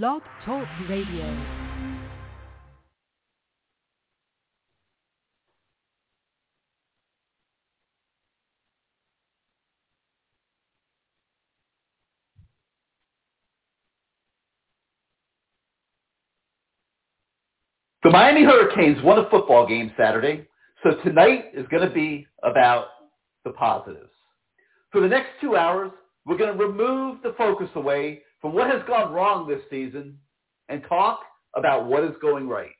Blog 0.00 0.22
Talk 0.46 0.66
Radio. 0.88 1.36
The 18.02 18.08
Miami 18.08 18.44
Hurricanes 18.44 19.02
won 19.02 19.18
a 19.18 19.28
football 19.28 19.66
game 19.66 19.92
Saturday, 19.98 20.46
so 20.82 20.92
tonight 21.04 21.50
is 21.52 21.66
going 21.70 21.86
to 21.86 21.94
be 21.94 22.26
about 22.42 22.86
the 23.44 23.50
positives. 23.50 24.08
For 24.90 25.02
the 25.02 25.08
next 25.08 25.28
two 25.42 25.54
hours, 25.54 25.90
we're 26.24 26.38
going 26.38 26.56
to 26.56 26.64
remove 26.64 27.18
the 27.22 27.34
focus 27.36 27.68
away 27.74 28.22
from 28.42 28.52
what 28.52 28.70
has 28.70 28.82
gone 28.86 29.12
wrong 29.12 29.48
this 29.48 29.62
season 29.70 30.18
and 30.68 30.82
talk 30.88 31.20
about 31.56 31.86
what 31.86 32.04
is 32.04 32.14
going 32.20 32.48
right. 32.48 32.74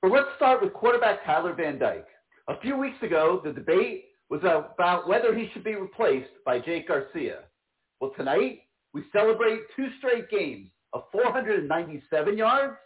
But 0.00 0.12
let's 0.12 0.28
start 0.36 0.62
with 0.62 0.72
quarterback 0.72 1.24
Tyler 1.26 1.54
Van 1.54 1.78
Dyke. 1.78 2.06
A 2.48 2.58
few 2.60 2.78
weeks 2.78 3.02
ago, 3.02 3.40
the 3.44 3.52
debate 3.52 4.06
was 4.30 4.40
about 4.40 5.08
whether 5.08 5.34
he 5.34 5.50
should 5.52 5.64
be 5.64 5.74
replaced 5.74 6.30
by 6.46 6.58
Jake 6.58 6.88
Garcia. 6.88 7.40
Well, 8.00 8.12
tonight, 8.16 8.60
we 8.94 9.02
celebrate 9.12 9.60
two 9.76 9.88
straight 9.98 10.30
games 10.30 10.70
of 10.92 11.04
497 11.12 12.38
yards 12.38 12.76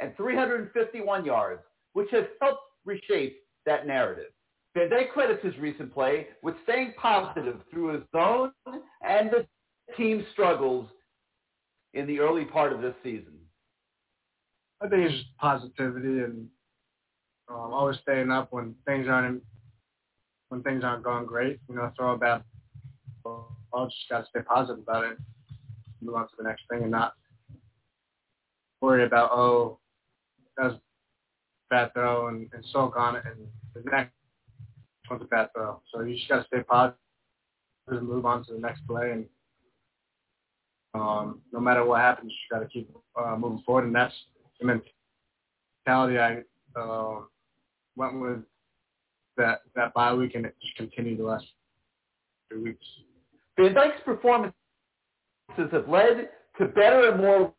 and 0.00 0.16
351 0.16 1.24
yards, 1.24 1.62
which 1.92 2.08
has 2.10 2.24
helped 2.40 2.62
reshape 2.84 3.38
that 3.66 3.86
narrative. 3.86 4.32
Van 4.74 4.90
Dyke 4.90 5.12
credits 5.12 5.44
his 5.44 5.56
recent 5.58 5.92
play 5.94 6.28
with 6.42 6.54
staying 6.64 6.94
positive 7.00 7.60
through 7.70 7.94
his 7.94 8.02
own 8.14 8.50
and 9.06 9.30
the 9.30 9.46
team's 9.96 10.24
struggles 10.32 10.88
in 11.94 12.06
the 12.06 12.20
early 12.20 12.44
part 12.44 12.72
of 12.72 12.80
this 12.82 12.94
season. 13.02 13.32
I 14.82 14.88
think 14.88 15.04
it's 15.04 15.14
just 15.14 15.36
positivity 15.38 16.20
and 16.20 16.48
um, 17.48 17.72
always 17.72 17.98
staying 18.02 18.30
up 18.30 18.48
when 18.50 18.74
things 18.86 19.06
aren't 19.08 19.42
when 20.48 20.62
things 20.62 20.84
aren't 20.84 21.04
going 21.04 21.26
great. 21.26 21.60
You 21.68 21.76
know, 21.76 21.90
throw 21.96 22.12
a 22.12 22.18
bat. 22.18 22.42
I'll 23.24 23.86
just 23.86 24.08
got 24.10 24.20
to 24.20 24.26
stay 24.28 24.40
positive 24.40 24.82
about 24.82 25.04
it, 25.04 25.18
move 26.00 26.14
on 26.14 26.24
to 26.24 26.34
the 26.38 26.44
next 26.44 26.62
thing, 26.70 26.82
and 26.82 26.90
not 26.90 27.14
worry 28.80 29.04
about 29.04 29.30
oh 29.32 29.78
that 30.56 30.64
was 30.64 30.80
bad 31.70 31.92
throw 31.94 32.28
and, 32.28 32.48
and 32.52 32.64
sulk 32.70 32.96
on 32.96 33.16
it, 33.16 33.24
and 33.24 33.46
the 33.74 33.90
next 33.90 34.12
one's 35.10 35.22
a 35.22 35.26
bad 35.26 35.48
throw. 35.54 35.80
So 35.92 36.02
you 36.02 36.16
just 36.16 36.28
got 36.28 36.40
to 36.40 36.46
stay 36.46 36.62
positive 36.62 36.98
and 37.88 38.08
move 38.08 38.26
on 38.26 38.44
to 38.46 38.52
the 38.52 38.60
next 38.60 38.86
play, 38.86 39.10
and 39.12 39.26
um, 40.94 41.40
no 41.52 41.60
matter 41.60 41.84
what 41.84 42.00
happens, 42.00 42.32
you 42.32 42.56
got 42.56 42.62
to 42.62 42.68
keep 42.68 42.90
uh, 43.16 43.36
moving 43.36 43.62
forward, 43.66 43.84
and 43.84 43.94
that's 43.94 44.14
the 44.60 44.80
mentality 45.86 46.18
I 46.18 46.42
uh, 46.80 47.20
went 47.96 48.20
with 48.20 48.38
that 49.36 49.62
that 49.74 49.92
bye 49.94 50.14
week, 50.14 50.34
and 50.34 50.46
it 50.46 50.54
just 50.62 50.76
continued 50.76 51.18
the 51.18 51.24
last 51.24 51.44
three 52.48 52.62
weeks. 52.62 52.86
Van 53.58 53.74
Dyke's 53.74 54.00
performances 54.04 54.52
have 55.72 55.88
led 55.88 56.28
to 56.58 56.66
better 56.66 57.10
and 57.10 57.20
more 57.20 57.52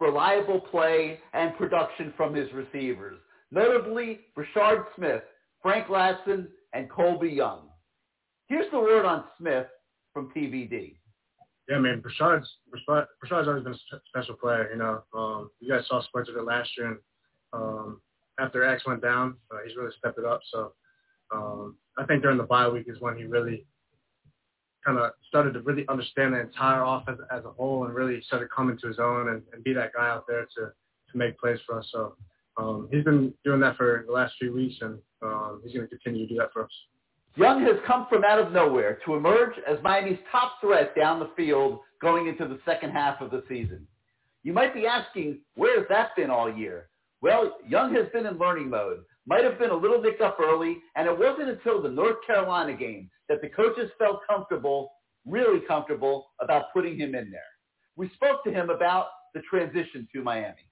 reliable 0.00 0.60
play 0.60 1.18
and 1.32 1.56
production 1.56 2.12
from 2.16 2.34
his 2.34 2.48
receivers, 2.52 3.18
notably 3.50 4.20
Brashard 4.36 4.84
Smith, 4.94 5.22
Frank 5.62 5.88
Ladson, 5.88 6.48
and 6.74 6.90
Colby 6.90 7.30
Young. 7.30 7.68
Here's 8.46 8.70
the 8.70 8.78
word 8.78 9.04
on 9.04 9.24
Smith 9.38 9.66
from 10.12 10.30
TVD. 10.36 10.97
Yeah, 11.68 11.78
man, 11.78 12.00
Brashard's 12.00 12.48
Brashard's 12.72 13.48
always 13.48 13.64
been 13.64 13.74
a 13.74 14.00
special 14.08 14.34
player. 14.36 14.70
You 14.72 14.78
know, 14.78 15.02
um, 15.14 15.50
you 15.60 15.68
guys 15.70 15.86
saw 15.86 16.02
spurts 16.02 16.30
of 16.30 16.36
it 16.36 16.44
last 16.44 16.70
year, 16.78 16.88
and 16.88 16.98
um, 17.52 18.00
after 18.40 18.64
X 18.64 18.86
went 18.86 19.02
down, 19.02 19.36
uh, 19.50 19.58
he's 19.66 19.76
really 19.76 19.92
stepped 19.98 20.18
it 20.18 20.24
up. 20.24 20.40
So 20.50 20.72
um, 21.30 21.76
I 21.98 22.04
think 22.04 22.22
during 22.22 22.38
the 22.38 22.44
bye 22.44 22.68
week 22.68 22.86
is 22.88 23.00
when 23.00 23.16
he 23.16 23.24
really 23.24 23.66
kind 24.84 24.98
of 24.98 25.10
started 25.28 25.52
to 25.54 25.60
really 25.60 25.84
understand 25.88 26.32
the 26.32 26.40
entire 26.40 26.82
offense 26.84 27.20
as 27.30 27.44
a 27.44 27.50
whole 27.50 27.84
and 27.84 27.94
really 27.94 28.22
started 28.22 28.48
coming 28.50 28.78
to 28.78 28.86
his 28.86 28.98
own 28.98 29.28
and, 29.28 29.42
and 29.52 29.62
be 29.62 29.74
that 29.74 29.92
guy 29.94 30.08
out 30.08 30.24
there 30.26 30.46
to 30.56 30.72
to 31.10 31.18
make 31.18 31.38
plays 31.38 31.58
for 31.66 31.78
us. 31.78 31.88
So 31.92 32.16
um, 32.56 32.88
he's 32.90 33.04
been 33.04 33.34
doing 33.44 33.60
that 33.60 33.76
for 33.76 34.04
the 34.06 34.12
last 34.12 34.34
few 34.38 34.54
weeks, 34.54 34.76
and 34.80 34.98
um, 35.22 35.60
he's 35.62 35.74
going 35.74 35.86
to 35.86 35.94
continue 35.94 36.26
to 36.26 36.34
do 36.34 36.40
that 36.40 36.52
for 36.52 36.64
us. 36.64 36.70
Young 37.38 37.62
has 37.62 37.76
come 37.86 38.06
from 38.10 38.24
out 38.24 38.40
of 38.40 38.52
nowhere 38.52 38.98
to 39.06 39.14
emerge 39.14 39.54
as 39.68 39.78
Miami's 39.84 40.18
top 40.32 40.54
threat 40.60 40.92
down 40.96 41.20
the 41.20 41.30
field 41.36 41.78
going 42.02 42.26
into 42.26 42.48
the 42.48 42.58
second 42.64 42.90
half 42.90 43.20
of 43.20 43.30
the 43.30 43.44
season. 43.48 43.86
You 44.42 44.52
might 44.52 44.74
be 44.74 44.86
asking, 44.86 45.38
where 45.54 45.78
has 45.78 45.86
that 45.88 46.16
been 46.16 46.30
all 46.30 46.52
year? 46.52 46.88
Well, 47.20 47.56
Young 47.68 47.94
has 47.94 48.06
been 48.12 48.26
in 48.26 48.38
learning 48.38 48.70
mode, 48.70 49.04
might 49.24 49.44
have 49.44 49.58
been 49.58 49.70
a 49.70 49.76
little 49.76 50.02
nicked 50.02 50.20
up 50.20 50.38
early, 50.40 50.78
and 50.96 51.06
it 51.06 51.16
wasn't 51.16 51.50
until 51.50 51.80
the 51.80 51.88
North 51.88 52.16
Carolina 52.26 52.74
game 52.74 53.08
that 53.28 53.40
the 53.40 53.48
coaches 53.48 53.90
felt 53.98 54.20
comfortable, 54.28 54.90
really 55.24 55.60
comfortable, 55.66 56.30
about 56.40 56.72
putting 56.72 56.98
him 56.98 57.14
in 57.14 57.30
there. 57.30 57.40
We 57.96 58.10
spoke 58.14 58.42
to 58.44 58.52
him 58.52 58.68
about 58.68 59.08
the 59.34 59.42
transition 59.48 60.08
to 60.12 60.22
Miami. 60.22 60.66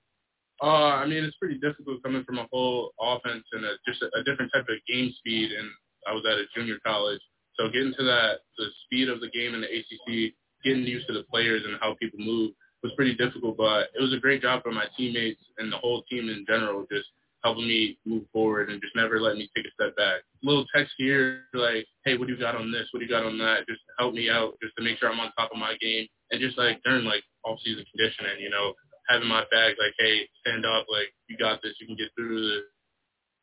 Uh, 0.63 0.67
I 0.67 1.07
mean, 1.07 1.23
it's 1.23 1.37
pretty 1.37 1.59
difficult 1.59 2.03
coming 2.03 2.25
from 2.25 2.39
a 2.39 2.47
whole 2.51 2.91
offense 3.01 3.45
and 3.53 3.65
a, 3.65 3.73
just 3.87 4.03
a, 4.03 4.07
a 4.19 4.25
different 4.25 4.51
type 4.53 4.65
of 4.69 4.77
game 4.89 5.13
speed. 5.19 5.53
And 5.53 5.69
I 6.07 6.13
was 6.13 6.25
at 6.31 6.39
a 6.39 6.47
junior 6.55 6.79
college, 6.85 7.21
so 7.59 7.69
getting 7.69 7.95
to 7.99 8.05
that, 8.05 8.41
the 8.59 8.67
speed 8.85 9.09
of 9.09 9.21
the 9.21 9.31
game 9.31 9.55
in 9.55 9.61
the 9.61 9.69
ACC, 9.69 10.35
getting 10.65 10.85
used 10.85 11.07
to 11.09 11.15
the 11.15 11.25
players 11.31 11.63
and 11.65 11.79
how 11.81 11.97
people 12.01 12.21
move 12.21 12.53
was 12.83 12.93
pretty 12.97 13.15
difficult. 13.15 13.57
But 13.57 13.89
it 13.97 14.01
was 14.01 14.13
a 14.13 14.21
great 14.21 14.43
job 14.43 14.63
for 14.63 14.73
my 14.73 14.87
teammates 14.97 15.41
and 15.59 15.73
the 15.73 15.79
whole 15.79 16.03
team 16.11 16.29
in 16.29 16.45
general, 16.47 16.87
just 16.91 17.09
helping 17.43 17.67
me 17.67 17.99
move 18.05 18.25
forward 18.33 18.71
and 18.71 18.81
just 18.83 18.97
never 18.97 19.21
letting 19.21 19.39
me 19.39 19.51
take 19.55 19.67
a 19.67 19.73
step 19.73 19.97
back. 19.97 20.21
Little 20.43 20.67
text 20.75 20.93
here 20.99 21.45
like, 21.55 21.87
hey, 22.05 22.17
what 22.19 22.27
do 22.27 22.35
you 22.35 22.41
got 22.41 22.57
on 22.57 22.73
this? 22.73 22.89
What 22.91 23.01
do 23.01 23.07
you 23.07 23.11
got 23.11 23.25
on 23.25 23.39
that? 23.39 23.67
Just 23.69 23.81
help 23.99 24.15
me 24.15 24.29
out 24.29 24.59
just 24.63 24.75
to 24.77 24.83
make 24.83 24.99
sure 24.99 25.11
I'm 25.11 25.21
on 25.21 25.33
top 25.39 25.51
of 25.53 25.59
my 25.59 25.77
game. 25.81 26.07
And 26.31 26.41
just 26.41 26.59
like 26.59 26.83
during 26.83 27.05
like 27.05 27.23
off 27.45 27.59
season 27.65 27.85
conditioning, 27.95 28.43
you 28.43 28.51
know, 28.51 28.75
having 29.09 29.29
my 29.29 29.45
bag 29.51 29.77
like, 29.79 29.95
hey, 29.99 30.29
stand 30.43 30.67
up, 30.67 30.87
like 30.91 31.15
you 31.29 31.39
got 31.39 31.63
this, 31.63 31.75
you 31.81 31.87
can 31.87 31.97
get 31.97 32.11
through 32.17 32.43
this. 32.43 32.67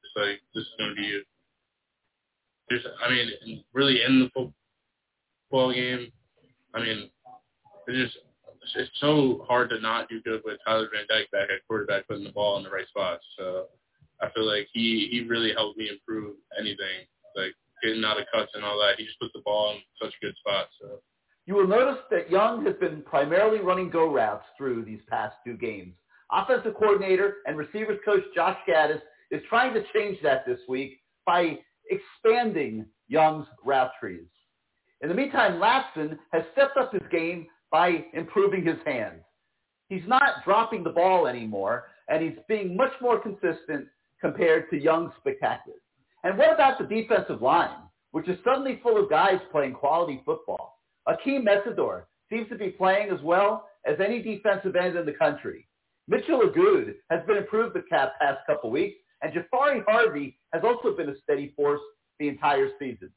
It's 0.03 0.15
like 0.19 0.37
this 0.53 0.67
is 0.67 0.75
gonna 0.77 0.95
be 0.95 1.07
you. 1.07 1.23
I 2.71 3.09
mean, 3.09 3.63
really 3.73 4.01
in 4.03 4.19
the 4.19 4.51
football 5.49 5.73
game. 5.73 6.11
I 6.73 6.79
mean, 6.79 7.09
it's 7.87 8.13
just 8.13 8.25
it's 8.75 8.91
so 8.99 9.45
hard 9.47 9.69
to 9.69 9.79
not 9.79 10.09
do 10.09 10.21
good 10.21 10.41
with 10.45 10.57
Tyler 10.65 10.89
Van 10.93 11.05
Dyke 11.09 11.29
back 11.31 11.49
at 11.53 11.67
quarterback, 11.67 12.07
putting 12.07 12.23
the 12.23 12.31
ball 12.31 12.57
in 12.57 12.63
the 12.63 12.69
right 12.69 12.87
spots. 12.87 13.23
So 13.37 13.65
I 14.21 14.29
feel 14.31 14.45
like 14.45 14.67
he 14.73 15.09
he 15.11 15.27
really 15.27 15.53
helped 15.53 15.77
me 15.77 15.89
improve 15.89 16.35
anything, 16.57 17.05
like 17.35 17.53
getting 17.83 18.03
out 18.05 18.19
of 18.19 18.25
cuts 18.33 18.51
and 18.55 18.63
all 18.63 18.77
that. 18.79 18.95
He 18.97 19.05
just 19.05 19.19
put 19.19 19.31
the 19.33 19.41
ball 19.43 19.75
in 19.75 19.81
such 20.01 20.13
good 20.21 20.35
spot. 20.37 20.67
So. 20.81 20.99
You 21.45 21.55
will 21.55 21.67
notice 21.67 22.01
that 22.09 22.31
Young 22.31 22.65
has 22.65 22.75
been 22.79 23.01
primarily 23.01 23.59
running 23.59 23.89
go 23.89 24.11
routes 24.11 24.45
through 24.57 24.85
these 24.85 25.01
past 25.09 25.35
two 25.45 25.57
games. 25.57 25.93
Offensive 26.31 26.73
coordinator 26.75 27.35
and 27.45 27.57
receivers 27.57 27.99
coach 28.05 28.23
Josh 28.33 28.57
Gattis 28.67 29.01
is 29.29 29.41
trying 29.49 29.73
to 29.73 29.83
change 29.93 30.17
that 30.23 30.45
this 30.45 30.59
week 30.69 31.01
by 31.25 31.59
expanding 31.89 32.85
Young's 33.07 33.47
route 33.63 33.91
trees. 33.99 34.27
In 35.01 35.09
the 35.09 35.15
meantime, 35.15 35.53
Ladson 35.59 36.17
has 36.31 36.43
stepped 36.53 36.77
up 36.77 36.93
his 36.93 37.01
game 37.11 37.47
by 37.71 38.05
improving 38.13 38.65
his 38.65 38.77
hands. 38.85 39.21
He's 39.89 40.07
not 40.07 40.43
dropping 40.45 40.83
the 40.83 40.89
ball 40.89 41.27
anymore, 41.27 41.87
and 42.07 42.23
he's 42.23 42.37
being 42.47 42.77
much 42.77 42.93
more 43.01 43.19
consistent 43.19 43.87
compared 44.21 44.69
to 44.69 44.77
Young's 44.81 45.11
spectacular. 45.19 45.77
And 46.23 46.37
what 46.37 46.53
about 46.53 46.79
the 46.79 46.85
defensive 46.85 47.41
line, 47.41 47.75
which 48.11 48.29
is 48.29 48.39
suddenly 48.45 48.79
full 48.81 49.01
of 49.01 49.09
guys 49.09 49.39
playing 49.51 49.73
quality 49.73 50.21
football? 50.25 50.79
Akeem 51.07 51.45
Mesidor 51.45 52.03
seems 52.29 52.47
to 52.49 52.55
be 52.55 52.69
playing 52.69 53.09
as 53.09 53.21
well 53.21 53.67
as 53.85 53.97
any 53.99 54.21
defensive 54.21 54.75
end 54.77 54.95
in 54.95 55.05
the 55.05 55.13
country. 55.13 55.67
Mitchell 56.07 56.41
Agude 56.41 56.95
has 57.09 57.25
been 57.27 57.37
improved 57.37 57.75
the 57.75 57.83
past 57.91 58.39
couple 58.47 58.71
weeks, 58.71 58.97
and 59.23 59.33
Jafari 59.33 59.83
Harvey 59.87 60.37
has 60.53 60.63
also 60.63 60.95
been 60.95 61.09
a 61.09 61.17
steady 61.23 61.53
force 61.55 61.79
the 62.19 62.27
entire 62.27 62.69
season. 62.77 63.09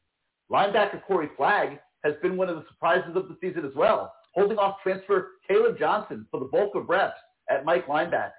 Linebacker 0.50 1.02
Corey 1.06 1.28
Flagg 1.36 1.78
has 2.04 2.14
been 2.22 2.36
one 2.36 2.48
of 2.48 2.56
the 2.56 2.64
surprises 2.68 3.16
of 3.16 3.28
the 3.28 3.36
season 3.40 3.66
as 3.66 3.74
well, 3.74 4.14
holding 4.34 4.58
off 4.58 4.76
transfer 4.82 5.32
Caleb 5.48 5.78
Johnson 5.78 6.26
for 6.30 6.38
the 6.40 6.46
bulk 6.46 6.74
of 6.76 6.88
reps 6.88 7.18
at 7.50 7.64
Mike 7.64 7.86
linebacker. 7.88 8.30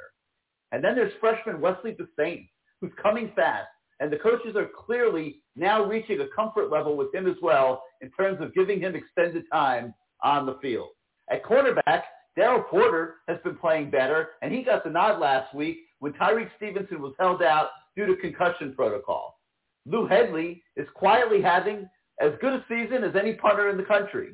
And 0.71 0.83
then 0.83 0.95
there's 0.95 1.13
freshman 1.19 1.59
Wesley 1.59 1.95
Bissainthe, 1.95 2.49
who's 2.79 2.91
coming 3.01 3.31
fast, 3.35 3.67
and 3.99 4.11
the 4.11 4.17
coaches 4.17 4.55
are 4.55 4.69
clearly 4.85 5.41
now 5.55 5.83
reaching 5.83 6.21
a 6.21 6.27
comfort 6.35 6.71
level 6.71 6.95
with 6.95 7.13
him 7.13 7.27
as 7.27 7.35
well 7.41 7.83
in 8.01 8.09
terms 8.11 8.39
of 8.41 8.53
giving 8.53 8.79
him 8.79 8.95
extended 8.95 9.43
time 9.51 9.93
on 10.23 10.45
the 10.45 10.57
field. 10.61 10.89
At 11.29 11.43
cornerback, 11.43 12.03
Daryl 12.37 12.65
Porter 12.67 13.15
has 13.27 13.37
been 13.43 13.57
playing 13.57 13.89
better, 13.89 14.29
and 14.41 14.53
he 14.53 14.61
got 14.61 14.83
the 14.83 14.89
nod 14.89 15.19
last 15.19 15.53
week 15.53 15.79
when 15.99 16.13
Tyrique 16.13 16.51
Stevenson 16.57 17.01
was 17.01 17.13
held 17.19 17.41
out 17.41 17.69
due 17.95 18.05
to 18.05 18.15
concussion 18.15 18.73
protocol. 18.75 19.39
Lou 19.85 20.05
Hedley 20.05 20.63
is 20.75 20.87
quietly 20.93 21.41
having 21.41 21.89
as 22.21 22.33
good 22.41 22.53
a 22.53 22.65
season 22.67 23.03
as 23.03 23.15
any 23.15 23.33
punter 23.33 23.69
in 23.69 23.77
the 23.77 23.83
country. 23.83 24.33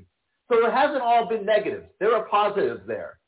So 0.51 0.65
it 0.65 0.73
hasn't 0.73 1.01
all 1.01 1.27
been 1.27 1.45
negatives. 1.45 1.87
There 1.99 2.15
are 2.15 2.25
positives 2.25 2.81
there. 2.87 3.19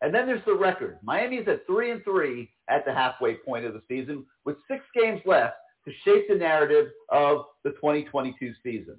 And 0.00 0.14
then 0.14 0.26
there's 0.26 0.44
the 0.44 0.54
record. 0.54 0.98
Miami 1.02 1.36
is 1.36 1.48
at 1.48 1.66
three 1.66 1.90
and 1.90 2.02
three 2.04 2.50
at 2.68 2.84
the 2.84 2.92
halfway 2.92 3.34
point 3.34 3.64
of 3.64 3.72
the 3.72 3.82
season, 3.88 4.24
with 4.44 4.56
six 4.70 4.84
games 4.94 5.20
left 5.24 5.56
to 5.86 5.92
shape 6.04 6.28
the 6.28 6.34
narrative 6.34 6.88
of 7.10 7.46
the 7.64 7.70
2022 7.70 8.52
season. 8.62 8.96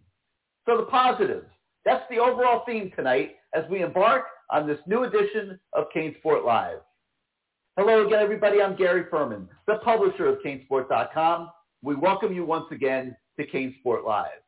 So 0.68 0.78
the 0.78 0.84
positives. 0.84 1.48
That's 1.86 2.04
the 2.10 2.20
overall 2.20 2.64
theme 2.66 2.92
tonight 2.96 3.36
as 3.54 3.64
we 3.70 3.82
embark 3.82 4.26
on 4.52 4.68
this 4.68 4.80
new 4.88 5.04
edition 5.04 5.60
of 5.74 5.86
CaneSport 5.96 6.46
Live. 6.46 6.80
Hello 7.80 8.06
again, 8.06 8.20
everybody. 8.20 8.62
I'm 8.62 8.76
Gary 8.76 9.06
Ferman, 9.06 9.48
the 9.66 9.76
publisher 9.86 10.28
of 10.28 10.40
CaneSport.com. 10.46 11.50
We 11.82 11.96
welcome 11.96 12.34
you 12.34 12.44
once 12.44 12.66
again 12.72 13.16
to 13.40 13.48
CaneSport 13.48 14.04
Live. 14.06 14.42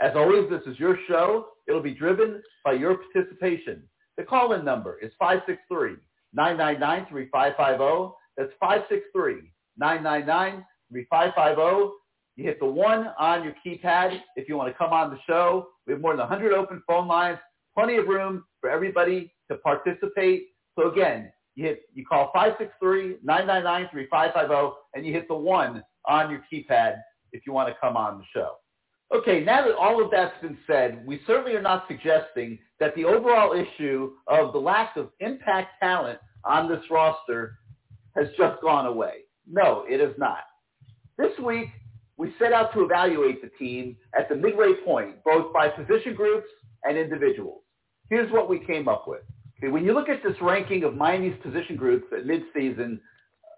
As 0.00 0.12
always, 0.14 0.48
this 0.48 0.62
is 0.68 0.78
your 0.78 0.96
show. 1.08 1.48
It'll 1.66 1.82
be 1.82 1.92
driven 1.92 2.40
by 2.64 2.74
your 2.74 2.98
participation. 2.98 3.82
The 4.16 4.22
call-in 4.22 4.64
number 4.64 4.96
is 5.00 5.10
563-999-3550. 6.36 8.12
That's 8.36 8.52
563-999-3550. 9.82 11.90
You 12.36 12.44
hit 12.44 12.60
the 12.60 12.66
one 12.66 13.08
on 13.18 13.42
your 13.42 13.54
keypad 13.66 14.20
if 14.36 14.48
you 14.48 14.56
want 14.56 14.72
to 14.72 14.78
come 14.78 14.92
on 14.92 15.10
the 15.10 15.18
show. 15.26 15.66
We 15.88 15.94
have 15.94 16.00
more 16.00 16.12
than 16.12 16.20
100 16.20 16.52
open 16.52 16.80
phone 16.86 17.08
lines, 17.08 17.40
plenty 17.76 17.96
of 17.96 18.06
room 18.06 18.44
for 18.60 18.70
everybody 18.70 19.34
to 19.50 19.56
participate. 19.56 20.50
So 20.78 20.92
again, 20.92 21.32
you 21.54 21.66
hit 21.66 21.82
you 21.94 22.04
call 22.04 22.32
563-999-3550 22.34 24.72
and 24.94 25.06
you 25.06 25.12
hit 25.12 25.28
the 25.28 25.34
one 25.34 25.84
on 26.08 26.30
your 26.30 26.42
keypad 26.52 26.96
if 27.32 27.46
you 27.46 27.52
want 27.52 27.68
to 27.68 27.74
come 27.80 27.96
on 27.96 28.18
the 28.18 28.24
show. 28.34 28.54
Okay, 29.14 29.44
now 29.44 29.64
that 29.66 29.74
all 29.74 30.02
of 30.02 30.10
that's 30.10 30.34
been 30.40 30.56
said, 30.66 31.06
we 31.06 31.20
certainly 31.26 31.54
are 31.54 31.62
not 31.62 31.84
suggesting 31.86 32.58
that 32.80 32.94
the 32.96 33.04
overall 33.04 33.52
issue 33.52 34.12
of 34.26 34.54
the 34.54 34.58
lack 34.58 34.96
of 34.96 35.10
impact 35.20 35.72
talent 35.80 36.18
on 36.44 36.68
this 36.68 36.82
roster 36.90 37.58
has 38.16 38.26
just 38.38 38.60
gone 38.62 38.86
away. 38.86 39.18
No, 39.46 39.84
it 39.86 40.00
has 40.00 40.16
not. 40.18 40.44
This 41.18 41.38
week, 41.44 41.68
we 42.16 42.32
set 42.38 42.52
out 42.52 42.72
to 42.72 42.84
evaluate 42.84 43.42
the 43.42 43.50
team 43.58 43.96
at 44.18 44.30
the 44.30 44.36
midway 44.36 44.72
point, 44.84 45.22
both 45.24 45.52
by 45.52 45.68
position 45.68 46.14
groups 46.14 46.48
and 46.84 46.96
individuals. 46.96 47.62
Here's 48.08 48.32
what 48.32 48.48
we 48.48 48.60
came 48.60 48.88
up 48.88 49.06
with. 49.06 49.22
When 49.70 49.84
you 49.84 49.94
look 49.94 50.08
at 50.08 50.22
this 50.22 50.36
ranking 50.40 50.82
of 50.84 50.96
Miami's 50.96 51.36
position 51.42 51.76
groups 51.76 52.06
at 52.12 52.26
midseason, 52.26 52.98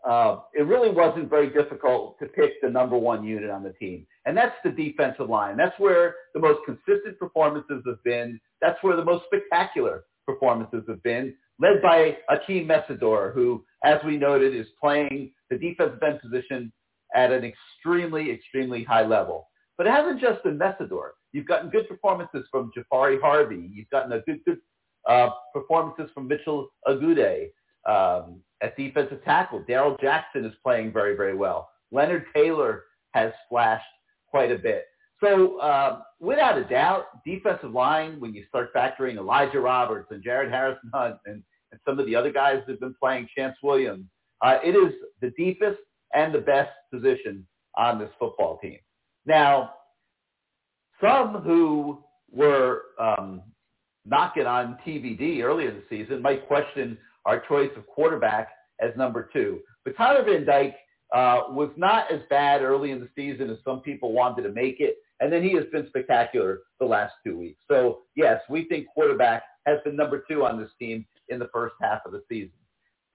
uh, 0.07 0.41
it 0.53 0.67
really 0.67 0.91
wasn't 0.91 1.31
very 1.31 1.49
difficult 1.51 2.19
to 2.19 2.27
pick 2.27 2.61
the 2.61 2.69
number 2.69 2.97
one 2.97 3.25
unit 3.25 3.49
on 3.49 3.63
the 3.63 3.73
team. 3.73 4.07
And 4.27 4.37
that's 4.37 4.55
the 4.63 4.71
defensive 4.71 5.31
line. 5.31 5.57
That's 5.57 5.79
where 5.79 6.15
the 6.35 6.41
most 6.41 6.61
consistent 6.67 7.19
performances 7.19 7.83
have 7.87 8.03
been. 8.05 8.39
That's 8.61 8.83
where 8.83 8.97
the 8.97 9.05
most 9.05 9.25
spectacular 9.27 10.05
performances 10.27 10.85
have 10.89 11.03
been, 11.03 11.35
led 11.59 11.81
by 11.83 12.19
Akeem 12.31 12.67
Mesidor, 12.67 13.33
who, 13.33 13.65
as 13.83 13.99
we 14.05 14.17
noted, 14.17 14.55
is 14.55 14.67
playing 14.81 15.33
the 15.49 15.57
defensive 15.57 16.03
end 16.03 16.21
position 16.21 16.73
at 17.15 17.33
an 17.33 17.45
extremely, 17.45 18.31
extremely 18.31 18.85
high 18.85 19.07
level. 19.07 19.49
But 19.79 19.87
it 19.87 19.91
hasn't 19.91 20.21
just 20.21 20.43
been 20.43 20.59
Mesidor. 20.59 21.11
You've 21.33 21.47
gotten 21.47 21.71
good 21.71 21.89
performances 21.89 22.47
from 22.51 22.71
Jafari 22.77 23.21
Harvey. 23.21 23.71
You've 23.73 23.91
gotten 23.91 24.13
a 24.13 24.21
good, 24.21 24.41
good 24.45 24.59
uh, 25.09 25.31
performances 25.53 26.11
from 26.15 26.29
Mitchell 26.29 26.69
Agude. 26.89 27.51
Um, 27.87 28.41
at 28.63 28.77
defensive 28.77 29.23
tackle, 29.25 29.63
Darrell 29.69 29.97
Jackson 30.01 30.45
is 30.45 30.53
playing 30.63 30.93
very, 30.93 31.15
very 31.17 31.35
well. 31.35 31.69
Leonard 31.91 32.25
Taylor 32.35 32.85
has 33.13 33.33
flashed 33.49 33.85
quite 34.27 34.51
a 34.51 34.59
bit. 34.59 34.87
So 35.23 35.59
uh, 35.59 36.01
without 36.21 36.59
a 36.59 36.65
doubt, 36.65 37.25
defensive 37.25 37.73
line, 37.73 38.19
when 38.21 38.35
you 38.35 38.45
start 38.49 38.75
factoring 38.75 39.17
Elijah 39.17 39.61
Roberts 39.61 40.09
and 40.11 40.23
Jared 40.23 40.51
Harrison 40.51 40.91
Hunt 40.93 41.17
and, 41.27 41.43
and 41.73 41.81
some 41.87 41.99
of 41.99 42.07
the 42.07 42.17
other 42.17 42.33
guys 42.33 42.63
that 42.67 42.73
have 42.73 42.81
been 42.81 42.97
playing, 43.01 43.29
Chance 43.37 43.57
Williams, 43.63 44.07
uh, 44.43 44.59
it 44.65 44.75
is 44.75 44.93
the 45.21 45.31
deepest 45.37 45.79
and 46.15 46.35
the 46.35 46.41
best 46.41 46.71
position 46.93 47.47
on 47.77 47.99
this 47.99 48.11
football 48.19 48.59
team. 48.59 48.79
Now, 49.27 49.73
some 51.01 51.43
who 51.43 52.03
were 52.31 52.83
um, 52.99 53.43
knocking 54.07 54.47
on 54.47 54.79
TVD 54.87 55.43
earlier 55.43 55.71
in 55.71 55.77
the 55.77 55.85
season 55.89 56.23
might 56.23 56.47
question 56.47 56.99
our 57.25 57.41
choice 57.41 57.71
of 57.77 57.87
quarterback 57.87 58.49
as 58.81 58.91
number 58.97 59.31
two. 59.33 59.61
But 59.85 59.97
Tyler 59.97 60.25
Van 60.25 60.45
Dyke 60.45 60.75
uh, 61.15 61.43
was 61.51 61.71
not 61.77 62.11
as 62.13 62.21
bad 62.29 62.63
early 62.63 62.91
in 62.91 63.01
the 63.01 63.09
season 63.15 63.51
as 63.51 63.59
some 63.65 63.81
people 63.81 64.13
wanted 64.13 64.43
to 64.43 64.51
make 64.51 64.81
it. 64.81 64.97
And 65.21 65.33
then 65.33 65.43
he 65.43 65.55
has 65.55 65.65
been 65.73 65.87
spectacular 65.87 66.61
the 66.81 66.87
last 66.87 67.15
two 67.25 67.39
weeks. 67.39 67.61
So, 67.69 68.01
yes, 68.17 68.41
we 68.51 68.65
think 68.65 68.89
quarterback 68.89 69.45
has 69.67 69.79
been 69.85 69.97
number 69.97 70.25
two 70.29 70.45
on 70.45 70.61
this 70.61 70.71
team 70.79 71.07
in 71.29 71.39
the 71.39 71.49
first 71.53 71.77
half 71.81 72.01
of 72.05 72.13
the 72.13 72.23
season. 72.29 72.51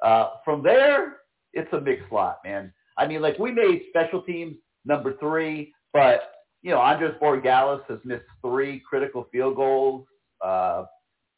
Uh, 0.04 0.30
from 0.46 0.64
there, 0.64 1.18
it's 1.54 1.72
a 1.74 1.82
mixed 1.82 2.12
lot, 2.12 2.40
man. 2.46 2.74
I 2.98 3.06
mean, 3.06 3.22
like 3.22 3.38
we 3.38 3.52
made 3.52 3.84
special 3.90 4.22
teams 4.22 4.56
number 4.86 5.16
three, 5.20 5.74
but, 5.94 6.32
you 6.62 6.72
know, 6.72 6.80
Andres 6.80 7.16
Borregales 7.22 7.82
has 7.90 8.00
missed 8.06 8.26
three 8.42 8.82
critical 8.88 9.28
field 9.32 9.56
goals. 9.56 10.06
Uh, 10.44 10.86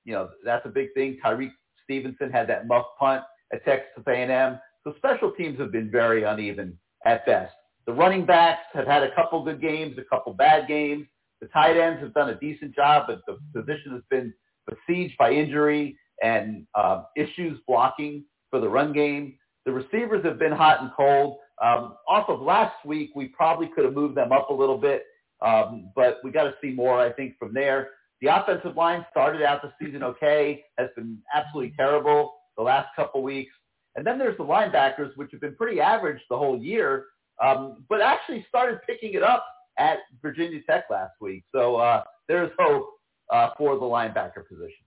you 0.05 0.13
know, 0.13 0.29
that's 0.43 0.65
a 0.65 0.69
big 0.69 0.93
thing. 0.93 1.17
Tyrique 1.23 1.51
Stevenson 1.83 2.31
had 2.31 2.47
that 2.47 2.67
muff 2.67 2.85
punt 2.99 3.23
at 3.53 3.63
Texas 3.65 4.03
A&M. 4.07 4.59
So 4.83 4.93
special 4.97 5.31
teams 5.31 5.59
have 5.59 5.71
been 5.71 5.91
very 5.91 6.23
uneven 6.23 6.77
at 7.05 7.25
best. 7.25 7.53
The 7.85 7.93
running 7.93 8.25
backs 8.25 8.65
have 8.73 8.87
had 8.87 9.03
a 9.03 9.13
couple 9.15 9.43
good 9.43 9.61
games, 9.61 9.97
a 9.97 10.03
couple 10.03 10.33
bad 10.33 10.67
games. 10.67 11.05
The 11.41 11.47
tight 11.47 11.77
ends 11.77 12.01
have 12.01 12.13
done 12.13 12.29
a 12.29 12.35
decent 12.35 12.75
job, 12.75 13.07
but 13.07 13.21
the 13.27 13.39
position 13.59 13.91
has 13.93 14.03
been 14.09 14.33
besieged 14.67 15.17
by 15.17 15.31
injury 15.31 15.97
and 16.21 16.67
uh, 16.75 17.03
issues 17.17 17.59
blocking 17.67 18.23
for 18.49 18.59
the 18.59 18.69
run 18.69 18.93
game. 18.93 19.35
The 19.65 19.71
receivers 19.71 20.23
have 20.23 20.37
been 20.37 20.51
hot 20.51 20.81
and 20.81 20.91
cold. 20.95 21.37
Um, 21.61 21.95
off 22.07 22.29
of 22.29 22.41
last 22.41 22.85
week, 22.85 23.11
we 23.15 23.27
probably 23.27 23.67
could 23.67 23.85
have 23.85 23.93
moved 23.93 24.15
them 24.15 24.31
up 24.31 24.49
a 24.49 24.53
little 24.53 24.77
bit, 24.77 25.03
um, 25.45 25.91
but 25.95 26.19
we 26.23 26.31
got 26.31 26.43
to 26.43 26.53
see 26.61 26.71
more, 26.71 26.99
I 26.99 27.11
think, 27.11 27.37
from 27.37 27.53
there. 27.53 27.89
The 28.21 28.27
offensive 28.27 28.75
line 28.75 29.05
started 29.09 29.41
out 29.41 29.61
the 29.61 29.73
season 29.83 30.03
okay, 30.03 30.63
has 30.77 30.89
been 30.95 31.17
absolutely 31.33 31.73
terrible 31.75 32.35
the 32.55 32.63
last 32.63 32.89
couple 32.95 33.23
weeks. 33.23 33.51
And 33.95 34.05
then 34.05 34.17
there's 34.17 34.37
the 34.37 34.43
linebackers, 34.43 35.15
which 35.15 35.31
have 35.31 35.41
been 35.41 35.55
pretty 35.55 35.81
average 35.81 36.21
the 36.29 36.37
whole 36.37 36.57
year, 36.57 37.05
um, 37.43 37.83
but 37.89 38.01
actually 38.01 38.45
started 38.47 38.79
picking 38.87 39.15
it 39.15 39.23
up 39.23 39.45
at 39.79 39.97
Virginia 40.21 40.59
Tech 40.69 40.85
last 40.89 41.13
week. 41.19 41.43
So 41.53 41.77
uh, 41.77 42.03
there's 42.27 42.51
hope 42.59 42.89
uh, 43.31 43.49
for 43.57 43.75
the 43.75 43.85
linebacker 43.85 44.47
position. 44.47 44.85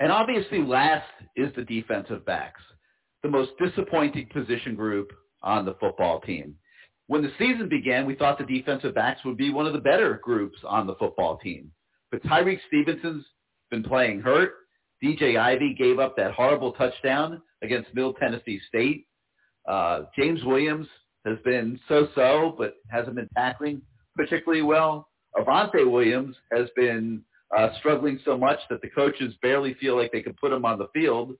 And 0.00 0.10
obviously 0.10 0.62
last 0.62 1.06
is 1.36 1.52
the 1.56 1.64
defensive 1.64 2.24
backs, 2.24 2.62
the 3.22 3.28
most 3.28 3.50
disappointing 3.62 4.28
position 4.32 4.74
group 4.74 5.12
on 5.42 5.66
the 5.66 5.74
football 5.74 6.20
team. 6.20 6.54
When 7.06 7.22
the 7.22 7.32
season 7.38 7.68
began, 7.68 8.06
we 8.06 8.14
thought 8.14 8.38
the 8.38 8.44
defensive 8.44 8.94
backs 8.94 9.20
would 9.24 9.36
be 9.36 9.52
one 9.52 9.66
of 9.66 9.72
the 9.72 9.80
better 9.80 10.20
groups 10.22 10.58
on 10.66 10.86
the 10.86 10.94
football 10.94 11.36
team. 11.38 11.70
But 12.10 12.22
Tyrique 12.24 12.60
Stevenson's 12.66 13.24
been 13.70 13.82
playing 13.82 14.20
hurt. 14.20 14.52
DJ 15.02 15.38
Ivey 15.38 15.74
gave 15.78 15.98
up 15.98 16.16
that 16.16 16.32
horrible 16.32 16.72
touchdown 16.72 17.40
against 17.62 17.94
Middle 17.94 18.14
Tennessee 18.14 18.60
State. 18.68 19.06
Uh, 19.68 20.02
James 20.16 20.42
Williams 20.44 20.86
has 21.24 21.38
been 21.44 21.78
so-so, 21.88 22.54
but 22.58 22.74
hasn't 22.90 23.16
been 23.16 23.28
tackling 23.36 23.82
particularly 24.16 24.62
well. 24.62 25.08
Avantae 25.36 25.90
Williams 25.90 26.36
has 26.52 26.68
been 26.74 27.22
uh, 27.56 27.68
struggling 27.78 28.18
so 28.24 28.36
much 28.36 28.58
that 28.68 28.80
the 28.82 28.88
coaches 28.88 29.34
barely 29.42 29.74
feel 29.74 29.96
like 29.96 30.12
they 30.12 30.22
can 30.22 30.34
put 30.34 30.52
him 30.52 30.64
on 30.64 30.78
the 30.78 30.88
field. 30.92 31.34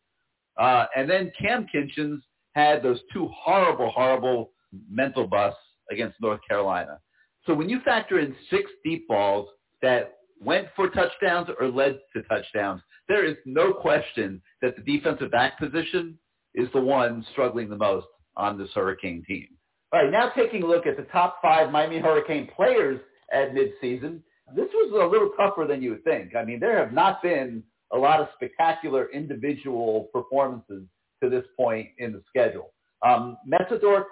Uh, 0.58 0.86
and 0.96 1.08
then 1.08 1.32
Cam 1.40 1.66
Kinchens 1.74 2.20
had 2.54 2.82
those 2.82 3.00
two 3.12 3.28
horrible, 3.34 3.90
horrible 3.90 4.52
mental 4.90 5.26
busts 5.26 5.60
against 5.90 6.20
North 6.20 6.40
Carolina. 6.48 6.98
So 7.46 7.54
when 7.54 7.68
you 7.68 7.80
factor 7.80 8.18
in 8.18 8.34
six 8.50 8.70
deep 8.84 9.08
balls 9.08 9.48
that 9.82 10.19
went 10.40 10.68
for 10.74 10.88
touchdowns 10.88 11.48
or 11.60 11.68
led 11.68 12.00
to 12.14 12.22
touchdowns, 12.22 12.82
there 13.08 13.24
is 13.24 13.36
no 13.44 13.72
question 13.72 14.40
that 14.62 14.74
the 14.76 14.82
defensive 14.82 15.30
back 15.30 15.58
position 15.58 16.18
is 16.54 16.68
the 16.72 16.80
one 16.80 17.24
struggling 17.32 17.68
the 17.68 17.76
most 17.76 18.06
on 18.36 18.58
this 18.58 18.70
Hurricane 18.74 19.24
team. 19.26 19.48
All 19.92 20.02
right, 20.02 20.10
now 20.10 20.30
taking 20.30 20.62
a 20.62 20.66
look 20.66 20.86
at 20.86 20.96
the 20.96 21.04
top 21.04 21.38
five 21.42 21.70
Miami 21.70 21.98
Hurricane 21.98 22.48
players 22.54 23.00
at 23.32 23.52
midseason, 23.52 24.20
this 24.54 24.68
was 24.72 24.92
a 25.02 25.06
little 25.06 25.30
tougher 25.36 25.66
than 25.66 25.82
you 25.82 25.90
would 25.90 26.04
think. 26.04 26.34
I 26.34 26.44
mean, 26.44 26.60
there 26.60 26.78
have 26.78 26.92
not 26.92 27.22
been 27.22 27.62
a 27.92 27.98
lot 27.98 28.20
of 28.20 28.28
spectacular 28.34 29.10
individual 29.12 30.08
performances 30.12 30.84
to 31.22 31.28
this 31.28 31.44
point 31.56 31.88
in 31.98 32.12
the 32.12 32.22
schedule. 32.28 32.72
Um, 33.06 33.36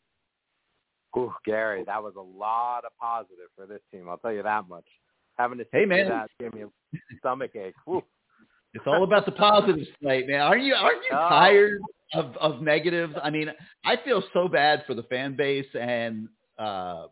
Ooh, 1.18 1.34
Gary, 1.46 1.84
that 1.86 2.04
was 2.04 2.16
a 2.18 2.22
lot 2.22 2.84
of 2.84 2.92
positive 3.00 3.48
for 3.56 3.66
this 3.66 3.80
team. 3.92 4.10
I'll 4.10 4.18
tell 4.18 4.34
you 4.34 4.44
that 4.44 4.68
much 4.68 4.86
having 5.38 5.58
to 5.58 5.66
hey 5.72 5.86
man, 5.86 6.10
that 6.10 6.30
gave 6.40 6.54
me 6.54 6.64
a 6.64 6.98
stomach 7.20 7.52
ache. 7.56 7.74
It's 8.74 8.86
all 8.86 9.04
about 9.04 9.26
the 9.26 9.32
positives 9.32 9.88
tonight, 10.00 10.28
man. 10.28 10.42
Aren't 10.42 10.64
you 10.64 10.74
aren't 10.74 11.04
you 11.04 11.12
oh. 11.18 11.30
tired 11.30 11.82
of 12.14 12.36
of 12.38 12.62
negatives? 12.62 13.14
I 13.22 13.30
mean, 13.30 13.50
I 13.86 13.96
feel 14.04 14.24
so 14.34 14.48
bad 14.48 14.84
for 14.86 14.94
the 14.94 15.04
fan 15.04 15.36
base, 15.36 15.68
and 15.80 16.28
uh, 16.58 17.08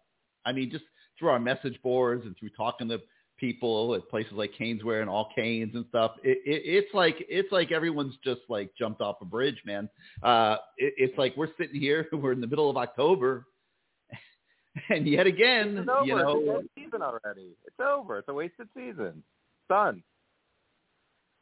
I 0.46 0.52
mean, 0.52 0.72
just 0.72 0.86
through 1.18 1.30
our 1.30 1.40
message 1.40 1.80
boards 1.82 2.26
and 2.26 2.36
through 2.38 2.50
talking 2.50 2.90
to 2.90 3.00
people 3.38 3.96
at 3.96 4.08
places 4.10 4.34
like 4.34 4.52
Caneswear 4.60 5.02
and 5.02 5.10
all 5.10 5.30
Canes 5.36 5.72
and 5.74 5.86
stuff. 5.90 6.12
It, 6.24 6.40
it, 6.46 6.62
it's 6.66 6.94
like 6.94 7.16
it's 7.28 7.52
like 7.52 7.72
everyone's 7.72 8.16
just 8.24 8.42
like 8.50 8.72
jumped 8.78 9.02
off 9.02 9.18
a 9.22 9.26
bridge, 9.26 9.62
man. 9.66 9.90
Uh, 10.22 10.58
it, 10.78 10.94
it's 10.98 11.18
like 11.18 11.36
we're 11.36 11.50
sitting 11.58 11.80
here, 11.80 12.08
we're 12.14 12.32
in 12.32 12.42
the 12.42 12.48
middle 12.48 12.70
of 12.70 12.78
October, 12.78 13.46
and 14.90 15.08
yet 15.08 15.28
again, 15.28 15.78
it's 15.80 15.90
over. 15.90 16.06
you 16.06 16.16
know, 16.16 16.60
it's 16.60 16.70
season 16.76 17.02
already. 17.02 17.56
It's 17.66 17.80
over. 17.80 18.20
It's 18.20 18.30
a 18.30 18.34
wasted 18.34 18.70
season. 18.76 19.24
Done. 19.70 20.04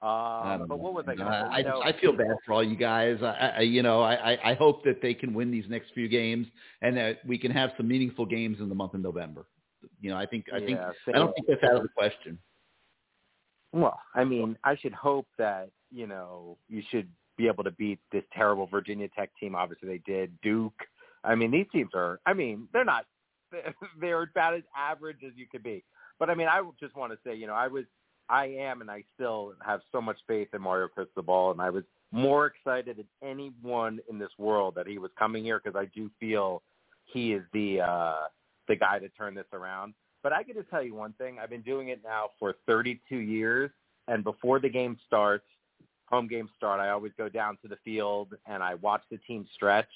Um, 0.01 0.65
but 0.67 0.79
what 0.79 0.93
was 0.93 1.05
I 1.07 1.15
going 1.15 1.31
to 1.31 1.37
I, 1.37 1.61
I, 1.61 1.89
I 1.89 1.99
feel 1.99 2.11
bad 2.11 2.35
for 2.43 2.53
all 2.53 2.63
you 2.63 2.75
guys. 2.75 3.17
I, 3.21 3.53
I 3.57 3.61
you 3.61 3.83
know, 3.83 4.01
I, 4.01 4.51
I 4.51 4.55
hope 4.55 4.83
that 4.83 4.99
they 4.99 5.13
can 5.13 5.31
win 5.33 5.51
these 5.51 5.65
next 5.69 5.93
few 5.93 6.09
games 6.09 6.47
and 6.81 6.97
that 6.97 7.19
we 7.25 7.37
can 7.37 7.51
have 7.51 7.71
some 7.77 7.87
meaningful 7.87 8.25
games 8.25 8.57
in 8.59 8.67
the 8.67 8.73
month 8.73 8.95
of 8.95 9.01
November. 9.01 9.45
You 9.99 10.09
know, 10.09 10.17
I 10.17 10.25
think 10.25 10.45
I 10.53 10.59
think 10.59 10.71
yeah, 10.79 10.91
I 11.09 11.11
don't 11.19 11.33
think 11.33 11.47
that's 11.47 11.63
out 11.63 11.75
of 11.75 11.83
the 11.83 11.89
question. 11.89 12.39
Well, 13.73 13.99
I 14.15 14.23
mean, 14.23 14.57
I 14.63 14.75
should 14.75 14.93
hope 14.93 15.27
that 15.37 15.69
you 15.91 16.07
know 16.07 16.57
you 16.67 16.81
should 16.89 17.07
be 17.37 17.47
able 17.47 17.63
to 17.63 17.71
beat 17.71 17.99
this 18.11 18.23
terrible 18.33 18.65
Virginia 18.67 19.07
Tech 19.15 19.29
team. 19.39 19.55
Obviously, 19.55 19.87
they 19.87 20.01
did. 20.11 20.31
Duke. 20.41 20.73
I 21.23 21.35
mean, 21.35 21.51
these 21.51 21.67
teams 21.71 21.91
are. 21.93 22.19
I 22.25 22.33
mean, 22.33 22.67
they're 22.73 22.85
not 22.85 23.05
they're 24.01 24.23
about 24.23 24.55
as 24.55 24.63
average 24.75 25.19
as 25.25 25.33
you 25.35 25.45
could 25.51 25.63
be. 25.63 25.83
But 26.19 26.29
I 26.29 26.35
mean, 26.35 26.47
I 26.47 26.61
just 26.79 26.95
want 26.95 27.11
to 27.11 27.19
say, 27.25 27.35
you 27.35 27.47
know, 27.47 27.53
I 27.53 27.67
was, 27.67 27.85
I 28.31 28.45
am, 28.47 28.81
and 28.81 28.89
I 28.89 29.03
still 29.13 29.53
have 29.65 29.81
so 29.91 30.01
much 30.01 30.17
faith 30.27 30.47
in 30.53 30.61
Mario 30.61 30.87
Cristobal, 30.87 31.51
and 31.51 31.61
I 31.61 31.69
was 31.69 31.83
more 32.11 32.45
excited 32.45 32.97
than 32.97 33.05
anyone 33.21 33.99
in 34.09 34.17
this 34.17 34.31
world 34.37 34.75
that 34.75 34.87
he 34.87 34.97
was 34.97 35.11
coming 35.19 35.43
here 35.43 35.59
because 35.63 35.77
I 35.77 35.85
do 35.93 36.09
feel 36.19 36.61
he 37.05 37.33
is 37.33 37.43
the 37.53 37.81
uh, 37.81 38.27
the 38.67 38.75
guy 38.75 38.99
to 38.99 39.09
turn 39.09 39.35
this 39.35 39.45
around. 39.53 39.93
But 40.23 40.33
I 40.33 40.43
get 40.43 40.55
to 40.55 40.63
tell 40.63 40.81
you 40.81 40.95
one 40.95 41.13
thing: 41.13 41.39
I've 41.39 41.49
been 41.49 41.61
doing 41.61 41.89
it 41.89 42.01
now 42.03 42.29
for 42.39 42.55
32 42.67 43.17
years, 43.17 43.69
and 44.07 44.23
before 44.23 44.59
the 44.59 44.69
game 44.69 44.97
starts, 45.05 45.45
home 46.11 46.27
games 46.27 46.49
start, 46.55 46.79
I 46.79 46.89
always 46.89 47.13
go 47.17 47.29
down 47.29 47.57
to 47.63 47.67
the 47.67 47.77
field 47.83 48.35
and 48.45 48.61
I 48.61 48.75
watch 48.75 49.01
the 49.09 49.17
team 49.17 49.47
stretch. 49.55 49.89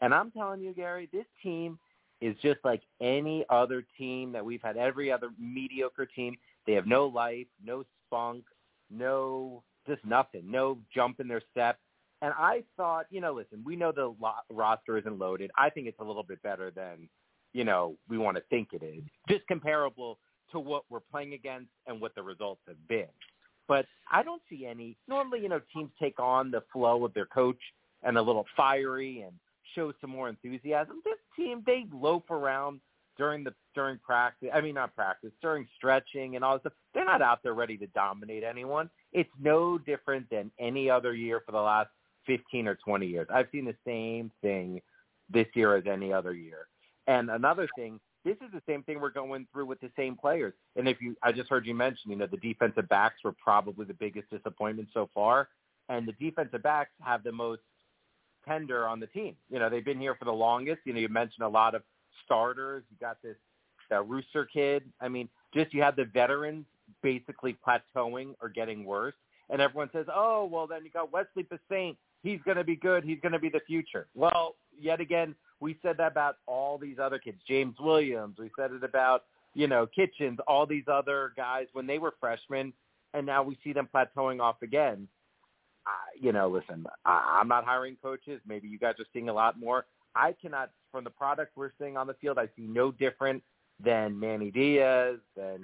And 0.00 0.14
I'm 0.14 0.30
telling 0.30 0.60
you, 0.60 0.72
Gary, 0.72 1.08
this 1.12 1.24
team 1.42 1.78
is 2.20 2.36
just 2.42 2.58
like 2.64 2.82
any 3.00 3.44
other 3.48 3.84
team 3.98 4.32
that 4.32 4.44
we've 4.44 4.62
had, 4.62 4.76
every 4.76 5.10
other 5.10 5.30
mediocre 5.38 6.06
team. 6.06 6.36
They 6.66 6.72
have 6.74 6.86
no 6.86 7.06
life, 7.06 7.46
no 7.64 7.84
spunk, 8.06 8.44
no 8.90 9.62
just 9.86 10.04
nothing, 10.04 10.50
no 10.50 10.78
jump 10.94 11.20
in 11.20 11.28
their 11.28 11.42
step. 11.50 11.78
And 12.22 12.32
I 12.36 12.64
thought, 12.76 13.06
you 13.10 13.20
know, 13.20 13.34
listen, 13.34 13.62
we 13.64 13.76
know 13.76 13.92
the 13.92 14.14
lo- 14.20 14.32
roster 14.50 14.98
isn't 14.98 15.18
loaded. 15.18 15.50
I 15.56 15.70
think 15.70 15.86
it's 15.86 16.00
a 16.00 16.04
little 16.04 16.22
bit 16.22 16.42
better 16.42 16.70
than, 16.70 17.08
you 17.52 17.64
know, 17.64 17.96
we 18.08 18.18
want 18.18 18.36
to 18.36 18.42
think 18.48 18.68
it 18.72 18.82
is. 18.82 19.02
Just 19.28 19.46
comparable 19.46 20.18
to 20.52 20.58
what 20.58 20.84
we're 20.88 21.00
playing 21.00 21.34
against 21.34 21.68
and 21.86 22.00
what 22.00 22.14
the 22.14 22.22
results 22.22 22.62
have 22.66 22.88
been. 22.88 23.06
But 23.68 23.86
I 24.10 24.22
don't 24.22 24.42
see 24.48 24.66
any. 24.66 24.96
Normally, 25.08 25.40
you 25.40 25.48
know, 25.48 25.60
teams 25.72 25.90
take 26.00 26.18
on 26.18 26.50
the 26.50 26.62
flow 26.72 27.04
of 27.04 27.12
their 27.14 27.26
coach 27.26 27.60
and 28.02 28.16
a 28.16 28.22
little 28.22 28.46
fiery 28.56 29.22
and 29.22 29.32
show 29.74 29.92
some 30.00 30.10
more 30.10 30.28
enthusiasm. 30.28 31.02
This 31.04 31.18
team, 31.36 31.62
they 31.66 31.86
loaf 31.92 32.30
around 32.30 32.80
during 33.16 33.44
the 33.44 33.54
during 33.74 33.98
practice. 33.98 34.50
I 34.52 34.60
mean, 34.60 34.74
not 34.74 34.94
practice 34.94 35.32
during 35.42 35.66
stretching 35.76 36.36
and 36.36 36.44
all 36.44 36.54
this 36.54 36.62
stuff. 36.62 36.72
They're 36.94 37.04
not 37.04 37.22
out 37.22 37.42
there 37.42 37.54
ready 37.54 37.76
to 37.78 37.86
dominate 37.88 38.44
anyone. 38.44 38.90
It's 39.12 39.30
no 39.40 39.78
different 39.78 40.28
than 40.30 40.50
any 40.58 40.90
other 40.90 41.14
year 41.14 41.42
for 41.44 41.52
the 41.52 41.60
last 41.60 41.90
15 42.26 42.68
or 42.68 42.74
20 42.76 43.06
years. 43.06 43.26
I've 43.32 43.48
seen 43.52 43.64
the 43.64 43.76
same 43.86 44.30
thing 44.42 44.80
this 45.30 45.46
year 45.54 45.76
as 45.76 45.84
any 45.86 46.12
other 46.12 46.34
year. 46.34 46.68
And 47.06 47.30
another 47.30 47.68
thing, 47.76 48.00
this 48.24 48.36
is 48.36 48.50
the 48.52 48.62
same 48.68 48.82
thing 48.82 49.00
we're 49.00 49.10
going 49.10 49.46
through 49.52 49.66
with 49.66 49.80
the 49.80 49.90
same 49.96 50.16
players. 50.16 50.54
And 50.74 50.88
if 50.88 51.00
you, 51.00 51.16
I 51.22 51.32
just 51.32 51.48
heard 51.48 51.66
you 51.66 51.74
mention, 51.74 52.10
you 52.10 52.16
know, 52.16 52.26
the 52.26 52.36
defensive 52.36 52.88
backs 52.88 53.22
were 53.24 53.32
probably 53.32 53.86
the 53.86 53.94
biggest 53.94 54.28
disappointment 54.30 54.88
so 54.92 55.08
far. 55.14 55.48
And 55.88 56.06
the 56.06 56.12
defensive 56.12 56.62
backs 56.62 56.90
have 57.00 57.22
the 57.22 57.32
most 57.32 57.62
tender 58.46 58.88
on 58.88 59.00
the 59.00 59.06
team. 59.06 59.36
You 59.50 59.60
know, 59.60 59.70
they've 59.70 59.84
been 59.84 60.00
here 60.00 60.16
for 60.16 60.24
the 60.24 60.32
longest. 60.32 60.80
You 60.84 60.92
know, 60.92 61.00
you 61.00 61.08
mentioned 61.08 61.44
a 61.44 61.48
lot 61.48 61.74
of 61.74 61.82
starters. 62.24 62.84
You 62.90 62.96
got 63.00 63.22
this 63.22 63.36
that 63.90 64.06
Rooster 64.08 64.44
kid. 64.44 64.84
I 65.00 65.08
mean, 65.08 65.28
just 65.54 65.72
you 65.72 65.82
have 65.82 65.96
the 65.96 66.04
veterans 66.04 66.64
basically 67.02 67.56
plateauing 67.66 68.34
or 68.40 68.48
getting 68.48 68.84
worse. 68.84 69.14
And 69.48 69.60
everyone 69.60 69.90
says, 69.92 70.06
oh, 70.12 70.44
well, 70.44 70.66
then 70.66 70.84
you 70.84 70.90
got 70.90 71.12
Wesley 71.12 71.44
Bissainthe. 71.44 71.96
He's 72.24 72.40
going 72.44 72.56
to 72.56 72.64
be 72.64 72.74
good. 72.74 73.04
He's 73.04 73.20
going 73.20 73.32
to 73.32 73.38
be 73.38 73.48
the 73.48 73.60
future. 73.64 74.08
Well, 74.14 74.56
yet 74.76 75.00
again, 75.00 75.36
we 75.60 75.78
said 75.82 75.96
that 75.98 76.10
about 76.10 76.38
all 76.46 76.78
these 76.78 76.98
other 77.00 77.20
kids. 77.20 77.38
James 77.46 77.76
Williams. 77.78 78.38
We 78.38 78.50
said 78.58 78.72
it 78.72 78.82
about, 78.82 79.24
you 79.54 79.68
know, 79.68 79.86
Kinchens, 79.96 80.38
all 80.48 80.66
these 80.66 80.84
other 80.88 81.32
guys 81.36 81.66
when 81.74 81.86
they 81.86 81.98
were 81.98 82.14
freshmen. 82.18 82.72
And 83.14 83.24
now 83.24 83.44
we 83.44 83.56
see 83.62 83.72
them 83.72 83.88
plateauing 83.94 84.40
off 84.40 84.62
again 84.62 85.06
you 86.20 86.32
know, 86.32 86.48
listen, 86.48 86.86
I, 87.04 87.38
I'm 87.40 87.48
not 87.48 87.64
hiring 87.64 87.96
coaches. 88.02 88.40
Maybe 88.46 88.68
you 88.68 88.78
guys 88.78 88.94
are 88.98 89.06
seeing 89.12 89.28
a 89.28 89.32
lot 89.32 89.58
more. 89.58 89.86
I 90.16 90.34
cannot, 90.40 90.70
from 90.90 91.04
the 91.04 91.10
product 91.10 91.52
we're 91.56 91.72
seeing 91.78 91.96
on 91.96 92.06
the 92.06 92.14
field, 92.14 92.38
I 92.38 92.46
see 92.56 92.62
no 92.62 92.90
different 92.90 93.42
than 93.82 94.18
Manny 94.18 94.50
Diaz, 94.50 95.18
than 95.36 95.62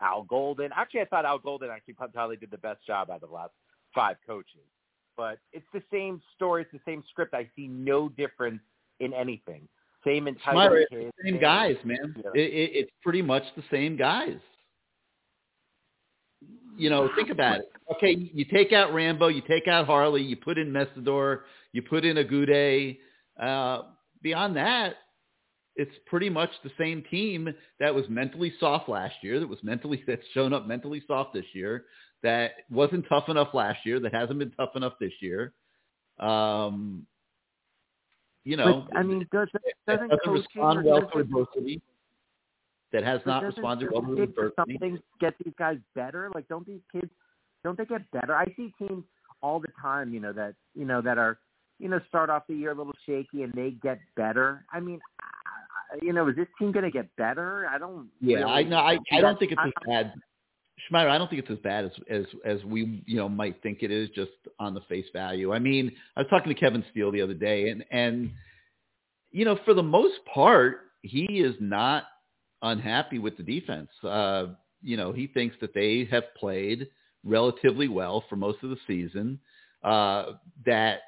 Al 0.00 0.24
Golden. 0.24 0.70
Actually, 0.74 1.00
I 1.00 1.04
thought 1.06 1.24
Al 1.24 1.38
Golden 1.38 1.70
actually 1.70 1.94
probably 1.94 2.36
did 2.36 2.50
the 2.50 2.58
best 2.58 2.86
job 2.86 3.10
out 3.10 3.22
of 3.22 3.28
the 3.28 3.34
last 3.34 3.52
five 3.94 4.16
coaches. 4.26 4.60
But 5.16 5.38
it's 5.52 5.66
the 5.72 5.82
same 5.92 6.20
story. 6.34 6.62
It's 6.62 6.72
the 6.72 6.80
same 6.84 7.02
script. 7.10 7.34
I 7.34 7.48
see 7.56 7.68
no 7.68 8.08
difference 8.08 8.60
in 9.00 9.12
anything. 9.14 9.66
Same 10.04 10.26
kids. 10.26 10.38
Same, 10.44 11.10
same 11.24 11.40
guys, 11.40 11.76
man. 11.84 12.14
it, 12.34 12.40
it, 12.40 12.70
it's 12.74 12.90
pretty 13.02 13.22
much 13.22 13.44
the 13.56 13.62
same 13.70 13.96
guys 13.96 14.38
you 16.76 16.90
know, 16.90 17.08
think 17.14 17.30
about 17.30 17.60
it. 17.60 17.72
Okay, 17.96 18.30
you 18.32 18.44
take 18.44 18.72
out 18.72 18.92
Rambo, 18.94 19.28
you 19.28 19.42
take 19.48 19.68
out 19.68 19.86
Harley, 19.86 20.22
you 20.22 20.36
put 20.36 20.58
in 20.58 20.72
Mesidor, 20.72 21.40
you 21.72 21.82
put 21.82 22.04
in 22.04 22.16
Agude. 22.16 22.98
Uh, 23.40 23.82
beyond 24.24 24.56
that, 24.56 24.96
it's 25.76 25.94
pretty 26.06 26.28
much 26.28 26.50
the 26.64 26.72
same 26.78 27.04
team 27.10 27.54
that 27.78 27.94
was 27.94 28.04
mentally 28.08 28.52
soft 28.58 28.88
last 28.88 29.14
year, 29.22 29.38
that 29.38 29.48
was 29.48 29.60
mentally 29.62 30.02
that's 30.08 30.26
shown 30.32 30.52
up 30.52 30.66
mentally 30.66 31.02
soft 31.06 31.34
this 31.34 31.44
year, 31.52 31.84
that 32.24 32.52
wasn't 32.70 33.04
tough 33.08 33.28
enough 33.28 33.54
last 33.54 33.78
year, 33.84 34.00
that 34.00 34.12
hasn't 34.12 34.40
been 34.40 34.50
tough 34.52 34.70
enough 34.74 34.94
this 34.98 35.12
year. 35.20 35.52
Um, 36.18 37.06
you 38.44 38.56
know, 38.56 38.86
but, 38.90 38.98
I 38.98 39.02
mean, 39.02 39.26
does, 39.32 39.48
doesn't, 39.86 40.10
doesn't 40.10 40.32
respond 40.32 40.84
well 40.84 41.08
to 41.08 41.18
adversity 41.18 41.80
that 42.92 43.02
has 43.04 43.20
not 43.26 43.42
responded 43.42 43.90
well 43.92 44.02
to 44.02 44.22
adversity. 44.22 44.54
Something 44.56 44.98
get 45.20 45.34
these 45.44 45.54
guys 45.58 45.78
better. 45.94 46.30
Like, 46.34 46.46
don't 46.48 46.66
these 46.66 46.82
kids 46.92 47.10
don't 47.64 47.78
they 47.78 47.86
get 47.86 48.08
better? 48.12 48.36
I 48.36 48.44
see 48.56 48.72
teams 48.78 49.04
all 49.42 49.58
the 49.58 49.68
time, 49.80 50.12
you 50.12 50.20
know, 50.20 50.32
that 50.34 50.54
you 50.74 50.84
know 50.84 51.00
that 51.00 51.18
are 51.18 51.38
you 51.78 51.88
know 51.88 52.00
start 52.08 52.30
off 52.30 52.44
the 52.48 52.54
year 52.54 52.72
a 52.72 52.74
little 52.74 52.94
shaky 53.06 53.42
and 53.42 53.52
they 53.52 53.70
get 53.82 53.98
better. 54.16 54.64
I 54.72 54.80
mean, 54.80 55.00
you 56.02 56.12
know, 56.12 56.28
is 56.28 56.36
this 56.36 56.46
team 56.58 56.72
going 56.72 56.84
to 56.84 56.90
get 56.90 57.14
better? 57.16 57.66
I 57.68 57.78
don't. 57.78 58.08
Yeah, 58.20 58.38
really, 58.38 58.52
I 58.52 58.62
know. 58.64 58.78
I, 58.78 58.98
I 59.12 59.20
don't 59.20 59.38
think 59.38 59.52
it's 59.52 59.60
as 59.64 59.72
bad. 59.86 60.14
Schmeier, 60.90 61.08
I 61.08 61.18
don't 61.18 61.30
think 61.30 61.42
it's 61.42 61.50
as 61.50 61.58
bad 61.58 61.84
as, 61.84 61.92
as 62.10 62.24
as 62.44 62.64
we 62.64 63.02
you 63.06 63.16
know 63.16 63.28
might 63.28 63.62
think 63.62 63.78
it 63.82 63.90
is 63.90 64.08
just 64.14 64.32
on 64.58 64.74
the 64.74 64.80
face 64.82 65.06
value. 65.12 65.52
I 65.52 65.58
mean, 65.58 65.92
I 66.16 66.20
was 66.20 66.28
talking 66.30 66.52
to 66.52 66.58
Kevin 66.58 66.84
Steele 66.90 67.12
the 67.12 67.22
other 67.22 67.34
day, 67.34 67.68
and 67.68 67.84
and 67.90 68.30
you 69.30 69.44
know, 69.44 69.58
for 69.64 69.74
the 69.74 69.82
most 69.82 70.14
part, 70.32 70.78
he 71.02 71.24
is 71.24 71.54
not 71.60 72.04
unhappy 72.62 73.18
with 73.18 73.36
the 73.36 73.42
defense. 73.42 73.88
Uh, 74.02 74.46
you 74.82 74.96
know, 74.96 75.12
he 75.12 75.26
thinks 75.26 75.56
that 75.60 75.74
they 75.74 76.06
have 76.10 76.24
played 76.38 76.88
relatively 77.24 77.88
well 77.88 78.24
for 78.28 78.36
most 78.36 78.58
of 78.62 78.70
the 78.70 78.76
season. 78.86 79.40
Uh, 79.82 80.32
that 80.66 81.00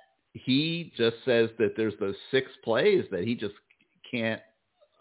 he 0.44 0.92
just 0.96 1.16
says 1.24 1.50
that 1.58 1.74
there's 1.76 1.94
those 2.00 2.16
six 2.30 2.50
plays 2.64 3.04
that 3.10 3.24
he 3.24 3.34
just 3.34 3.54
can't. 4.10 4.40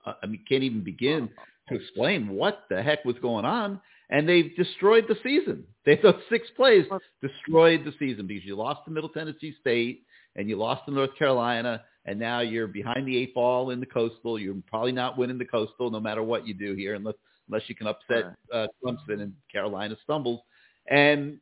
Uh, 0.06 0.14
I 0.22 0.28
mean, 0.28 0.44
can't 0.48 0.64
even 0.64 0.84
begin 0.84 1.30
to 1.70 1.76
explain 1.76 2.30
what 2.30 2.64
the 2.70 2.82
heck 2.82 3.04
was 3.06 3.16
going 3.22 3.46
on. 3.46 3.82
and 4.10 4.30
they've 4.30 4.56
destroyed 4.56 5.06
the 5.08 5.16
season. 5.24 5.66
They 5.86 6.00
those 6.02 6.16
six 6.32 6.48
plays 6.56 6.86
destroyed 7.22 7.86
the 7.86 7.94
season 8.00 8.26
because 8.26 8.44
you 8.44 8.56
lost 8.56 8.86
to 8.86 8.92
Middle 8.92 9.10
Tennessee 9.10 9.54
State 9.62 10.04
and 10.36 10.50
you 10.50 10.56
lost 10.58 10.86
to 10.86 10.92
North 10.92 11.16
Carolina, 11.16 11.84
and 12.06 12.20
now 12.20 12.40
you're 12.40 12.66
behind 12.66 13.08
the 13.08 13.16
eight 13.16 13.36
ball 13.36 13.70
in 13.70 13.80
the 13.80 13.86
Coastal. 13.86 14.40
You're 14.40 14.56
probably 14.68 14.94
not 14.94 15.16
winning 15.16 15.38
the 15.38 15.46
Coastal 15.46 15.92
no 15.92 16.00
matter 16.00 16.24
what 16.24 16.48
you 16.48 16.56
do 16.56 16.74
here, 16.74 16.96
unless 16.96 17.14
unless 17.48 17.62
you 17.68 17.76
can 17.76 17.86
upset 17.86 18.34
uh, 18.52 18.66
Clemson 18.84 19.22
and 19.22 19.34
Carolina 19.52 19.96
stumbles. 20.04 20.42
And 20.90 21.40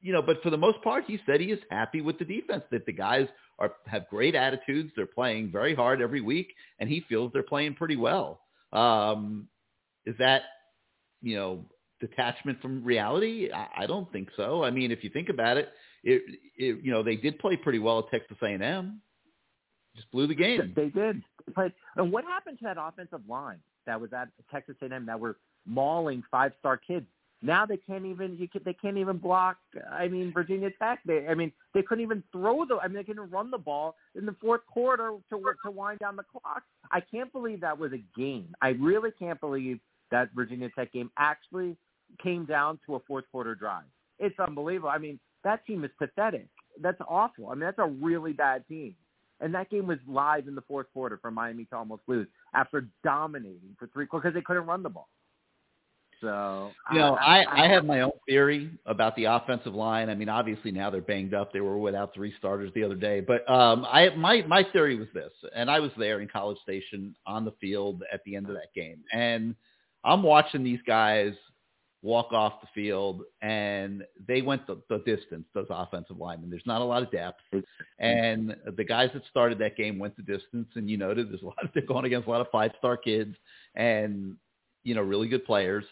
you 0.00 0.12
know, 0.12 0.22
but 0.22 0.42
for 0.42 0.50
the 0.50 0.56
most 0.56 0.82
part, 0.82 1.04
he 1.06 1.18
said 1.26 1.40
he 1.40 1.46
is 1.46 1.60
happy 1.70 2.00
with 2.00 2.18
the 2.18 2.24
defense. 2.24 2.62
That 2.70 2.86
the 2.86 2.92
guys 2.92 3.26
are 3.58 3.72
have 3.86 4.08
great 4.08 4.34
attitudes. 4.34 4.92
They're 4.94 5.06
playing 5.06 5.50
very 5.50 5.74
hard 5.74 6.00
every 6.00 6.20
week, 6.20 6.54
and 6.78 6.88
he 6.88 7.04
feels 7.08 7.32
they're 7.32 7.42
playing 7.42 7.74
pretty 7.74 7.96
well. 7.96 8.40
Um, 8.72 9.48
is 10.04 10.14
that 10.18 10.42
you 11.22 11.36
know 11.36 11.64
detachment 12.00 12.60
from 12.60 12.84
reality? 12.84 13.50
I, 13.52 13.84
I 13.84 13.86
don't 13.86 14.10
think 14.12 14.28
so. 14.36 14.62
I 14.62 14.70
mean, 14.70 14.90
if 14.90 15.02
you 15.02 15.10
think 15.10 15.28
about 15.28 15.56
it, 15.56 15.70
it, 16.04 16.22
it 16.56 16.84
you 16.84 16.92
know 16.92 17.02
they 17.02 17.16
did 17.16 17.38
play 17.38 17.56
pretty 17.56 17.78
well 17.78 18.00
at 18.00 18.10
Texas 18.10 18.36
A&M. 18.42 19.00
Just 19.94 20.10
blew 20.10 20.26
the 20.26 20.34
game. 20.34 20.72
They 20.76 20.88
did. 20.88 21.22
Played. 21.54 21.72
And 21.96 22.12
what 22.12 22.24
happened 22.24 22.58
to 22.58 22.64
that 22.64 22.76
offensive 22.78 23.22
line 23.26 23.60
that 23.86 23.98
was 23.98 24.12
at 24.12 24.28
Texas 24.50 24.76
A&M 24.82 25.06
that 25.06 25.18
were 25.18 25.38
mauling 25.64 26.22
five-star 26.30 26.76
kids? 26.76 27.06
Now 27.42 27.66
they 27.66 27.76
can't 27.76 28.06
even 28.06 28.36
you 28.38 28.48
can, 28.48 28.62
they 28.64 28.72
can't 28.72 28.96
even 28.96 29.18
block. 29.18 29.58
I 29.92 30.08
mean 30.08 30.32
Virginia 30.32 30.70
Tech. 30.78 31.00
They 31.04 31.26
I 31.28 31.34
mean 31.34 31.52
they 31.74 31.82
couldn't 31.82 32.02
even 32.02 32.22
throw 32.32 32.64
the. 32.64 32.76
I 32.76 32.88
mean 32.88 32.96
they 32.96 33.04
couldn't 33.04 33.30
run 33.30 33.50
the 33.50 33.58
ball 33.58 33.96
in 34.14 34.24
the 34.24 34.34
fourth 34.40 34.62
quarter 34.66 35.12
to 35.30 35.54
to 35.64 35.70
wind 35.70 35.98
down 35.98 36.16
the 36.16 36.24
clock. 36.24 36.62
I 36.90 37.00
can't 37.00 37.32
believe 37.32 37.60
that 37.60 37.78
was 37.78 37.92
a 37.92 38.02
game. 38.18 38.54
I 38.62 38.68
really 38.68 39.10
can't 39.18 39.40
believe 39.40 39.80
that 40.10 40.30
Virginia 40.34 40.70
Tech 40.74 40.92
game 40.92 41.10
actually 41.18 41.76
came 42.22 42.46
down 42.46 42.78
to 42.86 42.94
a 42.94 43.00
fourth 43.00 43.24
quarter 43.30 43.54
drive. 43.54 43.84
It's 44.18 44.38
unbelievable. 44.40 44.88
I 44.88 44.98
mean 44.98 45.20
that 45.44 45.64
team 45.66 45.84
is 45.84 45.90
pathetic. 45.98 46.48
That's 46.80 47.00
awful. 47.06 47.50
I 47.50 47.54
mean 47.54 47.60
that's 47.60 47.78
a 47.78 47.86
really 47.86 48.32
bad 48.32 48.66
team. 48.66 48.94
And 49.40 49.54
that 49.54 49.68
game 49.68 49.86
was 49.86 49.98
live 50.08 50.48
in 50.48 50.54
the 50.54 50.62
fourth 50.62 50.86
quarter 50.94 51.18
for 51.20 51.30
Miami 51.30 51.66
to 51.66 51.76
almost 51.76 52.02
lose 52.06 52.26
after 52.54 52.88
dominating 53.04 53.76
for 53.78 53.86
three 53.88 54.06
quarters 54.06 54.30
because 54.30 54.34
they 54.34 54.42
couldn't 54.42 54.66
run 54.66 54.82
the 54.82 54.88
ball. 54.88 55.08
So 56.20 56.70
you 56.92 56.98
know, 56.98 57.14
I, 57.14 57.42
I, 57.42 57.64
I 57.64 57.68
have 57.68 57.84
my 57.84 58.00
own 58.00 58.12
theory 58.26 58.70
about 58.86 59.14
the 59.16 59.24
offensive 59.24 59.74
line. 59.74 60.08
I 60.08 60.14
mean, 60.14 60.28
obviously 60.28 60.70
now 60.70 60.88
they're 60.90 61.02
banged 61.02 61.34
up. 61.34 61.52
They 61.52 61.60
were 61.60 61.78
without 61.78 62.14
three 62.14 62.32
starters 62.38 62.72
the 62.74 62.82
other 62.84 62.94
day, 62.94 63.20
but 63.20 63.48
um, 63.50 63.84
I 63.90 64.10
my 64.16 64.42
my 64.42 64.64
theory 64.72 64.96
was 64.96 65.08
this, 65.12 65.32
and 65.54 65.70
I 65.70 65.80
was 65.80 65.90
there 65.98 66.20
in 66.20 66.28
College 66.28 66.58
Station 66.62 67.14
on 67.26 67.44
the 67.44 67.52
field 67.60 68.02
at 68.12 68.22
the 68.24 68.36
end 68.36 68.48
of 68.48 68.54
that 68.54 68.72
game, 68.74 69.04
and 69.12 69.54
I'm 70.04 70.22
watching 70.22 70.64
these 70.64 70.80
guys 70.86 71.34
walk 72.02 72.32
off 72.32 72.60
the 72.60 72.68
field, 72.74 73.22
and 73.42 74.04
they 74.26 74.40
went 74.40 74.66
the, 74.66 74.80
the 74.88 74.98
distance. 74.98 75.44
Those 75.54 75.66
offensive 75.68 76.16
linemen. 76.16 76.48
There's 76.48 76.62
not 76.64 76.80
a 76.80 76.84
lot 76.84 77.02
of 77.02 77.10
depth, 77.10 77.42
and 77.98 78.56
the 78.76 78.84
guys 78.84 79.10
that 79.12 79.22
started 79.28 79.58
that 79.58 79.76
game 79.76 79.98
went 79.98 80.16
the 80.16 80.22
distance. 80.22 80.68
And 80.76 80.88
you 80.88 80.96
noted 80.96 81.30
there's 81.30 81.42
a 81.42 81.46
lot. 81.46 81.62
Of, 81.62 81.70
they're 81.74 81.82
going 81.84 82.06
against 82.06 82.26
a 82.26 82.30
lot 82.30 82.40
of 82.40 82.46
five 82.50 82.70
star 82.78 82.96
kids, 82.96 83.36
and 83.74 84.36
you 84.82 84.94
know 84.94 85.02
really 85.02 85.28
good 85.28 85.44
players 85.44 85.84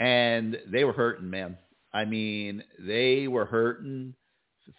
and 0.00 0.58
they 0.66 0.82
were 0.84 0.94
hurting, 0.94 1.30
man. 1.30 1.56
I 1.92 2.04
mean, 2.06 2.64
they 2.78 3.28
were 3.28 3.44
hurting 3.44 4.14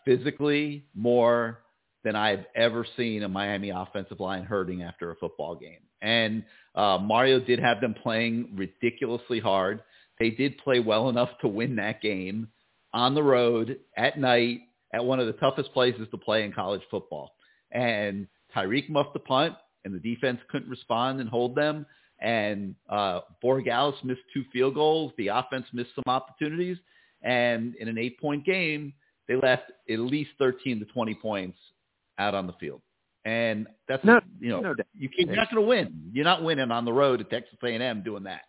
physically 0.04 0.86
more 0.96 1.60
than 2.04 2.16
I've 2.16 2.46
ever 2.56 2.86
seen 2.98 3.24
a 3.24 3.30
Miami 3.30 3.70
offensive 3.70 4.20
line 4.20 4.44
hurting 4.44 4.82
after 4.82 5.12
a 5.12 5.16
football 5.16 5.56
game. 5.56 5.80
And 6.02 6.44
uh, 6.74 6.98
Mario 6.98 7.40
did 7.40 7.60
have 7.60 7.80
them 7.80 7.94
playing 7.94 8.54
ridiculously 8.56 9.40
hard. 9.40 9.84
They 10.20 10.32
did 10.32 10.58
play 10.58 10.80
well 10.80 11.10
enough 11.10 11.30
to 11.42 11.48
win 11.48 11.76
that 11.76 12.02
game 12.02 12.48
on 12.94 13.14
the 13.14 13.24
road 13.24 13.78
at 13.96 14.20
night 14.20 14.62
at 14.94 15.06
one 15.06 15.20
of 15.20 15.28
the 15.28 15.34
toughest 15.34 15.72
places 15.74 16.08
to 16.10 16.18
play 16.18 16.44
in 16.44 16.52
college 16.52 16.82
football. 16.90 17.36
And 17.72 18.28
Tyreek 18.56 18.90
muffed 18.90 19.14
the 19.14 19.20
punt, 19.20 19.56
and 19.86 19.94
the 19.94 20.00
defense 20.00 20.40
couldn't 20.50 20.70
respond 20.70 21.20
and 21.22 21.30
hold 21.30 21.56
them 21.56 21.86
and 22.22 22.76
uh, 22.90 23.22
Borregales 23.44 24.02
missed 24.04 24.22
two 24.34 24.44
field 24.54 24.76
goals. 24.76 25.12
The 25.18 25.30
offense 25.30 25.66
missed 25.74 25.92
some 25.96 26.04
opportunities, 26.08 26.78
and 27.22 27.76
in 27.76 27.88
an 27.88 27.98
eight-point 27.98 28.46
game, 28.46 28.94
they 29.28 29.36
left 29.36 29.72
at 29.90 30.00
least 30.00 30.32
13 30.40 30.80
to 30.80 30.86
20 30.86 31.16
points 31.16 31.58
out 32.18 32.36
on 32.36 32.48
the 32.48 32.54
field. 32.54 32.82
And 33.24 33.68
that's 33.88 34.04
no, 34.04 34.20
you 34.40 34.50
know 34.50 34.62
no 34.62 34.76
you 34.98 35.08
can't, 35.08 35.28
you're 35.28 35.36
not 35.36 35.52
going 35.52 35.62
to 35.62 35.68
win. 35.68 36.10
You're 36.12 36.26
not 36.26 36.44
winning 36.44 36.72
on 36.72 36.86
the 36.86 36.94
road 36.94 37.22
at 37.22 37.30
Texas 37.30 37.58
A&M 37.64 38.02
doing 38.04 38.24
that. 38.24 38.42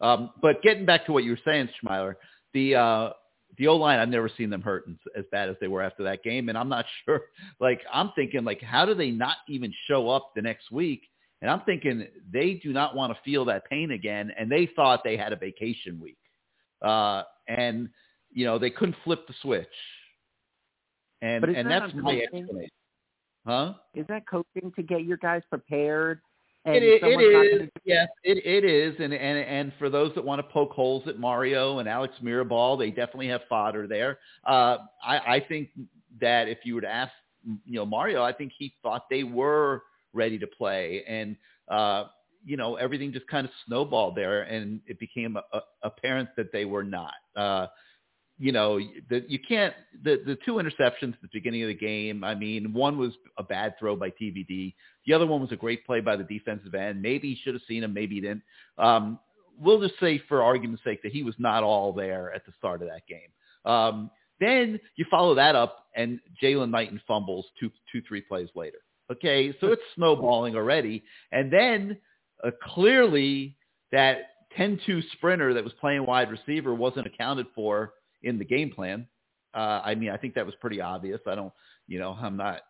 Um, 0.00 0.30
but 0.42 0.62
getting 0.62 0.84
back 0.84 1.06
to 1.06 1.12
what 1.12 1.24
you 1.24 1.30
were 1.30 1.38
saying, 1.44 1.68
Schmeiler, 1.82 2.16
the 2.52 2.74
uh, 2.74 3.10
the 3.56 3.66
O 3.66 3.76
line, 3.76 3.98
I've 3.98 4.08
never 4.08 4.30
seen 4.36 4.50
them 4.50 4.62
hurt 4.62 4.84
as 5.16 5.24
bad 5.32 5.48
as 5.48 5.56
they 5.60 5.68
were 5.68 5.82
after 5.82 6.02
that 6.04 6.22
game, 6.22 6.48
and 6.48 6.56
I'm 6.56 6.68
not 6.68 6.84
sure. 7.04 7.22
Like 7.60 7.80
I'm 7.92 8.10
thinking, 8.14 8.44
like 8.44 8.62
how 8.62 8.84
do 8.84 8.94
they 8.94 9.10
not 9.10 9.36
even 9.48 9.72
show 9.88 10.10
up 10.10 10.32
the 10.34 10.42
next 10.42 10.70
week? 10.70 11.02
And 11.42 11.50
I'm 11.50 11.62
thinking 11.62 12.06
they 12.30 12.54
do 12.62 12.72
not 12.72 12.94
want 12.94 13.12
to 13.12 13.18
feel 13.24 13.44
that 13.46 13.64
pain 13.68 13.92
again. 13.92 14.30
And 14.38 14.50
they 14.50 14.68
thought 14.76 15.02
they 15.04 15.16
had 15.16 15.32
a 15.32 15.36
vacation 15.36 15.98
week. 16.00 16.18
Uh, 16.82 17.22
and, 17.48 17.88
you 18.32 18.44
know, 18.44 18.58
they 18.58 18.70
couldn't 18.70 18.96
flip 19.04 19.26
the 19.26 19.34
switch. 19.40 19.66
And, 21.22 21.44
and 21.44 21.70
that 21.70 21.80
that's 21.80 21.94
my 21.94 22.16
explanation. 22.16 22.68
Huh? 23.46 23.74
Is 23.94 24.06
that 24.08 24.26
coaching 24.28 24.72
to 24.76 24.82
get 24.82 25.04
your 25.04 25.16
guys 25.16 25.42
prepared? 25.50 26.20
it, 26.66 26.82
it, 26.82 27.02
it 27.02 27.62
is, 27.62 27.68
yes, 27.84 28.08
it, 28.22 28.44
it 28.44 28.64
is, 28.68 28.94
and, 28.98 29.14
and 29.14 29.38
and 29.38 29.72
for 29.78 29.88
those 29.88 30.14
that 30.14 30.22
want 30.22 30.40
to 30.40 30.52
poke 30.52 30.72
holes 30.72 31.02
at 31.08 31.18
Mario 31.18 31.78
and 31.78 31.88
Alex 31.88 32.14
Mirabal, 32.22 32.78
they 32.78 32.90
definitely 32.90 33.28
have 33.28 33.40
fodder 33.48 33.86
there. 33.86 34.18
Uh, 34.46 34.76
I, 35.02 35.18
I 35.18 35.44
think 35.48 35.70
that 36.20 36.48
if 36.48 36.58
you 36.64 36.74
were 36.74 36.82
to 36.82 36.88
ask, 36.88 37.12
you 37.64 37.76
know, 37.76 37.86
Mario, 37.86 38.22
I 38.22 38.34
think 38.34 38.52
he 38.58 38.74
thought 38.82 39.08
they 39.08 39.24
were 39.24 39.84
ready 40.12 40.38
to 40.38 40.46
play. 40.46 41.04
And, 41.06 41.36
uh, 41.68 42.04
you 42.44 42.56
know, 42.56 42.76
everything 42.76 43.12
just 43.12 43.26
kind 43.26 43.46
of 43.46 43.52
snowballed 43.66 44.16
there 44.16 44.42
and 44.42 44.80
it 44.86 44.98
became 44.98 45.36
a, 45.36 45.42
a, 45.52 45.60
apparent 45.82 46.30
that 46.36 46.52
they 46.52 46.64
were 46.64 46.84
not. 46.84 47.14
Uh, 47.36 47.66
you 48.38 48.52
know, 48.52 48.78
the, 49.10 49.22
you 49.28 49.38
can't, 49.38 49.74
the, 50.02 50.22
the 50.24 50.38
two 50.46 50.54
interceptions 50.54 51.12
at 51.12 51.20
the 51.20 51.28
beginning 51.30 51.62
of 51.62 51.68
the 51.68 51.74
game, 51.74 52.24
I 52.24 52.34
mean, 52.34 52.72
one 52.72 52.96
was 52.96 53.12
a 53.36 53.42
bad 53.42 53.74
throw 53.78 53.94
by 53.96 54.08
TVD. 54.10 54.74
The 55.06 55.12
other 55.12 55.26
one 55.26 55.42
was 55.42 55.52
a 55.52 55.56
great 55.56 55.84
play 55.84 56.00
by 56.00 56.16
the 56.16 56.24
defensive 56.24 56.74
end. 56.74 57.02
Maybe 57.02 57.34
he 57.34 57.40
should 57.42 57.52
have 57.52 57.62
seen 57.68 57.84
him, 57.84 57.92
maybe 57.92 58.14
he 58.14 58.22
didn't. 58.22 58.42
Um, 58.78 59.18
we'll 59.60 59.80
just 59.80 60.00
say 60.00 60.22
for 60.26 60.42
argument's 60.42 60.82
sake 60.82 61.02
that 61.02 61.12
he 61.12 61.22
was 61.22 61.34
not 61.38 61.62
all 61.62 61.92
there 61.92 62.32
at 62.32 62.46
the 62.46 62.52
start 62.56 62.80
of 62.80 62.88
that 62.88 63.06
game. 63.06 63.70
Um, 63.70 64.10
then 64.40 64.80
you 64.96 65.04
follow 65.10 65.34
that 65.34 65.54
up 65.54 65.84
and 65.94 66.18
Jaylan 66.42 66.70
Knighton 66.70 67.00
fumbles 67.06 67.44
two, 67.60 67.70
two, 67.92 68.00
three 68.08 68.22
plays 68.22 68.48
later. 68.54 68.78
Okay, 69.10 69.54
so 69.60 69.68
it's 69.68 69.82
snowballing 69.96 70.56
already. 70.56 71.02
And 71.32 71.52
then 71.52 71.98
uh, 72.44 72.50
clearly 72.62 73.56
that 73.92 74.18
10-2 74.58 75.02
sprinter 75.12 75.54
that 75.54 75.64
was 75.64 75.72
playing 75.80 76.06
wide 76.06 76.30
receiver 76.30 76.74
wasn't 76.74 77.06
accounted 77.06 77.46
for 77.54 77.94
in 78.22 78.38
the 78.38 78.44
game 78.44 78.70
plan. 78.70 79.06
Uh, 79.54 79.80
I 79.84 79.94
mean, 79.94 80.10
I 80.10 80.16
think 80.16 80.34
that 80.34 80.46
was 80.46 80.54
pretty 80.60 80.80
obvious. 80.80 81.20
I 81.26 81.34
don't, 81.34 81.52
you 81.88 81.98
know, 81.98 82.16
I'm 82.20 82.36
not 82.36 82.60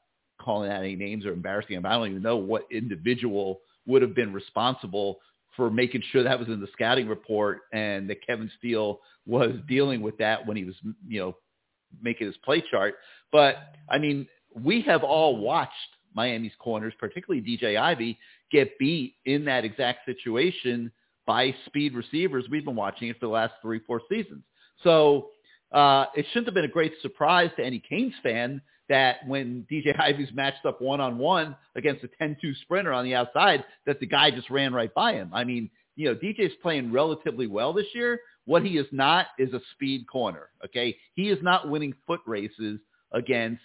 calling 0.41 0.71
out 0.71 0.81
any 0.81 0.97
names 0.97 1.27
or 1.27 1.33
embarrassing 1.33 1.77
them. 1.77 1.87
I 1.87 1.93
don't 1.93 2.11
even 2.11 2.23
know 2.23 2.37
what 2.37 2.65
individual 2.71 3.61
would 3.87 4.03
have 4.03 4.15
been 4.15 4.33
responsible 4.33 5.19
for 5.57 5.71
making 5.71 6.03
sure 6.11 6.23
that 6.23 6.39
was 6.39 6.49
in 6.49 6.61
the 6.61 6.69
scouting 6.73 7.09
report 7.09 7.61
and 7.73 8.09
that 8.09 8.27
Kevin 8.27 8.51
Steele 8.59 9.01
was 9.27 9.53
dealing 9.69 10.01
with 10.01 10.17
that 10.19 10.47
when 10.47 10.57
he 10.57 10.65
was, 10.65 10.75
you 11.07 11.21
know, 11.21 11.37
making 12.01 12.27
his 12.27 12.37
play 12.39 12.63
chart. 12.71 12.95
But 13.33 13.57
I 13.91 13.99
mean, 13.99 14.27
we 14.55 14.81
have 14.83 15.03
all 15.03 15.37
watched 15.37 15.73
Miami's 16.15 16.53
corners, 16.59 16.93
particularly 16.99 17.45
DJ 17.45 17.79
Ivey, 17.81 18.19
get 18.51 18.79
beat 18.79 19.15
in 19.25 19.45
that 19.45 19.65
exact 19.65 20.07
situation 20.07 20.91
by 21.27 21.55
speed 21.67 21.95
receivers. 21.95 22.47
We've 22.51 22.65
been 22.65 22.77
watching 22.77 23.09
it 23.09 23.19
for 23.21 23.27
the 23.27 23.33
last 23.33 23.55
three, 23.63 23.81
four 23.87 24.01
seasons. 24.09 24.43
So 24.83 25.29
uh, 25.73 26.07
it 26.15 26.27
shouldn't 26.29 26.47
have 26.47 26.55
been 26.55 26.65
a 26.65 26.69
great 26.69 26.95
surprise 27.03 27.51
to 27.57 27.65
any 27.65 27.79
Canes 27.79 28.15
fan 28.23 28.61
that 28.89 29.19
when 29.27 29.67
DJ 29.71 29.99
Ivey's 29.99 30.33
matched 30.35 30.67
up 30.67 30.81
one-on-one 30.81 31.57
against 31.77 32.05
a 32.05 32.09
10-2 32.23 32.37
sprinter 32.63 32.93
on 32.93 33.05
the 33.05 33.15
outside, 33.15 33.65
that 33.87 34.01
the 34.01 34.07
guy 34.07 34.31
just 34.31 34.51
ran 34.51 34.75
right 34.75 34.93
by 34.95 35.13
him. 35.13 35.31
I 35.33 35.45
mean, 35.45 35.71
you 35.95 36.07
know, 36.07 36.17
DJ's 36.17 36.55
playing 36.63 36.91
relatively 36.91 37.47
well 37.47 37.73
this 37.73 37.87
year. 37.95 38.21
What 38.47 38.65
he 38.65 38.79
is 38.79 38.87
not 38.91 39.27
is 39.39 39.53
a 39.53 39.61
speed 39.75 40.07
corner, 40.11 40.49
okay? 40.65 40.97
He 41.15 41.29
is 41.29 41.39
not 41.43 41.69
winning 41.69 41.95
foot 42.07 42.21
races 42.27 42.81
against 43.13 43.63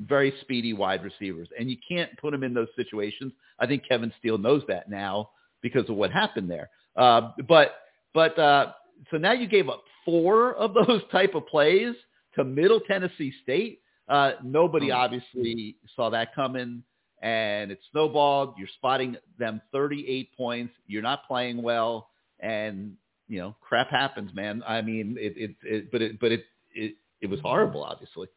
very 0.00 0.32
speedy 0.40 0.72
wide 0.72 1.04
receivers, 1.04 1.48
and 1.58 1.70
you 1.70 1.76
can't 1.86 2.16
put 2.18 2.34
him 2.34 2.42
in 2.42 2.54
those 2.54 2.68
situations. 2.76 3.32
I 3.58 3.66
think 3.66 3.86
Kevin 3.88 4.12
Steele 4.18 4.38
knows 4.38 4.62
that 4.68 4.90
now 4.90 5.30
because 5.60 5.88
of 5.88 5.96
what 5.96 6.10
happened 6.10 6.50
there. 6.50 6.70
Uh, 6.96 7.30
but 7.48 7.76
but 8.14 8.38
uh, 8.38 8.72
so 9.10 9.16
now 9.16 9.32
you 9.32 9.46
gave 9.46 9.68
up 9.68 9.82
four 10.04 10.54
of 10.54 10.74
those 10.86 11.02
type 11.10 11.34
of 11.34 11.46
plays 11.46 11.94
to 12.34 12.44
Middle 12.44 12.80
Tennessee 12.80 13.32
State. 13.42 13.80
Uh, 14.08 14.32
nobody 14.42 14.90
oh. 14.92 14.96
obviously 14.96 15.76
saw 15.94 16.10
that 16.10 16.34
coming, 16.34 16.82
and 17.22 17.70
it 17.70 17.78
snowballed. 17.92 18.54
You're 18.58 18.68
spotting 18.76 19.16
them 19.38 19.60
38 19.72 20.36
points. 20.36 20.74
You're 20.86 21.02
not 21.02 21.26
playing 21.26 21.62
well, 21.62 22.08
and 22.40 22.94
you 23.28 23.38
know, 23.38 23.56
crap 23.60 23.88
happens, 23.90 24.34
man. 24.34 24.62
I 24.66 24.82
mean, 24.82 25.16
it, 25.18 25.34
it, 25.36 25.56
it 25.62 25.92
but 25.92 26.02
it, 26.02 26.20
but 26.20 26.32
it, 26.32 26.44
it, 26.74 26.96
it 27.20 27.30
was 27.30 27.40
horrible, 27.40 27.82
obviously. 27.82 28.28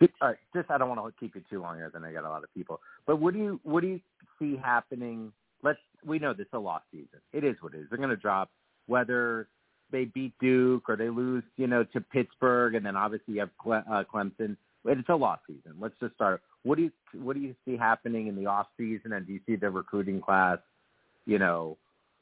All 0.00 0.28
right, 0.28 0.36
just 0.54 0.70
I 0.70 0.78
don't 0.78 0.88
want 0.88 1.14
to 1.14 1.20
keep 1.20 1.34
you 1.34 1.42
too 1.50 1.60
long 1.60 1.76
here. 1.76 1.90
Then 1.92 2.04
I 2.04 2.12
got 2.12 2.24
a 2.24 2.28
lot 2.28 2.42
of 2.42 2.52
people. 2.54 2.80
But 3.06 3.16
what 3.16 3.34
do 3.34 3.40
you 3.40 3.60
what 3.64 3.82
do 3.82 3.88
you 3.88 4.00
see 4.38 4.56
happening? 4.56 5.32
Let's 5.62 5.78
we 6.04 6.18
know 6.18 6.32
this 6.32 6.46
is 6.46 6.52
a 6.54 6.58
lost 6.58 6.84
season. 6.90 7.20
It 7.32 7.44
is 7.44 7.56
what 7.60 7.74
it 7.74 7.80
is. 7.80 7.86
They're 7.90 7.98
going 7.98 8.10
to 8.10 8.16
drop 8.16 8.50
whether 8.86 9.48
they 9.92 10.04
beat 10.06 10.32
Duke 10.40 10.88
or 10.88 10.96
they 10.96 11.08
lose, 11.08 11.44
you 11.56 11.66
know, 11.66 11.84
to 11.84 12.00
Pittsburgh, 12.00 12.74
and 12.74 12.86
then 12.86 12.96
obviously 12.96 13.34
you 13.34 13.40
have 13.40 13.50
Cle- 13.58 13.84
uh, 13.90 14.04
Clemson. 14.12 14.56
It's 14.84 15.08
a 15.08 15.14
lost 15.14 15.42
season. 15.46 15.74
Let's 15.78 15.94
just 16.00 16.14
start. 16.14 16.42
What 16.62 16.76
do 16.76 16.84
you 16.84 16.92
what 17.20 17.36
do 17.36 17.42
you 17.42 17.54
see 17.64 17.76
happening 17.76 18.26
in 18.28 18.36
the 18.36 18.46
off 18.46 18.68
season, 18.78 19.12
and 19.12 19.26
do 19.26 19.34
you 19.34 19.40
see 19.46 19.56
the 19.56 19.68
recruiting 19.68 20.20
class, 20.20 20.58
you 21.26 21.38
know, 21.38 21.76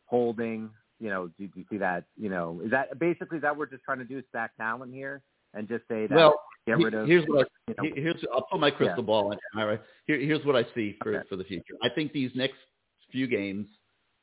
holding? 0.07 0.71
You 0.99 1.11
know, 1.11 1.31
do, 1.39 1.47
do 1.47 1.61
you 1.61 1.65
see 1.71 1.79
that? 1.79 2.05
You 2.17 2.29
know, 2.29 2.61
is 2.65 2.73
that 2.73 2.99
basically 2.99 3.39
that 3.41 3.57
we're 3.57 3.67
just 3.67 3.85
trying 3.85 3.99
to 3.99 4.05
do 4.05 4.21
stack 4.31 4.57
talent 4.57 4.93
here 4.93 5.23
and 5.55 5.69
just 5.69 5.83
say 5.89 6.09
that 6.09 6.17
well, 6.17 6.41
get 6.67 6.79
rid 6.79 6.95
of? 6.95 7.07
Here's 7.07 7.25
what 7.27 7.49
I, 7.69 7.73
you 7.83 7.91
know, 7.91 7.95
here's 7.97 8.25
I'll 8.33 8.47
put 8.51 8.61
my 8.61 8.71
crystal 8.71 8.99
Yeah. 9.03 9.07
ball 9.07 9.33
in. 9.33 9.39
All 9.59 9.67
right. 9.67 9.81
Here, 10.07 10.19
here's 10.19 10.45
what 10.45 10.57
I 10.57 10.65
see 10.75 10.97
for 11.03 11.15
Okay. 11.17 11.29
for 11.29 11.37
the 11.37 11.45
future. 11.45 11.75
I 11.83 11.89
think 11.89 12.13
these 12.13 12.31
next 12.35 12.57
few 13.11 13.27
games 13.27 13.67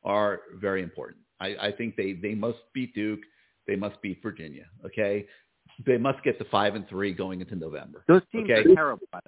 are 0.03 0.41
very 0.55 0.83
important. 0.83 1.21
I, 1.39 1.55
I 1.61 1.71
think 1.71 1.95
they 1.95 2.13
they 2.13 2.35
must 2.35 2.59
beat 2.73 2.93
Duke. 2.95 3.21
They 3.67 3.75
must 3.75 4.01
beat 4.01 4.21
Virginia. 4.21 4.65
Okay. 4.85 5.25
They 5.85 5.97
must 5.97 6.23
get 6.23 6.37
to 6.39 6.45
five 6.45 6.75
and 6.75 6.87
three 6.87 7.11
going 7.11 7.41
into 7.41 7.55
November. 7.55 8.03
those 8.07 8.21
teams 8.31 8.49
okay. 8.49 8.61
are 8.69 8.75
terrible. 8.75 9.07
I, 9.13 9.19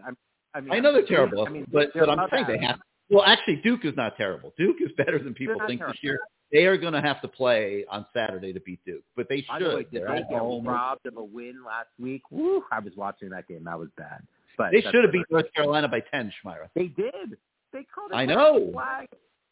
I 0.53 0.61
mean, 0.61 0.71
I 0.71 0.79
know 0.79 0.93
they're 0.93 1.05
terrible, 1.05 1.45
I 1.45 1.49
mean, 1.49 1.65
but 1.71 1.89
but 1.93 2.09
I'm 2.09 2.27
saying 2.31 2.45
they 2.47 2.65
have. 2.65 2.79
Well, 3.09 3.23
actually, 3.25 3.57
Duke 3.57 3.85
is 3.85 3.93
not 3.95 4.17
terrible. 4.17 4.53
Duke 4.57 4.77
is 4.81 4.91
better 4.97 5.17
than 5.19 5.33
people 5.33 5.55
think 5.67 5.79
terrible. 5.79 5.93
this 5.93 6.03
year. 6.03 6.19
They 6.51 6.65
are 6.65 6.77
going 6.77 6.93
to 6.93 7.01
have 7.01 7.21
to 7.21 7.27
play 7.27 7.83
on 7.91 8.05
Saturday 8.13 8.53
to 8.53 8.59
beat 8.61 8.79
Duke, 8.85 9.03
but 9.15 9.27
they 9.29 9.45
By 9.47 9.59
should. 9.59 9.71
the 9.71 9.75
way, 9.75 9.83
did 9.91 10.03
they 10.03 10.23
get 10.29 10.41
robbed 10.63 11.05
of 11.05 11.17
a 11.17 11.23
win 11.23 11.55
last 11.65 11.89
week? 11.99 12.21
Woo! 12.31 12.63
I 12.71 12.79
was 12.79 12.93
watching 12.95 13.29
that 13.31 13.47
game. 13.47 13.65
That 13.65 13.77
was 13.77 13.89
bad. 13.97 14.21
But 14.57 14.71
They 14.71 14.81
should 14.81 15.03
have 15.03 15.11
beat 15.11 15.25
North 15.29 15.53
Carolina 15.53 15.87
by 15.87 15.99
ten, 16.11 16.31
Schmeyer. 16.43 16.69
They 16.73 16.87
did. 16.87 17.37
They 17.73 17.83
called 17.93 18.11
it 18.11 18.15
I 18.15 18.25
know. 18.25 18.71
flag. 18.71 19.07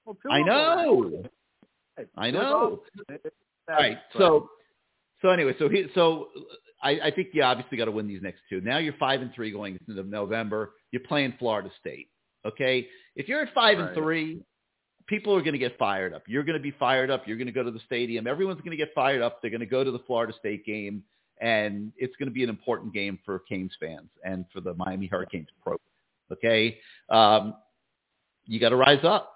Well, 0.06 0.18
I 0.30 0.40
of 0.40 0.46
them 0.46 0.98
were 0.98 1.10
know. 1.10 1.24
I 2.18 2.32
know. 2.32 2.82
all- 3.10 3.76
right. 3.76 3.98
So, 4.18 4.50
so 5.22 5.30
anyway, 5.30 5.56
so 5.60 5.70
he, 5.70 5.86
so 5.96 6.28
I, 6.82 6.92
I 7.06 7.12
think 7.12 7.30
you 7.34 7.44
obviously 7.44 7.78
got 7.78 7.86
to 7.86 7.92
win 7.92 8.08
these 8.08 8.22
next 8.22 8.42
two. 8.50 8.62
Now 8.62 8.78
you're 8.78 8.94
five 9.00 9.22
and 9.22 9.34
three 9.34 9.52
going 9.52 9.78
into 9.88 10.04
November. 10.04 10.74
You're 10.92 11.04
playing 11.04 11.34
Florida 11.40 11.70
State. 11.80 12.10
Okay. 12.46 12.88
If 13.16 13.28
you're 13.28 13.42
at 13.42 13.54
five 13.54 13.80
and 13.80 13.94
three, 13.96 14.42
people 15.08 15.36
are 15.36 15.42
going 15.42 15.54
to 15.54 15.60
get 15.60 15.78
fired 15.78 16.14
up. 16.14 16.24
You're 16.28 16.44
going 16.44 16.58
to 16.58 16.64
be 16.64 16.72
fired 16.72 17.12
up. 17.12 17.28
You're 17.28 17.38
going 17.38 17.48
to 17.48 17.54
go 17.54 17.64
to 17.64 17.72
the 17.72 17.82
stadium. 17.86 18.28
Everyone's 18.28 18.60
going 18.60 18.72
to 18.72 18.78
get 18.78 18.94
fired 18.94 19.22
up. 19.22 19.42
They're 19.42 19.52
going 19.52 19.60
to 19.60 19.66
go 19.66 19.84
to 19.84 19.92
the 19.92 20.00
Florida 20.00 20.34
State 20.40 20.66
game, 20.66 21.04
and 21.42 21.92
it's 21.98 22.16
going 22.18 22.30
to 22.30 22.34
be 22.34 22.44
an 22.44 22.50
important 22.50 22.94
game 22.94 23.20
for 23.26 23.40
Canes 23.40 23.74
fans 23.80 24.10
and 24.24 24.46
for 24.54 24.62
the 24.62 24.74
Miami 24.76 25.08
Hurricanes 25.08 25.48
program. 25.62 25.80
Okay. 26.32 26.78
Um, 27.10 27.56
you 28.46 28.60
got 28.60 28.70
to 28.70 28.76
rise 28.76 29.04
up 29.04 29.32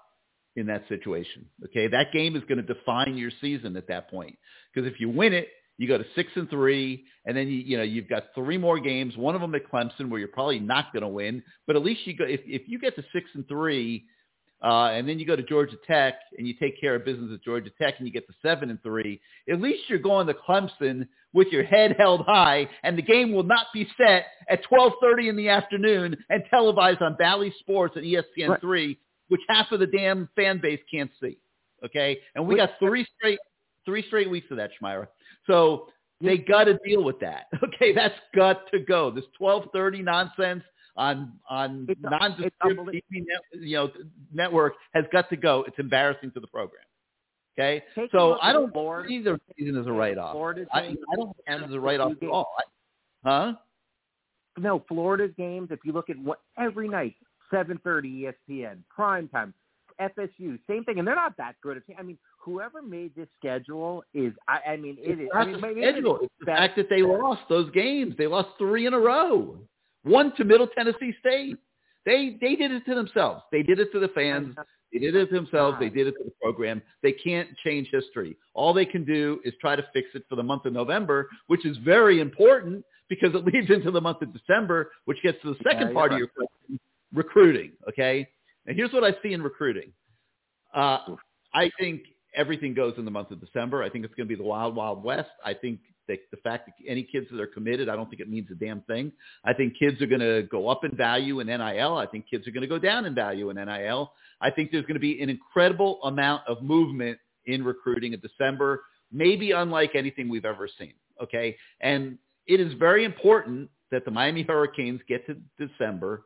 in 0.56 0.66
that 0.66 0.86
situation. 0.88 1.46
Okay, 1.64 1.88
that 1.88 2.12
game 2.12 2.36
is 2.36 2.42
going 2.48 2.64
to 2.64 2.74
define 2.74 3.16
your 3.16 3.30
season 3.40 3.76
at 3.76 3.88
that 3.88 4.10
point. 4.10 4.36
Because 4.72 4.90
if 4.90 5.00
you 5.00 5.08
win 5.08 5.32
it, 5.32 5.48
you 5.78 5.88
go 5.88 5.96
to 5.96 6.04
six 6.14 6.30
and 6.34 6.48
three, 6.50 7.04
and 7.24 7.36
then 7.36 7.48
you 7.48 7.58
you 7.58 7.76
know 7.76 7.82
you've 7.82 8.08
got 8.08 8.24
three 8.34 8.58
more 8.58 8.78
games. 8.78 9.16
One 9.16 9.34
of 9.34 9.40
them 9.40 9.54
at 9.54 9.70
Clemson, 9.70 10.10
where 10.10 10.18
you're 10.18 10.28
probably 10.28 10.58
not 10.58 10.92
going 10.92 11.02
to 11.02 11.08
win, 11.08 11.42
but 11.66 11.76
at 11.76 11.82
least 11.82 12.06
you 12.06 12.16
go 12.16 12.24
if 12.24 12.40
if 12.44 12.62
you 12.66 12.78
get 12.78 12.96
to 12.96 13.04
six 13.12 13.30
and 13.34 13.46
three. 13.48 14.04
Uh, 14.62 14.90
and 14.90 15.08
then 15.08 15.18
you 15.18 15.26
go 15.26 15.36
to 15.36 15.42
Georgia 15.42 15.76
Tech 15.86 16.14
and 16.36 16.46
you 16.46 16.54
take 16.54 16.78
care 16.78 16.94
of 16.94 17.04
business 17.04 17.30
at 17.32 17.42
Georgia 17.42 17.70
Tech 17.80 17.94
and 17.98 18.06
you 18.06 18.12
get 18.12 18.26
to 18.26 18.34
seven 18.42 18.68
and 18.68 18.82
three. 18.82 19.20
At 19.50 19.60
least 19.60 19.84
you're 19.88 19.98
going 19.98 20.26
to 20.26 20.34
Clemson 20.34 21.08
with 21.32 21.48
your 21.48 21.62
head 21.62 21.94
held 21.96 22.26
high, 22.26 22.68
and 22.82 22.98
the 22.98 23.02
game 23.02 23.32
will 23.32 23.44
not 23.44 23.66
be 23.72 23.88
set 23.96 24.26
at 24.48 24.62
12:30 24.64 25.28
in 25.28 25.36
the 25.36 25.48
afternoon 25.48 26.16
and 26.28 26.42
televised 26.50 27.00
on 27.02 27.16
Bally 27.16 27.54
Sports 27.60 27.96
and 27.96 28.04
ESPN 28.04 28.60
three, 28.60 28.98
which 29.28 29.40
half 29.48 29.70
of 29.72 29.80
the 29.80 29.86
damn 29.86 30.28
fan 30.36 30.60
base 30.60 30.80
can't 30.90 31.10
see. 31.22 31.38
Okay, 31.84 32.18
and 32.34 32.46
we 32.46 32.56
got 32.56 32.70
three 32.78 33.06
straight 33.16 33.38
three 33.86 34.02
straight 34.08 34.28
weeks 34.28 34.50
of 34.50 34.56
that, 34.58 34.70
Schmeyer. 34.80 35.06
So 35.46 35.88
they 36.20 36.36
got 36.36 36.64
to 36.64 36.78
deal 36.86 37.02
with 37.02 37.18
that. 37.20 37.46
Okay, 37.62 37.94
that's 37.94 38.14
got 38.34 38.70
to 38.72 38.80
go. 38.80 39.10
This 39.10 39.24
12:30 39.40 40.04
nonsense 40.04 40.64
on 40.96 41.32
on 41.48 41.86
non 42.00 42.34
it's 42.38 42.54
unbelievable. 42.62 42.92
TV 43.12 43.24
net, 43.26 43.40
you 43.62 43.76
know 43.76 43.90
network 44.32 44.74
has 44.92 45.04
got 45.12 45.28
to 45.30 45.36
go. 45.36 45.64
It's 45.66 45.78
embarrassing 45.78 46.32
to 46.32 46.40
the 46.40 46.46
program. 46.48 46.82
Okay, 47.58 47.82
Take 47.94 48.10
so 48.12 48.38
I 48.40 48.52
don't 48.52 48.72
Florida. 48.72 49.08
see 49.08 49.20
the 49.22 49.38
season 49.58 49.78
as 49.78 49.86
a 49.86 49.92
write 49.92 50.18
off. 50.18 50.32
Florida's 50.32 50.66
I, 50.72 50.80
I 50.80 51.16
don't 51.16 51.36
see 51.36 51.42
it 51.52 51.62
as 51.62 51.72
a 51.72 51.80
write 51.80 52.00
off 52.00 52.12
at 52.22 52.28
all. 52.28 52.48
I- 52.58 52.62
Huh? 53.22 53.52
No, 54.58 54.82
Florida's 54.88 55.32
games. 55.36 55.68
If 55.70 55.80
you 55.84 55.92
look 55.92 56.08
at 56.10 56.18
what 56.18 56.40
every 56.58 56.88
night, 56.88 57.14
seven 57.50 57.78
thirty 57.84 58.26
ESPN, 58.50 58.78
prime 58.88 59.28
time, 59.28 59.52
FSU, 60.00 60.58
same 60.66 60.84
thing, 60.84 60.98
and 60.98 61.06
they're 61.06 61.14
not 61.14 61.36
that 61.36 61.54
good. 61.62 61.82
I 61.98 62.02
mean, 62.02 62.16
whoever 62.38 62.80
made 62.80 63.14
this 63.14 63.28
schedule 63.38 64.02
is. 64.14 64.32
I, 64.48 64.72
I 64.72 64.76
mean, 64.78 64.96
it 64.98 65.12
is. 65.12 65.18
It's 65.20 65.30
I 65.34 65.44
not 65.44 65.46
mean, 65.62 65.74
the 65.76 65.82
schedule. 65.92 66.18
It's 66.22 66.32
the 66.40 66.46
fact 66.46 66.76
that 66.76 66.88
they 66.88 67.02
lost 67.02 67.42
those 67.50 67.70
games. 67.72 68.14
They 68.16 68.26
lost 68.26 68.48
three 68.58 68.86
in 68.86 68.94
a 68.94 68.98
row. 68.98 69.58
One 70.02 70.34
to 70.36 70.44
Middle 70.44 70.66
Tennessee 70.68 71.14
State. 71.20 71.56
They 72.06 72.38
they 72.40 72.56
did 72.56 72.72
it 72.72 72.84
to 72.86 72.94
themselves. 72.94 73.42
They 73.52 73.62
did 73.62 73.78
it 73.78 73.92
to 73.92 74.00
the 74.00 74.08
fans. 74.08 74.54
They 74.92 74.98
did 74.98 75.14
it 75.14 75.26
to 75.28 75.34
themselves. 75.34 75.76
They 75.78 75.88
did 75.88 76.08
it 76.08 76.12
to 76.12 76.24
the 76.24 76.32
program. 76.42 76.82
They 77.02 77.12
can't 77.12 77.48
change 77.64 77.88
history. 77.92 78.36
All 78.54 78.72
they 78.72 78.86
can 78.86 79.04
do 79.04 79.40
is 79.44 79.54
try 79.60 79.76
to 79.76 79.84
fix 79.92 80.08
it 80.14 80.24
for 80.28 80.36
the 80.36 80.42
month 80.42 80.64
of 80.64 80.72
November, 80.72 81.28
which 81.46 81.64
is 81.64 81.76
very 81.78 82.20
important 82.20 82.84
because 83.08 83.34
it 83.34 83.44
leads 83.54 83.70
into 83.70 83.90
the 83.90 84.00
month 84.00 84.22
of 84.22 84.32
December, 84.32 84.90
which 85.04 85.22
gets 85.22 85.40
to 85.42 85.50
the 85.50 85.58
second 85.62 85.88
Yeah, 85.88 85.94
part 85.94 86.12
of 86.12 86.18
your 86.18 86.28
question, 86.28 86.80
recruiting. 87.12 87.72
Okay. 87.88 88.26
And 88.66 88.76
here's 88.76 88.92
what 88.92 89.04
I 89.04 89.14
see 89.22 89.32
in 89.32 89.42
recruiting. 89.42 89.92
Uh, 90.74 91.16
I 91.54 91.70
think 91.78 92.02
everything 92.34 92.74
goes 92.74 92.94
in 92.96 93.04
the 93.04 93.10
month 93.10 93.30
of 93.30 93.40
December. 93.40 93.82
I 93.82 93.90
think 93.90 94.04
it's 94.04 94.14
going 94.14 94.28
to 94.28 94.34
be 94.34 94.40
the 94.40 94.46
wild, 94.46 94.74
wild 94.74 95.02
west. 95.02 95.30
I 95.44 95.54
think 95.54 95.80
the 96.30 96.36
fact 96.38 96.66
that 96.66 96.74
any 96.86 97.02
kids 97.02 97.26
that 97.30 97.40
are 97.40 97.46
committed, 97.46 97.88
I 97.88 97.96
don't 97.96 98.08
think 98.08 98.20
it 98.20 98.28
means 98.28 98.48
a 98.50 98.54
damn 98.54 98.80
thing. 98.82 99.12
I 99.44 99.52
think 99.52 99.74
kids 99.78 100.00
are 100.02 100.06
going 100.06 100.20
to 100.20 100.42
go 100.50 100.68
up 100.68 100.84
in 100.84 100.96
value 100.96 101.40
in 101.40 101.46
NIL. 101.46 101.96
I 101.96 102.06
think 102.06 102.26
kids 102.30 102.46
are 102.46 102.50
going 102.50 102.62
to 102.62 102.68
go 102.68 102.78
down 102.78 103.04
in 103.06 103.14
value 103.14 103.50
in 103.50 103.56
NIL. 103.56 104.12
I 104.40 104.50
think 104.50 104.70
there's 104.70 104.84
going 104.84 104.94
to 104.94 105.00
be 105.00 105.22
an 105.22 105.30
incredible 105.30 106.00
amount 106.04 106.42
of 106.48 106.62
movement 106.62 107.18
in 107.46 107.64
recruiting 107.64 108.12
in 108.12 108.20
December, 108.20 108.82
maybe 109.12 109.52
unlike 109.52 109.92
anything 109.94 110.28
we've 110.28 110.44
ever 110.44 110.68
seen. 110.78 110.94
Okay. 111.22 111.56
And 111.80 112.18
it 112.46 112.60
is 112.60 112.72
very 112.74 113.04
important 113.04 113.70
that 113.90 114.04
the 114.04 114.10
Miami 114.10 114.42
Hurricanes 114.42 115.00
get 115.08 115.26
to 115.26 115.36
December 115.58 116.22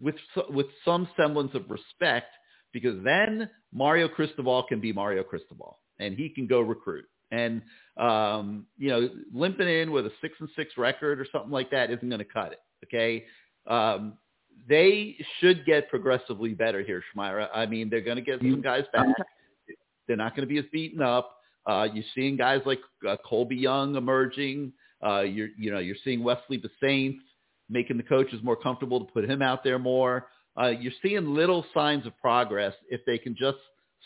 with, 0.00 0.16
with 0.50 0.66
some 0.84 1.08
semblance 1.16 1.54
of 1.54 1.70
respect 1.70 2.28
because 2.72 3.02
then 3.04 3.48
Mario 3.72 4.08
Cristobal 4.08 4.64
can 4.64 4.80
be 4.80 4.92
Mario 4.92 5.22
Cristobal 5.22 5.78
and 5.98 6.14
he 6.14 6.28
can 6.28 6.46
go 6.46 6.60
recruit. 6.60 7.06
And, 7.30 7.62
um, 7.96 8.66
you 8.78 8.88
know, 8.88 9.08
limping 9.32 9.68
in 9.68 9.92
with 9.92 10.06
a 10.06 10.12
six 10.20 10.34
and 10.40 10.48
six 10.56 10.72
record 10.78 11.20
or 11.20 11.26
something 11.30 11.50
like 11.50 11.70
that 11.70 11.90
isn't 11.90 12.08
going 12.08 12.18
to 12.20 12.24
cut 12.24 12.52
it. 12.52 12.60
Okay. 12.84 13.24
Um, 13.66 14.14
they 14.68 15.16
should 15.40 15.64
get 15.64 15.88
progressively 15.88 16.54
better 16.54 16.82
here, 16.82 17.02
Schmeyer. 17.14 17.48
I 17.54 17.66
mean, 17.66 17.88
they're 17.88 18.00
going 18.00 18.16
to 18.16 18.22
get 18.22 18.40
some 18.40 18.60
guys 18.60 18.84
back. 18.92 19.06
They're 20.06 20.16
not 20.16 20.34
going 20.34 20.46
to 20.46 20.52
be 20.52 20.58
as 20.58 20.64
beaten 20.72 21.02
up. 21.02 21.36
Uh, 21.66 21.86
you're 21.92 22.04
seeing 22.14 22.36
guys 22.36 22.62
like 22.64 22.80
uh, 23.06 23.16
Colby 23.24 23.56
Young 23.56 23.96
emerging. 23.96 24.72
Uh, 25.06 25.20
you're, 25.20 25.48
you 25.58 25.70
know, 25.70 25.78
you're 25.78 25.96
seeing 26.02 26.22
Wesley 26.22 26.62
Saints 26.82 27.22
making 27.68 27.98
the 27.98 28.02
coaches 28.02 28.40
more 28.42 28.56
comfortable 28.56 29.04
to 29.04 29.12
put 29.12 29.28
him 29.28 29.42
out 29.42 29.62
there 29.62 29.78
more. 29.78 30.28
Uh, 30.60 30.68
you're 30.68 30.92
seeing 31.02 31.34
little 31.34 31.64
signs 31.74 32.06
of 32.06 32.16
progress 32.18 32.74
if 32.90 33.00
they 33.06 33.18
can 33.18 33.36
just 33.36 33.58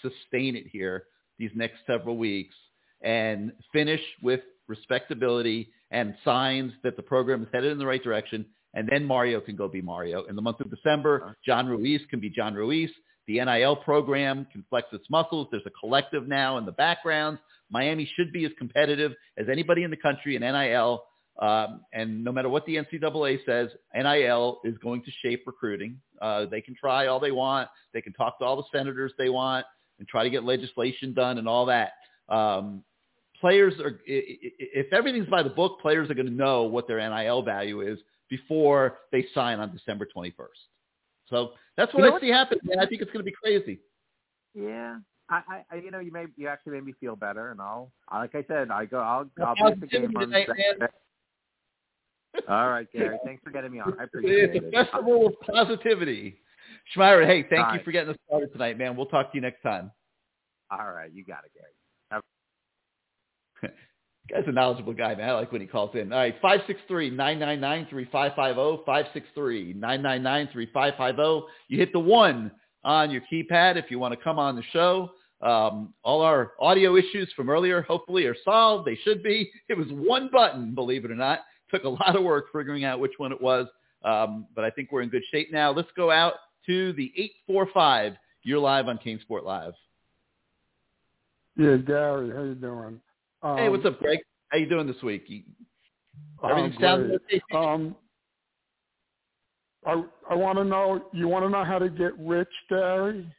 sustain 0.03 0.57
it 0.57 0.67
here 0.71 1.05
these 1.39 1.51
next 1.55 1.79
several 1.87 2.17
weeks 2.17 2.55
and 3.03 3.53
finish 3.73 4.01
with 4.23 4.41
respectability 4.69 5.71
and 5.91 6.15
signs 6.25 6.73
that 6.83 6.97
the 6.97 7.03
program 7.03 7.43
is 7.43 7.49
headed 7.53 7.73
in 7.73 7.79
the 7.79 7.87
right 7.87 8.03
direction. 8.03 8.47
And 8.75 8.89
then 8.91 9.05
Mario 9.05 9.41
can 9.41 9.57
go 9.57 9.69
be 9.69 9.83
Mario. 9.83 10.25
In 10.25 10.37
the 10.37 10.43
month 10.43 10.61
of 10.61 10.71
December, 10.71 11.37
John 11.45 11.67
Ruiz 11.67 12.01
can 12.09 12.21
be 12.21 12.31
John 12.31 12.55
Ruiz. 12.55 12.91
The 13.27 13.45
NIL 13.45 13.77
program 13.77 14.47
can 14.51 14.65
flex 14.69 14.89
its 14.93 15.09
muscles. 15.11 15.49
There's 15.51 15.67
a 15.67 15.71
collective 15.71 16.27
now 16.27 16.59
in 16.59 16.65
the 16.65 16.73
background. 16.73 17.39
Miami 17.71 18.11
should 18.17 18.33
be 18.33 18.45
as 18.45 18.53
competitive 18.59 19.13
as 19.39 19.47
anybody 19.51 19.83
in 19.83 19.91
the 19.91 19.97
country 19.97 20.37
in 20.37 20.43
NIL. 20.43 21.03
Um, 21.39 21.83
and 21.93 22.23
no 22.23 22.33
matter 22.33 22.49
what 22.49 22.67
the 22.67 22.77
NCAA 22.77 23.45
says, 23.47 23.71
NIL 23.95 24.61
is 24.65 24.77
going 24.79 25.03
to 25.05 25.11
shape 25.23 25.45
recruiting. 25.47 25.99
Uh, 26.21 26.47
they 26.47 26.61
can 26.61 26.75
try 26.75 27.07
all 27.07 27.21
they 27.21 27.31
want. 27.31 27.69
They 27.95 28.03
can 28.03 28.13
talk 28.13 28.39
to 28.39 28.45
all 28.45 28.57
the 28.57 28.65
senators 28.77 29.13
they 29.19 29.31
want 29.31 29.65
and 29.99 30.07
try 30.09 30.25
to 30.25 30.31
get 30.31 30.45
legislation 30.45 31.15
done 31.15 31.39
and 31.39 31.49
all 31.49 31.67
that. 31.67 31.93
Um, 32.29 32.85
players 33.43 33.75
are, 33.81 34.01
if 34.07 34.91
everything's 34.93 35.27
by 35.27 35.43
the 35.43 35.51
book, 35.51 35.81
players 35.81 36.09
are 36.09 36.15
going 36.15 36.29
to 36.29 36.33
know 36.33 36.63
what 36.63 36.87
their 36.87 36.99
NIL 36.99 37.43
value 37.43 37.81
is 37.81 37.99
before 38.31 38.99
they 39.11 39.27
sign 39.35 39.59
on 39.59 39.73
December 39.73 40.07
21st. 40.17 40.33
So 41.29 41.51
that's 41.77 41.93
what 41.93 42.05
You 42.05 42.11
know 42.11 42.17
I 42.17 42.21
see 42.21 42.29
happening. 42.29 42.61
Man. 42.65 42.79
I 42.79 42.87
think 42.87 43.03
it's 43.03 43.11
going 43.11 43.25
to 43.25 43.31
be 43.31 43.35
crazy. 43.43 43.81
Yeah. 44.55 44.99
I, 45.29 45.65
I, 45.71 45.77
you 45.77 45.91
know, 45.91 45.99
you 45.99 46.13
may, 46.13 46.27
you 46.37 46.47
actually 46.47 46.75
made 46.75 46.85
me 46.85 46.95
feel 47.01 47.17
better, 47.17 47.51
and 47.51 47.61
I'll, 47.61 47.91
like 48.13 48.35
I 48.35 48.45
said, 48.47 48.71
I 48.71 48.85
go, 48.85 48.99
I'll, 48.99 49.29
I'll 49.45 49.55
be 49.55 49.63
at 49.63 49.81
the 49.81 49.87
game 49.87 50.13
on 50.17 50.29
tonight. 50.29 50.49
All 52.49 52.69
right, 52.69 52.87
Gary. 52.93 53.19
Thanks 53.25 53.43
for 53.43 53.51
getting 53.51 53.73
me 53.73 53.81
on. 53.81 53.99
I 53.99 54.05
appreciate 54.05 54.51
it. 54.51 54.63
It's 54.63 54.67
a 54.67 54.85
festival 54.85 55.27
of 55.27 55.35
positivity. 55.41 56.39
Schmeier, 56.97 57.27
hey, 57.27 57.43
thank 57.49 57.67
All 57.67 57.73
you 57.73 57.77
right. 57.79 57.85
for 57.85 57.93
getting 57.93 58.11
us 58.11 58.17
started 58.27 58.53
tonight, 58.53 58.79
man. 58.79 58.97
We'll 58.97 59.07
talk 59.07 59.33
to 59.33 59.37
you 59.37 59.43
next 59.43 59.63
time. 59.63 59.91
All 60.71 60.93
right, 60.93 61.11
you 61.13 61.25
got 61.25 61.45
it, 61.45 61.53
Gary. 61.55 61.73
Guy's 64.31 64.45
a 64.47 64.53
knowledgeable 64.53 64.93
guy, 64.93 65.17
man. 65.17 65.31
I 65.31 65.33
like 65.33 65.51
when 65.51 65.61
he 65.61 65.67
calls 65.67 65.91
in. 65.95 66.13
All 66.13 66.19
right, 66.19 66.41
563-999-3550, 66.43 68.85
563-999-3550. 68.87 71.43
You 71.69 71.79
hit 71.79 71.93
the 71.93 71.99
one 71.99 72.53
on 72.85 73.11
your 73.11 73.23
keypad 73.33 73.77
if 73.77 73.91
you 73.91 73.99
want 73.99 74.13
to 74.13 74.21
come 74.23 74.39
on 74.39 74.55
the 74.57 74.63
show. 74.73 75.11
Um, 75.41 75.95
all 76.05 76.21
our 76.23 76.53
audio 76.61 76.97
issues 76.97 77.33
from 77.35 77.51
earlier 77.51 77.83
hopefully 77.83 78.27
are 78.27 78.37
solved. 78.45 78.87
They 78.87 78.97
should 79.03 79.25
be. 79.25 79.51
It 79.69 79.77
was 79.77 79.89
one 79.91 80.31
button, 80.33 80.73
believe 80.75 81.05
it 81.05 81.11
or 81.11 81.17
not. 81.17 81.41
Took 81.71 81.85
a 81.85 81.89
lot 81.89 82.15
of 82.15 82.23
work 82.23 82.47
figuring 82.53 82.85
out 82.85 83.01
which 83.01 83.15
one 83.17 83.33
it 83.33 83.41
was, 83.41 83.67
um, 84.05 84.47
but 84.55 84.65
I 84.65 84.71
think 84.71 84.93
we're 84.93 85.03
in 85.03 85.09
good 85.09 85.25
shape 85.33 85.53
now. 85.53 85.73
Let's 85.73 85.91
go 85.97 86.11
out 86.11 86.35
to 86.67 86.93
the 86.93 87.13
845. 87.17 88.15
You're 88.45 88.61
live 88.61 88.89
on 88.89 88.99
CaneSport 88.99 89.45
Live. 89.45 89.73
Yeah, 91.57 91.77
Gary, 91.77 92.31
how 92.31 92.45
you 92.45 92.55
doing? 92.55 93.01
Um, 93.43 93.59
hey, 93.59 93.69
what's 93.69 93.85
up, 93.87 93.99
Greg? 94.01 94.21
How 94.49 94.59
you 94.59 94.69
doing 94.69 94.87
this 94.87 95.03
week? 95.03 95.25
You, 95.29 95.43
everything 96.45 96.75
I'm 96.77 96.83
sounds 96.83 97.21
great. 97.29 97.43
okay? 97.53 97.57
Um, 97.57 97.97
I 99.87 100.05
I 100.31 100.35
want 100.35 100.59
to 100.59 100.65
know. 100.65 101.07
You 101.13 101.29
want 101.29 101.45
to 101.45 101.51
know 101.51 101.65
how 101.65 101.79
to 101.79 101.89
get 101.91 102.19
rich, 102.19 102.49
Gary? 102.69 103.33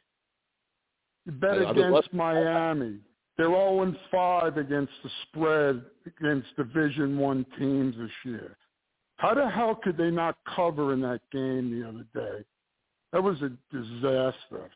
You 1.26 1.32
bet 1.32 1.58
I- 1.58 1.64
I 1.64 1.70
against 1.72 2.12
Miami. 2.14 3.00
They're 3.38 3.48
0 3.48 3.82
and 3.82 3.98
5 4.12 4.58
against 4.58 4.92
the 5.02 5.10
spread 5.28 5.84
against 6.06 6.54
Division 6.56 7.18
One 7.18 7.44
teams 7.58 7.96
this 7.96 8.10
year. 8.24 8.56
How 9.16 9.34
the 9.34 9.48
hell 9.50 9.74
could 9.76 9.96
they 9.96 10.10
not 10.10 10.36
cover 10.56 10.92
in 10.92 11.00
that 11.02 11.20
game 11.32 11.70
the 11.80 11.88
other 11.88 12.06
day? 12.14 12.44
That 13.12 13.22
was 13.22 13.40
a 13.42 13.50
disaster. 13.72 14.70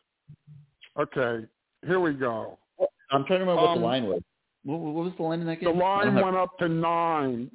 Okay, 0.99 1.47
here 1.85 1.99
we 1.99 2.13
go. 2.13 2.59
I'm 3.11 3.25
trying 3.25 3.39
to 3.39 3.45
remember 3.45 3.61
what 3.63 3.71
Um, 3.71 3.79
the 3.81 3.85
line 3.85 4.07
was. 4.07 4.21
What, 4.63 4.79
what 4.79 5.05
was 5.05 5.13
the 5.17 5.23
line 5.23 5.41
in 5.41 5.47
that 5.47 5.59
game? 5.61 5.69
Don't 5.69 5.79
line 5.79 6.15
went 6.15 6.35
up 6.35 6.57
to 6.59 6.67
nine. 6.67 7.49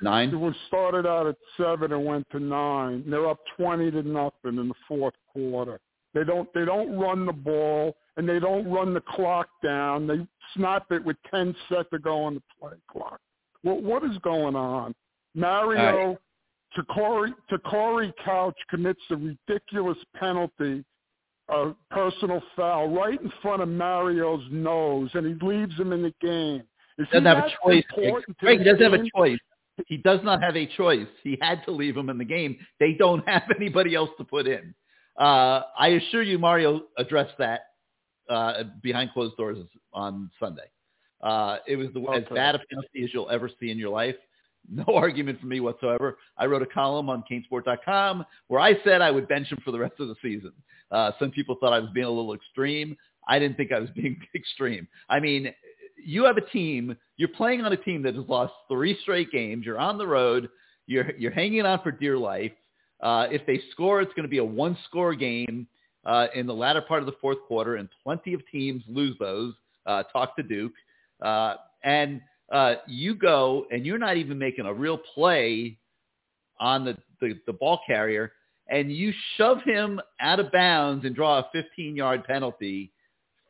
Nine. 0.00 0.30
It 0.30 0.36
was 0.36 0.54
started 0.66 1.06
out 1.06 1.26
at 1.26 1.36
seven 1.56 1.92
and 1.92 2.04
went 2.04 2.26
to 2.32 2.40
nine. 2.40 3.04
They're 3.08 3.28
up 3.28 3.38
twenty 3.56 3.90
to 3.90 4.02
nothing 4.02 4.58
in 4.58 4.68
the 4.68 4.74
fourth 4.88 5.14
quarter. 5.32 5.80
They 6.14 6.24
don't 6.24 6.52
they 6.54 6.64
don't 6.64 6.98
run 6.98 7.24
the 7.24 7.32
ball 7.32 7.94
and 8.16 8.28
they 8.28 8.38
don't 8.38 8.70
run 8.70 8.94
the 8.94 9.00
clock 9.00 9.48
down. 9.62 10.06
They 10.06 10.26
snap 10.54 10.86
it 10.90 11.04
with 11.04 11.16
ten 11.30 11.54
set 11.68 11.90
to 11.90 11.98
go 11.98 12.22
on 12.22 12.34
the 12.34 12.42
play 12.60 12.76
clock. 12.90 13.20
What 13.62 13.82
what 13.82 14.04
is 14.04 14.18
going 14.18 14.56
on? 14.56 14.94
Mario 15.34 16.18
Takori 16.76 17.32
Takori 17.50 18.12
Couch 18.24 18.56
commits 18.68 19.00
a 19.10 19.16
ridiculous 19.16 19.98
penalty, 20.16 20.84
a 21.52 21.74
personal 21.90 22.42
foul 22.56 22.88
right 22.88 23.20
in 23.20 23.32
front 23.42 23.62
of 23.62 23.68
Mario's 23.68 24.44
nose, 24.50 25.10
and 25.14 25.26
he 25.26 25.46
leaves 25.46 25.76
him 25.78 25.92
in 25.92 26.02
the 26.02 26.14
game. 26.20 26.62
Is 26.98 27.06
he 27.10 27.20
Doesn't 27.20 27.26
have 27.26 27.38
a 27.38 27.50
choice. 27.64 27.84
Greg, 27.94 28.04
important 28.06 28.38
to 28.38 28.44
Greg 28.44 28.58
the 28.58 28.64
doesn't 28.64 28.92
have 28.92 29.00
a 29.00 29.10
choice. 29.16 29.38
He 29.86 29.96
does 29.96 30.20
not 30.22 30.42
have 30.42 30.56
a 30.56 30.66
choice. 30.66 31.08
He 31.22 31.38
had 31.40 31.64
to 31.64 31.70
leave 31.70 31.96
him 31.96 32.10
in 32.10 32.18
the 32.18 32.24
game. 32.24 32.58
They 32.78 32.94
don't 32.94 33.26
have 33.28 33.44
anybody 33.56 33.94
else 33.94 34.10
to 34.18 34.24
put 34.24 34.46
in. 34.46 34.74
Uh, 35.18 35.62
I 35.78 35.88
assure 35.88 36.22
you, 36.22 36.38
Mario 36.38 36.82
addressed 36.96 37.36
that 37.38 37.60
uh, 38.28 38.64
behind 38.82 39.10
closed 39.12 39.36
doors 39.36 39.58
on 39.92 40.30
Sunday. 40.40 40.70
Uh, 41.22 41.58
it 41.66 41.76
was 41.76 41.88
the, 41.94 42.00
as 42.10 42.24
bad 42.34 42.54
a 42.54 42.58
penalty 42.58 43.04
as 43.04 43.10
you'll 43.12 43.30
ever 43.30 43.48
see 43.60 43.70
in 43.70 43.78
your 43.78 43.90
life. 43.90 44.16
No 44.70 44.84
argument 44.94 45.40
from 45.40 45.50
me 45.50 45.60
whatsoever. 45.60 46.18
I 46.36 46.46
wrote 46.46 46.62
a 46.62 46.66
column 46.66 47.08
on 47.08 47.24
Canesport.com 47.30 48.24
where 48.48 48.60
I 48.60 48.74
said 48.84 49.02
I 49.02 49.10
would 49.10 49.28
bench 49.28 49.50
him 49.50 49.58
for 49.64 49.70
the 49.70 49.78
rest 49.78 49.94
of 50.00 50.08
the 50.08 50.16
season. 50.22 50.52
Uh, 50.92 51.12
some 51.18 51.30
people 51.30 51.56
thought 51.58 51.72
I 51.72 51.78
was 51.78 51.90
being 51.92 52.06
a 52.06 52.10
little 52.10 52.34
extreme. 52.34 52.96
I 53.26 53.38
didn't 53.38 53.56
think 53.56 53.72
I 53.72 53.80
was 53.80 53.90
being 53.96 54.20
extreme. 54.34 54.86
I 55.08 55.18
mean, 55.20 55.52
you 56.04 56.24
have 56.24 56.36
a 56.36 56.42
team. 56.42 56.96
You're 57.16 57.28
playing 57.28 57.62
on 57.62 57.72
a 57.72 57.76
team 57.76 58.02
that 58.02 58.14
has 58.14 58.24
lost 58.28 58.52
three 58.68 58.98
straight 59.02 59.30
games. 59.30 59.64
You're 59.66 59.78
on 59.78 59.98
the 59.98 60.06
road. 60.06 60.48
You're 60.86 61.12
you're 61.16 61.32
hanging 61.32 61.64
on 61.64 61.80
for 61.82 61.90
dear 61.92 62.18
life. 62.18 62.52
Uh, 63.00 63.26
if 63.30 63.44
they 63.46 63.60
score, 63.72 64.00
it's 64.00 64.12
going 64.14 64.24
to 64.24 64.28
be 64.28 64.38
a 64.38 64.44
one-score 64.44 65.14
game 65.14 65.66
uh, 66.04 66.26
in 66.36 66.46
the 66.46 66.54
latter 66.54 66.80
part 66.80 67.00
of 67.00 67.06
the 67.06 67.14
fourth 67.20 67.38
quarter, 67.48 67.76
and 67.76 67.88
plenty 68.04 68.32
of 68.32 68.40
teams 68.50 68.82
lose 68.86 69.16
those. 69.18 69.54
Uh, 69.86 70.04
talk 70.04 70.36
to 70.36 70.44
Duke, 70.44 70.72
uh, 71.22 71.56
and 71.82 72.20
uh, 72.52 72.74
you 72.86 73.14
go 73.14 73.66
and 73.72 73.84
you're 73.84 73.98
not 73.98 74.16
even 74.16 74.38
making 74.38 74.66
a 74.66 74.72
real 74.72 74.98
play 74.98 75.76
on 76.60 76.84
the, 76.84 76.96
the, 77.20 77.38
the 77.46 77.52
ball 77.52 77.80
carrier, 77.86 78.32
and 78.72 78.90
you 78.90 79.12
shove 79.36 79.58
him 79.64 80.00
out 80.18 80.40
of 80.40 80.50
bounds 80.50 81.04
and 81.04 81.14
draw 81.14 81.38
a 81.38 81.56
15-yard 81.56 82.24
penalty 82.24 82.90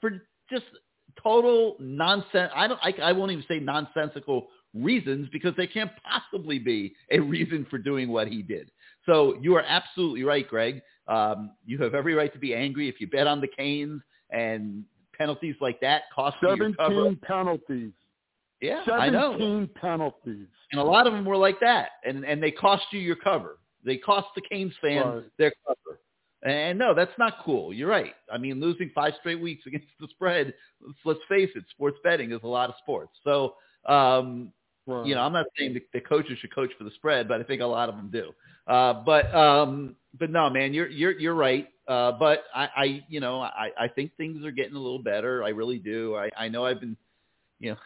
for 0.01 0.11
just 0.51 0.65
total 1.23 1.77
nonsense. 1.79 2.51
I 2.55 2.67
don't. 2.67 2.81
I, 2.83 2.93
I 3.03 3.13
won't 3.13 3.31
even 3.31 3.45
say 3.49 3.61
nonsensical 3.61 4.49
reasons 4.75 5.29
because 5.33 5.55
they 5.57 5.69
can't 5.69 5.93
possibly 6.03 6.59
be 6.59 6.95
a 7.11 7.21
reason 7.21 7.67
for 7.71 7.79
doing 7.79 8.09
what 8.09 8.27
he 8.29 8.43
did. 8.43 8.71
So 9.07 9.37
you 9.41 9.55
are 9.55 9.63
absolutely 9.63 10.25
right, 10.25 10.47
Greg. 10.47 10.83
Um, 11.07 11.53
you 11.65 11.79
have 11.79 11.95
every 11.95 12.15
right 12.15 12.33
to 12.33 12.39
be 12.39 12.55
angry 12.55 12.89
if 12.89 13.01
you 13.01 13.07
bet 13.07 13.27
on 13.27 13.41
the 13.41 13.49
Canes 13.49 14.03
and 14.31 14.85
penalties 15.17 15.55
like 15.61 15.81
that 15.81 16.03
cost 16.15 16.37
you 16.43 16.49
your 16.49 16.73
cover. 16.73 16.95
Seventeen 16.95 17.19
penalties. 17.23 17.93
Yeah, 18.61 18.83
I 18.91 19.09
know. 19.09 19.33
Seventeen 19.33 19.71
penalties. 19.81 20.47
And 20.73 20.81
a 20.81 20.85
lot 20.85 21.07
of 21.07 21.13
them 21.13 21.25
were 21.25 21.37
like 21.37 21.61
that, 21.61 21.91
and 22.05 22.25
and 22.25 22.43
they 22.43 22.51
cost 22.51 22.85
you 22.91 22.99
your 22.99 23.17
cover. 23.17 23.59
They 23.85 23.97
cost 23.97 24.29
the 24.35 24.43
Canes 24.43 24.73
fans 24.81 25.05
Right. 25.05 25.25
their 25.39 25.53
cover. 25.67 26.01
And 26.45 26.79
no, 26.79 26.93
that's 26.95 27.17
not 27.19 27.35
cool. 27.45 27.73
You're 27.73 27.89
right. 27.89 28.15
I 28.31 28.37
mean, 28.37 28.61
losing 28.61 28.91
five 28.95 29.13
straight 29.21 29.41
weeks 29.41 29.65
against 29.67 29.87
the 30.01 30.09
spread, 30.09 30.55
let's, 30.81 30.99
let's 31.05 31.21
face 31.29 31.51
it, 31.55 31.65
sports 31.71 31.99
betting 32.03 32.33
is 32.33 32.41
a 32.43 32.49
lot 32.49 32.69
of 32.69 32.77
sports. 32.83 33.13
So, 33.25 33.55
um, 33.87 34.53
Right. 34.85 35.07
you 35.07 35.15
know, 35.15 35.21
I'm 35.21 35.33
not 35.33 35.47
saying 35.57 35.75
the, 35.75 35.83
the 35.93 36.01
coaches 36.01 36.39
should 36.41 36.53
coach 36.53 36.71
for 36.77 36.83
the 36.83 36.91
spread, 36.97 37.29
but 37.29 37.41
I 37.41 37.45
think 37.45 37.63
a 37.63 37.67
lot 37.67 37.89
of 37.89 37.95
them 37.95 38.11
do. 38.11 38.33
Uh, 38.67 38.95
but 39.05 39.33
um, 39.33 39.95
but 40.19 40.29
no, 40.29 40.51
man, 40.51 40.75
you're 40.75 40.89
you're 40.89 41.13
you're 41.13 41.35
right. 41.35 41.69
Uh, 41.87 42.11
but 42.13 42.45
I, 42.53 42.69
I 42.77 43.05
you 43.09 43.21
know 43.21 43.41
I, 43.41 43.71
I 43.79 43.87
think 43.87 44.17
things 44.17 44.45
are 44.45 44.51
getting 44.51 44.75
a 44.75 44.81
little 44.81 44.99
better. 44.99 45.45
I 45.45 45.51
really 45.51 45.79
do. 45.79 46.17
I, 46.17 46.31
I 46.37 46.49
know 46.49 46.67
I've 46.67 46.81
been 46.81 46.97
you 47.61 47.71
know 47.71 47.77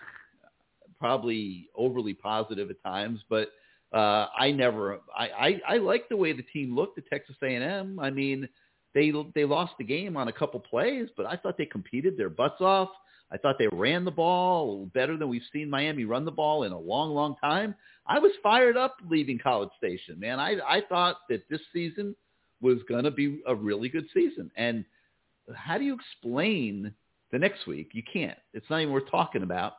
probably 0.98 1.68
overly 1.76 2.14
positive 2.14 2.70
at 2.70 2.82
times, 2.82 3.20
but 3.28 3.50
uh, 3.96 4.28
I 4.38 4.50
never 4.52 5.00
I, 5.16 5.28
I 5.28 5.60
I 5.74 5.76
like 5.78 6.08
the 6.08 6.16
way 6.16 6.32
the 6.32 6.42
team 6.42 6.74
looked 6.74 6.98
at 6.98 7.06
Texas 7.08 7.36
A&M. 7.42 7.98
I 7.98 8.10
mean, 8.10 8.46
they 8.94 9.10
they 9.34 9.44
lost 9.44 9.72
the 9.78 9.84
game 9.84 10.16
on 10.18 10.28
a 10.28 10.32
couple 10.32 10.60
plays, 10.60 11.08
but 11.16 11.24
I 11.24 11.36
thought 11.36 11.56
they 11.56 11.66
competed 11.66 12.16
their 12.18 12.28
butts 12.28 12.60
off. 12.60 12.90
I 13.32 13.38
thought 13.38 13.56
they 13.58 13.68
ran 13.72 14.04
the 14.04 14.10
ball 14.10 14.90
better 14.92 15.16
than 15.16 15.28
we've 15.28 15.42
seen 15.52 15.70
Miami 15.70 16.04
run 16.04 16.26
the 16.26 16.30
ball 16.30 16.64
in 16.64 16.72
a 16.72 16.78
long, 16.78 17.10
long 17.10 17.36
time. 17.40 17.74
I 18.06 18.18
was 18.18 18.30
fired 18.42 18.76
up 18.76 18.98
leaving 19.08 19.38
College 19.38 19.70
Station, 19.78 20.20
man. 20.20 20.38
I 20.38 20.56
I 20.68 20.82
thought 20.88 21.20
that 21.30 21.48
this 21.48 21.62
season 21.72 22.14
was 22.60 22.78
to 22.88 23.10
be 23.10 23.40
a 23.46 23.54
really 23.54 23.88
good 23.88 24.06
season. 24.12 24.50
And 24.56 24.84
how 25.54 25.78
do 25.78 25.84
you 25.84 25.94
explain 25.94 26.92
the 27.32 27.38
next 27.38 27.66
week? 27.66 27.90
You 27.92 28.02
can't. 28.10 28.38
It's 28.52 28.68
not 28.68 28.80
even 28.80 28.92
worth 28.92 29.10
talking 29.10 29.42
about. 29.42 29.74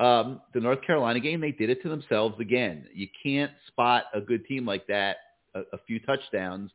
Um, 0.00 0.40
the 0.54 0.60
North 0.60 0.80
Carolina 0.86 1.20
game, 1.20 1.42
they 1.42 1.52
did 1.52 1.68
it 1.68 1.82
to 1.82 1.90
themselves 1.90 2.34
again. 2.40 2.86
You 2.94 3.06
can't 3.22 3.52
spot 3.66 4.04
a 4.14 4.20
good 4.20 4.46
team 4.46 4.64
like 4.64 4.86
that, 4.86 5.18
a, 5.54 5.60
a 5.74 5.78
few 5.86 6.00
touchdowns, 6.00 6.70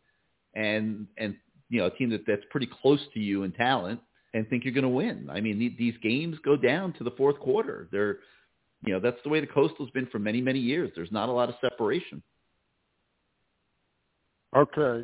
and 0.53 1.07
and 1.17 1.35
you 1.69 1.79
know 1.79 1.87
a 1.87 1.91
team 1.91 2.11
that 2.11 2.21
that's 2.27 2.43
pretty 2.51 2.69
close 2.81 2.99
to 3.15 3.19
you 3.19 3.41
in 3.41 3.51
talent, 3.51 3.99
and 4.35 4.47
think 4.47 4.63
you're 4.63 4.75
going 4.75 4.83
to 4.83 4.89
win. 4.89 5.27
I 5.31 5.41
mean, 5.41 5.57
the, 5.57 5.75
these 5.75 5.95
games 6.03 6.37
go 6.45 6.55
down 6.55 6.93
to 6.93 7.03
the 7.03 7.11
fourth 7.11 7.39
quarter. 7.39 7.87
They're, 7.91 8.19
you 8.85 8.93
know, 8.93 8.99
that's 8.99 9.17
the 9.23 9.29
way 9.29 9.39
the 9.39 9.47
Coastal's 9.47 9.89
been 9.89 10.05
for 10.07 10.19
many 10.19 10.39
many 10.39 10.59
years. 10.59 10.91
There's 10.95 11.11
not 11.11 11.27
a 11.27 11.31
lot 11.31 11.49
of 11.49 11.55
separation. 11.61 12.21
Okay. 14.55 15.03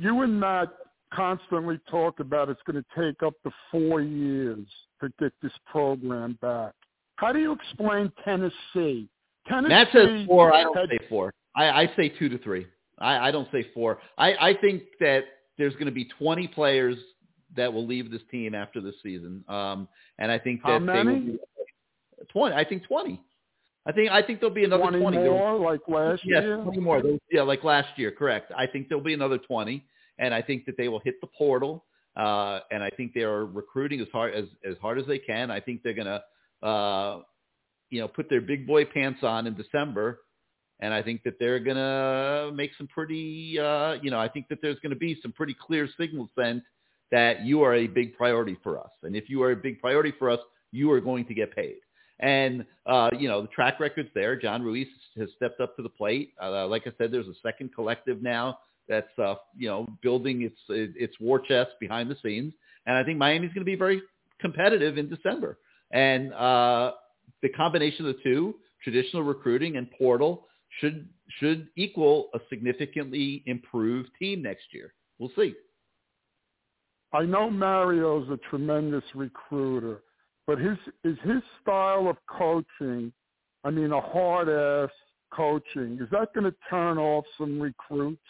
You 0.00 0.22
and 0.22 0.40
Matt 0.40 0.68
constantly 1.12 1.78
talk 1.90 2.18
about 2.18 2.48
it's 2.48 2.62
going 2.66 2.82
to 2.82 3.10
take 3.10 3.22
up 3.22 3.34
to 3.44 3.50
four 3.70 4.00
years 4.00 4.66
to 5.02 5.10
get 5.20 5.32
this 5.42 5.52
program 5.70 6.38
back. 6.40 6.72
How 7.16 7.32
do 7.32 7.38
you 7.38 7.52
explain 7.52 8.12
Tennessee? 8.24 9.08
Tennessee 9.48 9.68
Matt 9.68 9.88
says 9.92 10.26
four. 10.26 10.52
I 10.52 10.62
don't 10.62 10.76
had- 10.76 10.88
say 10.90 10.98
four. 11.08 11.32
I, 11.54 11.82
I 11.82 11.92
say 11.96 12.08
two 12.10 12.28
to 12.28 12.38
three. 12.38 12.66
I, 12.98 13.28
I 13.28 13.30
don't 13.30 13.48
say 13.52 13.66
four. 13.74 13.98
I, 14.18 14.34
I 14.50 14.54
think 14.60 14.82
that 15.00 15.24
there's 15.58 15.72
going 15.74 15.86
to 15.86 15.92
be 15.92 16.04
20 16.18 16.48
players 16.48 16.96
that 17.56 17.72
will 17.72 17.86
leave 17.86 18.10
this 18.10 18.20
team 18.30 18.54
after 18.54 18.80
this 18.80 18.94
season, 19.02 19.42
um, 19.48 19.88
and 20.18 20.30
I 20.30 20.38
think 20.38 20.60
that 20.62 20.68
How 20.68 20.78
they 20.80 20.84
many? 20.84 21.20
will 21.20 21.20
be 21.26 21.38
20. 22.32 22.54
I 22.54 22.64
think 22.64 22.84
20. 22.86 23.22
I 23.86 23.92
think 23.92 24.10
I 24.10 24.20
think 24.20 24.40
there'll 24.40 24.54
be 24.54 24.64
another 24.64 24.82
20 24.82 24.98
20. 25.00 25.16
more 25.18 25.58
like 25.58 25.80
last 25.88 26.22
Yes, 26.24 26.42
year? 26.42 26.56
20 26.58 26.80
more. 26.80 27.02
Yeah, 27.30 27.42
like 27.42 27.62
last 27.64 27.88
year, 27.96 28.10
correct. 28.10 28.50
I 28.56 28.66
think 28.66 28.88
there'll 28.88 29.04
be 29.04 29.14
another 29.14 29.38
20, 29.38 29.86
and 30.18 30.34
I 30.34 30.42
think 30.42 30.66
that 30.66 30.76
they 30.76 30.88
will 30.88 30.98
hit 31.00 31.20
the 31.20 31.28
portal. 31.28 31.84
uh, 32.16 32.60
and 32.70 32.82
I 32.82 32.90
think 32.90 33.14
they 33.14 33.22
are 33.22 33.46
recruiting 33.46 34.00
as 34.00 34.08
hard 34.12 34.34
as 34.34 34.46
as 34.68 34.76
hard 34.82 34.98
as 34.98 35.06
they 35.06 35.18
can. 35.18 35.50
I 35.50 35.60
think 35.60 35.82
they're 35.82 35.94
gonna, 35.94 36.22
uh, 36.66 37.20
you 37.90 38.00
know, 38.00 38.08
put 38.08 38.28
their 38.28 38.40
big 38.40 38.66
boy 38.66 38.84
pants 38.84 39.20
on 39.22 39.46
in 39.46 39.54
December, 39.54 40.20
and 40.80 40.92
I 40.92 41.02
think 41.02 41.22
that 41.22 41.38
they're 41.38 41.60
gonna 41.60 42.50
make 42.52 42.72
some 42.76 42.88
pretty, 42.88 43.58
uh, 43.58 43.94
you 44.02 44.10
know, 44.10 44.18
I 44.18 44.28
think 44.28 44.48
that 44.48 44.58
there's 44.60 44.78
gonna 44.82 44.96
be 44.96 45.18
some 45.22 45.32
pretty 45.32 45.54
clear 45.54 45.88
signals 45.98 46.30
sent 46.38 46.62
that 47.12 47.44
you 47.44 47.62
are 47.62 47.74
a 47.74 47.86
big 47.86 48.16
priority 48.16 48.56
for 48.62 48.78
us, 48.78 48.90
and 49.02 49.14
if 49.14 49.30
you 49.30 49.42
are 49.42 49.52
a 49.52 49.56
big 49.56 49.80
priority 49.80 50.12
for 50.18 50.30
us, 50.30 50.40
you 50.72 50.90
are 50.90 51.00
going 51.00 51.24
to 51.26 51.34
get 51.34 51.54
paid. 51.54 51.76
And 52.18 52.64
uh, 52.86 53.10
you 53.18 53.28
know 53.28 53.42
the 53.42 53.48
track 53.48 53.78
record's 53.78 54.08
there. 54.14 54.36
John 54.36 54.62
Ruiz 54.62 54.88
has 55.18 55.28
stepped 55.36 55.60
up 55.60 55.76
to 55.76 55.82
the 55.82 55.88
plate. 55.88 56.32
Uh, 56.42 56.66
like 56.66 56.86
I 56.86 56.92
said, 56.96 57.12
there's 57.12 57.28
a 57.28 57.34
second 57.42 57.74
collective 57.74 58.22
now 58.22 58.58
that's 58.88 59.18
uh, 59.18 59.34
you 59.56 59.68
know 59.68 59.86
building 60.02 60.42
its 60.42 60.58
its 60.68 61.14
war 61.20 61.38
chest 61.38 61.72
behind 61.78 62.10
the 62.10 62.16
scenes, 62.22 62.54
and 62.86 62.96
I 62.96 63.04
think 63.04 63.18
Miami's 63.18 63.52
going 63.52 63.64
to 63.64 63.70
be 63.70 63.76
very 63.76 64.02
competitive 64.40 64.98
in 64.98 65.08
December. 65.08 65.58
And 65.92 66.32
uh, 66.32 66.92
the 67.42 67.48
combination 67.50 68.06
of 68.06 68.16
the 68.16 68.22
two, 68.22 68.56
traditional 68.82 69.22
recruiting 69.22 69.76
and 69.76 69.90
portal, 69.92 70.46
should 70.80 71.08
should 71.40 71.68
equal 71.76 72.28
a 72.34 72.38
significantly 72.48 73.42
improved 73.46 74.10
team 74.18 74.42
next 74.42 74.66
year. 74.72 74.94
We'll 75.18 75.30
see. 75.36 75.54
I 77.12 77.24
know 77.24 77.50
Mario's 77.50 78.28
a 78.30 78.36
tremendous 78.48 79.04
recruiter, 79.14 80.02
but 80.46 80.58
his 80.58 80.76
is 81.04 81.16
his 81.24 81.42
style 81.62 82.08
of 82.08 82.16
coaching. 82.28 83.12
I 83.64 83.70
mean, 83.70 83.92
a 83.92 84.00
hard 84.00 84.48
ass 84.48 84.90
coaching. 85.32 85.98
Is 86.00 86.08
that 86.10 86.28
going 86.34 86.44
to 86.44 86.54
turn 86.70 86.98
off 86.98 87.24
some 87.38 87.60
recruits? 87.60 88.20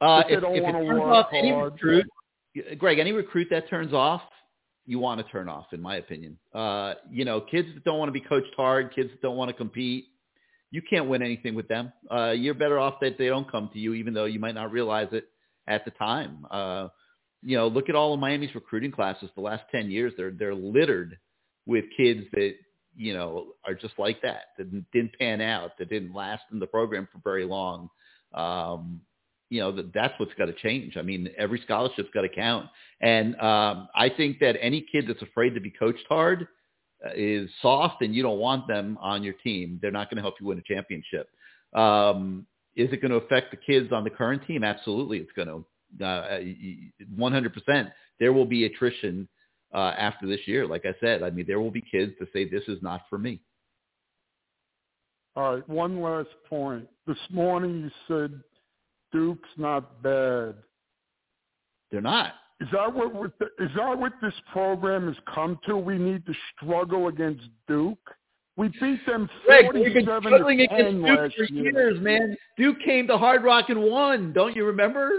Uh, 0.00 0.22
if, 0.28 0.42
if, 0.42 0.44
if 0.44 0.68
it 0.68 0.72
turns 0.72 1.00
off 1.00 1.26
any 1.32 1.52
recruit, 1.52 2.06
Greg, 2.78 2.98
any 2.98 3.12
recruit 3.12 3.48
that 3.50 3.68
turns 3.70 3.92
off, 3.92 4.22
you 4.86 4.98
want 4.98 5.24
to 5.24 5.32
turn 5.32 5.48
off, 5.48 5.66
in 5.72 5.80
my 5.80 5.96
opinion. 5.96 6.36
Uh, 6.54 6.94
you 7.10 7.24
know, 7.24 7.40
kids 7.40 7.68
that 7.74 7.84
don't 7.84 7.98
want 7.98 8.08
to 8.08 8.12
be 8.12 8.20
coached 8.20 8.54
hard, 8.56 8.94
kids 8.94 9.10
that 9.10 9.22
don't 9.22 9.36
want 9.36 9.48
to 9.48 9.54
compete, 9.54 10.06
you 10.70 10.82
can't 10.82 11.06
win 11.06 11.22
anything 11.22 11.54
with 11.54 11.68
them. 11.68 11.92
Uh, 12.10 12.30
you're 12.30 12.54
better 12.54 12.78
off 12.78 12.94
that 13.00 13.18
they 13.18 13.28
don't 13.28 13.50
come 13.50 13.70
to 13.72 13.78
you, 13.78 13.94
even 13.94 14.14
though 14.14 14.24
you 14.24 14.40
might 14.40 14.54
not 14.54 14.72
realize 14.72 15.08
it 15.12 15.26
at 15.68 15.84
the 15.84 15.90
time. 15.92 16.46
Uh, 16.50 16.88
you 17.42 17.56
know, 17.56 17.68
look 17.68 17.88
at 17.88 17.94
all 17.94 18.14
of 18.14 18.20
Miami's 18.20 18.54
recruiting 18.54 18.90
classes 18.90 19.28
the 19.34 19.42
last 19.42 19.64
10 19.70 19.90
years. 19.90 20.12
They're, 20.16 20.30
they're 20.30 20.54
littered 20.54 21.18
with 21.66 21.84
kids 21.96 22.22
that, 22.32 22.54
you 22.96 23.14
know, 23.14 23.52
are 23.66 23.74
just 23.74 23.94
like 23.98 24.22
that, 24.22 24.46
that 24.58 24.92
didn't 24.92 25.18
pan 25.18 25.40
out, 25.40 25.72
that 25.78 25.90
didn't 25.90 26.14
last 26.14 26.42
in 26.52 26.58
the 26.58 26.66
program 26.66 27.06
for 27.12 27.20
very 27.22 27.44
long. 27.44 27.88
Um, 28.34 29.02
you 29.52 29.60
know, 29.60 29.70
that 29.70 29.92
that's 29.92 30.18
what's 30.18 30.32
got 30.38 30.46
to 30.46 30.54
change. 30.54 30.96
I 30.96 31.02
mean, 31.02 31.28
every 31.36 31.60
scholarship's 31.62 32.08
got 32.14 32.22
to 32.22 32.28
count. 32.30 32.68
And 33.02 33.34
um, 33.38 33.88
I 33.94 34.08
think 34.16 34.38
that 34.38 34.56
any 34.58 34.86
kid 34.90 35.04
that's 35.06 35.20
afraid 35.20 35.50
to 35.50 35.60
be 35.60 35.70
coached 35.70 36.06
hard 36.08 36.48
uh, 37.04 37.10
is 37.14 37.50
soft 37.60 38.00
and 38.00 38.14
you 38.14 38.22
don't 38.22 38.38
want 38.38 38.66
them 38.66 38.96
on 39.02 39.22
your 39.22 39.34
team. 39.34 39.78
They're 39.82 39.90
not 39.90 40.08
going 40.08 40.16
to 40.16 40.22
help 40.22 40.36
you 40.40 40.46
win 40.46 40.58
a 40.58 40.62
championship. 40.62 41.28
Um, 41.74 42.46
is 42.76 42.90
it 42.92 43.02
going 43.02 43.10
to 43.10 43.18
affect 43.18 43.50
the 43.50 43.58
kids 43.58 43.92
on 43.92 44.04
the 44.04 44.10
current 44.10 44.46
team? 44.46 44.64
Absolutely, 44.64 45.18
it's 45.18 45.32
going 45.36 45.48
to. 45.48 45.64
Uh, 46.02 46.40
100%. 47.18 47.92
There 48.18 48.32
will 48.32 48.46
be 48.46 48.64
attrition 48.64 49.28
uh, 49.74 49.92
after 49.98 50.26
this 50.26 50.40
year. 50.46 50.66
Like 50.66 50.86
I 50.86 50.94
said, 50.98 51.22
I 51.22 51.28
mean, 51.28 51.44
there 51.46 51.60
will 51.60 51.70
be 51.70 51.82
kids 51.82 52.12
to 52.18 52.26
say 52.32 52.48
this 52.48 52.64
is 52.68 52.78
not 52.80 53.02
for 53.10 53.18
me. 53.18 53.42
All 55.36 55.56
right, 55.56 55.68
one 55.68 56.00
last 56.00 56.30
point. 56.48 56.88
This 57.06 57.18
morning 57.30 57.80
you 57.82 57.90
said 58.08 58.42
Duke's 59.12 59.48
not 59.56 60.02
bad. 60.02 60.54
They're 61.90 62.00
not. 62.00 62.32
Is 62.60 62.68
that 62.72 62.92
what 62.94 63.32
is 63.58 63.70
that 63.76 63.98
what 63.98 64.12
this 64.22 64.34
program 64.52 65.06
has 65.08 65.16
come 65.34 65.58
to? 65.66 65.76
We 65.76 65.98
need 65.98 66.24
to 66.26 66.32
struggle 66.56 67.08
against 67.08 67.42
Duke. 67.66 67.98
We 68.56 68.68
beat 68.68 69.04
them 69.06 69.28
forty-seven 69.46 70.04
Greg, 70.04 70.22
struggling 70.22 70.58
to 70.58 70.64
against 70.64 70.82
ten 70.84 71.02
Duke 71.02 71.18
last 71.18 71.34
for 71.34 71.44
year. 71.44 71.72
years, 71.72 72.00
man. 72.00 72.36
Duke 72.56 72.76
came 72.84 73.06
to 73.08 73.18
Hard 73.18 73.42
Rock 73.42 73.68
and 73.70 73.82
won. 73.82 74.32
Don't 74.32 74.54
you 74.54 74.64
remember? 74.64 75.10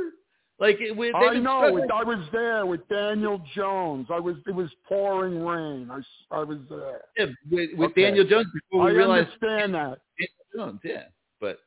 Like 0.60 0.78
it, 0.80 0.96
we, 0.96 1.12
I 1.12 1.34
know. 1.40 1.64
I 1.64 2.04
was 2.04 2.26
there 2.32 2.66
with 2.66 2.88
Daniel 2.88 3.44
Jones. 3.56 4.08
I 4.10 4.20
was. 4.20 4.38
It 4.48 4.56
was 4.56 4.70
pouring 4.88 5.44
rain. 5.44 5.90
I, 5.92 6.00
I 6.34 6.44
was 6.44 6.60
there. 6.70 7.02
Yeah, 7.18 7.26
with, 7.52 7.72
with 7.76 7.92
Okay. 7.92 8.04
Daniel 8.04 8.26
Jones 8.26 8.48
before 8.54 8.86
we 8.86 8.92
I 8.92 8.94
realized 8.94 9.32
understand 9.42 9.74
that. 9.74 9.98
Daniel 10.18 10.70
Jones, 10.70 10.80
yeah. 10.86 11.04
But 11.42 11.58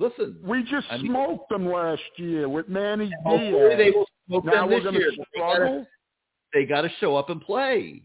listen, 0.00 0.38
We 0.42 0.62
just 0.64 0.86
I 0.90 0.96
mean- 0.96 1.06
smoked 1.12 1.48
them 1.50 1.66
last 1.66 2.02
year 2.16 2.48
with 2.48 2.68
Manny 2.68 3.10
hopefully 3.24 3.76
they 3.76 3.84
Diaz. 3.90 3.94
will 3.94 4.06
smoke 4.26 4.44
Now 4.46 4.66
them 4.66 4.94
this 4.94 4.94
year. 4.94 5.12
Struggle. 5.36 5.86
they 6.52 6.64
got 6.64 6.80
to 6.82 6.88
show 7.00 7.14
up 7.16 7.30
and 7.30 7.40
play. 7.40 8.02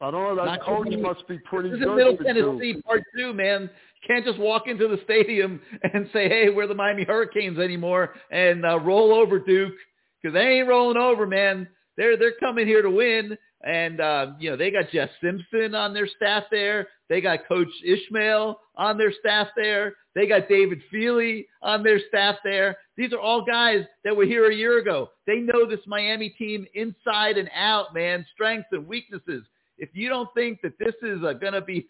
I 0.00 0.10
don't 0.10 0.36
know. 0.36 0.44
That 0.44 0.46
Not 0.58 0.62
coach 0.62 0.88
must 0.98 1.28
be 1.28 1.38
pretty 1.38 1.70
This 1.70 1.78
good. 1.78 1.90
is 1.90 1.96
Middle. 1.96 2.16
Tennessee 2.56 2.82
Part 2.82 3.02
Two, 3.16 3.32
man. 3.32 3.70
Can't 4.06 4.24
just 4.24 4.38
walk 4.38 4.66
into 4.66 4.88
the 4.88 4.98
stadium 5.04 5.60
and 5.94 6.08
say, 6.12 6.28
"Hey, 6.28 6.48
we're 6.50 6.66
the 6.66 6.74
Miami 6.74 7.04
Hurricanes 7.04 7.58
anymore," 7.60 8.14
and 8.32 8.66
uh, 8.66 8.80
roll 8.80 9.12
over 9.14 9.38
Duke 9.38 9.74
because 10.20 10.34
they 10.34 10.58
ain't 10.58 10.68
rolling 10.68 10.96
over, 10.96 11.24
man. 11.26 11.68
They're 11.96 12.16
they're 12.16 12.34
coming 12.40 12.66
here 12.66 12.82
to 12.82 12.90
win, 12.90 13.38
and 13.64 14.00
uh, 14.00 14.32
you 14.38 14.50
know 14.50 14.56
they 14.56 14.70
got 14.70 14.90
Jess 14.90 15.08
Simpson 15.22 15.74
on 15.74 15.94
their 15.94 16.08
staff 16.08 16.44
there. 16.50 16.88
They 17.08 17.20
got 17.20 17.46
Coach 17.46 17.68
Ishmael 17.84 18.58
on 18.76 18.98
their 18.98 19.12
staff 19.20 19.48
there. 19.56 19.94
They 20.14 20.26
got 20.26 20.48
David 20.48 20.80
Feeley 20.92 21.46
on 21.62 21.82
their 21.82 22.00
staff 22.08 22.36
there. 22.44 22.76
These 22.96 23.12
are 23.12 23.20
all 23.20 23.44
guys 23.44 23.84
that 24.04 24.16
were 24.16 24.24
here 24.24 24.50
a 24.50 24.54
year 24.54 24.78
ago. 24.78 25.10
They 25.26 25.36
know 25.36 25.68
this 25.68 25.80
Miami 25.86 26.30
team 26.30 26.66
inside 26.74 27.38
and 27.38 27.50
out, 27.54 27.94
man. 27.94 28.26
Strengths 28.32 28.68
and 28.72 28.86
weaknesses. 28.86 29.44
If 29.78 29.90
you 29.94 30.08
don't 30.08 30.28
think 30.34 30.60
that 30.62 30.78
this 30.78 30.94
is 31.02 31.22
uh, 31.24 31.32
going 31.34 31.54
to 31.54 31.62
be 31.62 31.86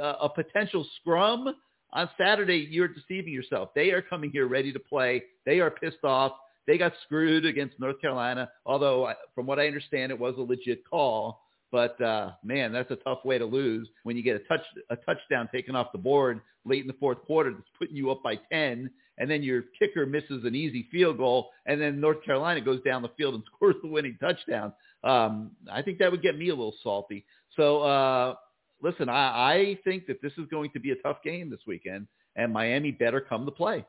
uh, 0.00 0.14
a 0.20 0.28
potential 0.28 0.86
scrum 1.00 1.54
on 1.92 2.08
Saturday, 2.18 2.66
you're 2.70 2.88
deceiving 2.88 3.32
yourself. 3.32 3.70
They 3.74 3.90
are 3.90 4.02
coming 4.02 4.30
here 4.30 4.46
ready 4.46 4.72
to 4.72 4.80
play. 4.80 5.22
They 5.44 5.60
are 5.60 5.70
pissed 5.70 6.04
off. 6.04 6.32
They 6.66 6.78
got 6.78 6.92
screwed 7.04 7.44
against 7.46 7.78
North 7.78 8.00
Carolina, 8.00 8.50
although 8.64 9.06
I- 9.06 9.14
from 9.34 9.46
what 9.46 9.58
I 9.58 9.66
understand, 9.66 10.10
it 10.12 10.18
was 10.18 10.34
a 10.36 10.42
legit 10.42 10.88
call. 10.88 11.42
But 11.72 12.00
uh, 12.00 12.32
man, 12.44 12.72
that's 12.72 12.90
a 12.90 12.96
tough 12.96 13.24
way 13.24 13.38
to 13.38 13.44
lose 13.44 13.88
when 14.04 14.16
you 14.16 14.22
get 14.22 14.36
a 14.36 14.40
touch 14.40 14.62
a 14.90 14.96
touchdown 14.96 15.48
taken 15.52 15.74
off 15.74 15.92
the 15.92 15.98
board 15.98 16.40
late 16.64 16.80
in 16.82 16.86
the 16.86 16.94
fourth 16.94 17.22
quarter 17.22 17.50
that's 17.50 17.68
putting 17.78 17.96
you 17.96 18.10
up 18.10 18.22
by 18.22 18.36
ten, 18.52 18.88
and 19.18 19.30
then 19.30 19.42
your 19.42 19.64
kicker 19.78 20.06
misses 20.06 20.44
an 20.44 20.54
easy 20.54 20.88
field 20.92 21.18
goal, 21.18 21.50
and 21.66 21.80
then 21.80 22.00
North 22.00 22.22
Carolina 22.24 22.60
goes 22.60 22.80
down 22.82 23.02
the 23.02 23.10
field 23.16 23.34
and 23.34 23.42
scores 23.54 23.74
the 23.82 23.88
winning 23.88 24.16
touchdown. 24.20 24.72
Um, 25.02 25.52
I 25.70 25.82
think 25.82 25.98
that 25.98 26.10
would 26.10 26.22
get 26.22 26.38
me 26.38 26.48
a 26.48 26.54
little 26.54 26.74
salty. 26.82 27.24
So 27.56 27.82
uh, 27.82 28.34
listen, 28.82 29.08
I, 29.08 29.52
I 29.52 29.78
think 29.84 30.06
that 30.06 30.22
this 30.22 30.32
is 30.38 30.46
going 30.50 30.70
to 30.72 30.80
be 30.80 30.92
a 30.92 30.96
tough 30.96 31.18
game 31.24 31.50
this 31.50 31.60
weekend, 31.66 32.06
and 32.36 32.52
Miami 32.52 32.92
better 32.92 33.20
come 33.20 33.44
to 33.44 33.52
play. 33.52 33.84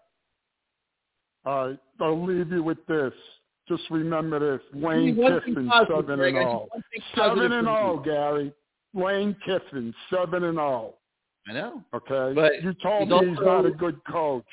All 1.48 1.68
right, 1.70 1.80
I'll 2.02 2.26
leave 2.26 2.52
you 2.52 2.62
with 2.62 2.86
this. 2.88 3.14
Just 3.70 3.84
remember 3.90 4.38
this: 4.58 4.66
Give 4.74 4.82
me 4.82 4.90
Lane 4.90 5.16
Kiffin, 5.16 5.68
positive, 5.68 5.96
seven 6.06 6.20
Greg. 6.20 6.36
and 6.36 6.38
I 6.38 6.44
just 6.44 6.52
zero. 6.52 6.68
one 6.72 6.84
thing 6.92 7.02
positive 7.16 7.38
Seven 7.44 7.52
and 7.54 7.68
all, 7.70 7.98
Gary. 8.00 8.54
Lane 8.94 9.36
Kiffin, 9.46 9.94
seven 10.10 10.44
and 10.44 10.60
all. 10.60 11.00
I 11.50 11.54
know. 11.54 11.84
Okay, 11.94 12.34
But 12.36 12.62
you 12.62 12.74
told 12.84 13.08
he's 13.10 13.22
me 13.22 13.30
he's 13.30 13.40
not 13.42 13.66
a 13.66 13.72
good 13.72 14.00
coach. 14.10 14.44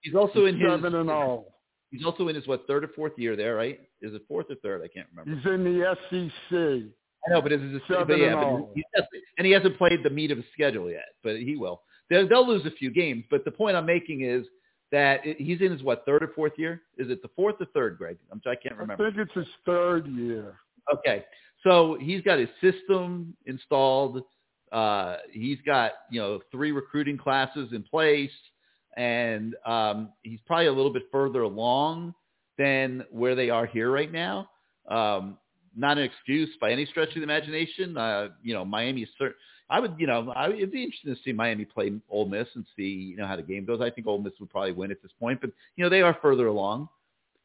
He's 0.00 0.14
also 0.14 0.46
in 0.46 0.58
his 0.58 0.70
seven 0.70 0.94
and 0.94 1.10
all. 1.10 1.54
He's 1.90 2.04
also 2.04 2.28
in 2.28 2.34
his 2.34 2.46
what 2.46 2.66
third 2.66 2.84
or 2.84 2.88
fourth 2.88 3.12
year 3.18 3.36
there, 3.36 3.54
right? 3.54 3.80
Is 4.00 4.14
it 4.14 4.22
fourth 4.26 4.46
or 4.50 4.54
third? 4.56 4.80
I 4.82 4.88
can't 4.88 5.06
remember. 5.14 5.36
He's 5.38 5.52
in 5.52 5.64
the 5.64 5.96
SEC. 6.08 6.92
I 7.26 7.30
know, 7.30 7.42
but 7.42 7.52
is 7.52 7.60
it 7.62 7.82
Seven 7.88 8.06
but 8.08 8.18
yeah, 8.18 8.40
and 8.40 8.64
but 8.64 8.70
he 8.74 8.84
hasn't- 8.94 9.24
and 9.36 9.46
he 9.46 9.52
hasn't 9.52 9.76
played 9.76 10.02
the 10.02 10.10
meat 10.10 10.30
of 10.30 10.38
his 10.38 10.46
schedule 10.54 10.88
yet, 10.90 11.04
but 11.22 11.36
he 11.36 11.56
will. 11.56 11.82
They'll, 12.08 12.26
they'll 12.28 12.46
lose 12.48 12.64
a 12.64 12.70
few 12.70 12.90
games, 12.90 13.24
but 13.30 13.44
the 13.44 13.50
point 13.50 13.76
I'm 13.76 13.84
making 13.86 14.22
is 14.22 14.46
that 14.92 15.24
it, 15.26 15.40
he's 15.40 15.60
in 15.60 15.72
his 15.72 15.82
what 15.82 16.04
third 16.06 16.22
or 16.22 16.28
fourth 16.34 16.52
year? 16.56 16.82
Is 16.96 17.10
it 17.10 17.22
the 17.22 17.30
fourth 17.36 17.56
or 17.60 17.66
third, 17.66 17.98
Greg? 17.98 18.18
I'm, 18.32 18.40
I 18.46 18.54
can't 18.54 18.76
remember. 18.76 19.06
I 19.06 19.10
think 19.10 19.28
it's 19.28 19.34
his 19.34 19.54
third 19.66 20.06
year. 20.06 20.54
Okay, 20.92 21.24
so 21.62 21.98
he's 22.00 22.22
got 22.22 22.38
his 22.38 22.48
system 22.60 23.36
installed. 23.46 24.22
Uh, 24.72 25.16
he's 25.32 25.58
got 25.66 25.92
you 26.10 26.20
know 26.20 26.40
three 26.50 26.72
recruiting 26.72 27.18
classes 27.18 27.70
in 27.72 27.82
place, 27.82 28.30
and 28.96 29.54
um, 29.66 30.10
he's 30.22 30.40
probably 30.46 30.66
a 30.66 30.72
little 30.72 30.92
bit 30.92 31.04
further 31.12 31.42
along 31.42 32.14
than 32.56 33.04
where 33.10 33.34
they 33.34 33.50
are 33.50 33.66
here 33.66 33.90
right 33.90 34.12
now. 34.12 34.50
Um, 34.90 35.38
not 35.76 35.96
an 35.96 36.04
excuse 36.04 36.50
by 36.60 36.72
any 36.72 36.86
stretch 36.86 37.10
of 37.10 37.16
the 37.16 37.22
imagination. 37.22 37.96
Uh, 37.96 38.28
you 38.42 38.52
know, 38.52 38.64
Miami 38.64 39.02
is 39.02 39.08
cert- 39.20 39.34
I 39.70 39.80
would, 39.80 39.94
you 39.98 40.06
know, 40.06 40.32
I, 40.34 40.48
it'd 40.48 40.72
be 40.72 40.84
interesting 40.84 41.14
to 41.14 41.20
see 41.22 41.32
Miami 41.32 41.64
play 41.64 41.92
Ole 42.10 42.26
Miss 42.26 42.48
and 42.54 42.64
see, 42.76 42.88
you 42.88 43.16
know, 43.16 43.26
how 43.26 43.36
the 43.36 43.42
game 43.42 43.64
goes. 43.64 43.80
I 43.80 43.90
think 43.90 44.06
Ole 44.06 44.18
Miss 44.18 44.32
would 44.40 44.50
probably 44.50 44.72
win 44.72 44.90
at 44.90 45.02
this 45.02 45.12
point, 45.20 45.40
but 45.40 45.50
you 45.76 45.84
know, 45.84 45.90
they 45.90 46.00
are 46.02 46.16
further 46.22 46.46
along. 46.46 46.88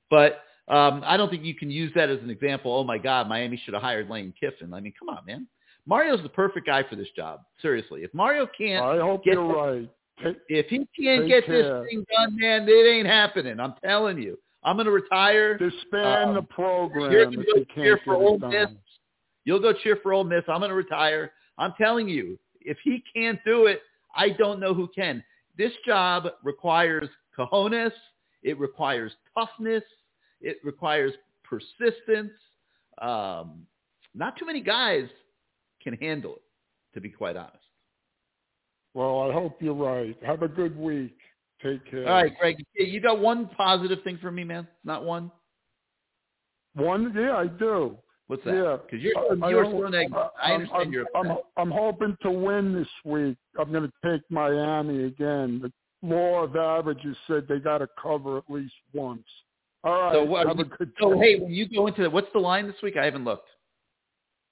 But 0.09 0.43
um, 0.67 1.01
I 1.05 1.17
don't 1.17 1.29
think 1.29 1.43
you 1.43 1.55
can 1.55 1.69
use 1.69 1.91
that 1.95 2.09
as 2.09 2.19
an 2.19 2.29
example. 2.29 2.73
Oh 2.73 2.83
my 2.83 2.97
God, 2.97 3.27
Miami 3.27 3.61
should 3.63 3.73
have 3.73 3.83
hired 3.83 4.09
Lane 4.09 4.33
Kiffin. 4.39 4.73
I 4.73 4.79
mean, 4.79 4.93
come 4.97 5.09
on, 5.09 5.25
man. 5.25 5.47
Mario's 5.85 6.21
the 6.23 6.29
perfect 6.29 6.65
guy 6.65 6.83
for 6.83 6.95
this 6.95 7.09
job. 7.15 7.41
Seriously, 7.61 8.03
if 8.03 8.13
Mario 8.13 8.47
can't, 8.57 8.85
I 8.85 8.99
hope 8.99 9.25
get 9.25 9.33
you're 9.33 9.45
right. 9.45 9.89
Take, 10.23 10.37
if 10.47 10.67
he 10.67 10.87
can't 10.97 11.27
get 11.27 11.45
care. 11.45 11.81
this 11.81 11.89
thing 11.89 12.05
done, 12.09 12.39
man, 12.39 12.67
it 12.69 12.71
ain't 12.71 13.07
happening. 13.07 13.59
I'm 13.59 13.73
telling 13.83 14.17
you. 14.17 14.37
I'm 14.63 14.77
going 14.77 14.85
to 14.85 14.91
retire. 14.91 15.57
Disband 15.57 16.29
Um, 16.29 16.35
the 16.35 16.41
program 16.43 17.11
You're 17.11 17.23
if 17.23 17.33
going 17.33 17.39
to 17.39 17.45
you 17.47 17.65
go 17.65 17.73
cheer 17.75 17.99
for 18.05 18.15
Ole. 18.15 18.37
Miss. 18.37 18.69
You'll 19.45 19.59
go 19.59 19.73
cheer 19.73 19.99
for 20.01 20.13
Ole 20.13 20.23
Miss. 20.23 20.43
I'm 20.47 20.59
going 20.59 20.69
to 20.69 20.75
retire. 20.75 21.31
I'm 21.57 21.73
telling 21.77 22.07
you, 22.07 22.37
if 22.61 22.77
he 22.83 23.03
can't 23.13 23.39
do 23.45 23.65
it, 23.65 23.81
I 24.15 24.29
don't 24.29 24.59
know 24.59 24.73
who 24.73 24.87
can. 24.87 25.23
This 25.57 25.71
job 25.85 26.27
requires 26.43 27.09
cojones. 27.37 27.91
It 28.41 28.59
requires 28.59 29.11
toughness. 29.37 29.83
It 30.41 30.57
requires 30.63 31.13
persistence. 31.43 32.31
Um, 33.01 33.65
not 34.13 34.37
too 34.37 34.45
many 34.45 34.61
guys 34.61 35.07
can 35.81 35.93
handle 35.93 36.35
it, 36.35 36.43
to 36.93 37.01
be 37.01 37.09
quite 37.09 37.35
honest. 37.35 37.57
Well, 38.93 39.21
I 39.21 39.33
hope 39.33 39.61
you're 39.61 39.73
right. 39.73 40.15
Have 40.23 40.43
a 40.43 40.47
good 40.47 40.77
week. 40.77 41.17
Take 41.63 41.89
care. 41.89 42.07
All 42.07 42.21
right, 42.21 42.37
Greg, 42.37 42.63
you 42.75 42.99
got 42.99 43.19
one 43.19 43.49
positive 43.57 44.03
thing 44.03 44.19
for 44.21 44.31
me, 44.31 44.43
man? 44.43 44.67
Not 44.83 45.03
one? 45.03 45.31
One, 46.75 47.13
yeah, 47.15 47.35
I 47.35 47.47
do. 47.47 47.97
What's 48.33 48.45
that? 48.45 48.55
Yeah. 48.55 48.77
Because 48.83 49.03
you're, 49.03 49.17
I- 49.17 49.45
I 49.47 49.49
you're 49.51 49.65
so. 49.65 50.29
I 50.41 50.53
understand 50.53 50.81
I'm, 50.87 50.91
you're 50.91 51.05
I'm. 51.15 51.37
I'm 51.55 51.69
hoping 51.71 52.17
to 52.23 52.31
win 52.31 52.73
this 52.73 52.87
week. 53.05 53.37
I'm 53.59 53.71
going 53.71 53.83
to 53.87 54.11
take 54.11 54.21
Miami 54.31 55.03
again. 55.03 55.61
The 55.61 55.71
law 56.01 56.43
of 56.43 56.55
averages 56.55 57.15
said 57.27 57.45
they 57.47 57.59
got 57.59 57.77
to 57.77 57.87
cover 58.01 58.39
at 58.39 58.45
least 58.49 58.73
once. 58.91 59.21
All 59.83 60.01
right. 60.01 60.13
So 60.13 60.23
what- 60.23 60.47
have 60.47 60.57
a 60.57 60.63
good 60.63 60.91
So, 60.99 61.19
hey, 61.19 61.39
when 61.39 61.51
you 61.51 61.69
go 61.69 61.85
into 61.85 62.01
the, 62.01 62.09
what's 62.09 62.31
the 62.33 62.39
line 62.39 62.65
this 62.65 62.75
week? 62.81 62.97
I 62.97 63.05
haven't 63.05 63.23
looked. 63.23 63.49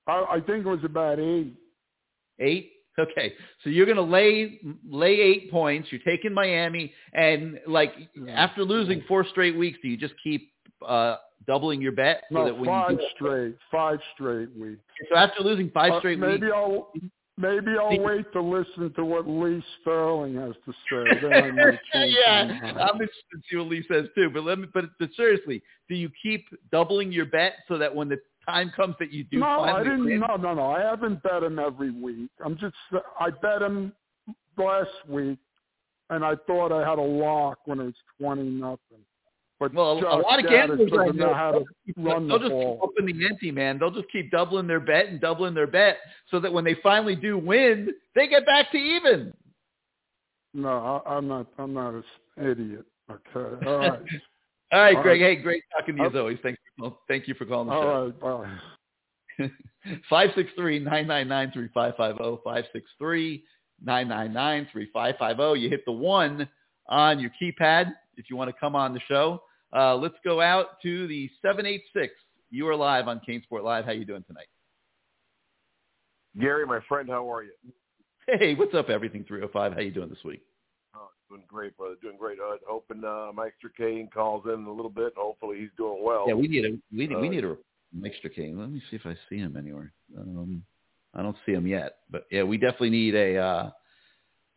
I, 0.07 0.25
I 0.33 0.41
think 0.45 0.63
it 0.65 0.69
was 0.69 0.83
about 0.83 1.19
eight. 1.19 1.53
Eight? 2.39 2.73
Okay. 2.99 3.33
So 3.63 3.71
you're 3.71 3.87
going 3.87 3.95
to 3.97 4.03
lay 4.03 4.59
lay 4.87 5.13
eight 5.19 5.49
points. 5.49 5.87
You're 5.91 6.01
taking 6.05 6.33
Miami. 6.35 6.93
And, 7.13 7.59
like, 7.65 7.93
Yeah. 8.15 8.33
after 8.33 8.63
losing 8.63 9.03
four 9.07 9.25
straight 9.25 9.57
weeks, 9.57 9.79
do 9.81 9.87
you 9.87 9.97
just 9.97 10.13
keep 10.23 10.51
uh, 10.87 11.15
doubling 11.47 11.81
your 11.81 11.91
bet? 11.91 12.23
so 12.29 12.35
No, 12.39 12.45
that 12.45 12.55
when 12.57 12.65
five 12.65 12.91
you 12.91 12.97
do, 12.97 13.03
straight. 13.15 13.55
Five 13.71 13.99
straight 14.13 14.55
weeks. 14.57 14.81
So 15.09 15.15
after 15.17 15.43
losing 15.43 15.69
five 15.71 15.93
Uh, 15.93 15.99
straight 15.99 16.19
maybe 16.19 16.43
weeks. 16.43 16.53
I'll 16.55 16.91
maybe 17.37 17.71
I'll 17.79 17.99
wait 17.99 18.31
to 18.33 18.41
listen 18.41 18.93
to 18.95 19.05
what 19.05 19.27
Lee 19.27 19.63
Sterling 19.81 20.35
has 20.35 20.53
to 20.65 20.71
say. 20.89 21.19
Then 21.21 21.33
I 21.33 21.51
might 21.51 21.79
change 21.93 22.15
yeah. 22.19 22.59
I'm 22.79 22.95
interested 23.01 23.31
to 23.33 23.41
see 23.49 23.57
what 23.57 23.67
Lee 23.67 23.85
says 23.91 24.07
too. 24.15 24.29
But 24.29 24.43
let 24.43 24.59
me. 24.59 24.67
But, 24.73 24.85
but 24.99 25.09
seriously, 25.15 25.61
do 25.89 25.95
you 25.95 26.09
keep 26.21 26.45
doubling 26.71 27.11
your 27.11 27.25
bet 27.25 27.53
so 27.67 27.77
that 27.77 27.93
when 27.95 28.09
the 28.09 28.17
time 28.47 28.71
comes 28.75 28.95
that 28.99 29.11
you 29.11 29.23
do 29.25 29.37
no, 29.39 29.61
I 29.61 29.83
didn't. 29.83 30.05
win- 30.05 30.19
No, 30.19 30.35
no, 30.35 30.53
no. 30.53 30.71
I 30.71 30.81
haven't 30.81 31.21
bet 31.23 31.43
him 31.43 31.59
every 31.59 31.91
week. 31.91 32.29
I'm 32.43 32.57
just. 32.57 32.75
I 33.19 33.29
bet 33.29 33.61
him 33.61 33.93
last 34.57 34.89
week, 35.07 35.37
and 36.09 36.23
I 36.25 36.35
thought 36.47 36.71
I 36.71 36.87
had 36.87 36.99
a 36.99 37.01
lock 37.01 37.59
when 37.65 37.79
it 37.79 37.85
was 37.85 37.93
twenty 38.19 38.43
nothing. 38.49 39.03
But 39.61 39.75
Well, 39.75 39.99
a 39.99 40.01
Josh 40.01 40.23
lot 40.23 40.39
of 40.43 40.49
gamblers 40.49 40.79
doesn't 40.79 40.97
right 40.97 41.13
know 41.13 41.27
now, 41.27 41.33
how 41.35 41.51
to 41.51 41.65
they'll 41.95 42.03
run 42.03 42.27
they'll 42.27 42.39
the 42.39 42.45
just 42.49 42.51
ball. 42.51 42.73
keep 42.81 42.83
upping 43.05 43.15
the 43.19 43.25
ante, 43.27 43.51
man. 43.51 43.77
They'll 43.77 43.91
just 43.91 44.11
keep 44.11 44.31
doubling 44.31 44.65
their 44.65 44.79
bet 44.79 45.05
and 45.09 45.21
doubling 45.21 45.53
their 45.53 45.67
bet 45.67 45.97
so 46.31 46.39
that 46.39 46.51
when 46.51 46.63
they 46.63 46.73
finally 46.81 47.15
do 47.15 47.37
win, 47.37 47.89
they 48.15 48.27
get 48.27 48.43
back 48.47 48.71
to 48.71 48.77
even. 48.79 49.31
No, 50.55 51.01
I, 51.05 51.15
I'm 51.15 51.27
not. 51.27 51.45
I'm 51.59 51.75
not 51.75 51.93
an 51.93 52.03
idiot. 52.43 52.85
Okay. 53.11 53.67
All 53.67 53.77
right. 53.77 53.99
All 54.73 54.79
right, 54.81 54.95
All 54.95 55.03
Greg. 55.03 55.21
right. 55.21 55.37
Hey, 55.37 55.43
great 55.43 55.63
talking 55.77 55.95
to 55.95 56.01
you 56.01 56.07
as 56.07 56.15
always. 56.15 56.39
Thank 56.41 56.57
you. 56.79 56.97
Thank 57.07 57.27
you 57.27 57.35
for 57.35 57.45
calling 57.45 57.67
the 57.67 57.73
All 57.75 57.81
show. 57.83 58.13
right. 58.39 58.57
Bye. 59.37 59.49
Five 60.09 60.31
six 60.35 60.49
three 60.55 60.79
nine 60.79 61.05
nine 61.05 61.27
nine 61.27 61.51
three 61.53 61.69
five 61.71 61.93
five 61.97 62.17
zero. 62.17 62.41
Five 62.43 62.65
six 62.73 62.89
three 62.97 63.43
nine 63.83 64.07
nine 64.07 64.33
nine 64.33 64.67
three 64.71 64.89
five 64.91 65.15
five 65.19 65.35
zero. 65.37 65.53
You 65.53 65.69
hit 65.69 65.85
the 65.85 65.91
one 65.91 66.49
on 66.89 67.19
your 67.19 67.29
keypad 67.39 67.91
if 68.17 68.27
you 68.27 68.35
want 68.35 68.49
to 68.49 68.55
come 68.59 68.75
on 68.75 68.93
the 68.95 68.99
show. 69.07 69.39
Uh, 69.73 69.95
let's 69.95 70.15
go 70.23 70.41
out 70.41 70.81
to 70.83 71.07
the 71.07 71.29
seven 71.41 71.65
eight 71.65 71.83
six. 71.93 72.13
You 72.49 72.67
are 72.67 72.75
live 72.75 73.07
on 73.07 73.21
CaneSport 73.27 73.63
Live. 73.63 73.85
How 73.85 73.91
you 73.91 74.05
doing 74.05 74.23
tonight? 74.27 74.47
Gary, 76.39 76.65
my 76.65 76.79
friend, 76.87 77.09
how 77.09 77.31
are 77.31 77.43
you? 77.43 77.51
Hey, 78.27 78.55
what's 78.55 78.73
up? 78.73 78.89
Everything 78.89 79.23
three 79.27 79.39
hundred 79.39 79.53
five. 79.53 79.73
How 79.73 79.79
you 79.79 79.91
doing 79.91 80.09
this 80.09 80.23
week? 80.23 80.41
Oh, 80.95 81.07
doing 81.29 81.43
great, 81.47 81.75
brother. 81.77 81.95
Doing 82.01 82.17
great. 82.17 82.37
Uh, 82.39 82.57
hoping 82.67 83.03
uh, 83.03 83.31
Mike 83.33 83.53
Kane 83.77 84.09
calls 84.13 84.45
in 84.45 84.65
a 84.65 84.71
little 84.71 84.91
bit. 84.91 85.13
Hopefully, 85.17 85.57
he's 85.59 85.69
doing 85.77 85.99
well. 86.03 86.25
Yeah, 86.27 86.33
we 86.33 86.47
need 86.47 86.65
a 86.65 86.77
we 86.91 87.07
need, 87.07 87.15
we 87.17 87.27
Uh, 87.27 87.31
need 87.31 87.45
a 87.45 87.57
extra 88.05 88.29
Kane. 88.29 88.59
Let 88.59 88.69
me 88.69 88.81
see 88.89 88.97
if 88.97 89.05
I 89.05 89.15
see 89.29 89.37
him 89.37 89.55
anywhere. 89.57 89.91
Um, 90.17 90.63
I 91.13 91.21
don't 91.21 91.35
see 91.45 91.53
him 91.53 91.67
yet, 91.67 91.97
but 92.09 92.25
yeah, 92.31 92.43
we 92.43 92.57
definitely 92.57 92.91
need 92.91 93.15
a 93.15 93.37
uh, 93.37 93.69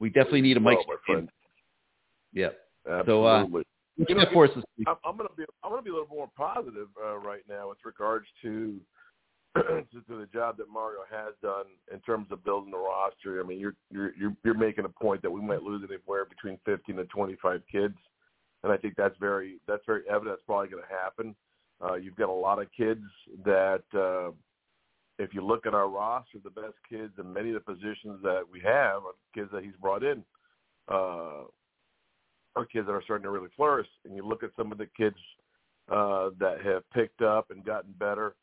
we 0.01 0.09
definitely 0.11 0.43
need 0.43 0.57
a 0.57 0.61
Mike. 0.61 0.79
well, 0.87 0.99
my 1.07 1.15
friend. 1.15 1.29
Yeah. 2.33 2.51
So, 3.07 3.25
uh, 3.27 3.39
Absolutely. 3.39 3.65
You 3.97 4.15
know, 4.15 4.25
force 4.33 4.51
this? 4.55 4.65
I'm, 4.87 4.97
I'm 5.05 5.17
gonna 5.17 5.29
be 5.37 5.45
I'm 5.63 5.71
gonna 5.71 5.83
be 5.83 5.91
a 5.91 5.93
little 5.93 6.09
more 6.09 6.31
positive 6.37 6.89
uh, 7.03 7.17
right 7.19 7.43
now 7.49 7.69
with 7.69 7.79
regards 7.85 8.27
to, 8.43 8.81
to 9.57 9.85
to 10.09 10.19
the 10.19 10.29
job 10.33 10.57
that 10.57 10.69
Mario 10.69 11.01
has 11.11 11.35
done 11.43 11.67
in 11.93 12.01
terms 12.01 12.27
of 12.31 12.45
building 12.45 12.73
the 12.73 12.79
roster. 12.79 13.41
I 13.41 13.47
mean, 13.47 13.61
you're 13.61 13.77
you're 13.91 14.13
you're, 14.17 14.37
you're 14.45 14.59
making 14.59 14.85
a 14.85 14.89
point 14.89 15.23
that 15.23 15.31
we 15.31 15.41
might 15.41 15.63
lose 15.63 15.83
anywhere 15.89 16.25
between 16.25 16.59
15 16.65 16.99
and 16.99 17.09
25 17.09 17.63
kids, 17.71 17.95
and 18.65 18.73
I 18.73 18.77
think 18.77 18.95
that's 18.97 19.17
very 19.21 19.61
that's 19.69 19.85
very 19.87 20.03
evident. 20.09 20.37
That's 20.37 20.47
probably 20.47 20.69
going 20.69 20.83
to 20.83 20.95
happen. 20.95 21.37
Uh, 21.83 21.95
you've 21.95 22.17
got 22.17 22.29
a 22.29 22.33
lot 22.33 22.61
of 22.61 22.69
kids 22.77 23.03
that, 23.45 23.83
uh, 23.95 24.31
if 25.19 25.35
you 25.35 25.45
look 25.45 25.67
at 25.67 25.75
our 25.75 25.89
roster, 25.89 26.39
the 26.43 26.51
best 26.51 26.75
kids 26.89 27.13
in 27.19 27.33
many 27.33 27.51
of 27.51 27.55
the 27.55 27.75
positions 27.75 28.21
that 28.23 28.43
we 28.51 28.61
have 28.61 29.03
are 29.05 29.15
kids 29.35 29.51
that 29.53 29.65
he's 29.65 29.75
brought 29.81 30.03
in. 30.03 30.25
Uh, 30.89 31.45
are 32.57 32.65
kids 32.65 32.87
that 32.87 32.93
are 32.93 33.03
starting 33.03 33.25
to 33.25 33.31
really 33.31 33.51
flourish. 33.57 33.87
And 34.05 34.15
you 34.17 34.27
look 34.27 34.43
at 34.43 34.51
some 34.57 34.73
of 34.73 34.79
the 34.79 34.89
kids 34.97 35.17
uh, 35.91 36.31
that 36.39 36.61
have 36.65 36.89
picked 36.91 37.23
up 37.23 37.51
and 37.51 37.65
gotten 37.65 37.93
better. 37.99 38.35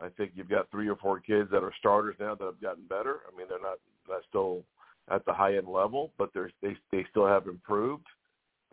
I 0.00 0.08
think 0.08 0.32
you've 0.34 0.48
got 0.48 0.70
three 0.70 0.88
or 0.88 0.96
four 0.96 1.20
kids 1.20 1.50
that 1.50 1.62
are 1.62 1.72
starters 1.78 2.16
now 2.20 2.34
that 2.34 2.44
have 2.44 2.60
gotten 2.60 2.84
better. 2.88 3.20
I 3.26 3.36
mean, 3.36 3.46
they're 3.48 3.60
not 3.60 3.78
not 4.08 4.22
still 4.28 4.62
at 5.10 5.24
the 5.24 5.32
high 5.32 5.56
end 5.56 5.68
level, 5.68 6.12
but 6.18 6.30
they're 6.34 6.50
they 6.62 6.76
they 6.92 7.04
still 7.10 7.26
have 7.26 7.46
improved. 7.46 8.06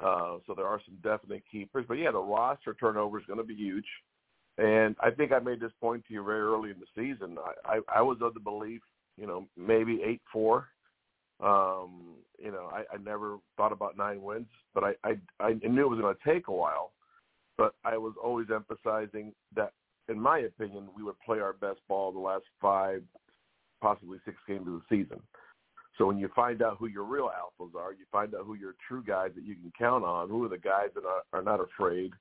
Uh, 0.04 0.38
so 0.46 0.54
there 0.56 0.66
are 0.66 0.82
some 0.86 0.98
definite 1.04 1.44
keepers. 1.50 1.86
But 1.88 1.96
yeah, 1.96 2.12
the 2.12 2.20
roster 2.20 2.74
turnover 2.74 3.20
is 3.20 3.26
going 3.26 3.39
to 3.39 3.46
be 3.46 3.56
huge. 3.56 3.86
And 4.58 4.96
I 5.02 5.10
think 5.12 5.32
I 5.32 5.39
made 5.39 5.60
this 5.60 5.72
point 5.82 6.04
to 6.08 6.14
you 6.14 6.24
very 6.24 6.41
early 6.41 6.72
in 6.72 6.78
the 6.80 6.86
season. 6.96 7.38
I, 7.66 7.78
I, 7.78 8.00
I 8.00 8.02
was 8.02 8.18
of 8.22 8.34
the 8.34 8.39
belief, 8.39 8.82
you 9.18 9.26
know, 9.26 9.48
maybe 9.58 10.02
eight 10.06 10.22
four. 10.32 10.68
Um, 11.40 12.16
you 12.38 12.52
know, 12.52 12.70
I, 12.72 12.84
I 12.94 12.98
never 13.04 13.38
thought 13.58 13.72
about 13.72 13.98
nine 13.98 14.22
wins, 14.22 14.48
but 14.74 14.84
I, 14.84 14.94
I, 15.04 15.18
I 15.40 15.54
knew 15.54 15.82
it 15.82 15.90
was 15.90 16.00
going 16.00 16.16
to 16.16 16.34
take 16.34 16.48
a 16.48 16.54
while. 16.54 16.92
But 17.58 17.76
I 17.86 17.98
was 17.98 18.14
always 18.22 18.48
emphasizing 18.54 19.34
that, 19.56 19.74
in 20.10 20.20
my 20.20 20.40
opinion, 20.40 20.90
we 20.96 21.04
would 21.04 21.20
play 21.26 21.40
our 21.40 21.54
best 21.54 21.80
ball 21.88 22.12
the 22.12 22.20
last 22.20 22.46
five, 22.62 23.04
possibly 23.82 24.18
six 24.26 24.38
games 24.48 24.68
of 24.68 24.74
the 24.74 24.82
season. 24.90 25.22
So 25.98 26.08
when 26.08 26.18
you 26.18 26.30
find 26.36 26.62
out 26.64 26.78
who 26.80 26.88
your 26.88 27.04
real 27.04 27.30
alphas 27.30 27.76
are, 27.76 27.94
you 27.94 28.06
find 28.12 28.34
out 28.34 28.46
who 28.46 28.56
your 28.56 28.74
true 28.88 29.04
guys 29.04 29.32
that 29.36 29.46
you 29.46 29.56
can 29.56 29.72
count 29.78 30.04
on, 30.04 30.30
who 30.30 30.44
are 30.44 30.50
the 30.50 30.58
guys 30.58 30.90
that 30.96 31.04
are, 31.06 31.22
are 31.32 31.44
not 31.44 31.60
afraid 31.60 32.12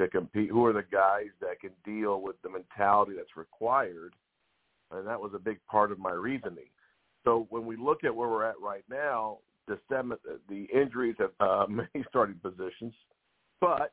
to 0.00 0.06
compete, 0.08 0.50
who 0.50 0.64
are 0.64 0.72
the 0.72 0.84
guys 0.92 1.26
that 1.40 1.60
can 1.60 1.72
deal 1.84 2.22
with 2.22 2.40
the 2.42 2.48
mentality 2.48 3.12
that's 3.16 3.36
required. 3.36 4.14
And 4.92 5.06
that 5.06 5.20
was 5.20 5.32
a 5.34 5.40
big 5.40 5.58
part 5.68 5.90
of 5.90 5.98
my 5.98 6.12
reasoning. 6.12 6.70
So 7.28 7.46
when 7.50 7.66
we 7.66 7.76
look 7.76 8.04
at 8.04 8.16
where 8.16 8.26
we're 8.26 8.44
at 8.44 8.58
right 8.58 8.84
now, 8.88 9.36
the 9.66 9.78
the 10.48 10.66
injuries 10.74 11.16
have 11.18 11.32
uh, 11.40 11.66
many 11.68 12.06
starting 12.08 12.40
positions, 12.42 12.94
but 13.60 13.92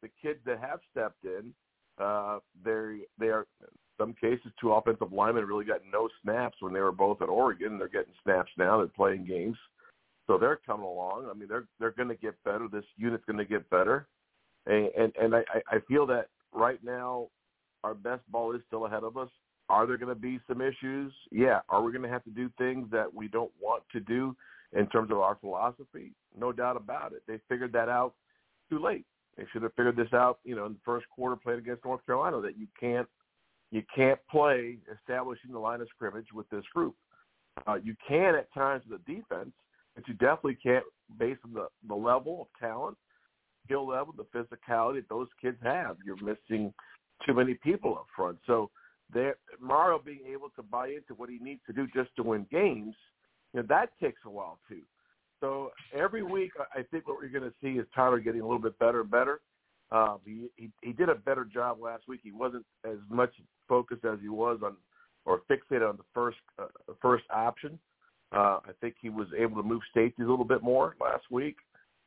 the 0.00 0.08
kids 0.22 0.38
that 0.46 0.58
have 0.60 0.80
stepped 0.90 1.24
in, 1.24 1.52
uh, 2.02 2.38
they 2.64 3.00
they 3.18 3.26
are 3.26 3.46
in 3.60 3.66
some 3.98 4.14
cases 4.14 4.50
two 4.58 4.72
offensive 4.72 5.12
linemen 5.12 5.44
really 5.44 5.66
got 5.66 5.80
no 5.92 6.08
snaps 6.22 6.56
when 6.60 6.72
they 6.72 6.80
were 6.80 6.90
both 6.90 7.20
at 7.20 7.28
Oregon. 7.28 7.76
They're 7.76 7.88
getting 7.88 8.14
snaps 8.24 8.50
now. 8.56 8.78
They're 8.78 8.86
playing 8.86 9.26
games, 9.26 9.58
so 10.26 10.38
they're 10.38 10.60
coming 10.64 10.86
along. 10.86 11.28
I 11.30 11.34
mean, 11.34 11.48
they're 11.48 11.66
they're 11.78 11.90
going 11.90 12.08
to 12.08 12.16
get 12.16 12.42
better. 12.44 12.66
This 12.66 12.86
unit's 12.96 13.26
going 13.26 13.36
to 13.36 13.44
get 13.44 13.68
better, 13.68 14.08
and 14.64 14.88
and, 14.98 15.12
and 15.20 15.34
I, 15.34 15.42
I 15.70 15.80
feel 15.86 16.06
that 16.06 16.28
right 16.54 16.82
now 16.82 17.28
our 17.84 17.92
best 17.92 18.22
ball 18.32 18.54
is 18.54 18.62
still 18.68 18.86
ahead 18.86 19.04
of 19.04 19.18
us. 19.18 19.28
Are 19.70 19.86
there 19.86 19.96
going 19.96 20.14
to 20.14 20.20
be 20.20 20.40
some 20.48 20.60
issues? 20.60 21.12
Yeah. 21.30 21.60
Are 21.68 21.80
we 21.80 21.92
going 21.92 22.02
to 22.02 22.08
have 22.08 22.24
to 22.24 22.30
do 22.30 22.50
things 22.58 22.88
that 22.90 23.12
we 23.14 23.28
don't 23.28 23.52
want 23.62 23.84
to 23.92 24.00
do 24.00 24.36
in 24.72 24.88
terms 24.88 25.12
of 25.12 25.18
our 25.18 25.36
philosophy? 25.40 26.12
No 26.36 26.50
doubt 26.50 26.76
about 26.76 27.12
it. 27.12 27.22
They 27.28 27.38
figured 27.48 27.72
that 27.72 27.88
out 27.88 28.14
too 28.68 28.80
late. 28.80 29.06
They 29.36 29.44
should 29.52 29.62
have 29.62 29.72
figured 29.74 29.96
this 29.96 30.12
out, 30.12 30.40
you 30.44 30.56
know, 30.56 30.66
in 30.66 30.72
the 30.72 30.80
first 30.84 31.06
quarter 31.08 31.36
playing 31.36 31.60
against 31.60 31.84
North 31.84 32.04
Carolina 32.04 32.40
that 32.40 32.58
you 32.58 32.66
can't 32.78 33.08
you 33.70 33.82
can't 33.94 34.18
play 34.28 34.78
establishing 34.92 35.52
the 35.52 35.58
line 35.58 35.80
of 35.80 35.86
scrimmage 35.94 36.26
with 36.34 36.50
this 36.50 36.64
group. 36.74 36.96
Uh, 37.68 37.76
you 37.76 37.94
can 38.06 38.34
at 38.34 38.52
times 38.52 38.82
with 38.90 39.00
the 39.06 39.14
defense, 39.14 39.52
but 39.94 40.08
you 40.08 40.14
definitely 40.14 40.58
can't 40.60 40.84
based 41.16 41.40
on 41.44 41.54
the, 41.54 41.68
the 41.86 41.94
level 41.94 42.42
of 42.42 42.48
talent, 42.60 42.96
skill 43.64 43.86
level, 43.86 44.12
the 44.16 44.24
physicality 44.36 44.96
that 44.96 45.08
those 45.08 45.28
kids 45.40 45.58
have. 45.62 45.96
You're 46.04 46.16
missing 46.16 46.74
too 47.24 47.34
many 47.34 47.54
people 47.54 47.94
up 47.94 48.06
front. 48.16 48.38
So 48.48 48.70
there, 49.12 49.36
Mario 49.60 49.98
being 49.98 50.20
able 50.30 50.50
to 50.56 50.62
buy 50.62 50.88
into 50.88 51.14
what 51.16 51.28
he 51.30 51.38
needs 51.38 51.60
to 51.66 51.72
do 51.72 51.86
just 51.94 52.14
to 52.16 52.22
win 52.22 52.46
games, 52.50 52.94
you 53.52 53.60
know, 53.60 53.66
that 53.68 53.90
takes 54.00 54.20
a 54.24 54.30
while 54.30 54.58
too. 54.68 54.82
So 55.40 55.72
every 55.94 56.22
week, 56.22 56.52
I- 56.74 56.82
think 56.82 57.08
what 57.08 57.18
we're 57.18 57.28
going 57.28 57.50
to 57.50 57.56
see 57.62 57.78
is 57.78 57.86
Tyler 57.94 58.20
getting 58.20 58.42
a 58.42 58.44
little 58.44 58.60
bit 58.60 58.78
better 58.78 59.00
and 59.00 59.10
better. 59.10 59.40
Um, 59.90 60.20
he, 60.24 60.48
he 60.56 60.70
he 60.82 60.92
did 60.92 61.08
a 61.08 61.14
better 61.16 61.44
job 61.44 61.80
last 61.80 62.06
week. 62.06 62.20
He 62.22 62.30
wasn't 62.30 62.64
as 62.84 62.98
much 63.08 63.32
focused 63.68 64.04
as 64.04 64.20
he 64.20 64.28
was 64.28 64.60
on 64.62 64.76
or 65.24 65.42
fixated 65.50 65.88
on 65.88 65.96
the 65.96 66.04
first 66.14 66.38
uh, 66.58 66.66
first 67.02 67.24
option. 67.30 67.78
Uh, 68.32 68.60
I 68.64 68.72
think 68.80 68.94
he 69.00 69.10
was 69.10 69.26
able 69.36 69.60
to 69.60 69.68
move 69.68 69.82
safeties 69.92 70.26
a 70.26 70.30
little 70.30 70.44
bit 70.44 70.62
more 70.62 70.94
last 71.00 71.24
week, 71.30 71.56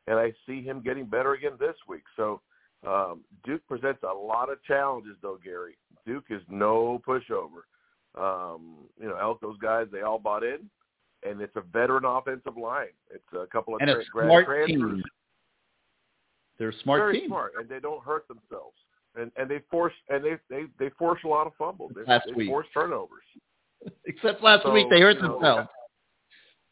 and 0.07 0.17
I 0.17 0.31
see 0.47 0.63
him 0.63 0.81
getting 0.81 1.05
better 1.05 1.33
again 1.33 1.53
this 1.59 1.75
week. 1.87 2.03
So 2.15 2.39
um, 2.87 3.21
Duke 3.45 3.61
presents 3.67 4.03
a 4.03 4.13
lot 4.13 4.51
of 4.51 4.61
challenges, 4.63 5.15
though, 5.21 5.37
Gary. 5.43 5.77
Duke 6.05 6.25
is 6.29 6.41
no 6.49 7.01
pushover. 7.07 7.63
Um, 8.15 8.75
you 9.01 9.07
know, 9.07 9.15
Elko's 9.15 9.57
guys, 9.61 9.87
they 9.91 10.01
all 10.01 10.19
bought 10.19 10.43
in, 10.43 10.69
and 11.27 11.41
it's 11.41 11.55
a 11.55 11.61
veteran 11.61 12.05
offensive 12.05 12.57
line. 12.57 12.87
It's 13.13 13.23
a 13.33 13.47
couple 13.47 13.75
of 13.75 13.81
and 13.81 13.89
tra- 13.89 14.03
smart 14.25 14.45
transfers. 14.45 14.67
team. 14.67 15.03
They're 16.59 16.73
smart 16.83 16.99
Very 17.01 17.19
team. 17.21 17.29
smart, 17.29 17.53
and 17.57 17.67
they 17.67 17.79
don't 17.79 18.03
hurt 18.03 18.27
themselves. 18.27 18.77
And 19.15 19.31
and 19.37 19.49
they 19.49 19.59
force 19.69 19.93
and 20.09 20.23
they 20.23 20.37
they 20.49 20.63
they 20.79 20.89
force 20.97 21.19
a 21.23 21.27
lot 21.27 21.45
of 21.47 21.53
fumbles. 21.57 21.91
They, 21.95 22.03
Last 22.03 22.25
they 22.27 22.33
week. 22.33 22.49
force 22.49 22.67
turnovers. 22.73 23.23
Except 24.05 24.41
last 24.43 24.63
So, 24.63 24.71
week 24.71 24.87
they 24.89 24.99
hurt 25.01 25.17
you 25.17 25.23
know, 25.23 25.33
themselves. 25.33 25.69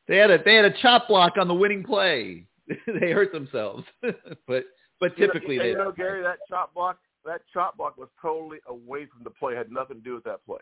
They 0.07 0.18
had 0.18 0.32
a 0.32 0.43
they 0.43 0.55
had 0.55 0.66
a 0.66 0.74
chop 0.82 1.07
block 1.07 1.34
on 1.39 1.47
the 1.47 1.53
winning 1.53 1.84
play. 1.84 2.45
they 2.99 3.12
hurt 3.12 3.32
themselves. 3.32 3.84
but 4.47 4.66
but 5.02 5.18
You 5.20 5.28
know- 5.28 5.34
typically 5.34 5.58
and 5.58 5.66
they 5.66 5.70
you 5.72 5.78
know, 5.78 5.91
Gary, 5.91 6.22
that 6.24 6.38
chop 6.47 6.74
block 6.74 6.97
that 7.26 7.41
chop 7.54 7.76
block 7.78 7.97
was 7.97 8.08
totally 8.22 8.60
away 8.68 9.06
from 9.08 9.24
the 9.24 9.30
play. 9.30 9.54
Had 9.56 9.72
nothing 9.72 9.97
to 9.97 10.04
do 10.04 10.16
with 10.16 10.24
that 10.24 10.43
play. 10.45 10.60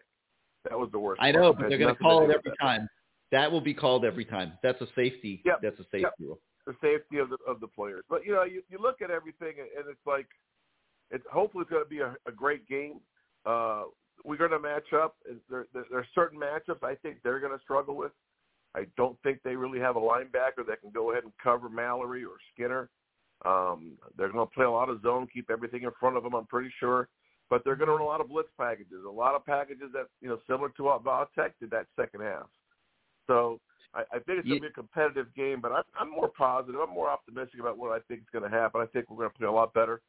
That 0.67 0.77
was 0.77 0.89
the 0.91 0.99
worst. 0.99 1.21
I 1.21 1.31
know, 1.31 1.53
but 1.53 1.69
they're 1.69 1.77
going 1.77 1.95
to 1.95 2.01
call 2.01 2.23
it 2.23 2.35
every 2.35 2.51
that. 2.51 2.57
time. 2.61 2.89
That 3.31 3.49
will 3.49 3.61
be 3.61 3.73
called 3.73 4.03
every 4.03 4.25
time. 4.25 4.53
That's 4.63 4.81
a 4.81 4.87
safety. 4.95 5.41
Yep. 5.45 5.59
That's 5.61 5.79
a 5.79 5.83
safety 5.83 5.99
Yep. 6.01 6.13
rule. 6.19 6.39
the 6.65 6.73
safety 6.81 7.17
of 7.19 7.29
the 7.29 7.37
of 7.47 7.59
the 7.61 7.67
players. 7.67 8.03
But 8.09 8.25
you 8.25 8.33
know, 8.33 8.43
you, 8.43 8.61
you 8.69 8.77
look 8.79 9.01
at 9.01 9.09
everything 9.11 9.53
and 9.59 9.67
and 9.77 9.87
it's 9.89 10.05
like 10.05 10.27
it's 11.11 11.23
hopefully 11.31 11.61
it's 11.61 11.69
going 11.71 11.83
to 11.83 11.89
be 11.89 11.99
a, 11.99 12.15
a 12.27 12.31
great 12.31 12.67
game. 12.67 12.99
Uh, 13.45 13.83
we're 14.25 14.35
going 14.37 14.51
to 14.51 14.59
match 14.59 14.91
up. 14.93 15.15
There, 15.49 15.65
there, 15.73 15.85
there 15.89 15.99
are 15.99 16.07
certain 16.13 16.39
matchups 16.39 16.83
I 16.83 16.95
think 16.95 17.17
they're 17.23 17.39
going 17.39 17.57
to 17.57 17.63
struggle 17.63 17.95
with. 17.95 18.11
I 18.75 18.85
don't 18.97 19.17
think 19.23 19.39
they 19.43 19.55
really 19.55 19.79
have 19.79 19.95
a 19.95 19.99
linebacker 20.01 20.67
that 20.67 20.81
can 20.81 20.91
go 20.93 21.11
ahead 21.11 21.23
and 21.23 21.31
cover 21.41 21.69
Mallory 21.69 22.23
or 22.25 22.35
Skinner. 22.53 22.89
Um, 23.45 23.93
they're 24.17 24.31
going 24.31 24.45
to 24.47 24.53
play 24.53 24.65
a 24.65 24.71
lot 24.71 24.89
of 24.89 25.01
zone, 25.01 25.27
keep 25.33 25.49
everything 25.49 25.83
in 25.83 25.91
front 25.99 26.17
of 26.17 26.23
them. 26.23 26.33
I'm 26.35 26.45
pretty 26.45 26.71
sure, 26.79 27.07
but 27.49 27.61
they're 27.63 27.75
going 27.75 27.87
to 27.87 27.93
run 27.93 28.01
a 28.01 28.05
lot 28.05 28.21
of 28.21 28.27
blitz 28.29 28.49
packages, 28.57 29.03
a 29.07 29.09
lot 29.09 29.35
of 29.35 29.45
packages 29.45 29.89
that 29.93 30.07
you 30.21 30.27
know 30.29 30.39
similar 30.47 30.69
to 30.69 30.83
what 30.83 31.03
Valtech 31.03 31.51
did 31.59 31.71
that 31.71 31.85
second 31.97 32.21
half. 32.21 32.47
So 33.27 33.59
I, 33.93 34.01
I 34.11 34.19
think 34.19 34.39
it's 34.39 34.47
going 34.47 34.61
to 34.61 34.61
be 34.61 34.67
a 34.67 34.71
competitive 34.71 35.27
game, 35.35 35.61
but 35.61 35.71
I'm, 35.71 35.83
I'm 35.99 36.11
more 36.11 36.29
positive. 36.29 36.79
I'm 36.81 36.93
more 36.93 37.09
optimistic 37.09 37.59
about 37.59 37.77
what 37.77 37.91
I 37.91 37.99
think 38.07 38.21
is 38.21 38.27
going 38.31 38.49
to 38.49 38.55
happen. 38.55 38.81
I 38.81 38.85
think 38.87 39.09
we're 39.09 39.17
going 39.17 39.29
to 39.31 39.37
play 39.37 39.47
a 39.47 39.51
lot 39.51 39.73
better. 39.73 40.01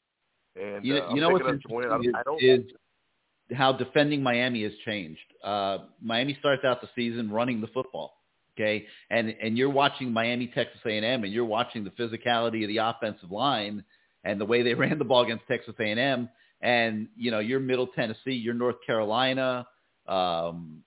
And 0.57 0.85
You, 0.85 0.97
uh, 0.97 0.99
know- 0.99 1.07
I'm 1.07 1.15
you 1.17 1.21
know 1.23 1.29
what's 1.31 1.43
picking 1.45 1.57
us 1.59 1.63
to 1.69 1.75
win. 1.75 1.85
interesting 1.85 2.15
I, 2.17 2.21
I 2.21 2.23
don't. 2.25 2.43
is, 2.43 2.61
is 2.67 3.57
how 3.57 3.73
defending 3.73 4.23
Miami 4.23 4.63
has 4.65 4.73
changed. 4.85 5.21
Uh, 5.43 5.79
Miami 6.03 6.37
starts 6.41 6.65
out 6.65 6.81
the 6.81 6.89
season 6.95 7.31
running 7.31 7.61
the 7.61 7.67
football, 7.69 8.15
okay, 8.61 8.87
and 9.11 9.35
and 9.43 9.57
you're 9.57 9.71
watching 9.71 10.13
Miami 10.13 10.49
Texas 10.49 10.81
A&M, 10.85 11.25
and 11.25 11.33
you're 11.33 11.45
watching 11.45 11.85
the 11.85 11.91
physicality 11.91 12.63
of 12.63 12.69
the 12.69 12.79
offensive 12.79 13.31
line 13.31 13.85
and 14.25 14.41
the 14.41 14.45
way 14.45 14.63
they 14.63 14.75
ran 14.75 14.99
the 14.99 15.05
ball 15.05 15.23
against 15.23 15.47
Texas 15.49 15.75
A&M, 15.81 16.29
and 16.61 17.09
you 17.17 17.31
know 17.31 17.39
you're 17.39 17.61
Middle 17.61 17.89
Tennessee, 17.89 18.33
you're 18.33 18.55
North 18.55 18.77
Carolina, 18.87 19.67
um, 20.09 20.83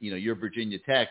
you 0.00 0.10
know 0.10 0.16
you're 0.16 0.34
Virginia 0.34 0.78
Tech. 0.86 1.08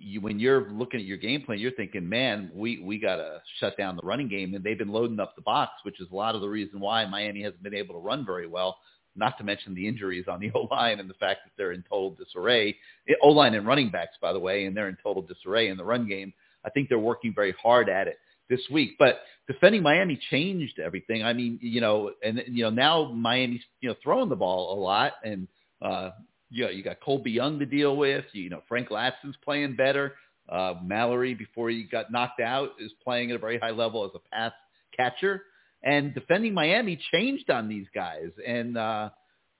You, 0.00 0.20
when 0.20 0.40
you're 0.40 0.70
looking 0.72 0.98
at 0.98 1.06
your 1.06 1.18
game 1.18 1.42
plan, 1.42 1.58
you're 1.60 1.72
thinking, 1.72 2.08
man, 2.08 2.50
we 2.52 2.80
we 2.80 2.98
got 2.98 3.16
to 3.16 3.40
shut 3.60 3.76
down 3.76 3.96
the 3.96 4.02
running 4.02 4.28
game, 4.28 4.54
and 4.54 4.64
they've 4.64 4.78
been 4.78 4.90
loading 4.90 5.20
up 5.20 5.36
the 5.36 5.42
box, 5.42 5.72
which 5.84 6.00
is 6.00 6.08
a 6.10 6.14
lot 6.14 6.34
of 6.34 6.40
the 6.40 6.48
reason 6.48 6.80
why 6.80 7.04
Miami 7.06 7.42
hasn't 7.42 7.62
been 7.62 7.74
able 7.74 7.94
to 7.94 8.00
run 8.00 8.26
very 8.26 8.46
well. 8.48 8.78
Not 9.18 9.36
to 9.38 9.44
mention 9.44 9.74
the 9.74 9.86
injuries 9.86 10.26
on 10.28 10.40
the 10.40 10.50
O 10.54 10.68
line 10.70 11.00
and 11.00 11.10
the 11.10 11.14
fact 11.14 11.40
that 11.44 11.52
they're 11.56 11.72
in 11.72 11.82
total 11.82 12.10
disarray. 12.10 12.76
O 13.22 13.28
line 13.28 13.54
and 13.54 13.66
running 13.66 13.90
backs, 13.90 14.16
by 14.20 14.32
the 14.32 14.38
way, 14.38 14.66
and 14.66 14.76
they're 14.76 14.88
in 14.88 14.98
total 15.02 15.22
disarray 15.22 15.68
in 15.68 15.76
the 15.76 15.84
run 15.84 16.08
game. 16.08 16.32
I 16.64 16.70
think 16.70 16.88
they're 16.88 16.98
working 16.98 17.34
very 17.34 17.54
hard 17.60 17.88
at 17.88 18.08
it 18.08 18.18
this 18.48 18.60
week. 18.70 18.96
But 18.98 19.20
defending 19.46 19.82
Miami 19.82 20.18
changed 20.30 20.78
everything. 20.78 21.22
I 21.22 21.32
mean, 21.32 21.58
you 21.62 21.80
know, 21.80 22.12
and 22.22 22.42
you 22.46 22.64
know 22.64 22.70
now 22.70 23.12
Miami's 23.12 23.62
you 23.80 23.88
know 23.88 23.94
throwing 24.02 24.28
the 24.28 24.36
ball 24.36 24.78
a 24.78 24.78
lot, 24.80 25.14
and 25.24 25.48
uh, 25.82 26.10
you 26.50 26.64
know, 26.64 26.70
you 26.70 26.82
got 26.82 27.00
Colbie 27.00 27.34
Young 27.34 27.58
to 27.58 27.66
deal 27.66 27.96
with. 27.96 28.24
You 28.32 28.50
know, 28.50 28.62
Frank 28.68 28.90
Ladson's 28.90 29.36
playing 29.44 29.76
better. 29.76 30.14
Uh, 30.48 30.74
Mallory, 30.82 31.34
before 31.34 31.68
he 31.68 31.84
got 31.84 32.10
knocked 32.10 32.40
out, 32.40 32.70
is 32.80 32.90
playing 33.04 33.30
at 33.30 33.36
a 33.36 33.38
very 33.38 33.58
high 33.58 33.70
level 33.70 34.04
as 34.04 34.10
a 34.14 34.34
pass 34.34 34.52
catcher. 34.96 35.42
And 35.82 36.12
defending 36.14 36.54
Miami 36.54 36.98
changed 37.12 37.50
on 37.50 37.68
these 37.68 37.86
guys, 37.94 38.30
and 38.44 38.76
uh, 38.76 39.10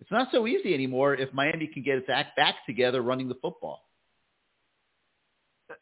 it's 0.00 0.10
not 0.10 0.28
so 0.32 0.46
easy 0.46 0.74
anymore 0.74 1.14
if 1.14 1.32
Miami 1.32 1.68
can 1.68 1.82
get 1.82 1.98
its 1.98 2.08
act 2.12 2.36
back 2.36 2.56
together 2.66 3.02
running 3.02 3.28
the 3.28 3.36
football. 3.36 3.84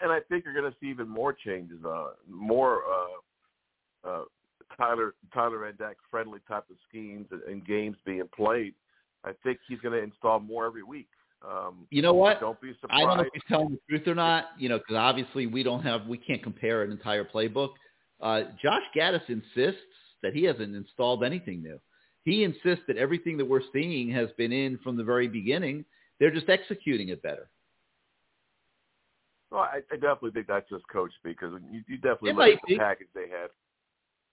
and 0.00 0.12
I 0.12 0.20
think 0.28 0.44
you're 0.44 0.54
going 0.54 0.70
to 0.70 0.76
see 0.80 0.88
even 0.88 1.08
more 1.08 1.32
changes, 1.32 1.78
uh, 1.84 2.08
more 2.28 2.82
uh, 2.84 4.08
uh, 4.08 4.22
Tyler 4.76 5.14
Tyler 5.32 5.60
Van 5.60 5.74
Dyke 5.78 5.96
friendly 6.10 6.40
type 6.48 6.64
of 6.70 6.76
schemes 6.88 7.26
and, 7.30 7.42
and 7.42 7.66
games 7.66 7.96
being 8.04 8.28
played. 8.34 8.74
I 9.24 9.32
think 9.42 9.58
he's 9.68 9.80
going 9.80 9.94
to 9.94 10.02
install 10.02 10.40
more 10.40 10.66
every 10.66 10.82
week. 10.82 11.08
Um, 11.46 11.86
You 11.90 12.02
know 12.02 12.14
what? 12.14 12.40
Don't 12.40 12.60
be 12.60 12.72
surprised. 12.80 13.02
I 13.02 13.06
don't 13.06 13.16
know 13.18 13.22
if 13.22 13.28
he's 13.32 13.42
telling 13.48 13.70
the 13.70 13.78
truth 13.88 14.06
or 14.06 14.14
not, 14.14 14.46
you 14.58 14.68
know, 14.68 14.78
because 14.78 14.96
obviously 14.96 15.46
we 15.46 15.62
don't 15.62 15.82
have, 15.82 16.06
we 16.06 16.18
can't 16.18 16.42
compare 16.42 16.82
an 16.82 16.90
entire 16.90 17.24
playbook. 17.24 17.70
Uh, 18.20 18.42
Josh 18.62 18.82
Gattis 18.96 19.28
insists 19.28 19.80
that 20.26 20.34
he 20.34 20.42
hasn't 20.42 20.74
installed 20.74 21.22
anything 21.22 21.62
new. 21.62 21.78
He 22.24 22.42
insists 22.42 22.84
that 22.88 22.96
everything 22.96 23.36
that 23.36 23.44
we're 23.44 23.60
seeing 23.72 24.10
has 24.10 24.28
been 24.36 24.50
in 24.50 24.76
from 24.78 24.96
the 24.96 25.04
very 25.04 25.28
beginning. 25.28 25.84
They're 26.18 26.32
just 26.32 26.48
executing 26.48 27.10
it 27.10 27.22
better. 27.22 27.48
Well, 29.52 29.60
I, 29.60 29.78
I 29.92 29.94
definitely 29.94 30.32
think 30.32 30.48
that's 30.48 30.68
just 30.68 30.82
coach 30.88 31.12
speak 31.20 31.38
because 31.38 31.54
you, 31.70 31.82
you 31.86 31.96
definitely 31.98 32.30
It 32.30 32.36
look 32.36 32.48
at 32.54 32.60
the 32.66 32.74
be. 32.74 32.78
package 32.78 33.06
they 33.14 33.28
had. 33.28 33.50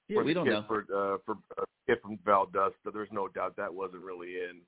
Yeah, 0.07 0.17
for 0.17 0.23
we 0.23 0.33
don't 0.33 0.47
know. 0.47 0.65
For 0.67 0.79
uh, 0.79 1.17
for 1.25 1.37
uh, 1.59 1.65
kid 1.87 1.99
from 2.01 2.17
Valdosta, 2.25 2.91
there's 2.91 3.09
no 3.11 3.27
doubt 3.27 3.55
that 3.57 3.71
wasn't 3.71 4.01
really 4.01 4.29
in. 4.29 4.61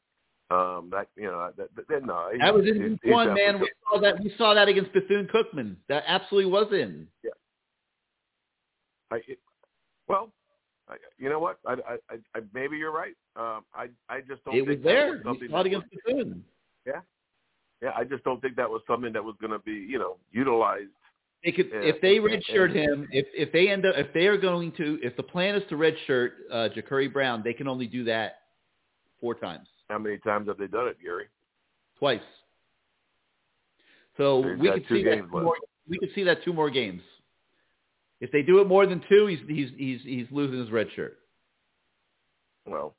Um, 0.55 0.89
that 0.91 1.07
you 1.15 1.23
know 1.23 1.49
that, 1.57 1.69
that, 1.75 1.87
that 1.87 2.05
no. 2.05 2.29
That 2.39 2.53
was 2.53 2.67
in 2.67 2.99
it- 3.03 3.11
one, 3.11 3.33
man. 3.33 3.59
We 3.59 3.71
saw 3.89 3.99
that. 3.99 4.23
We 4.23 4.31
saw 4.37 4.53
that 4.53 4.67
against 4.67 4.93
Bethune 4.93 5.27
Cookman. 5.33 5.77
That 5.89 6.03
absolutely 6.05 6.51
was 6.51 6.71
in. 6.71 7.07
I, 9.11 9.17
it, 9.27 9.39
well, 10.07 10.31
I, 10.87 10.95
you 11.17 11.29
know 11.29 11.39
what? 11.39 11.57
I, 11.65 11.73
I, 11.73 12.15
I, 12.35 12.39
maybe 12.53 12.77
you're 12.77 12.91
right. 12.91 13.15
Um, 13.35 13.63
I, 13.73 13.87
I 14.09 14.21
just 14.21 14.43
don't. 14.45 14.55
It 14.55 14.67
was 14.67 14.77
there. 14.83 15.07
Was 15.13 15.17
We 15.17 15.23
something 15.29 15.49
saw 15.49 15.59
it 15.59 15.63
that 15.63 15.67
against 15.67 15.87
was, 15.91 16.01
Bethune. 16.05 16.43
yeah, 16.85 17.91
I 17.95 18.03
just 18.03 18.23
don't 18.23 18.39
think 18.41 18.55
that 18.57 18.69
was 18.69 18.81
something 18.87 19.11
that 19.13 19.23
was 19.23 19.35
going 19.41 19.51
to 19.51 19.59
be, 19.59 19.73
you 19.73 19.97
know, 19.97 20.17
utilized. 20.31 20.89
They 21.43 21.51
could, 21.51 21.69
Yeah, 21.71 21.79
if 21.81 22.01
they 22.01 22.17
redshirt 22.17 22.65
and- 22.71 22.75
him, 22.75 23.07
if 23.11 23.25
if 23.33 23.51
they 23.51 23.69
end 23.69 23.85
up, 23.85 23.95
if 23.97 24.13
they 24.13 24.27
are 24.27 24.37
going 24.37 24.71
to, 24.73 24.99
if 25.03 25.15
the 25.17 25.23
plan 25.23 25.55
is 25.55 25.63
to 25.69 25.75
redshirt 25.75 26.29
uh, 26.51 26.69
Jacurri 26.75 27.11
Brown, 27.11 27.41
they 27.43 27.53
can 27.53 27.67
only 27.67 27.87
do 27.87 28.03
that 28.05 28.39
four 29.21 29.33
times, 29.35 29.67
How 29.89 29.97
many 29.99 30.17
times 30.19 30.47
have 30.47 30.57
they 30.57 30.67
done 30.67 30.87
it, 30.87 30.97
Gary? 31.01 31.25
twice. 31.99 32.19
So 34.17 34.41
They've 34.43 34.57
we 34.59 34.71
could 34.71 34.85
see 34.89 35.03
that 35.03 35.29
more, 35.29 35.55
we 35.89 35.97
could 35.99 36.09
see 36.15 36.23
that 36.23 36.43
two 36.43 36.53
more 36.53 36.69
games. 36.69 37.01
If 38.21 38.31
they 38.31 38.41
do 38.41 38.59
it 38.59 38.67
more 38.67 38.85
than 38.85 39.01
two, 39.09 39.27
he's 39.27 39.39
he's 39.47 39.69
he's 39.77 40.01
he's 40.03 40.27
losing 40.31 40.59
his 40.59 40.71
red 40.71 40.87
shirt. 40.95 41.19
Well, 42.65 42.95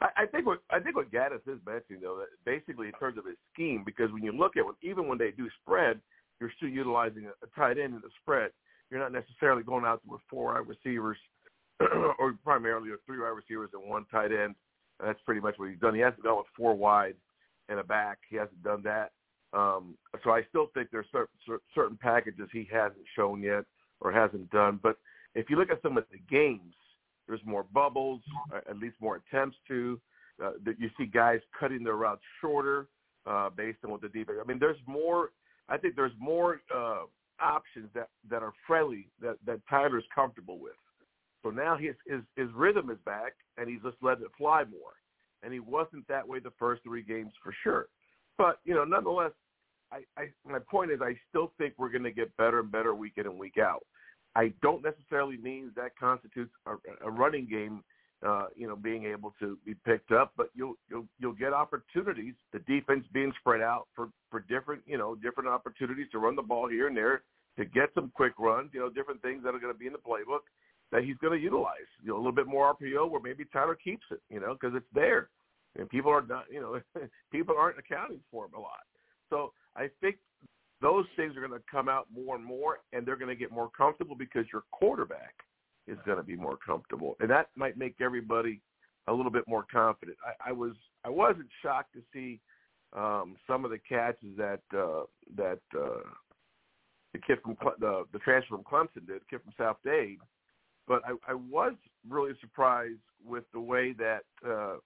I, 0.00 0.22
I 0.22 0.26
think 0.26 0.46
what 0.46 0.58
I 0.70 0.80
think 0.80 0.96
what 0.96 1.12
Gattis 1.12 1.46
is 1.46 1.60
mentioning 1.66 2.02
though, 2.02 2.18
that 2.18 2.28
basically 2.44 2.88
in 2.88 2.92
terms 2.94 3.18
of 3.18 3.24
his 3.24 3.36
scheme, 3.52 3.82
because 3.86 4.10
when 4.12 4.22
you 4.22 4.32
look 4.32 4.56
at 4.56 4.64
when 4.64 4.74
even 4.82 5.06
when 5.06 5.18
they 5.18 5.30
do 5.30 5.48
spread, 5.62 6.00
you're 6.40 6.52
still 6.56 6.68
utilizing 6.68 7.26
a, 7.26 7.28
a 7.44 7.48
tight 7.56 7.78
end 7.78 7.94
in 7.94 8.00
the 8.00 8.10
spread. 8.20 8.50
You're 8.90 9.00
not 9.00 9.12
necessarily 9.12 9.62
going 9.62 9.84
out 9.84 10.02
with 10.06 10.20
four 10.28 10.54
wide 10.54 10.68
receivers, 10.68 11.16
or 12.18 12.34
primarily 12.44 12.90
or 12.90 12.98
three 13.06 13.20
wide 13.20 13.28
receivers 13.28 13.70
and 13.72 13.88
one 13.88 14.06
tight 14.10 14.32
end. 14.32 14.54
And 14.98 15.08
that's 15.08 15.20
pretty 15.24 15.40
much 15.40 15.54
what 15.56 15.70
he's 15.70 15.78
done. 15.78 15.94
He 15.94 16.00
hasn't 16.00 16.22
gone 16.22 16.38
with 16.38 16.46
four 16.56 16.74
wide 16.74 17.14
and 17.68 17.78
a 17.78 17.84
back. 17.84 18.18
He 18.28 18.36
hasn't 18.36 18.62
done 18.62 18.82
that. 18.82 19.12
Um, 19.54 19.96
so 20.24 20.30
I 20.30 20.42
still 20.48 20.66
think 20.74 20.88
there's 20.90 21.06
certain, 21.12 21.60
certain 21.74 21.96
packages 21.96 22.48
he 22.52 22.68
hasn't 22.70 23.04
shown 23.14 23.42
yet 23.42 23.64
or 24.02 24.12
hasn't 24.12 24.50
done. 24.50 24.78
But 24.82 24.98
if 25.34 25.48
you 25.48 25.56
look 25.56 25.70
at 25.70 25.80
some 25.82 25.96
of 25.96 26.04
the 26.10 26.18
games, 26.30 26.74
there's 27.26 27.40
more 27.44 27.64
bubbles, 27.72 28.20
uh, 28.52 28.60
at 28.68 28.78
least 28.78 28.96
more 29.00 29.16
attempts 29.16 29.56
to. 29.68 30.00
Uh, 30.42 30.52
you 30.78 30.90
see 30.98 31.06
guys 31.06 31.40
cutting 31.58 31.84
their 31.84 31.96
routes 31.96 32.22
shorter 32.40 32.88
uh, 33.26 33.48
based 33.50 33.78
on 33.84 33.90
what 33.90 34.00
the 34.00 34.08
defense. 34.08 34.38
I 34.42 34.46
mean, 34.46 34.58
there's 34.58 34.78
more. 34.86 35.30
I 35.68 35.76
think 35.76 35.94
there's 35.94 36.12
more 36.18 36.60
uh, 36.74 37.02
options 37.40 37.88
that 37.94 38.08
that 38.28 38.42
are 38.42 38.52
friendly 38.66 39.08
that 39.20 39.36
that 39.46 39.60
Tyler's 39.70 40.04
comfortable 40.14 40.58
with. 40.58 40.72
So 41.42 41.50
now 41.50 41.76
his 41.76 41.94
his 42.06 42.20
his 42.36 42.48
rhythm 42.54 42.90
is 42.90 42.98
back, 43.04 43.34
and 43.56 43.68
he's 43.68 43.82
just 43.82 43.96
letting 44.02 44.24
it 44.24 44.30
fly 44.36 44.64
more. 44.64 44.94
And 45.42 45.52
he 45.52 45.60
wasn't 45.60 46.06
that 46.08 46.26
way 46.26 46.38
the 46.38 46.52
first 46.58 46.82
three 46.84 47.02
games 47.02 47.32
for 47.42 47.54
sure. 47.62 47.86
But 48.38 48.58
you 48.64 48.74
know, 48.74 48.84
nonetheless, 48.84 49.32
I, 49.92 50.20
I 50.20 50.24
my 50.44 50.58
point 50.58 50.90
is 50.90 51.00
I 51.00 51.14
still 51.28 51.52
think 51.58 51.74
we're 51.76 51.90
going 51.90 52.04
to 52.04 52.12
get 52.12 52.36
better 52.36 52.60
and 52.60 52.72
better 52.72 52.94
week 52.94 53.14
in 53.16 53.26
and 53.26 53.38
week 53.38 53.58
out. 53.58 53.84
I 54.34 54.52
don't 54.62 54.82
necessarily 54.82 55.36
mean 55.36 55.72
that 55.76 55.96
constitutes 55.98 56.52
a, 56.66 56.76
a 57.06 57.10
running 57.10 57.46
game 57.46 57.84
uh, 58.26 58.46
you 58.54 58.68
know, 58.68 58.76
being 58.76 59.04
able 59.04 59.34
to 59.40 59.58
be 59.66 59.74
picked 59.84 60.12
up, 60.12 60.32
but 60.36 60.50
you'll 60.54 60.74
you'll 60.88 61.06
you'll 61.18 61.32
get 61.32 61.52
opportunities. 61.52 62.34
The 62.52 62.60
defense 62.60 63.04
being 63.12 63.32
spread 63.40 63.60
out 63.60 63.88
for 63.96 64.10
for 64.30 64.40
different 64.48 64.82
you 64.86 64.96
know 64.96 65.16
different 65.16 65.48
opportunities 65.48 66.06
to 66.12 66.18
run 66.18 66.36
the 66.36 66.42
ball 66.42 66.68
here 66.68 66.86
and 66.86 66.96
there 66.96 67.22
to 67.58 67.64
get 67.64 67.88
some 67.94 68.12
quick 68.14 68.32
runs. 68.38 68.70
You 68.72 68.80
know, 68.80 68.90
different 68.90 69.20
things 69.22 69.42
that 69.42 69.54
are 69.54 69.58
going 69.58 69.72
to 69.72 69.78
be 69.78 69.86
in 69.86 69.92
the 69.92 69.98
playbook 69.98 70.46
that 70.92 71.02
he's 71.02 71.16
going 71.16 71.36
to 71.36 71.42
utilize. 71.42 71.90
You 72.02 72.10
know, 72.10 72.16
a 72.16 72.22
little 72.22 72.32
bit 72.32 72.46
more 72.46 72.72
RPO 72.74 73.10
where 73.10 73.20
maybe 73.20 73.44
Tyler 73.52 73.74
keeps 73.74 74.04
it. 74.12 74.20
You 74.30 74.38
know, 74.38 74.54
because 74.54 74.76
it's 74.76 74.86
there, 74.94 75.28
and 75.76 75.88
people 75.90 76.12
are 76.12 76.24
not. 76.24 76.44
You 76.48 76.60
know, 76.60 77.02
people 77.32 77.56
aren't 77.58 77.78
accounting 77.80 78.20
for 78.30 78.44
him 78.44 78.52
a 78.56 78.60
lot. 78.60 78.86
So 79.30 79.52
I 79.76 79.88
think 80.00 80.16
those 80.80 81.06
things 81.16 81.36
are 81.36 81.46
going 81.46 81.58
to 81.58 81.64
come 81.70 81.88
out 81.88 82.06
more 82.12 82.36
and 82.36 82.44
more, 82.44 82.80
and 82.92 83.06
they're 83.06 83.16
going 83.16 83.28
to 83.28 83.36
get 83.36 83.52
more 83.52 83.70
comfortable 83.76 84.16
because 84.16 84.44
your 84.52 84.64
quarterback 84.72 85.34
is 85.86 85.98
going 86.04 86.18
to 86.18 86.24
be 86.24 86.36
more 86.36 86.58
comfortable, 86.64 87.16
and 87.20 87.30
that 87.30 87.48
might 87.56 87.76
make 87.76 87.96
everybody 88.00 88.60
a 89.08 89.12
little 89.12 89.32
bit 89.32 89.46
more 89.48 89.64
confident. 89.72 90.16
I, 90.24 90.50
I 90.50 90.52
was 90.52 90.72
I 91.04 91.08
wasn't 91.08 91.48
shocked 91.62 91.94
to 91.94 92.02
see 92.12 92.40
um, 92.92 93.36
some 93.46 93.64
of 93.64 93.70
the 93.70 93.78
catches 93.78 94.36
that 94.36 94.60
uh, 94.76 95.04
that 95.36 95.60
uh, 95.76 96.02
the 97.12 97.18
kid 97.26 97.38
from 97.42 97.56
the 97.80 98.04
the 98.12 98.18
transfer 98.20 98.56
from 98.56 98.64
Clemson 98.64 99.06
did, 99.06 99.20
the 99.20 99.26
kid 99.30 99.40
from 99.42 99.52
South 99.58 99.76
Dade, 99.84 100.18
but 100.86 101.02
I, 101.04 101.14
I 101.32 101.34
was 101.34 101.74
really 102.08 102.32
surprised 102.40 103.00
with 103.24 103.44
the 103.52 103.60
way 103.60 103.94
that 103.94 104.22
uh, 104.48 104.76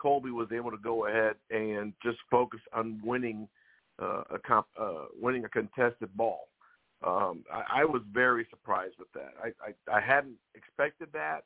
Colby 0.00 0.30
was 0.30 0.48
able 0.52 0.70
to 0.70 0.78
go 0.78 1.06
ahead 1.06 1.34
and 1.50 1.92
just 2.02 2.18
focus 2.30 2.60
on 2.72 3.00
winning 3.04 3.48
uh, 4.02 4.24
a 4.34 4.38
comp, 4.38 4.66
uh, 4.78 5.06
winning 5.20 5.44
a 5.44 5.48
contested 5.48 6.14
ball 6.16 6.48
um, 7.04 7.44
I, 7.52 7.82
I 7.82 7.84
was 7.84 8.02
very 8.12 8.46
surprised 8.50 8.94
with 8.98 9.12
that. 9.14 9.34
I, 9.42 9.48
I, 9.66 9.98
I 9.98 10.00
hadn't 10.00 10.36
expected 10.54 11.08
that. 11.12 11.44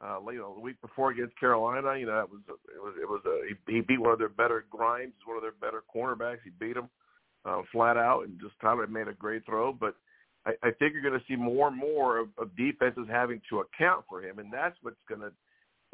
Uh, 0.00 0.18
you 0.30 0.38
know, 0.38 0.54
the 0.54 0.60
week 0.60 0.80
before 0.82 1.10
against 1.10 1.38
Carolina, 1.40 1.96
you 1.96 2.06
know, 2.06 2.20
it 2.20 2.30
was 2.30 2.40
it 2.48 2.82
was 2.82 2.94
it 3.00 3.08
was 3.08 3.22
a 3.24 3.48
he, 3.48 3.76
he 3.76 3.80
beat 3.80 4.00
one 4.00 4.12
of 4.12 4.18
their 4.18 4.28
better 4.28 4.66
Grimes, 4.70 5.14
one 5.24 5.36
of 5.36 5.42
their 5.42 5.52
better 5.52 5.82
cornerbacks. 5.94 6.40
He 6.44 6.50
beat 6.50 6.76
him 6.76 6.90
uh, 7.46 7.62
flat 7.72 7.96
out, 7.96 8.24
and 8.24 8.38
just 8.38 8.54
Tyler 8.60 8.86
made 8.86 9.08
a 9.08 9.14
great 9.14 9.46
throw. 9.46 9.72
But 9.72 9.94
I, 10.44 10.50
I 10.62 10.70
think 10.72 10.92
you're 10.92 11.02
going 11.02 11.18
to 11.18 11.24
see 11.26 11.36
more 11.36 11.68
and 11.68 11.78
more 11.78 12.18
of, 12.18 12.28
of 12.36 12.54
defenses 12.56 13.06
having 13.10 13.40
to 13.48 13.60
account 13.60 14.04
for 14.06 14.20
him, 14.20 14.38
and 14.38 14.52
that's 14.52 14.76
what's 14.82 14.96
going 15.08 15.22
to 15.22 15.32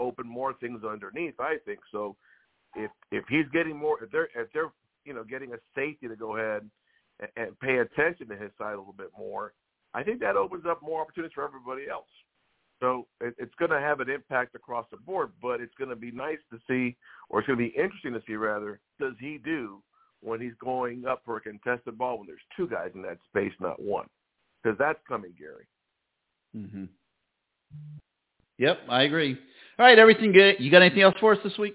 open 0.00 0.26
more 0.26 0.54
things 0.54 0.80
underneath. 0.84 1.38
I 1.38 1.58
think 1.64 1.78
so. 1.92 2.16
If 2.74 2.90
if 3.12 3.24
he's 3.28 3.46
getting 3.52 3.76
more, 3.76 4.02
if 4.02 4.10
they're 4.10 4.30
if 4.34 4.52
they're 4.52 4.72
you 5.04 5.14
know 5.14 5.24
getting 5.24 5.52
a 5.52 5.58
safety 5.74 6.08
to 6.08 6.16
go 6.16 6.36
ahead 6.36 6.68
and 7.36 7.58
pay 7.60 7.78
attention 7.78 8.28
to 8.28 8.36
his 8.36 8.50
side 8.58 8.74
a 8.74 8.78
little 8.78 8.94
bit 8.96 9.10
more, 9.16 9.52
I 9.94 10.02
think 10.02 10.20
that 10.20 10.36
opens 10.36 10.64
up 10.68 10.82
more 10.82 11.02
opportunities 11.02 11.34
for 11.34 11.44
everybody 11.44 11.88
else. 11.90 12.08
So 12.80 13.06
it, 13.20 13.34
it's 13.38 13.54
going 13.58 13.70
to 13.70 13.78
have 13.78 14.00
an 14.00 14.10
impact 14.10 14.56
across 14.56 14.86
the 14.90 14.96
board, 14.96 15.30
but 15.40 15.60
it's 15.60 15.74
going 15.78 15.90
to 15.90 15.96
be 15.96 16.10
nice 16.10 16.38
to 16.50 16.58
see, 16.68 16.96
or 17.28 17.38
it's 17.38 17.46
going 17.46 17.58
to 17.58 17.64
be 17.64 17.80
interesting 17.80 18.12
to 18.12 18.22
see 18.26 18.34
rather, 18.34 18.80
does 18.98 19.14
he 19.20 19.38
do 19.42 19.82
when 20.20 20.40
he's 20.40 20.54
going 20.58 21.06
up 21.06 21.22
for 21.24 21.36
a 21.36 21.40
contested 21.40 21.96
ball 21.96 22.18
when 22.18 22.26
there's 22.26 22.40
two 22.56 22.66
guys 22.66 22.90
in 22.94 23.02
that 23.02 23.18
space, 23.28 23.52
not 23.60 23.80
one? 23.80 24.06
Because 24.62 24.76
that's 24.78 24.98
coming, 25.06 25.32
Gary. 25.38 25.66
Mm-hmm. 26.56 26.84
Yep, 28.58 28.78
I 28.88 29.02
agree. 29.02 29.38
All 29.78 29.86
right, 29.86 29.98
everything 29.98 30.32
good. 30.32 30.56
You 30.58 30.70
got 30.70 30.82
anything 30.82 31.02
else 31.02 31.14
for 31.20 31.32
us 31.32 31.38
this 31.44 31.56
week? 31.58 31.74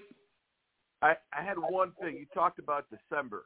I, 1.02 1.14
I 1.32 1.42
had 1.42 1.56
one 1.58 1.92
thing. 2.00 2.16
You 2.16 2.26
talked 2.34 2.58
about 2.58 2.86
December 2.90 3.44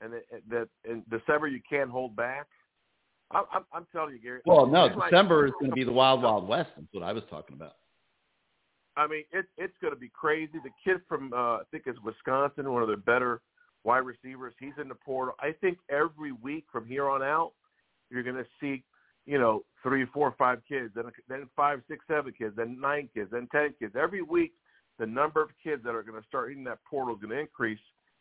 and 0.00 0.12
that 0.50 0.68
in 0.84 1.02
December 1.10 1.48
you 1.48 1.60
can't 1.68 1.90
hold 1.90 2.14
back. 2.16 2.46
I'm, 3.30 3.44
I'm, 3.52 3.64
I'm 3.72 3.86
telling 3.92 4.14
you, 4.14 4.20
Gary. 4.20 4.40
Well, 4.44 4.66
no, 4.66 4.88
December 4.88 5.46
is 5.46 5.52
going 5.58 5.70
to 5.70 5.74
be 5.74 5.84
the 5.84 5.92
wild, 5.92 6.22
wild 6.22 6.46
west. 6.46 6.70
That's 6.76 6.88
what 6.92 7.02
I 7.02 7.12
was 7.12 7.22
talking 7.30 7.56
about. 7.56 7.74
I 8.96 9.06
mean, 9.06 9.24
it, 9.32 9.46
it's 9.56 9.74
going 9.80 9.92
to 9.92 9.98
be 9.98 10.10
crazy. 10.14 10.52
The 10.62 10.70
kid 10.84 11.00
from 11.08 11.32
uh, 11.32 11.56
I 11.56 11.62
think 11.70 11.84
it's 11.86 11.98
Wisconsin, 12.04 12.70
one 12.70 12.82
of 12.82 12.88
their 12.88 12.96
better 12.96 13.40
wide 13.82 13.98
receivers. 13.98 14.54
He's 14.60 14.72
in 14.80 14.88
the 14.88 14.94
portal. 14.94 15.34
I 15.40 15.52
think 15.60 15.78
every 15.90 16.32
week 16.32 16.64
from 16.70 16.86
here 16.86 17.08
on 17.08 17.22
out, 17.22 17.52
you're 18.10 18.22
going 18.22 18.36
to 18.36 18.46
see, 18.60 18.84
you 19.26 19.38
know, 19.38 19.64
three, 19.82 20.04
four, 20.12 20.34
five 20.38 20.60
kids, 20.68 20.92
then 20.94 21.06
then 21.28 21.48
five, 21.56 21.80
six, 21.88 22.04
seven 22.08 22.32
kids, 22.36 22.54
then 22.56 22.78
nine 22.80 23.08
kids, 23.14 23.30
then 23.32 23.48
ten 23.50 23.74
kids. 23.78 23.94
Every 24.00 24.22
week, 24.22 24.52
the 24.98 25.06
number 25.06 25.42
of 25.42 25.50
kids 25.62 25.82
that 25.84 25.94
are 25.94 26.02
going 26.02 26.20
to 26.20 26.26
start 26.26 26.48
hitting 26.48 26.64
that 26.64 26.78
portal 26.88 27.14
is 27.14 27.20
going 27.20 27.34
to 27.34 27.40
increase 27.40 27.80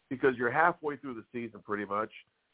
because 0.10 0.36
you're 0.38 0.52
halfway 0.52 0.96
through 0.98 1.16
the 1.16 1.24
season 1.32 1.62
pretty 1.64 1.86
much. 1.86 2.12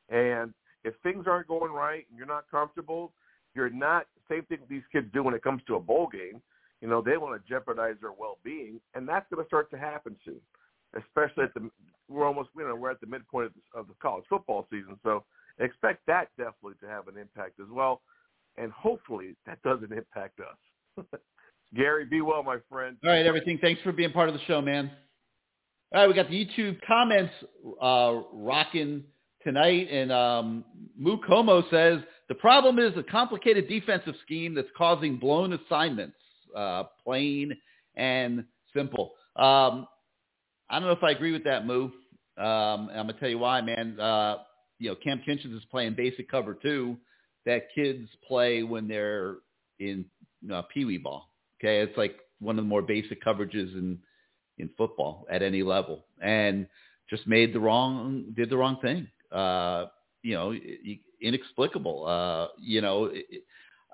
And 0.10 0.54
if 0.84 0.94
things 1.04 1.26
aren't 1.28 1.48
going 1.48 1.72
right 1.72 2.06
and 2.10 2.18
you're 2.18 2.28
not 2.28 2.46
comfortable, 2.50 3.14
you're 3.56 3.70
not 3.70 4.08
same 4.30 4.44
thing 4.44 4.60
these 4.70 4.84
kids 4.92 5.08
do 5.14 5.24
when 5.24 5.34
it 5.34 5.44
comes 5.44 5.62
to 5.68 5.76
a 5.76 5.80
bowl 5.80 6.08
game. 6.12 6.42
You 6.82 6.88
know, 6.88 7.02
they 7.02 7.18
want 7.18 7.42
to 7.42 7.50
jeopardize 7.50 7.96
their 8.00 8.14
well-being, 8.14 8.80
and 8.96 9.08
that's 9.08 9.26
going 9.30 9.44
to 9.44 9.48
start 9.48 9.70
to 9.72 9.78
happen 9.78 10.16
soon. 10.24 10.40
Especially 10.96 11.44
at 11.44 11.54
the 11.54 11.70
we're 12.08 12.26
almost 12.26 12.50
you 12.58 12.68
know 12.68 12.76
we're 12.76 12.90
at 12.90 13.02
the 13.02 13.08
midpoint 13.08 13.48
of 13.48 13.54
the, 13.54 13.80
of 13.80 13.88
the 13.88 13.94
college 14.02 14.24
football 14.28 14.66
season, 14.72 14.98
so 15.04 15.24
expect 15.60 16.06
that 16.08 16.30
definitely 16.38 16.74
to 16.82 16.88
have 16.88 17.08
an 17.08 17.18
impact 17.18 17.60
as 17.60 17.68
well, 17.70 18.02
and 18.58 18.72
hopefully 18.72 19.36
that 19.46 19.62
doesn't 19.62 19.92
impact 19.92 20.40
us. 20.40 21.06
Gary, 21.76 22.06
be 22.06 22.22
well, 22.22 22.44
my 22.44 22.58
friend. 22.70 22.98
All 23.04 23.12
right, 23.12 23.26
everything. 23.26 23.60
Thanks 23.60 23.82
for 23.82 23.92
being 23.92 24.12
part 24.12 24.30
of 24.30 24.36
the 24.36 24.42
show, 24.46 24.62
man. 24.62 24.92
All 25.94 26.02
right, 26.02 26.08
we 26.08 26.14
got 26.14 26.30
the 26.30 26.46
YouTube 26.46 26.80
comments 26.88 27.34
uh, 27.82 28.22
rocking 28.34 29.04
tonight, 29.44 29.90
and 29.92 30.12
um, 30.12 30.66
Mukomo 31.00 31.70
says 31.70 32.00
the 32.28 32.36
problem 32.36 32.80
is 32.80 32.96
a 32.98 33.04
complicated 33.04 33.68
defensive 33.68 34.16
scheme 34.24 34.54
that's 34.54 34.70
causing 34.78 35.18
blown 35.18 35.54
assignments. 35.54 36.16
Uh, 36.56 36.84
plain 37.04 37.56
and 37.96 38.44
simple. 38.76 39.12
Um, 39.36 39.88
I 40.70 40.80
don't 40.80 40.84
know 40.84 40.92
if 40.92 41.04
I 41.04 41.12
agree 41.12 41.32
with 41.32 41.44
that 41.44 41.66
move. 41.66 41.92
Um, 42.38 42.90
I'm 42.90 43.08
gonna 43.08 43.14
tell 43.14 43.30
you 43.30 43.40
why, 43.40 43.62
man. 43.62 44.00
Uh, 44.00 44.38
you 44.80 44.90
know, 44.90 44.96
Cam 44.96 45.22
Kinchens 45.28 45.56
is 45.56 45.64
playing 45.70 45.96
basic 45.96 46.30
cover 46.30 46.54
two 46.54 46.98
that 47.46 47.68
kids 47.76 48.10
play 48.28 48.64
when 48.64 48.88
they're 48.88 49.38
in 49.80 50.06
uh, 50.52 50.64
pee 50.74 50.86
wee 50.86 50.98
ball. 50.98 51.29
Okay, 51.60 51.82
it's 51.82 51.98
like 51.98 52.18
one 52.40 52.58
of 52.58 52.64
the 52.64 52.70
more 52.70 52.82
basic 52.82 53.24
coverages 53.24 53.74
in 53.74 54.00
in 54.58 54.70
football 54.78 55.26
at 55.32 55.42
any 55.42 55.64
level, 55.64 56.06
and 56.22 56.68
just 57.10 57.26
made 57.28 57.54
the 57.54 57.60
wrong, 57.60 58.26
did 58.36 58.50
the 58.50 58.58
wrong 58.58 58.78
thing. 58.82 59.08
Uh, 59.32 59.86
you 60.22 60.36
know, 60.36 60.54
inexplicable. 61.22 62.06
Uh, 62.06 62.48
you 62.60 62.82
know, 62.82 63.12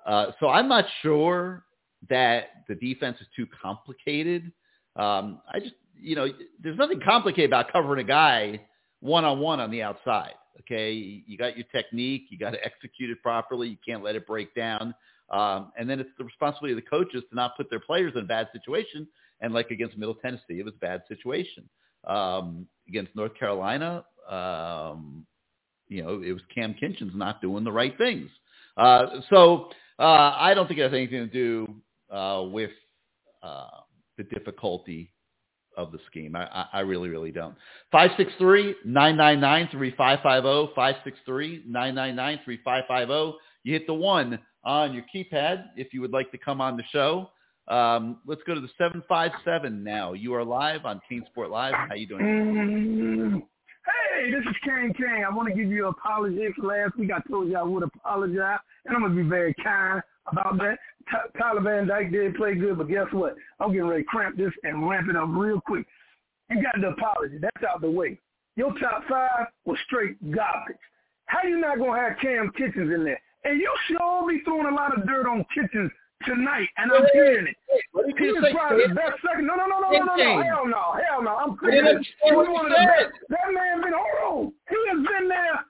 uh, 0.04 0.26
so 0.40 0.48
I'm 0.48 0.68
not 0.68 0.84
sure 1.02 1.64
that 2.08 2.64
the 2.68 2.74
defense 2.74 3.18
is 3.20 3.26
too 3.34 3.46
complicated. 3.62 4.52
Um, 4.96 5.40
I 5.52 5.60
just, 5.60 5.74
you 5.98 6.14
know, 6.16 6.26
there's 6.62 6.78
nothing 6.78 7.00
complicated 7.04 7.50
about 7.50 7.72
covering 7.72 8.04
a 8.04 8.08
guy 8.08 8.60
one 9.00 9.24
on 9.24 9.40
one 9.40 9.60
on 9.60 9.70
the 9.70 9.82
outside. 9.82 10.34
Okay, 10.60 10.92
you 10.92 11.36
got 11.36 11.56
your 11.56 11.66
technique, 11.70 12.24
you 12.30 12.38
got 12.38 12.50
to 12.50 12.64
execute 12.64 13.10
it 13.10 13.22
properly. 13.22 13.68
You 13.68 13.76
can't 13.86 14.02
let 14.02 14.16
it 14.16 14.26
break 14.26 14.54
down. 14.54 14.94
Um, 15.30 15.72
and 15.76 15.90
then 15.90 15.98
it's 15.98 16.10
the 16.18 16.24
responsibility 16.24 16.72
of 16.72 16.84
the 16.84 16.88
coaches 16.88 17.24
to 17.28 17.34
not 17.34 17.56
put 17.56 17.68
their 17.68 17.80
players 17.80 18.12
in 18.14 18.22
a 18.22 18.26
bad 18.26 18.48
situation 18.52 19.08
and 19.40 19.52
like 19.52 19.70
against 19.70 19.98
Middle 19.98 20.14
Tennessee, 20.14 20.58
it 20.58 20.64
was 20.64 20.74
a 20.74 20.78
bad 20.78 21.02
situation. 21.08 21.68
Um, 22.04 22.66
against 22.88 23.14
North 23.16 23.34
Carolina, 23.34 24.04
um, 24.30 25.26
you 25.88 26.02
know, 26.02 26.22
it 26.22 26.32
was 26.32 26.42
Cam 26.54 26.74
Kinchens 26.74 27.14
not 27.14 27.40
doing 27.40 27.64
the 27.64 27.72
right 27.72 27.96
things. 27.98 28.30
Uh, 28.76 29.20
so 29.30 29.70
uh, 29.98 30.34
I 30.36 30.52
don't 30.54 30.68
think 30.68 30.78
it 30.78 30.84
has 30.84 30.92
anything 30.92 31.28
to 31.28 31.32
do 31.32 31.66
uh, 32.14 32.44
with 32.44 32.70
uh, 33.42 33.80
the 34.16 34.22
difficulty 34.24 35.12
of 35.76 35.92
the 35.92 35.98
scheme. 36.06 36.34
I, 36.36 36.66
I 36.72 36.80
really, 36.80 37.08
really 37.08 37.32
don't. 37.32 37.54
563-999-3550, 37.92 40.74
563-999-3550. 41.68 43.34
You 43.64 43.72
hit 43.72 43.86
the 43.86 43.94
one 43.94 44.38
on 44.66 44.92
your 44.92 45.04
keypad 45.14 45.66
if 45.76 45.94
you 45.94 46.00
would 46.02 46.12
like 46.12 46.30
to 46.32 46.38
come 46.38 46.60
on 46.60 46.76
the 46.76 46.82
show. 46.92 47.30
Um, 47.68 48.18
let's 48.26 48.42
go 48.46 48.54
to 48.54 48.60
the 48.60 48.68
757 48.76 49.82
now. 49.82 50.12
You 50.12 50.34
are 50.34 50.44
live 50.44 50.84
on 50.84 51.00
CaneSport 51.10 51.50
Live. 51.50 51.74
How 51.74 51.94
you 51.94 52.06
doing? 52.06 52.22
Mm, 52.22 53.42
hey, 53.86 54.30
this 54.30 54.42
is 54.42 54.56
Kane 54.64 54.92
Kane. 54.94 55.24
I 55.28 55.34
want 55.34 55.48
to 55.48 55.54
give 55.54 55.70
you 55.70 55.86
an 55.86 55.94
apology 55.96 56.46
for 56.56 56.66
last 56.66 56.96
week. 56.98 57.10
I 57.14 57.20
told 57.28 57.48
you 57.48 57.56
I 57.56 57.62
would 57.62 57.82
apologize, 57.82 58.58
and 58.84 58.94
I'm 58.94 59.02
going 59.02 59.16
to 59.16 59.22
be 59.22 59.28
very 59.28 59.54
kind 59.62 60.02
about 60.30 60.58
that. 60.58 60.78
Tyler 61.38 61.60
Van 61.60 61.86
Dyke 61.86 62.10
did 62.10 62.34
play 62.34 62.54
good, 62.54 62.78
but 62.78 62.88
guess 62.88 63.06
what? 63.12 63.36
I'm 63.60 63.72
getting 63.72 63.86
ready 63.86 64.02
to 64.02 64.08
cramp 64.08 64.36
this 64.36 64.52
and 64.64 64.88
ramp 64.88 65.08
it 65.08 65.16
up 65.16 65.28
real 65.30 65.60
quick. 65.60 65.86
You 66.50 66.62
got 66.62 66.80
the 66.80 66.88
apology. 66.88 67.38
That's 67.40 67.64
out 67.68 67.80
the 67.80 67.90
way. 67.90 68.20
Your 68.56 68.72
top 68.78 69.02
five 69.08 69.46
was 69.64 69.78
straight 69.86 70.20
garbage. 70.32 70.76
How 71.26 71.46
you 71.46 71.60
not 71.60 71.78
going 71.78 71.94
to 71.94 72.08
have 72.08 72.18
Cam 72.20 72.50
Kitchens 72.56 72.92
in 72.92 73.04
there? 73.04 73.20
And 73.46 73.60
you 73.60 73.70
sure 73.86 74.26
be 74.26 74.42
throwing 74.42 74.66
a 74.66 74.74
lot 74.74 74.96
of 74.98 75.06
dirt 75.06 75.26
on 75.30 75.46
Kitchens 75.54 75.90
tonight, 76.26 76.66
and 76.78 76.90
I'm 76.90 77.06
hearing 77.12 77.46
it. 77.46 77.56
He 78.18 78.24
is 78.26 78.42
probably 78.50 78.88
the 78.88 78.94
best 78.94 79.22
second. 79.22 79.46
No, 79.46 79.54
no, 79.54 79.66
no, 79.70 79.78
no, 79.78 79.90
no, 79.92 80.02
no, 80.02 80.16
no. 80.16 80.42
Hell 80.42 80.66
no, 80.66 80.82
hell 80.98 81.22
no. 81.22 81.30
I'm 81.36 81.56
clear. 81.56 81.78
He's 81.78 82.34
one 82.34 82.66
of 82.66 82.72
the 82.74 82.74
best. 82.74 83.14
That 83.30 83.46
man 83.54 83.82
been 83.82 83.94
hold 83.94 84.50
on. 84.50 84.52
He 84.66 84.78
has 84.90 84.98
been 84.98 85.28
there 85.28 85.62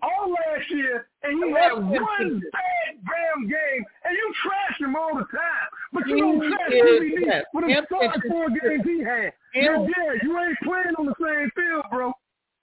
all 0.00 0.32
last 0.32 0.70
year, 0.70 1.08
and 1.22 1.38
you 1.38 1.54
had 1.56 1.72
one 1.76 2.40
bad 2.40 2.90
damn 3.04 3.42
game, 3.44 3.84
and 4.04 4.16
you 4.16 4.32
trash 4.40 4.80
him 4.80 4.96
all 4.96 5.12
the 5.12 5.28
time. 5.28 5.68
But 5.92 6.06
you 6.06 6.16
don't 6.18 6.40
trash 6.40 6.72
TVD 6.72 7.42
for 7.52 7.62
the 7.62 7.82
start 7.84 8.16
four 8.28 8.48
games 8.48 8.84
he 8.84 9.04
had. 9.04 9.32
You're 9.52 9.84
dead. 9.84 10.22
You 10.22 10.38
ain't 10.38 10.56
playing 10.64 10.94
on 10.98 11.04
the 11.06 11.14
same 11.20 11.50
field, 11.52 11.84
bro. 11.90 12.12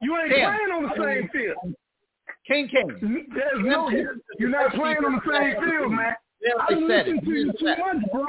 You 0.02 0.18
ain't 0.18 0.32
playing 0.34 0.72
on 0.74 0.84
the 0.84 0.96
same 0.98 1.30
field. 1.30 1.76
King 2.48 2.68
King. 2.70 3.28
There's 3.34 3.66
no, 3.66 3.90
you're 4.40 4.50
not 4.50 4.74
playing 4.74 4.98
on 5.06 5.20
the 5.20 5.32
same 5.32 5.56
field, 5.64 5.92
man. 5.92 6.16
Yeah, 6.42 6.52
I 6.62 6.74
they 6.74 6.80
said 6.88 7.08
listen 7.08 7.18
it. 7.18 7.26
to 7.26 7.32
you 7.32 7.46
They 7.48 7.52
too 7.60 7.66
said 7.66 7.78
it. 7.80 7.86
much, 7.86 8.12
bro. 8.12 8.26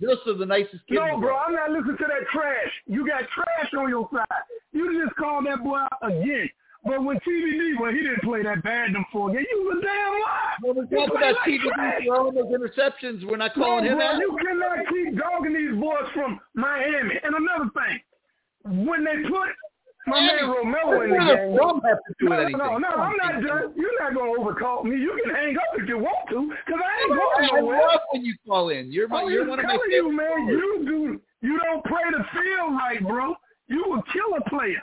Those 0.00 0.18
are 0.26 0.38
the 0.38 0.46
nicest 0.46 0.86
kids. 0.88 1.00
No, 1.00 1.20
bro. 1.20 1.36
I'm 1.36 1.52
not 1.52 1.70
listening 1.70 1.98
to 1.98 2.04
that 2.08 2.26
trash. 2.32 2.72
You 2.86 3.06
got 3.06 3.24
trash 3.28 3.70
on 3.78 3.88
your 3.90 4.08
side. 4.12 4.24
You 4.72 5.04
just 5.04 5.14
called 5.16 5.46
that 5.46 5.62
boy 5.62 5.78
out 5.78 6.00
again. 6.02 6.48
But 6.84 7.04
when 7.04 7.18
TVD, 7.20 7.78
well, 7.78 7.92
he 7.92 7.98
didn't 8.00 8.22
play 8.24 8.42
that 8.42 8.62
bad 8.64 8.92
them 8.94 9.04
four 9.12 9.30
games. 9.30 9.46
You 9.52 9.62
was 9.70 9.78
a 9.78 9.86
damn 9.86 10.12
lie. 10.18 10.54
Well, 10.64 10.74
we 10.74 10.86
He 10.88 10.96
talk 10.96 11.10
about 11.14 11.22
like 11.22 11.36
TVD 11.46 11.74
trash. 11.74 12.02
throwing 12.06 12.34
those 12.34 12.46
interceptions. 12.46 13.24
We're 13.28 13.36
not 13.36 13.54
calling 13.54 13.84
no, 13.84 13.90
him 13.92 13.98
bro, 13.98 14.06
out. 14.08 14.18
You 14.18 14.36
cannot 14.42 14.78
keep 14.88 15.18
dogging 15.18 15.54
these 15.54 15.78
boys 15.80 16.08
from 16.14 16.40
Miami. 16.54 17.14
And 17.22 17.34
another 17.36 17.70
thing, 17.76 18.00
when 18.86 19.04
they 19.04 19.28
put 19.28 19.50
my 20.06 20.20
man 20.20 20.38
Romello 20.50 21.04
in 21.04 21.10
the 21.10 21.18
game. 21.18 21.56
Have 21.58 21.98
to 22.06 22.14
do 22.18 22.28
No, 22.28 22.36
anything? 22.36 22.58
no, 22.58 22.78
no, 22.78 22.88
I'm 22.88 23.16
not 23.16 23.34
done. 23.46 23.72
You're 23.76 23.98
not 24.02 24.14
going 24.14 24.34
to 24.34 24.40
overcall 24.40 24.82
me. 24.84 24.96
You 24.96 25.18
can 25.24 25.34
hang 25.34 25.56
up 25.56 25.78
if 25.78 25.88
you 25.88 25.98
want 25.98 26.28
to, 26.30 26.48
because 26.50 26.80
I 26.82 26.90
ain't 27.02 27.12
I 27.12 27.48
going 27.48 27.62
nowhere. 27.64 27.78
love 27.86 28.00
when 28.12 28.24
you 28.24 28.34
call 28.46 28.68
in. 28.70 28.90
You're 28.90 29.08
my, 29.08 29.22
I'm 29.22 29.30
you're 29.30 29.46
one 29.48 29.58
of 29.60 29.64
my 29.64 29.72
favorite. 29.72 29.92
you, 29.94 30.12
man, 30.12 30.46
you 30.48 30.84
do 30.86 31.20
you 31.46 31.58
don't 31.58 31.84
play 31.84 32.02
the 32.10 32.24
field 32.32 32.72
right, 32.74 33.02
bro. 33.02 33.34
You 33.68 33.84
will 33.88 34.02
kill 34.12 34.36
a 34.38 34.48
player. 34.50 34.82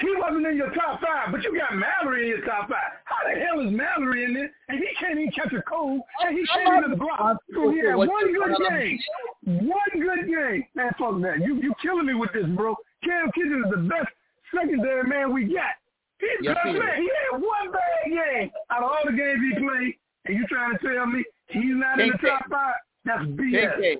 He 0.00 0.08
wasn't 0.18 0.44
in 0.46 0.56
your 0.56 0.70
top 0.74 1.00
five, 1.00 1.30
but 1.30 1.42
you 1.44 1.56
got 1.56 1.70
Mallory 1.76 2.22
in 2.22 2.28
your 2.38 2.44
top 2.44 2.68
five. 2.68 2.98
How 3.04 3.14
the 3.32 3.38
hell 3.38 3.60
is 3.60 3.70
Mallory 3.70 4.24
in 4.24 4.34
there? 4.34 4.50
And 4.68 4.78
he 4.78 4.86
can't 4.98 5.18
even 5.20 5.30
catch 5.30 5.52
a 5.52 5.62
cold, 5.62 6.00
and 6.26 6.36
he 6.36 6.44
can't 6.46 6.84
even 6.84 6.98
block. 6.98 7.36
So 7.54 7.70
he 7.70 7.78
had 7.78 7.94
one 7.94 8.08
good 8.10 8.56
game. 8.68 8.98
One 9.44 9.92
good 9.94 10.26
game. 10.26 10.64
Man, 10.74 10.90
fuck 10.98 11.20
that. 11.22 11.38
You 11.46 11.62
you 11.62 11.72
killing 11.80 12.06
me 12.06 12.14
with 12.14 12.32
this, 12.32 12.46
bro. 12.56 12.74
Cam 13.04 13.30
Kitchen 13.32 13.62
is 13.64 13.70
the 13.70 13.82
best 13.88 14.08
secondary 14.54 15.04
man 15.08 15.32
we 15.32 15.44
got. 15.52 15.74
He's 16.20 16.30
Yes, 16.42 16.56
he 16.64 16.72
man. 16.72 16.96
He 17.02 17.10
had 17.32 17.40
one 17.42 17.72
bad 17.72 18.10
game 18.10 18.50
out 18.70 18.82
of 18.82 18.90
all 18.90 18.98
the 19.04 19.12
games 19.12 19.40
he 19.42 19.58
played, 19.60 19.94
and 20.26 20.36
you 20.38 20.46
trying 20.46 20.78
to 20.78 20.94
tell 20.94 21.06
me 21.06 21.24
he's 21.48 21.62
not 21.76 22.00
in 22.00 22.10
the 22.10 22.18
top 22.28 22.48
five? 22.50 22.74
That's 23.04 23.24
BS. 23.24 23.98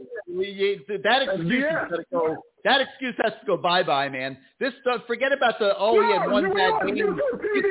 That 1.02 1.22
excuse 1.22 1.64
has 1.68 1.88
to 1.90 2.04
go. 2.10 2.36
That 2.64 2.80
excuse 2.80 3.14
has 3.22 3.32
to 3.40 3.46
go 3.46 3.56
bye 3.58 3.82
bye, 3.82 4.08
man. 4.08 4.38
This 4.58 4.72
stuff. 4.80 5.02
Forget 5.06 5.32
about 5.32 5.58
the 5.58 5.74
oh 5.78 6.00
he 6.00 6.12
had 6.16 6.30
one 6.30 6.54
bad 6.54 6.86
game. 6.86 6.96
you- 6.96 7.20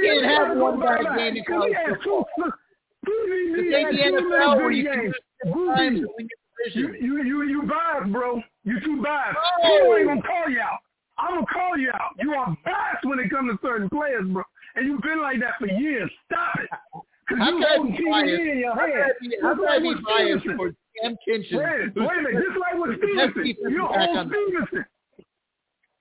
can't 0.04 0.26
have 0.26 0.58
one 0.58 0.80
bad 0.80 1.18
game 1.18 1.28
in 1.30 1.36
he 1.38 1.44
college 1.44 1.74
football. 2.04 2.28
two- 2.38 2.44
look, 2.44 2.54
TVD 3.08 3.56
This 3.56 3.74
ain't 3.76 3.92
the 3.92 4.04
NFL 4.22 4.56
where 4.58 4.72
you 4.72 4.84
can 4.86 4.94
times 5.04 5.16
to 5.46 5.52
win 5.52 5.96
your 5.98 6.08
You 6.76 6.88
division. 6.88 7.06
you 7.06 7.24
you 7.24 7.44
you 7.50 7.62
biased, 7.64 8.12
bro. 8.12 8.42
You 8.64 8.80
too 8.82 9.02
biased. 9.02 9.38
People 9.64 9.96
ain't 9.98 10.08
gonna 10.08 10.22
call 10.22 10.50
you 10.50 10.60
out. 10.62 10.80
I'm 11.18 11.36
gonna 11.36 11.46
call 11.52 11.78
you 11.78 11.90
out. 11.94 12.12
You 12.20 12.34
are 12.34 12.56
biased 12.66 13.06
when 13.06 13.20
it 13.20 13.30
comes 13.30 13.52
to 13.52 13.58
certain 13.62 13.90
players, 13.90 14.26
bro. 14.28 14.44
And 14.76 14.88
you've 14.88 15.02
been 15.02 15.22
like 15.22 15.40
that 15.42 15.60
for 15.60 15.68
years. 15.68 16.10
Stop 16.26 16.60
it. 16.60 16.70
Cause 17.30 17.38
How 17.40 17.50
you 17.58 17.66
holding 17.68 18.12
biased? 18.12 18.42
in 18.42 18.58
your 18.60 18.76
hand. 18.76 18.92
I 18.92 19.12
be, 19.22 19.38
how 19.42 19.54
Just 19.56 19.62
can 19.62 19.70
I 19.70 19.80
be 19.80 19.94
biased 20.04 20.46
for 20.58 20.68
Cam 21.02 21.16
Kinchen? 21.24 21.56
Wait, 21.56 21.96
wait 21.96 22.18
a 22.18 22.22
minute. 22.22 22.44
Just 22.44 22.58
like 22.60 22.76
with 22.82 22.98
Stevenson, 22.98 23.56
you're 23.72 23.88
old 23.88 24.28
Stevenson. 24.28 24.86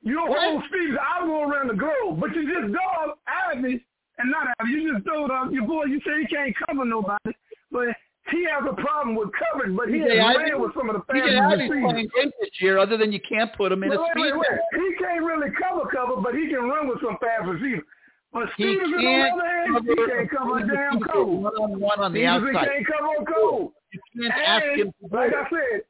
You're 0.02 0.28
What? 0.28 0.44
old 0.44 0.62
Stevenson. 0.68 0.98
I 0.98 1.26
go 1.26 1.42
around 1.48 1.68
the 1.68 1.74
globe, 1.74 2.18
but 2.20 2.34
you 2.34 2.42
just 2.48 2.72
dog 2.72 3.18
Ivey, 3.28 3.84
and 4.18 4.30
not 4.30 4.48
Ivey. 4.60 4.70
You 4.72 4.94
just 4.94 5.06
told 5.06 5.30
uh, 5.30 5.48
your 5.50 5.66
boy. 5.66 5.84
You 5.84 6.00
say 6.04 6.22
he 6.22 6.26
can't 6.26 6.54
cover 6.66 6.84
nobody, 6.84 7.32
but 7.70 7.88
he 8.30 8.44
has 8.44 8.62
a 8.70 8.74
problem 8.74 9.16
with 9.16 9.30
coverage. 9.34 9.74
But 9.76 9.88
he 9.88 9.98
has 10.00 10.10
Ivey- 10.12 10.50
ran 10.52 10.60
with 10.62 10.72
some 10.74 10.88
of 10.88 10.96
the 10.96 11.02
fastest 11.10 11.36
Ivey's 11.36 11.70
receivers. 11.70 12.32
this 12.40 12.50
year, 12.60 12.78
other 12.78 12.96
than 12.96 13.10
you 13.12 13.20
can't 13.20 13.52
put 13.54 13.72
him 13.72 13.82
in 13.82 13.92
a 13.92 13.96
speed 13.96 14.32
wait, 14.32 14.36
wait. 14.38 14.58
He 14.74 14.94
can't 14.98 15.24
really 15.24 15.50
cover 15.58 15.86
cover, 15.90 16.20
but 16.20 16.34
he 16.34 16.46
can 16.48 16.62
run 16.68 16.86
with 16.88 17.00
some 17.02 17.18
fast 17.18 17.46
receivers. 17.48 17.84
But 18.32 18.48
Stevenson, 18.54 18.94
on 18.94 19.02
the 19.04 19.28
other 19.28 19.44
hand, 19.44 19.88
he 19.88 19.94
can't 20.06 20.30
cover 20.30 20.58
a 20.58 20.66
damn 20.66 21.00
cold. 21.00 21.42
one 21.42 21.52
on 21.60 21.80
one 21.80 22.00
on 22.00 22.12
the 22.14 22.20
Stevenson 22.24 22.56
outside. 22.56 22.68
can't 22.70 22.86
cover 22.86 23.12
a 23.20 23.24
cold. 23.26 23.72
You 23.92 24.00
can't 24.22 24.34
ask 24.40 24.64
And, 24.64 24.80
him 24.80 24.94
to 25.10 25.16
like. 25.16 25.34
I 25.34 25.44
said, 25.50 25.82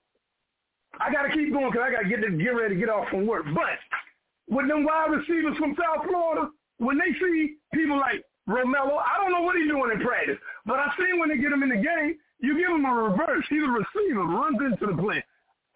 I 1.01 1.13
got 1.13 1.23
to 1.23 1.31
keep 1.31 1.53
going 1.53 1.71
because 1.71 1.87
I 1.87 1.93
got 1.93 2.03
to 2.03 2.09
get 2.09 2.21
to, 2.23 2.31
get 2.37 2.51
ready 2.51 2.75
to 2.75 2.81
get 2.81 2.89
off 2.89 3.09
from 3.11 3.27
work. 3.27 3.45
But 3.55 3.79
with 4.49 4.67
them 4.69 4.85
wide 4.85 5.11
receivers 5.11 5.57
from 5.59 5.77
South 5.79 6.05
Florida, 6.09 6.51
when 6.79 6.99
they 6.99 7.13
see 7.21 7.57
people 7.73 7.97
like 7.99 8.25
Romello, 8.49 8.99
I 8.99 9.23
don't 9.23 9.31
know 9.31 9.43
what 9.43 9.55
he's 9.57 9.69
doing 9.71 9.93
in 9.95 10.01
practice, 10.01 10.37
but 10.67 10.81
I 10.81 10.91
seen 10.99 11.21
when 11.21 11.29
they 11.29 11.39
get 11.39 11.53
him 11.53 11.63
in 11.63 11.69
the 11.71 11.77
game, 11.77 12.19
you 12.43 12.59
give 12.59 12.71
him 12.71 12.85
a 12.85 12.95
reverse. 12.95 13.47
He's 13.49 13.63
a 13.63 13.71
receiver, 13.71 14.25
runs 14.25 14.59
into 14.61 14.87
the 14.87 15.01
play. 15.01 15.25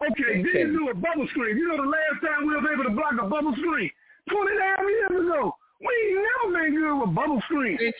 Okay, 0.03 0.43
then 0.43 0.53
you 0.53 0.77
do 0.77 0.89
a 0.91 0.93
bubble 0.93 1.27
screen. 1.31 1.57
You 1.57 1.69
know 1.69 1.77
the 1.77 1.89
last 1.89 2.21
time 2.21 2.45
we 2.45 2.53
was 2.53 2.65
able 2.71 2.83
to 2.83 2.91
block 2.91 3.13
a 3.19 3.27
bubble 3.27 3.55
screen? 3.57 3.89
20 4.29 4.51
damn 4.57 4.87
years 4.87 5.25
ago. 5.25 5.55
We 5.79 5.87
ain't 5.87 6.25
never 6.25 6.63
been 6.63 6.75
good 6.75 6.99
with 7.01 7.15
bubble 7.15 7.41
screen. 7.45 7.77
As 7.81 7.93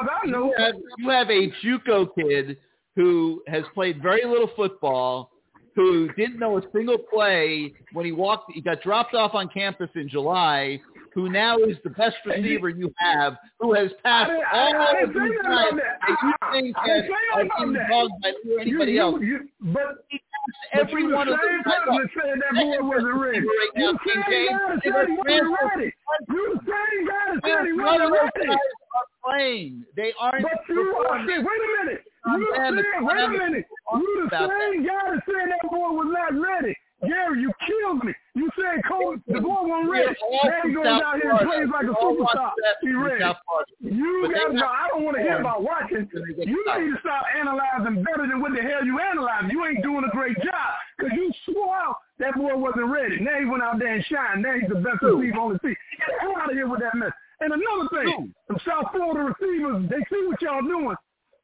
as 0.00 0.08
I 0.22 0.26
know. 0.26 0.46
You 0.46 0.64
have, 0.64 0.74
you 0.98 1.08
have 1.10 1.30
a 1.30 1.50
JUCO 1.62 2.08
kid 2.14 2.56
who 2.94 3.42
has 3.48 3.64
played 3.74 4.02
very 4.02 4.24
little 4.24 4.50
football, 4.54 5.30
who 5.74 6.08
didn't 6.12 6.38
know 6.38 6.58
a 6.58 6.62
single 6.74 6.98
play 6.98 7.72
when 7.92 8.04
he 8.04 8.12
walked. 8.12 8.52
He 8.52 8.60
got 8.60 8.82
dropped 8.82 9.14
off 9.14 9.34
on 9.34 9.48
campus 9.48 9.90
in 9.94 10.08
July. 10.08 10.80
Who 11.14 11.28
now 11.28 11.58
is 11.58 11.76
the 11.84 11.90
best 11.90 12.16
receiver 12.24 12.68
you 12.70 12.92
have, 12.96 13.36
who 13.60 13.74
has 13.74 13.90
passed 14.02 14.30
I 14.32 14.56
all 14.56 14.74
I 14.76 15.02
of 15.02 15.08
say 15.12 15.12
these 15.12 15.14
nothing 15.14 15.38
guys 15.44 15.68
about 15.68 15.76
that. 15.76 15.98
that 16.08 16.16
you 16.22 16.32
think 16.52 16.76
has 16.76 17.04
say 17.04 17.12
are 17.34 17.44
nothing 17.44 17.50
about 17.52 17.58
being 17.58 17.72
that. 17.74 17.88
dogged 17.90 18.12
by 18.22 18.32
you 18.44 18.56
or 18.56 18.60
anybody 18.60 18.92
you, 18.92 19.00
else. 19.00 19.20
You, 19.20 19.26
you, 19.26 19.48
but 19.76 20.04
He 20.08 20.18
passed 20.18 20.88
every 20.88 21.12
one 21.12 21.28
of 21.28 21.36
those 21.36 21.62
guys. 21.64 21.84
person 21.84 22.00
that 22.00 22.08
said 22.16 22.40
that 22.40 22.52
boy 22.56 22.80
wasn't 22.88 23.14
ready. 23.20 23.40
Right 23.44 23.72
You 23.76 23.84
now, 23.84 23.92
the 23.92 23.98
King 24.02 24.22
same 24.24 24.32
James, 24.32 24.50
guy 24.56 24.68
that 24.72 24.80
said 24.82 25.06
he 25.06 25.16
wasn't 25.20 25.52
ready. 25.52 25.88
You 26.32 26.42
the 26.52 26.60
same 26.64 27.00
guy 27.04 27.24
that 27.28 27.40
said 27.44 27.60
he 27.68 27.72
wasn't 27.76 28.12
ready. 28.12 28.46
guys 28.48 28.72
are 28.96 29.08
playing. 29.20 29.84
They 29.96 30.10
aren't. 30.18 30.42
But 30.48 30.58
you 30.68 30.80
are 30.96 31.18
saying, 31.28 31.44
wait 31.44 31.60
a 31.60 31.70
minute. 31.84 32.02
You 32.24 32.40
them, 32.56 32.74
said, 32.80 33.04
wait 33.04 33.20
a 33.20 33.28
minute. 33.28 33.66
You 33.68 34.28
the 34.32 34.48
same 34.48 34.86
guy 34.86 35.02
that 35.12 35.20
said 35.28 35.46
that 35.52 35.64
boy 35.68 35.92
was 35.92 36.08
not 36.08 36.32
ready. 36.40 36.72
Gary, 37.06 37.40
you 37.42 37.50
killed 37.66 38.04
me. 38.04 38.14
You 38.34 38.48
said 38.54 38.82
Cole, 38.86 39.16
the 39.26 39.40
boy 39.40 39.66
wasn't 39.66 39.90
ready. 39.90 40.14
We're 40.22 40.38
all 40.38 40.46
Now 40.46 40.60
he 40.62 40.72
goes 40.72 40.86
out 40.86 41.16
here 41.20 41.30
and 41.34 41.48
plays 41.48 41.68
like 41.68 41.86
a 41.90 41.96
superstar. 41.98 42.52
He 42.80 42.94
from 42.94 43.02
ready. 43.02 43.20
South 43.20 43.36
Florida. 43.42 43.72
You 43.82 44.30
got 44.32 44.52
to 44.52 44.56
have 44.56 44.70
I 44.70 44.88
don't 44.88 45.04
want 45.04 45.16
to 45.18 45.22
hear 45.22 45.38
about 45.40 45.62
watching. 45.62 46.08
when 46.12 46.22
they 46.28 46.34
get 46.34 46.46
You 46.46 46.62
need 46.62 46.94
to 46.94 46.98
stop 47.02 47.24
analyzing 47.34 48.02
better 48.06 48.24
than 48.30 48.40
what 48.40 48.54
the 48.54 48.62
hell 48.62 48.86
you 48.86 48.98
analyzing. 49.02 49.50
You 49.50 49.66
ain't 49.66 49.82
doing 49.82 50.04
a 50.06 50.12
great 50.14 50.38
job 50.40 50.68
because 50.96 51.12
you 51.18 51.32
swore 51.44 51.74
out 51.74 51.96
that 52.18 52.34
boy 52.38 52.54
wasn't 52.54 52.86
ready. 52.86 53.18
Now 53.18 53.38
he 53.38 53.46
went 53.46 53.62
out 53.62 53.78
there 53.78 53.94
and 53.98 54.04
shined. 54.06 54.42
Now 54.42 54.54
he's 54.54 54.70
the 54.70 54.78
best 54.78 55.02
receiver 55.02 55.38
on 55.42 55.52
the 55.54 55.58
team. 55.58 55.76
Get 55.98 56.06
the 56.06 56.16
hell 56.22 56.38
out 56.38 56.50
of 56.50 56.56
here 56.56 56.68
with 56.68 56.80
that 56.80 56.94
mess. 56.94 57.12
And 57.42 57.50
another 57.50 57.90
thing, 57.90 58.32
some 58.46 58.60
South 58.62 58.94
Florida 58.94 59.34
receivers, 59.34 59.90
they 59.90 59.98
see 60.06 60.22
what 60.30 60.40
y'all 60.40 60.62
doing. 60.62 60.94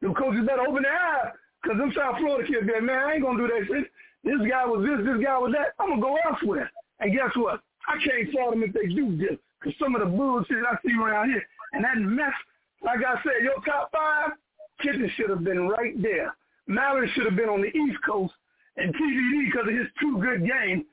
Them 0.00 0.14
coaches 0.14 0.46
better 0.46 0.62
open 0.62 0.86
their 0.86 0.94
eyes 0.94 1.34
because 1.60 1.78
them 1.78 1.92
South 1.96 2.22
Florida 2.22 2.46
kids 2.46 2.64
be 2.64 2.72
like, 2.72 2.86
man, 2.86 3.02
I 3.02 3.12
ain't 3.18 3.22
going 3.22 3.36
to 3.36 3.42
do 3.42 3.50
that 3.50 3.66
shit. 3.66 3.90
This 4.24 4.40
guy 4.50 4.66
was 4.66 4.84
this, 4.84 5.06
this 5.06 5.24
guy 5.24 5.38
was 5.38 5.52
that. 5.52 5.74
I'm 5.78 5.96
to 5.96 6.02
go 6.02 6.16
elsewhere. 6.28 6.70
And 7.00 7.12
guess 7.12 7.30
what? 7.36 7.60
I 7.88 7.96
can't 8.04 8.32
fault 8.32 8.52
them 8.52 8.62
if 8.62 8.72
they 8.72 8.92
do 8.92 9.16
this 9.16 9.38
because 9.60 9.78
some 9.78 9.94
of 9.94 10.00
the 10.00 10.10
bullshit 10.10 10.64
I 10.66 10.76
see 10.84 10.92
around 10.94 11.30
here. 11.30 11.42
And 11.72 11.84
that 11.84 11.98
mess, 11.98 12.34
like 12.82 13.00
I 13.06 13.22
said, 13.22 13.42
your 13.42 13.60
top 13.64 13.90
five, 13.92 14.32
Kitchen 14.80 15.10
should 15.16 15.30
have 15.30 15.44
been 15.44 15.68
right 15.68 16.00
there. 16.00 16.34
Mallory 16.66 17.10
should 17.14 17.24
have 17.24 17.36
been 17.36 17.48
on 17.48 17.62
the 17.62 17.68
East 17.68 17.98
Coast. 18.06 18.34
And 18.76 18.94
TVD, 18.94 19.46
because 19.46 19.68
of 19.68 19.74
his 19.74 19.88
two 20.00 20.20
good 20.20 20.46
game, 20.46 20.84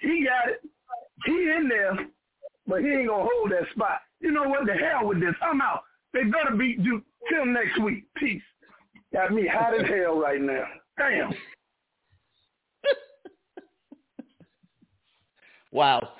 he 0.00 0.26
got 0.26 0.52
it. 0.52 0.60
He 1.24 1.32
in 1.32 1.68
there, 1.68 1.96
but 2.66 2.80
he 2.82 2.88
ain't 2.88 3.08
to 3.08 3.14
hold 3.14 3.52
that 3.52 3.70
spot. 3.74 4.00
You 4.20 4.32
know 4.32 4.48
what? 4.48 4.66
The 4.66 4.74
hell 4.74 5.06
with 5.06 5.20
this. 5.20 5.34
I'm 5.40 5.60
out. 5.60 5.82
They 6.12 6.24
better 6.24 6.56
beat 6.56 6.82
Duke. 6.82 7.04
Till 7.30 7.46
next 7.46 7.80
week. 7.80 8.04
Peace. 8.16 8.42
Got 9.12 9.32
me 9.32 9.46
hot 9.46 9.80
as 9.80 9.88
hell 9.88 10.18
right 10.18 10.40
now. 10.40 10.64
Damn. 10.98 11.32
Wow, 15.72 16.10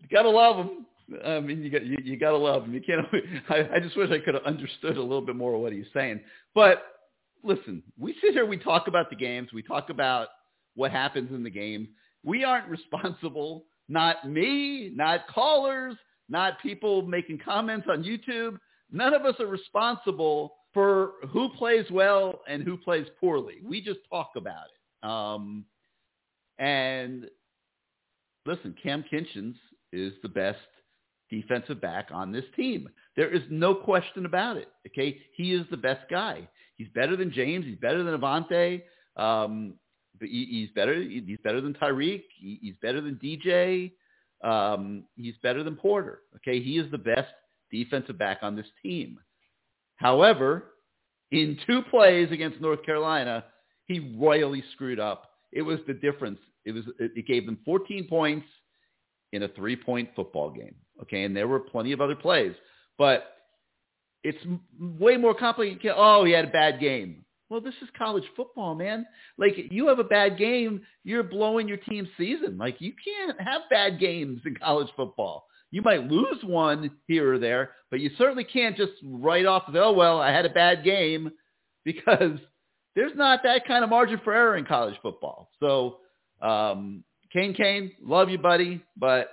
you 0.00 0.08
gotta 0.10 0.28
love 0.28 0.56
him. 0.56 0.86
I 1.24 1.40
mean, 1.40 1.62
you 1.62 1.70
got 1.70 1.84
you, 1.84 1.96
you 2.02 2.16
gotta 2.16 2.36
love 2.36 2.64
him. 2.64 2.74
You 2.74 2.82
can't. 2.82 3.06
I, 3.48 3.76
I 3.76 3.80
just 3.80 3.96
wish 3.96 4.10
I 4.10 4.18
could 4.18 4.34
have 4.34 4.44
understood 4.44 4.96
a 4.96 5.02
little 5.02 5.24
bit 5.24 5.36
more 5.36 5.54
of 5.54 5.60
what 5.60 5.72
he's 5.72 5.86
saying. 5.94 6.20
But 6.54 6.82
listen, 7.42 7.82
we 7.98 8.14
sit 8.22 8.32
here, 8.32 8.46
we 8.46 8.58
talk 8.58 8.88
about 8.88 9.10
the 9.10 9.16
games, 9.16 9.52
we 9.52 9.62
talk 9.62 9.90
about 9.90 10.28
what 10.74 10.90
happens 10.90 11.30
in 11.30 11.42
the 11.42 11.50
game. 11.50 11.88
We 12.24 12.44
aren't 12.44 12.68
responsible. 12.68 13.64
Not 13.88 14.28
me, 14.28 14.92
not 14.94 15.26
callers, 15.26 15.96
not 16.28 16.60
people 16.62 17.02
making 17.02 17.40
comments 17.44 17.88
on 17.90 18.04
YouTube. 18.04 18.56
None 18.92 19.14
of 19.14 19.24
us 19.24 19.34
are 19.40 19.46
responsible 19.46 20.54
for 20.72 21.14
who 21.32 21.48
plays 21.50 21.84
well 21.90 22.42
and 22.48 22.62
who 22.62 22.76
plays 22.76 23.06
poorly. 23.18 23.56
We 23.64 23.80
just 23.82 23.98
talk 24.08 24.30
about 24.36 24.66
it. 24.72 25.08
Um, 25.08 25.64
and 26.58 27.26
listen, 28.46 28.74
Cam 28.82 29.04
Kinchens 29.12 29.54
is 29.92 30.12
the 30.22 30.28
best 30.28 30.58
defensive 31.30 31.80
back 31.80 32.08
on 32.12 32.32
this 32.32 32.44
team. 32.56 32.88
There 33.16 33.30
is 33.30 33.42
no 33.50 33.74
question 33.74 34.26
about 34.26 34.56
it. 34.56 34.68
Okay, 34.86 35.18
he 35.36 35.52
is 35.54 35.66
the 35.70 35.76
best 35.76 36.08
guy. 36.10 36.48
He's 36.76 36.88
better 36.94 37.16
than 37.16 37.32
James. 37.32 37.64
He's 37.64 37.78
better 37.78 38.02
than 38.02 38.18
Avantae. 38.18 38.82
Um, 39.16 39.74
he's 40.20 40.70
better. 40.74 41.00
He's 41.02 41.38
better 41.44 41.60
than 41.60 41.74
Tyrique. 41.74 42.24
He's 42.38 42.74
better 42.82 43.00
than 43.00 43.16
DJ. 43.22 43.92
Um, 44.42 45.04
he's 45.16 45.34
better 45.42 45.62
than 45.62 45.76
Porter. 45.76 46.20
Okay, 46.36 46.62
he 46.62 46.78
is 46.78 46.90
the 46.90 46.98
best 46.98 47.28
defensive 47.70 48.18
back 48.18 48.38
on 48.42 48.56
this 48.56 48.66
team. 48.82 49.18
However, 49.96 50.72
in 51.30 51.58
two 51.66 51.82
plays 51.90 52.30
against 52.32 52.60
North 52.60 52.82
Carolina, 52.84 53.44
he 53.86 54.16
royally 54.18 54.64
screwed 54.72 54.98
up. 54.98 55.30
It 55.52 55.62
was 55.62 55.78
the 55.86 55.94
difference. 55.94 56.38
It 56.64 56.72
was 56.72 56.84
it 56.98 57.26
gave 57.26 57.46
them 57.46 57.58
14 57.64 58.06
points 58.08 58.46
in 59.32 59.42
a 59.44 59.48
three-point 59.48 60.10
football 60.14 60.50
game. 60.50 60.74
Okay, 61.02 61.24
and 61.24 61.34
there 61.34 61.48
were 61.48 61.60
plenty 61.60 61.92
of 61.92 62.00
other 62.00 62.16
plays, 62.16 62.54
but 62.98 63.24
it's 64.22 64.38
way 64.78 65.16
more 65.16 65.34
complicated. 65.34 65.92
Oh, 65.96 66.24
he 66.24 66.32
had 66.32 66.44
a 66.44 66.50
bad 66.50 66.80
game. 66.80 67.24
Well, 67.48 67.60
this 67.60 67.74
is 67.82 67.88
college 67.98 68.24
football, 68.36 68.74
man. 68.74 69.06
Like 69.36 69.54
you 69.70 69.88
have 69.88 69.98
a 69.98 70.04
bad 70.04 70.38
game, 70.38 70.82
you're 71.02 71.24
blowing 71.24 71.66
your 71.66 71.78
team's 71.78 72.08
season. 72.16 72.56
Like 72.58 72.80
you 72.80 72.92
can't 73.04 73.40
have 73.40 73.62
bad 73.68 73.98
games 73.98 74.40
in 74.44 74.54
college 74.54 74.88
football. 74.96 75.46
You 75.72 75.82
might 75.82 76.08
lose 76.08 76.42
one 76.42 76.90
here 77.06 77.34
or 77.34 77.38
there, 77.38 77.72
but 77.90 78.00
you 78.00 78.10
certainly 78.18 78.44
can't 78.44 78.76
just 78.76 78.92
write 79.04 79.46
off 79.46 79.64
of, 79.68 79.74
oh, 79.76 79.92
well, 79.92 80.20
I 80.20 80.32
had 80.32 80.46
a 80.46 80.50
bad 80.50 80.84
game 80.84 81.30
because 81.84 82.38
there's 82.94 83.16
not 83.16 83.42
that 83.44 83.66
kind 83.66 83.84
of 83.84 83.90
margin 83.90 84.20
for 84.22 84.32
error 84.32 84.56
in 84.56 84.64
college 84.64 84.96
football. 85.02 85.50
So, 85.60 85.98
um, 86.42 87.04
Kane 87.32 87.54
Kane, 87.54 87.92
love 88.02 88.28
you, 88.28 88.38
buddy. 88.38 88.82
But, 88.96 89.30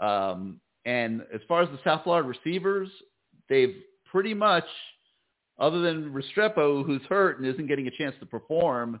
um, 0.00 0.60
and 0.84 1.22
as 1.34 1.40
far 1.48 1.62
as 1.62 1.68
the 1.70 1.78
South 1.84 2.04
Florida 2.04 2.28
receivers, 2.28 2.88
they've 3.48 3.76
pretty 4.10 4.34
much, 4.34 4.64
other 5.58 5.80
than 5.80 6.12
Restrepo, 6.12 6.84
who's 6.84 7.02
hurt 7.08 7.38
and 7.38 7.46
isn't 7.46 7.66
getting 7.66 7.86
a 7.86 7.90
chance 7.90 8.14
to 8.20 8.26
perform, 8.26 9.00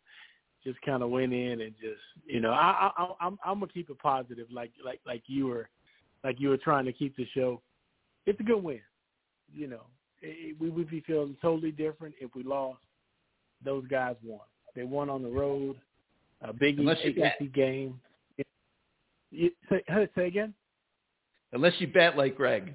just 0.64 0.82
kind 0.82 1.04
of 1.04 1.10
went 1.10 1.34
in 1.34 1.62
and 1.62 1.74
just 1.82 2.02
you 2.26 2.40
know 2.40 2.52
I, 2.52 2.92
I 2.98 3.08
I'm 3.20 3.38
I'm 3.46 3.60
gonna 3.60 3.72
keep 3.72 3.90
it 3.90 4.00
positive 4.00 4.48
like 4.52 4.72
like 4.84 5.00
like 5.06 5.24
you 5.28 5.48
were 5.48 5.70
like 6.24 6.40
you 6.40 6.50
were 6.50 6.58
trying 6.58 6.86
to 6.86 6.94
keep 6.94 7.16
the 7.18 7.28
show. 7.34 7.62
It's 8.26 8.40
a 8.40 8.44
good 8.44 8.64
win, 8.64 8.80
you 9.54 9.68
know. 9.68 9.82
It, 10.22 10.56
we 10.60 10.70
would 10.70 10.90
be 10.90 11.02
feeling 11.02 11.36
totally 11.42 11.72
different 11.72 12.16
if 12.22 12.34
we 12.34 12.44
lost 12.44 12.80
those 13.64 13.86
guys 13.88 14.16
won. 14.24 14.40
They 14.76 14.84
won 14.84 15.10
on 15.10 15.22
the 15.22 15.30
road, 15.30 15.76
a 16.42 16.54
big 16.54 16.80
ACC 16.80 17.54
game. 17.54 18.00
You, 19.32 19.52
say, 19.70 19.84
say 20.16 20.28
again. 20.28 20.54
Unless 21.54 21.74
you 21.80 21.88
bet 21.88 22.18
like 22.18 22.36
Greg. 22.36 22.74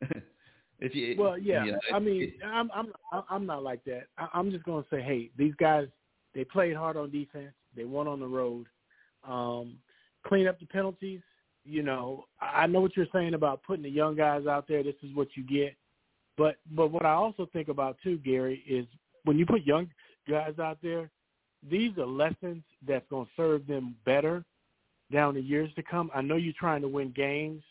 if 0.80 0.94
you 0.94 1.16
well, 1.18 1.38
yeah. 1.38 1.64
You 1.64 1.72
know, 1.72 1.78
I 1.94 1.98
mean, 1.98 2.32
I'm 2.44 2.70
I'm 2.74 2.92
I'm 3.30 3.46
not 3.46 3.62
like 3.62 3.84
that. 3.84 4.04
I'm 4.34 4.50
just 4.50 4.64
going 4.64 4.82
to 4.82 4.90
say, 4.90 5.00
hey, 5.00 5.30
these 5.38 5.54
guys 5.58 5.86
they 6.34 6.44
played 6.44 6.76
hard 6.76 6.96
on 6.96 7.10
defense. 7.10 7.54
They 7.74 7.84
won 7.84 8.06
on 8.06 8.20
the 8.20 8.26
road. 8.26 8.66
Um, 9.26 9.78
clean 10.26 10.46
up 10.46 10.60
the 10.60 10.66
penalties. 10.66 11.20
You 11.64 11.82
know, 11.82 12.26
I 12.40 12.66
know 12.66 12.80
what 12.80 12.96
you're 12.96 13.06
saying 13.12 13.34
about 13.34 13.62
putting 13.64 13.82
the 13.82 13.90
young 13.90 14.16
guys 14.16 14.46
out 14.46 14.68
there. 14.68 14.82
This 14.82 14.94
is 15.02 15.14
what 15.14 15.28
you 15.34 15.42
get. 15.42 15.74
But 16.36 16.56
but 16.72 16.90
what 16.92 17.06
I 17.06 17.12
also 17.12 17.48
think 17.52 17.68
about 17.68 17.96
too, 18.02 18.18
Gary, 18.18 18.62
is 18.68 18.86
when 19.24 19.38
you 19.38 19.46
put 19.46 19.64
young 19.64 19.88
guys 20.28 20.58
out 20.58 20.78
there, 20.82 21.10
these 21.68 21.96
are 21.98 22.06
lessons 22.06 22.62
that's 22.86 23.06
going 23.08 23.26
to 23.26 23.32
serve 23.36 23.66
them 23.66 23.96
better 24.04 24.44
down 25.12 25.34
the 25.34 25.40
years 25.40 25.70
to 25.76 25.82
come. 25.82 26.10
I 26.14 26.20
know 26.20 26.36
you're 26.36 26.54
trying 26.58 26.82
to 26.82 26.88
win 26.88 27.12
games, 27.16 27.62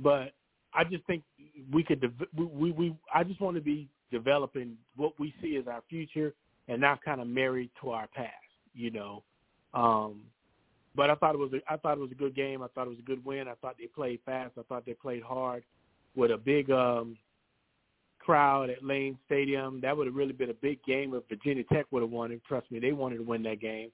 but 0.00 0.32
I 0.74 0.84
just 0.84 1.04
think 1.06 1.22
we 1.72 1.82
could. 1.82 2.12
We 2.36 2.70
we. 2.72 2.96
I 3.14 3.24
just 3.24 3.40
want 3.40 3.56
to 3.56 3.62
be 3.62 3.88
developing 4.10 4.76
what 4.96 5.18
we 5.18 5.34
see 5.42 5.56
as 5.56 5.66
our 5.66 5.82
future, 5.88 6.34
and 6.68 6.80
not 6.80 7.02
kind 7.02 7.20
of 7.20 7.26
married 7.26 7.70
to 7.82 7.90
our 7.90 8.06
past. 8.08 8.32
You 8.74 8.90
know. 8.90 9.22
Um, 9.74 10.22
but 10.94 11.10
I 11.10 11.14
thought 11.14 11.34
it 11.34 11.38
was 11.38 11.52
a, 11.52 11.72
I 11.72 11.76
thought 11.76 11.98
it 11.98 12.00
was 12.00 12.12
a 12.12 12.16
good 12.16 12.34
game. 12.34 12.62
I 12.62 12.68
thought 12.68 12.86
it 12.86 12.90
was 12.90 12.98
a 12.98 13.02
good 13.02 13.24
win. 13.24 13.48
I 13.48 13.54
thought 13.54 13.76
they 13.78 13.86
played 13.86 14.20
fast. 14.24 14.52
I 14.58 14.62
thought 14.62 14.86
they 14.86 14.94
played 14.94 15.22
hard 15.22 15.62
with 16.14 16.30
a 16.30 16.38
big 16.38 16.70
um, 16.70 17.18
crowd 18.18 18.70
at 18.70 18.82
Lane 18.82 19.18
Stadium. 19.26 19.80
That 19.82 19.96
would 19.96 20.06
have 20.06 20.16
really 20.16 20.32
been 20.32 20.50
a 20.50 20.54
big 20.54 20.82
game 20.84 21.14
if 21.14 21.22
Virginia 21.28 21.64
Tech 21.64 21.86
would 21.90 22.02
have 22.02 22.10
won 22.10 22.32
it. 22.32 22.40
Trust 22.48 22.70
me, 22.72 22.80
they 22.80 22.92
wanted 22.92 23.18
to 23.18 23.22
win 23.22 23.42
that 23.42 23.60
game, 23.60 23.90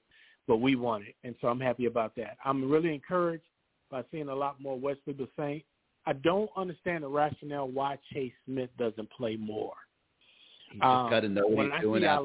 but 0.47 0.57
we 0.57 0.75
won 0.75 1.03
it, 1.03 1.15
and 1.23 1.35
so 1.41 1.49
I'm 1.49 1.59
happy 1.59 1.85
about 1.85 2.15
that. 2.15 2.37
I'm 2.43 2.69
really 2.69 2.93
encouraged 2.93 3.43
by 3.91 4.03
seeing 4.09 4.29
a 4.29 4.35
lot 4.35 4.61
more 4.61 4.79
West 4.79 4.99
People 5.05 5.27
Saint. 5.37 5.63
I 6.05 6.13
don't 6.13 6.49
understand 6.57 7.03
the 7.03 7.07
rationale 7.07 7.69
why 7.69 7.97
Chase 8.11 8.33
Smith 8.45 8.69
doesn't 8.77 9.09
play 9.11 9.37
more. 9.37 9.73
You 10.71 10.79
just 10.79 10.85
um, 10.85 11.09
got 11.09 11.19
to 11.21 11.29
know 11.29 11.47
what 11.47 11.71
he's 11.71 11.81
doing. 11.81 12.03
As 12.03 12.19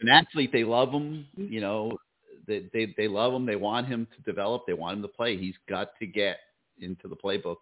an 0.00 0.08
athlete, 0.08 0.50
they 0.52 0.62
love 0.64 0.90
him. 0.90 1.26
You 1.36 1.60
know, 1.60 1.98
they, 2.46 2.68
they 2.72 2.94
they 2.96 3.08
love 3.08 3.32
him. 3.32 3.46
They 3.46 3.56
want 3.56 3.86
him 3.88 4.06
to 4.14 4.22
develop. 4.30 4.64
They 4.66 4.74
want 4.74 4.96
him 4.96 5.02
to 5.02 5.08
play. 5.08 5.36
He's 5.36 5.54
got 5.68 5.90
to 5.98 6.06
get 6.06 6.38
into 6.80 7.08
the 7.08 7.16
playbook 7.16 7.56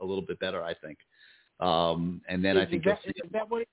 a 0.00 0.04
little 0.04 0.22
bit 0.22 0.38
better, 0.40 0.62
I 0.62 0.74
think. 0.74 0.98
Um, 1.60 2.22
and 2.28 2.44
then 2.44 2.56
is, 2.56 2.66
I 2.66 2.70
think 2.70 2.86
is 2.86 2.92
that, 2.92 2.98
is 3.06 3.32
that 3.32 3.50
what? 3.50 3.66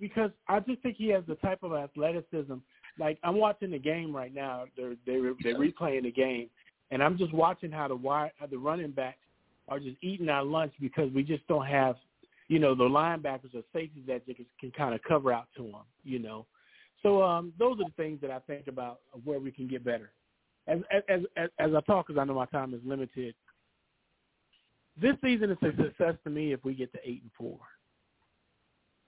Because 0.00 0.30
I 0.48 0.60
just 0.60 0.80
think 0.82 0.96
he 0.96 1.08
has 1.08 1.24
the 1.26 1.34
type 1.36 1.62
of 1.62 1.72
athleticism. 1.72 2.54
Like 2.98 3.18
I'm 3.22 3.36
watching 3.36 3.70
the 3.70 3.78
game 3.78 4.14
right 4.14 4.34
now. 4.34 4.64
They're 4.76 4.94
they're 5.04 5.34
they're 5.42 5.58
replaying 5.58 6.04
the 6.04 6.12
game, 6.12 6.48
and 6.90 7.02
I'm 7.02 7.18
just 7.18 7.34
watching 7.34 7.70
how 7.70 7.88
the 7.88 7.96
wide 7.96 8.32
the 8.50 8.58
running 8.58 8.92
backs 8.92 9.18
are 9.68 9.78
just 9.78 9.96
eating 10.02 10.28
our 10.28 10.44
lunch 10.44 10.72
because 10.80 11.10
we 11.12 11.22
just 11.22 11.46
don't 11.46 11.66
have, 11.66 11.96
you 12.48 12.58
know, 12.58 12.74
the 12.74 12.84
linebackers 12.84 13.54
or 13.54 13.62
safeties 13.72 14.04
that 14.06 14.24
can, 14.26 14.46
can 14.60 14.70
kind 14.72 14.94
of 14.94 15.02
cover 15.02 15.32
out 15.32 15.46
to 15.56 15.62
them. 15.62 15.82
You 16.02 16.18
know, 16.18 16.46
so 17.02 17.22
um, 17.22 17.52
those 17.58 17.78
are 17.80 17.84
the 17.84 18.02
things 18.02 18.20
that 18.22 18.30
I 18.30 18.40
think 18.40 18.66
about 18.66 19.00
where 19.24 19.38
we 19.38 19.50
can 19.50 19.68
get 19.68 19.84
better. 19.84 20.12
As 20.66 20.78
as 21.08 21.20
as, 21.36 21.50
as 21.58 21.70
I 21.74 21.80
talk, 21.82 22.06
because 22.06 22.20
I 22.20 22.24
know 22.24 22.34
my 22.34 22.46
time 22.46 22.72
is 22.74 22.80
limited, 22.84 23.34
this 25.00 25.16
season 25.22 25.50
is 25.50 25.58
a 25.62 25.82
success 25.82 26.14
to 26.24 26.30
me 26.30 26.52
if 26.52 26.64
we 26.64 26.74
get 26.74 26.92
to 26.92 26.98
eight 27.04 27.22
and 27.22 27.30
four. 27.36 27.58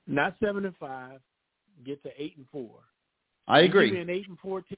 Not 0.06 0.36
seven 0.42 0.64
and 0.66 0.76
five, 0.76 1.20
get 1.84 2.02
to 2.02 2.10
eight 2.18 2.36
and 2.36 2.46
four. 2.52 2.80
I 3.48 3.60
agree. 3.60 3.86
You 3.86 3.92
give 3.92 4.06
me 4.06 4.12
an 4.12 4.18
eight 4.18 4.28
and 4.28 4.38
four 4.38 4.60
team. 4.60 4.76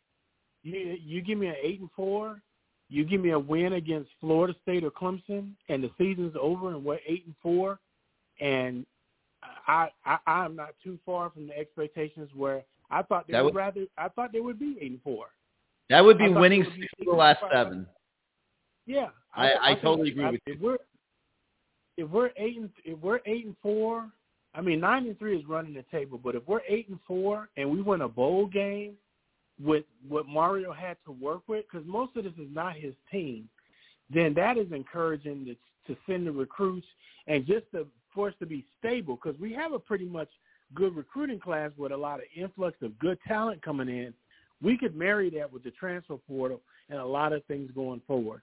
You 0.62 0.96
you 1.02 1.20
give 1.22 1.38
me 1.38 1.48
an 1.48 1.56
eight 1.62 1.80
and 1.80 1.90
four. 1.96 2.40
You 2.88 3.04
give 3.04 3.20
me 3.20 3.30
a 3.30 3.38
win 3.38 3.74
against 3.74 4.10
Florida 4.20 4.54
State 4.62 4.82
or 4.84 4.90
Clemson, 4.90 5.52
and 5.68 5.82
the 5.84 5.90
season's 5.98 6.34
over, 6.40 6.70
and 6.70 6.82
we're 6.84 6.98
eight 7.06 7.24
and 7.26 7.34
four, 7.42 7.78
and 8.40 8.86
I 9.66 9.88
I 10.06 10.18
I'm 10.26 10.56
not 10.56 10.70
too 10.82 10.98
far 11.04 11.30
from 11.30 11.46
the 11.48 11.56
expectations 11.58 12.30
where 12.34 12.62
I 12.90 13.02
thought 13.02 13.26
they 13.26 13.32
That 13.34 13.44
would 13.44 13.54
would- 13.54 13.58
rather 13.58 13.86
I 13.98 14.08
thought 14.08 14.32
they 14.32 14.40
would 14.40 14.58
be 14.58 14.78
eight 14.80 14.92
and 14.92 15.02
four. 15.02 15.26
That 15.90 16.04
would 16.04 16.18
be 16.18 16.28
winning 16.28 16.60
would 16.64 16.74
be 16.74 16.80
six 16.82 16.92
of 17.00 17.06
the 17.06 17.12
last 17.12 17.40
five. 17.40 17.50
seven. 17.52 17.86
Yeah, 18.86 19.10
I- 19.34 19.54
I 19.54 19.68
think- 19.72 19.82
totally 19.82 20.10
agree 20.10 20.24
I- 20.24 20.30
with 20.30 20.40
if 20.46 20.58
We're, 20.60 20.78
if 21.98 22.08
we're 22.08 22.30
eight 22.36 22.56
and 22.56 22.70
if 22.84 22.98
we're 23.00 23.20
eight 23.26 23.44
and 23.44 23.56
four, 23.58 24.10
I 24.54 24.62
mean 24.62 24.80
nine 24.80 25.06
and 25.06 25.18
three 25.18 25.38
is 25.38 25.44
running 25.46 25.74
the 25.74 25.82
table, 25.84 26.16
but 26.16 26.34
if 26.34 26.46
we're 26.48 26.62
eight 26.66 26.88
and 26.88 27.00
four 27.02 27.50
and 27.58 27.70
we 27.70 27.82
win 27.82 28.00
a 28.00 28.08
bowl 28.08 28.46
game 28.46 28.96
with 29.62 29.84
what 30.08 30.26
Mario 30.26 30.72
had 30.72 30.96
to 31.04 31.12
work 31.12 31.42
with, 31.48 31.64
because 31.70 31.86
most 31.86 32.16
of 32.16 32.24
this 32.24 32.32
is 32.34 32.48
not 32.52 32.76
his 32.76 32.94
team, 33.10 33.48
then 34.12 34.32
that 34.34 34.56
is 34.56 34.70
encouraging 34.72 35.44
to, 35.46 35.54
to 35.92 36.00
send 36.08 36.26
the 36.26 36.32
recruits 36.32 36.86
and 37.26 37.46
just 37.46 37.70
to, 37.72 37.86
for 38.14 38.28
us 38.28 38.34
to 38.38 38.46
be 38.46 38.64
stable, 38.78 39.18
because 39.22 39.38
we 39.40 39.52
have 39.52 39.72
a 39.72 39.78
pretty 39.78 40.06
much 40.06 40.28
good 40.74 40.94
recruiting 40.94 41.40
class 41.40 41.70
with 41.76 41.92
a 41.92 41.96
lot 41.96 42.20
of 42.20 42.26
influx 42.36 42.76
of 42.82 42.98
good 42.98 43.18
talent 43.26 43.62
coming 43.62 43.88
in. 43.88 44.14
We 44.60 44.76
could 44.76 44.96
marry 44.96 45.30
that 45.30 45.52
with 45.52 45.62
the 45.64 45.70
transfer 45.72 46.16
portal 46.16 46.60
and 46.88 46.98
a 46.98 47.04
lot 47.04 47.32
of 47.32 47.44
things 47.44 47.70
going 47.74 48.02
forward. 48.06 48.42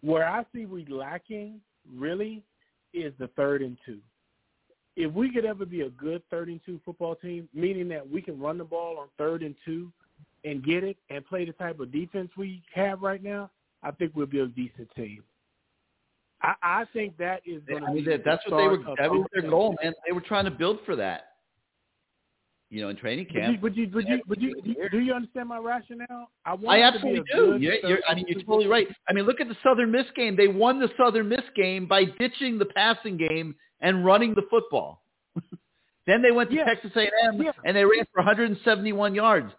Where 0.00 0.28
I 0.28 0.44
see 0.54 0.66
we 0.66 0.86
lacking 0.86 1.60
really 1.96 2.42
is 2.94 3.12
the 3.18 3.28
third 3.28 3.62
and 3.62 3.76
two. 3.84 3.98
If 4.96 5.12
we 5.12 5.30
could 5.32 5.44
ever 5.44 5.64
be 5.64 5.82
a 5.82 5.90
good 5.90 6.22
third 6.30 6.48
and 6.48 6.60
two 6.64 6.80
football 6.84 7.14
team, 7.14 7.48
meaning 7.54 7.88
that 7.88 8.08
we 8.08 8.20
can 8.20 8.38
run 8.38 8.58
the 8.58 8.64
ball 8.64 8.98
on 8.98 9.08
third 9.16 9.42
and 9.42 9.54
two 9.64 9.92
and 10.48 10.64
get 10.64 10.84
it 10.84 10.96
and 11.10 11.24
play 11.26 11.44
the 11.44 11.52
type 11.52 11.78
of 11.80 11.92
defense 11.92 12.30
we 12.36 12.62
have 12.74 13.02
right 13.02 13.22
now, 13.22 13.50
I 13.82 13.90
think 13.92 14.12
we'll 14.14 14.26
be 14.26 14.40
a 14.40 14.46
decent 14.46 14.88
team. 14.96 15.22
I, 16.42 16.54
I 16.62 16.84
think 16.92 17.16
that 17.18 17.42
is 17.44 17.62
going 17.68 17.82
to 17.82 17.88
I 17.88 17.92
be 17.92 18.00
mean, 18.00 18.04
that, 18.10 18.24
that's 18.24 18.42
the 18.48 18.54
what 18.54 18.58
they 18.58 18.68
were. 18.68 18.94
That 18.98 19.10
was 19.10 19.26
their 19.32 19.50
goal, 19.50 19.76
man. 19.82 19.92
They 20.06 20.12
were 20.12 20.20
trying 20.20 20.44
to 20.44 20.50
build 20.50 20.78
for 20.86 20.96
that. 20.96 21.22
You 22.70 22.82
know, 22.82 22.90
in 22.90 22.96
training 22.96 23.26
you, 23.30 23.40
camp. 23.40 23.60
but 23.62 23.74
you, 23.74 23.88
Would 23.94 24.06
you, 24.06 24.20
but 24.28 24.40
you, 24.42 24.54
do 24.62 24.70
you, 24.70 24.88
do 24.90 24.98
you 24.98 25.14
understand 25.14 25.48
my 25.48 25.56
rationale? 25.56 26.30
I 26.44 26.52
want 26.52 26.68
I 26.68 26.76
be 26.76 26.82
absolutely 26.82 27.22
do. 27.34 27.56
You're, 27.58 27.74
you're, 27.76 27.98
I 28.06 28.14
mean, 28.14 28.26
you're 28.28 28.42
totally 28.42 28.66
right. 28.66 28.86
I 29.08 29.14
mean, 29.14 29.24
look 29.24 29.40
at 29.40 29.48
the 29.48 29.56
Southern 29.62 29.90
Miss 29.90 30.04
game. 30.14 30.36
They 30.36 30.48
won 30.48 30.78
the 30.78 30.90
Southern 30.98 31.30
Miss 31.30 31.40
game 31.56 31.86
by 31.86 32.04
ditching 32.04 32.58
the 32.58 32.66
passing 32.66 33.16
game 33.16 33.54
and 33.80 34.04
running 34.04 34.34
the 34.34 34.42
football. 34.50 35.02
then 36.06 36.20
they 36.20 36.30
went 36.30 36.50
to 36.50 36.56
Yeah. 36.56 36.64
Texas 36.66 36.92
A&M 36.94 37.42
Yeah. 37.42 37.52
and 37.64 37.74
they 37.74 37.84
ran 37.86 38.04
for 38.12 38.18
171 38.18 39.14
yards. 39.14 39.50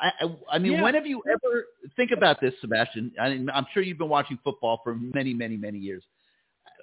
I, 0.00 0.10
I, 0.50 0.58
mean, 0.58 0.72
Yeah. 0.72 0.82
when 0.82 0.94
have 0.94 1.06
you 1.06 1.22
ever 1.30 1.66
think 1.96 2.10
about 2.10 2.40
this, 2.40 2.52
Sebastian? 2.60 3.12
I 3.20 3.30
mean, 3.30 3.50
I'm 3.50 3.66
sure 3.72 3.82
you've 3.82 3.98
been 3.98 4.08
watching 4.08 4.38
football 4.42 4.80
for 4.82 4.94
many, 4.94 5.34
many, 5.34 5.56
many 5.56 5.78
years. 5.78 6.02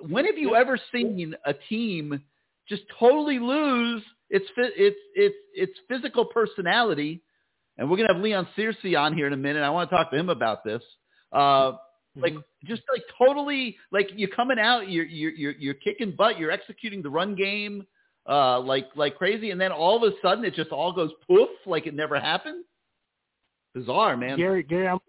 When 0.01 0.25
have 0.25 0.37
you 0.37 0.55
ever 0.55 0.79
seen 0.91 1.35
a 1.45 1.53
team 1.53 2.23
just 2.67 2.83
totally 2.99 3.39
lose 3.39 4.01
its 4.29 4.45
its 4.57 4.97
its 5.15 5.35
its 5.53 5.73
physical 5.87 6.25
personality? 6.25 7.21
And 7.77 7.89
we're 7.89 7.97
gonna 7.97 8.13
have 8.13 8.21
Leon 8.21 8.47
Searcy 8.57 8.97
on 8.99 9.13
here 9.13 9.27
in 9.27 9.33
a 9.33 9.37
minute. 9.37 9.61
I 9.61 9.69
want 9.69 9.89
to 9.89 9.95
talk 9.95 10.09
to 10.11 10.17
him 10.17 10.29
about 10.29 10.63
this. 10.63 10.81
Uh, 11.31 11.73
like 12.15 12.33
just 12.65 12.81
like 12.91 13.03
totally 13.17 13.77
like 13.91 14.09
you're 14.15 14.29
coming 14.29 14.57
out, 14.59 14.89
you're 14.89 15.05
you're 15.05 15.31
you're, 15.31 15.53
you're 15.53 15.73
kicking 15.75 16.15
butt, 16.17 16.39
you're 16.39 16.51
executing 16.51 17.01
the 17.01 17.09
run 17.09 17.35
game 17.35 17.85
uh, 18.27 18.59
like 18.59 18.87
like 18.95 19.15
crazy, 19.15 19.51
and 19.51 19.59
then 19.59 19.71
all 19.71 20.03
of 20.03 20.11
a 20.11 20.15
sudden 20.21 20.45
it 20.45 20.53
just 20.53 20.71
all 20.71 20.93
goes 20.93 21.11
poof, 21.27 21.49
like 21.65 21.87
it 21.87 21.93
never 21.93 22.19
happened. 22.19 22.63
Bizarre, 23.73 24.17
man. 24.17 24.37
Gary, 24.37 24.63
Gary, 24.63 24.87
I'm 24.87 24.99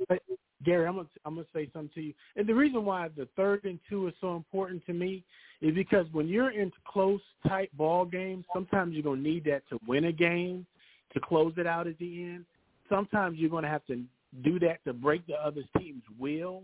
Gary, 0.64 0.86
I'm 0.86 0.96
gonna 0.96 1.08
I'm 1.24 1.34
gonna 1.34 1.46
say 1.52 1.68
something 1.72 1.90
to 1.94 2.02
you. 2.02 2.14
And 2.36 2.46
the 2.46 2.54
reason 2.54 2.84
why 2.84 3.08
the 3.16 3.28
third 3.36 3.64
and 3.64 3.78
two 3.88 4.06
is 4.06 4.14
so 4.20 4.36
important 4.36 4.84
to 4.86 4.92
me 4.92 5.24
is 5.60 5.74
because 5.74 6.06
when 6.12 6.28
you're 6.28 6.50
in 6.50 6.70
close, 6.86 7.20
tight 7.46 7.76
ball 7.76 8.04
games, 8.04 8.44
sometimes 8.52 8.94
you're 8.94 9.02
gonna 9.02 9.20
need 9.20 9.44
that 9.44 9.62
to 9.70 9.78
win 9.86 10.04
a 10.04 10.12
game, 10.12 10.66
to 11.14 11.20
close 11.20 11.52
it 11.56 11.66
out 11.66 11.86
at 11.86 11.98
the 11.98 12.24
end. 12.24 12.44
Sometimes 12.88 13.38
you're 13.38 13.50
gonna 13.50 13.68
have 13.68 13.84
to 13.86 14.02
do 14.42 14.58
that 14.60 14.84
to 14.84 14.92
break 14.92 15.26
the 15.26 15.34
other 15.34 15.62
team's 15.78 16.04
will. 16.18 16.62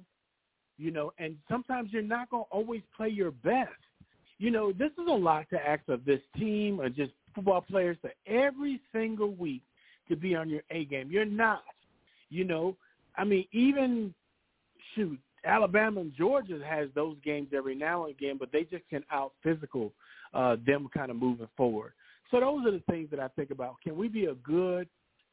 You 0.76 0.92
know, 0.92 1.12
and 1.18 1.36
sometimes 1.50 1.92
you're 1.92 2.02
not 2.02 2.30
gonna 2.30 2.44
always 2.50 2.82
play 2.96 3.08
your 3.08 3.32
best. 3.32 3.72
You 4.38 4.52
know, 4.52 4.72
this 4.72 4.92
is 4.92 5.08
a 5.08 5.12
lot 5.12 5.50
to 5.50 5.68
ask 5.68 5.82
of 5.88 6.04
this 6.04 6.20
team 6.36 6.80
or 6.80 6.88
just 6.88 7.12
football 7.34 7.60
players 7.60 7.96
to 8.02 8.10
every 8.32 8.80
single 8.92 9.32
week 9.32 9.62
to 10.08 10.16
be 10.16 10.36
on 10.36 10.48
your 10.48 10.62
A 10.70 10.84
game. 10.84 11.10
You're 11.10 11.24
not. 11.24 11.62
You 12.30 12.44
know, 12.44 12.76
I 13.16 13.24
mean, 13.24 13.46
even 13.52 14.14
shoot, 14.94 15.18
Alabama 15.44 16.00
and 16.00 16.12
Georgia 16.16 16.60
has 16.66 16.88
those 16.94 17.16
games 17.24 17.48
every 17.54 17.74
now 17.74 18.04
and 18.04 18.14
again, 18.14 18.36
but 18.38 18.50
they 18.52 18.64
just 18.64 18.88
can 18.90 19.04
out 19.10 19.32
physical 19.42 19.92
uh, 20.34 20.56
them 20.66 20.88
kind 20.94 21.10
of 21.10 21.16
moving 21.16 21.48
forward. 21.56 21.92
So 22.30 22.40
those 22.40 22.66
are 22.66 22.72
the 22.72 22.82
things 22.90 23.08
that 23.10 23.20
I 23.20 23.28
think 23.28 23.50
about. 23.50 23.76
Can 23.82 23.96
we 23.96 24.08
be 24.08 24.26
a 24.26 24.34
good 24.34 24.88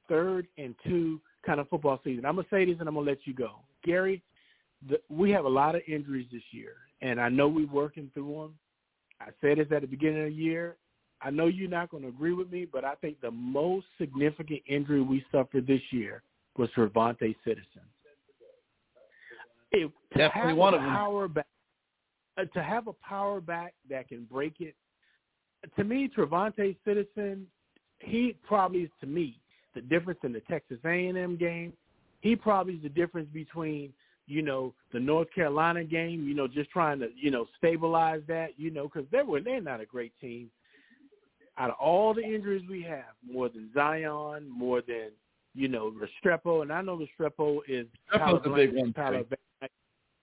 third 0.07 0.47
and 0.57 0.75
two 0.85 1.19
kind 1.45 1.59
of 1.59 1.67
football 1.69 1.99
season? 2.03 2.25
I'm 2.25 2.35
gonna 2.35 2.47
say 2.49 2.65
this 2.65 2.77
and 2.79 2.87
I'm 2.87 2.95
gonna 2.95 3.09
let 3.09 3.25
you 3.25 3.33
go, 3.33 3.51
Gary. 3.83 4.21
The, 4.89 5.01
we 5.09 5.31
have 5.31 5.45
a 5.45 5.49
lot 5.49 5.75
of 5.75 5.81
injuries 5.87 6.27
this 6.31 6.43
year, 6.51 6.73
and 7.01 7.19
I 7.19 7.29
know 7.29 7.47
we're 7.47 7.67
working 7.67 8.11
through 8.13 8.33
them. 8.33 8.53
I 9.19 9.27
said 9.41 9.57
this 9.57 9.67
at 9.71 9.81
the 9.81 9.87
beginning 9.87 10.19
of 10.19 10.29
the 10.29 10.35
year. 10.35 10.77
I 11.21 11.31
know 11.31 11.47
you're 11.47 11.69
not 11.69 11.89
going 11.89 12.03
to 12.03 12.09
agree 12.09 12.33
with 12.33 12.51
me, 12.51 12.67
but 12.71 12.83
I 12.83 12.93
think 12.95 13.19
the 13.19 13.31
most 13.31 13.87
significant 13.97 14.61
injury 14.67 15.01
we 15.01 15.25
suffered 15.31 15.65
this 15.65 15.81
year 15.91 16.21
was 16.57 16.69
TreVonte' 16.75 17.35
Citizen. 17.43 17.81
If, 19.71 19.91
to 20.13 20.17
Definitely 20.17 20.53
one 20.53 20.73
of 20.73 20.81
them. 20.81 21.33
back, 21.33 21.47
uh, 22.37 22.45
to 22.53 22.63
have 22.63 22.87
a 22.87 22.93
power 22.93 23.41
back 23.41 23.73
that 23.89 24.07
can 24.07 24.25
break 24.31 24.55
it. 24.59 24.75
To 25.77 25.83
me, 25.83 26.09
TreVonte' 26.15 26.77
Citizen, 26.85 27.47
he 27.99 28.35
probably 28.47 28.81
is 28.81 28.89
to 29.01 29.07
me 29.07 29.39
the 29.73 29.81
difference 29.81 30.19
in 30.23 30.31
the 30.31 30.41
Texas 30.41 30.77
A&M 30.85 31.37
game. 31.37 31.73
He 32.21 32.35
probably 32.35 32.75
is 32.75 32.83
the 32.83 32.89
difference 32.89 33.27
between 33.33 33.93
you 34.27 34.41
know 34.41 34.73
the 34.93 34.99
North 34.99 35.27
Carolina 35.33 35.83
game. 35.83 36.27
You 36.27 36.35
know, 36.35 36.47
just 36.47 36.69
trying 36.71 36.99
to 36.99 37.09
you 37.15 37.31
know 37.31 37.45
stabilize 37.57 38.21
that. 38.27 38.51
You 38.57 38.71
know, 38.71 38.83
because 38.83 39.09
they 39.11 39.21
were 39.21 39.41
they're 39.41 39.61
not 39.61 39.81
a 39.81 39.85
great 39.85 40.13
team. 40.21 40.49
Out 41.57 41.69
of 41.69 41.75
all 41.79 42.13
the 42.13 42.23
injuries 42.23 42.63
we 42.69 42.81
have, 42.83 43.13
more 43.25 43.49
than 43.49 43.69
Zion, 43.73 44.49
more 44.49 44.81
than 44.81 45.11
you 45.55 45.67
know 45.67 45.91
Restrepo, 45.91 46.61
and 46.61 46.71
I 46.71 46.81
know 46.81 46.97
Restrepo 46.99 47.59
is 47.67 47.87
Restrepo's 48.13 48.45
a 48.45 48.49
big 48.49 48.73
one. 48.75 48.93
Palo- 48.93 49.25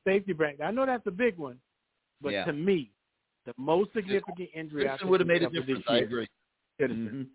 safety 0.07 0.33
blank. 0.33 0.61
I 0.61 0.70
know 0.70 0.85
that's 0.87 1.07
a 1.07 1.11
big 1.12 1.37
one, 1.39 1.59
but 2.20 2.33
Yeah. 2.33 2.45
to 2.45 2.53
me, 2.53 2.91
the 3.45 3.55
most 3.57 3.93
significant 3.93 4.51
injury 4.55 4.89
I 4.89 4.97
would 5.05 5.20
have 5.20 5.26
made 5.28 5.43
a 5.43 5.51
difference. 5.51 5.85
I 5.89 5.99
agree. 5.99 6.26
Mhm. 6.80 7.28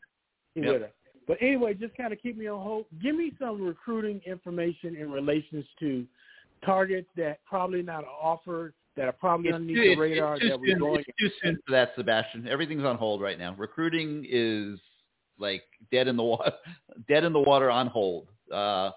He 0.54 0.62
Yep. 0.62 0.72
would 0.72 0.82
have. 0.82 0.91
But 1.28 1.38
anyway, 1.41 1.74
just 1.74 1.95
kind 1.95 2.14
of 2.14 2.20
keep 2.20 2.38
me 2.38 2.48
on 2.48 2.62
hold. 2.62 2.86
Give 3.00 3.16
me 3.16 3.34
some 3.39 3.62
recruiting 3.62 4.22
information 4.26 4.95
in 4.95 5.12
relations 5.12 5.66
to 5.80 6.08
targets 6.62 7.10
that 7.16 7.43
probably 7.45 7.82
not 7.84 8.06
offered, 8.06 8.74
that 8.95 9.08
are 9.08 9.12
probably 9.14 9.50
It's 9.50 9.56
underneath 9.56 9.78
too, 9.84 9.89
the 9.95 10.02
radar 10.02 10.34
it's 10.36 10.43
too 10.43 10.50
that 10.50 10.60
we're 10.60 10.78
going. 10.80 11.04
it's 11.08 11.18
too 11.20 11.30
soon 11.41 11.58
for 11.66 11.72
that, 11.72 11.93
Sebastian. 11.95 12.48
Everything's 12.48 12.84
on 12.86 12.98
hold 12.98 13.22
right 13.22 13.38
now. 13.38 13.54
Recruiting 13.56 14.26
is 14.28 14.80
like 15.38 15.64
dead 15.92 16.08
in 16.08 16.18
the 16.18 16.24
water, 16.24 16.52
dead 17.08 17.24
in 17.24 17.34
the 17.34 17.40
water 17.40 17.70
on 17.70 17.88
hold. 17.88 18.28
Uh, 18.54 18.92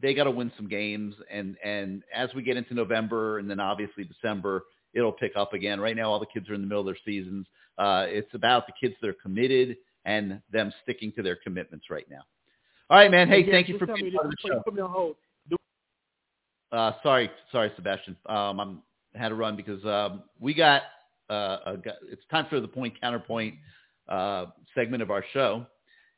they 0.00 0.14
got 0.14 0.24
to 0.24 0.30
win 0.30 0.50
some 0.56 0.68
games, 0.68 1.14
and 1.30 1.56
and 1.64 2.02
as 2.14 2.30
we 2.34 2.42
get 2.42 2.56
into 2.56 2.74
November 2.74 3.38
and 3.38 3.48
then 3.48 3.60
obviously 3.60 4.04
December, 4.04 4.64
it'll 4.94 5.12
pick 5.12 5.32
up 5.36 5.52
again. 5.52 5.80
Right 5.80 5.96
now, 5.96 6.10
all 6.10 6.20
the 6.20 6.26
kids 6.26 6.48
are 6.48 6.54
in 6.54 6.60
the 6.60 6.66
middle 6.66 6.80
of 6.80 6.86
their 6.86 6.96
seasons. 7.04 7.46
Uh, 7.78 8.06
it's 8.08 8.32
about 8.34 8.66
the 8.66 8.72
kids 8.80 8.94
that 9.00 9.08
are 9.08 9.16
committed 9.22 9.76
and 10.04 10.40
them 10.52 10.72
sticking 10.82 11.12
to 11.12 11.22
their 11.22 11.36
commitments 11.36 11.86
right 11.90 12.06
now. 12.10 12.22
All 12.90 12.98
right, 12.98 13.10
man. 13.10 13.28
Hey, 13.28 13.40
Again, 13.40 13.52
thank 13.52 13.68
you 13.68 13.78
for 13.78 13.86
being 13.86 14.12
part 14.12 14.26
of 14.26 14.32
the 14.32 14.36
show. 14.48 14.60
Put 14.60 14.74
me 14.74 14.82
on 14.82 14.90
hold. 14.90 15.16
Uh, 16.72 16.92
sorry, 17.02 17.30
sorry, 17.50 17.70
Sebastian. 17.76 18.16
Um, 18.26 18.58
I'm 18.58 18.82
had 19.14 19.28
to 19.28 19.34
run 19.34 19.56
because 19.56 19.84
um, 19.84 20.22
we 20.40 20.54
got 20.54 20.82
uh, 21.30 21.58
a, 21.66 21.76
it's 22.10 22.22
time 22.30 22.46
for 22.48 22.60
the 22.60 22.68
point 22.68 22.98
counterpoint 23.00 23.54
uh, 24.08 24.46
segment 24.74 25.02
of 25.02 25.10
our 25.10 25.24
show, 25.32 25.66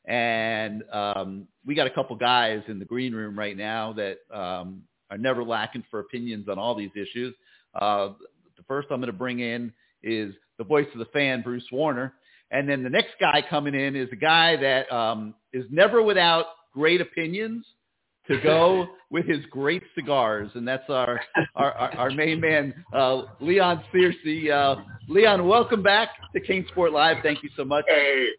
and 0.05 0.83
um, 0.91 1.47
we 1.65 1.75
got 1.75 1.87
a 1.87 1.91
couple 1.91 2.15
guys 2.15 2.61
in 2.67 2.79
the 2.79 2.85
green 2.85 3.13
room 3.13 3.37
right 3.37 3.57
now 3.57 3.93
that 3.93 4.17
um, 4.33 4.83
are 5.09 5.17
never 5.17 5.43
lacking 5.43 5.83
for 5.89 5.99
opinions 5.99 6.47
on 6.49 6.59
all 6.59 6.75
these 6.75 6.91
issues. 6.95 7.35
Uh, 7.73 8.09
the 8.57 8.63
first 8.67 8.87
I'm 8.91 8.99
going 8.99 9.07
to 9.07 9.13
bring 9.13 9.39
in 9.39 9.73
is 10.03 10.33
the 10.57 10.63
voice 10.63 10.87
of 10.93 10.99
the 10.99 11.05
fan, 11.05 11.41
Bruce 11.41 11.65
Warner, 11.71 12.13
and 12.51 12.69
then 12.69 12.83
the 12.83 12.89
next 12.89 13.15
guy 13.19 13.43
coming 13.49 13.73
in 13.73 13.95
is 13.95 14.09
a 14.11 14.17
guy 14.17 14.55
that 14.57 14.91
um, 14.93 15.33
is 15.53 15.65
never 15.69 16.01
without 16.01 16.45
great 16.73 17.01
opinions 17.01 17.65
to 18.27 18.41
go 18.41 18.87
with 19.09 19.25
his 19.25 19.45
great 19.51 19.83
cigars, 19.93 20.49
and 20.55 20.67
that's 20.67 20.89
our 20.89 21.19
our, 21.55 21.71
our, 21.73 21.95
our 21.95 22.11
main 22.11 22.39
man, 22.39 22.73
uh, 22.93 23.23
Leon 23.39 23.83
Searcy. 23.93 24.51
Uh, 24.51 24.81
Leon, 25.07 25.47
welcome 25.47 25.83
back 25.83 26.09
to 26.33 26.41
CaneSport 26.41 26.91
Live. 26.91 27.17
Thank 27.23 27.43
you 27.43 27.49
so 27.55 27.63
much. 27.63 27.85
Hey, 27.87 28.29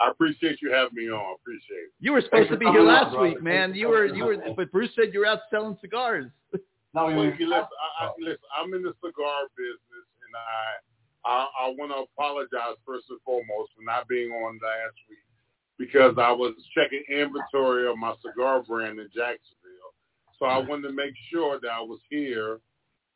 I 0.00 0.10
appreciate 0.10 0.58
you 0.62 0.72
having 0.72 0.94
me 0.94 1.10
on. 1.10 1.36
Appreciate 1.40 1.86
it. 1.86 1.92
You 2.00 2.12
were 2.12 2.20
supposed 2.20 2.48
Thanks 2.48 2.52
to 2.52 2.58
be 2.58 2.66
here 2.66 2.74
coming 2.74 2.88
on, 2.88 3.12
last 3.12 3.20
week, 3.20 3.42
man. 3.42 3.74
You 3.74 3.88
were, 3.88 4.06
you 4.06 4.24
were, 4.24 4.36
but 4.56 4.70
Bruce 4.70 4.90
said 4.94 5.12
you're 5.12 5.26
out 5.26 5.40
selling 5.50 5.76
cigars. 5.80 6.30
No, 6.94 7.04
Well, 7.06 7.24
you 7.24 7.46
listen, 7.50 7.68
I, 8.00 8.06
I, 8.06 8.10
listen, 8.18 8.48
I'm 8.56 8.72
in 8.72 8.82
the 8.82 8.94
cigar 9.04 9.44
business, 9.58 10.06
and 10.24 10.32
I, 10.32 11.28
I, 11.28 11.66
I 11.66 11.74
want 11.76 11.92
to 11.92 12.06
apologize 12.08 12.80
first 12.86 13.06
and 13.10 13.20
foremost 13.26 13.76
for 13.76 13.84
not 13.84 14.08
being 14.08 14.30
on 14.30 14.54
last 14.62 14.96
week 15.10 15.20
because 15.78 16.14
I 16.18 16.32
was 16.32 16.54
checking 16.74 17.02
inventory 17.10 17.88
of 17.88 17.96
my 17.96 18.14
cigar 18.24 18.62
brand 18.62 18.98
in 18.98 19.06
Jacksonville. 19.06 19.94
So 20.38 20.46
I 20.46 20.58
wanted 20.58 20.88
to 20.88 20.94
make 20.94 21.14
sure 21.30 21.58
that 21.60 21.70
I 21.70 21.80
was 21.80 22.00
here 22.10 22.60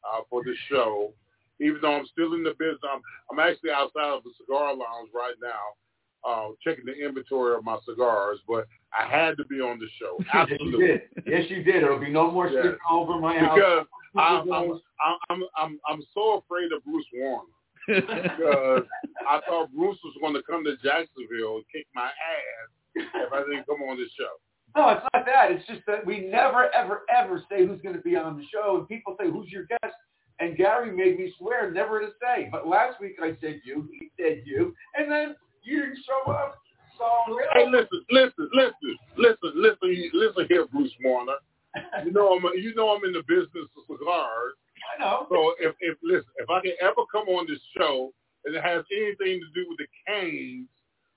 uh, 0.05 0.21
for 0.31 0.43
the 0.45 0.55
show, 0.69 1.13
even 1.61 1.79
though 1.83 1.97
I'm 1.97 2.07
still 2.07 2.35
in 2.35 2.43
the 2.43 2.55
business. 2.59 2.81
I'm, 2.83 3.01
I'm 3.31 3.39
actually 3.39 3.71
outside 3.71 4.17
of 4.17 4.23
the 4.25 4.31
cigar 4.41 4.69
lounge 4.71 5.11
right 5.15 5.35
now, 5.43 6.29
uh, 6.29 6.49
checking 6.63 6.85
the 6.85 6.95
inventory 6.95 7.55
of 7.57 7.65
my 7.65 7.79
cigars. 7.89 8.39
But 8.49 8.67
I 8.99 9.09
had 9.09 9.37
to 9.37 9.45
be 9.47 9.61
on 9.61 9.79
the 9.79 9.89
show. 9.99 10.19
Yes, 10.35 10.59
you 10.61 10.79
did. 10.79 11.03
Yes, 11.27 11.45
you 11.49 11.63
did. 11.63 11.83
There'll 11.83 12.01
be 12.01 12.11
no 12.11 12.31
more 12.31 12.49
sleeping 12.49 12.77
over 12.91 13.19
my 13.19 13.39
house. 13.39 13.59
because 13.59 13.87
I'm 14.17 14.53
I'm 14.53 14.81
I'm 15.31 15.43
I'm 15.57 15.81
I'm 15.89 16.03
so 16.15 16.39
afraid 16.39 16.73
of 16.73 16.85
Bruce 16.85 17.07
Warner 17.15 17.45
because 17.87 18.85
I 19.29 19.41
thought 19.49 19.73
Bruce 19.75 19.99
was 20.05 20.17
going 20.21 20.35
to 20.35 20.43
come 20.43 20.65
to 20.65 20.77
Jacksonville 20.77 21.57
and 21.57 21.65
kick 21.73 21.87
my 21.95 22.07
ass 22.07 22.71
if 22.95 23.33
I 23.33 23.41
didn't 23.41 23.67
come 23.67 23.83
on 23.83 23.97
the 23.97 24.07
show. 24.19 24.31
No, 24.77 24.89
it's 24.91 25.03
not 25.13 25.27
that. 25.27 25.53
It's 25.53 25.67
just 25.67 25.83
that 25.87 26.05
we 26.07 26.21
never, 26.21 26.75
ever, 26.75 27.03
ever 27.15 27.43
say 27.51 27.67
who's 27.67 27.81
going 27.83 27.97
to 27.97 28.03
be 28.03 28.17
on 28.17 28.39
the 28.39 28.45
show. 28.53 28.79
And 28.79 28.89
people 28.89 29.17
say, 29.21 29.31
who's 29.31 29.51
your 29.51 29.67
guest? 29.67 29.95
And 30.41 30.57
Gary 30.57 30.91
made 30.91 31.19
me 31.19 31.33
swear 31.39 31.71
never 31.71 32.01
to 32.01 32.09
say. 32.21 32.49
But 32.51 32.67
last 32.67 33.01
week 33.01 33.17
I 33.21 33.37
said 33.41 33.61
you, 33.65 33.89
he 33.93 34.11
said 34.19 34.43
you, 34.45 34.75
and 34.97 35.11
then 35.11 35.37
you 35.63 35.81
didn't 35.81 35.99
show 36.07 36.33
up. 36.33 36.57
So 36.99 37.37
Hey, 37.55 37.67
listen, 37.71 38.05
listen, 38.11 38.49
listen, 38.53 38.97
listen, 39.17 39.53
listen, 39.55 40.11
listen 40.13 40.47
here, 40.49 40.67
Bruce 40.67 40.93
Warner. 41.05 41.35
You 42.05 42.13
know 42.13 42.37
I'm 42.37 42.45
you 42.59 42.75
know 42.75 42.95
I'm 42.95 43.05
in 43.05 43.13
the 43.13 43.23
business 43.27 43.69
of 43.77 43.85
cigars. 43.89 44.53
I 44.95 45.01
know. 45.01 45.27
So 45.29 45.55
if 45.61 45.75
if 45.81 45.99
listen, 46.03 46.31
if 46.37 46.51
I 46.51 46.61
can 46.61 46.73
ever 46.83 47.03
come 47.11 47.29
on 47.29 47.47
this 47.49 47.61
show 47.77 48.13
and 48.45 48.55
it 48.55 48.63
has 48.63 48.85
anything 48.93 49.41
to 49.41 49.49
do 49.55 49.69
with 49.69 49.79
the 49.79 49.87
canes, 50.07 50.69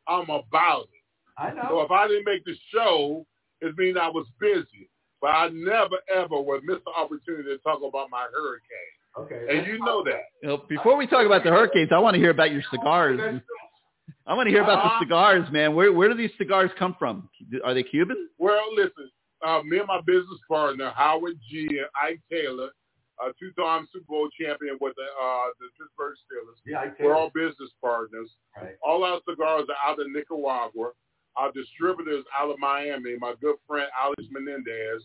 I'm 0.08 0.30
about 0.30 0.88
it. 0.94 1.04
I 1.38 1.52
know. 1.52 1.68
So 1.70 1.82
if 1.82 1.92
I 1.92 2.08
didn't 2.08 2.26
make 2.26 2.46
the 2.46 2.56
show, 2.74 3.26
it 3.62 3.78
means 3.78 3.98
I 4.00 4.10
was 4.10 4.28
busy. 4.40 4.90
But 5.22 5.28
I 5.28 5.50
never 5.50 5.98
ever 6.14 6.40
would 6.40 6.64
miss 6.64 6.78
the 6.86 6.92
opportunity 6.92 7.50
to 7.50 7.58
talk 7.60 7.80
about 7.88 8.10
my 8.10 8.28
hurricane. 8.32 8.96
Okay. 9.18 9.58
And 9.58 9.66
you 9.66 9.80
know 9.80 10.04
that. 10.04 10.24
You 10.44 10.50
know, 10.50 10.64
before 10.68 10.98
we 10.98 11.08
talk 11.08 11.26
about 11.26 11.44
the 11.44 11.50
hurricanes, 11.50 11.90
I 11.92 12.00
want 12.00 12.16
to 12.16 12.20
hear 12.20 12.32
about 12.32 12.52
your 12.52 12.64
cigars. 12.70 13.42
I 14.28 14.34
want 14.34 14.48
to 14.48 14.52
hear 14.52 14.64
about 14.64 14.84
the 14.84 15.06
cigars, 15.06 15.50
man. 15.52 15.74
Where 15.74 15.94
where 15.94 16.10
do 16.10 16.16
these 16.16 16.32
cigars 16.38 16.72
come 16.78 16.96
from? 17.00 17.30
Are 17.64 17.74
they 17.74 17.84
Cuban? 17.84 18.30
Well, 18.38 18.76
listen, 18.76 19.10
uh, 19.46 19.62
me 19.64 19.78
and 19.78 19.88
my 19.88 20.02
business 20.06 20.40
partner 20.48 20.92
Howard 20.96 21.40
G 21.50 21.68
and 21.70 21.88
Ike 22.02 22.22
Taylor, 22.32 22.70
a 23.22 23.32
two-time 23.40 23.88
Super 23.94 24.06
Bowl 24.08 24.30
champion 24.40 24.78
with 24.82 24.94
the 24.96 25.04
uh, 25.04 25.48
the 25.60 25.68
Pittsburgh 25.80 26.16
Steelers. 26.26 26.60
Yeah, 26.66 26.92
We're 27.00 27.16
all 27.16 27.32
business 27.34 27.70
partners. 27.82 28.30
Right. 28.56 28.76
All 28.84 29.04
our 29.04 29.20
cigars 29.28 29.66
are 29.70 29.90
out 29.92 30.00
of 30.00 30.08
Nicaragua. 30.12 30.92
Our 31.38 31.52
distributor 31.52 32.12
is 32.18 32.26
out 32.38 32.50
of 32.50 32.60
Miami. 32.60 33.16
My 33.20 33.34
good 33.42 33.56
friend 33.68 33.88
Alex 34.02 34.24
Menendez, 34.32 35.04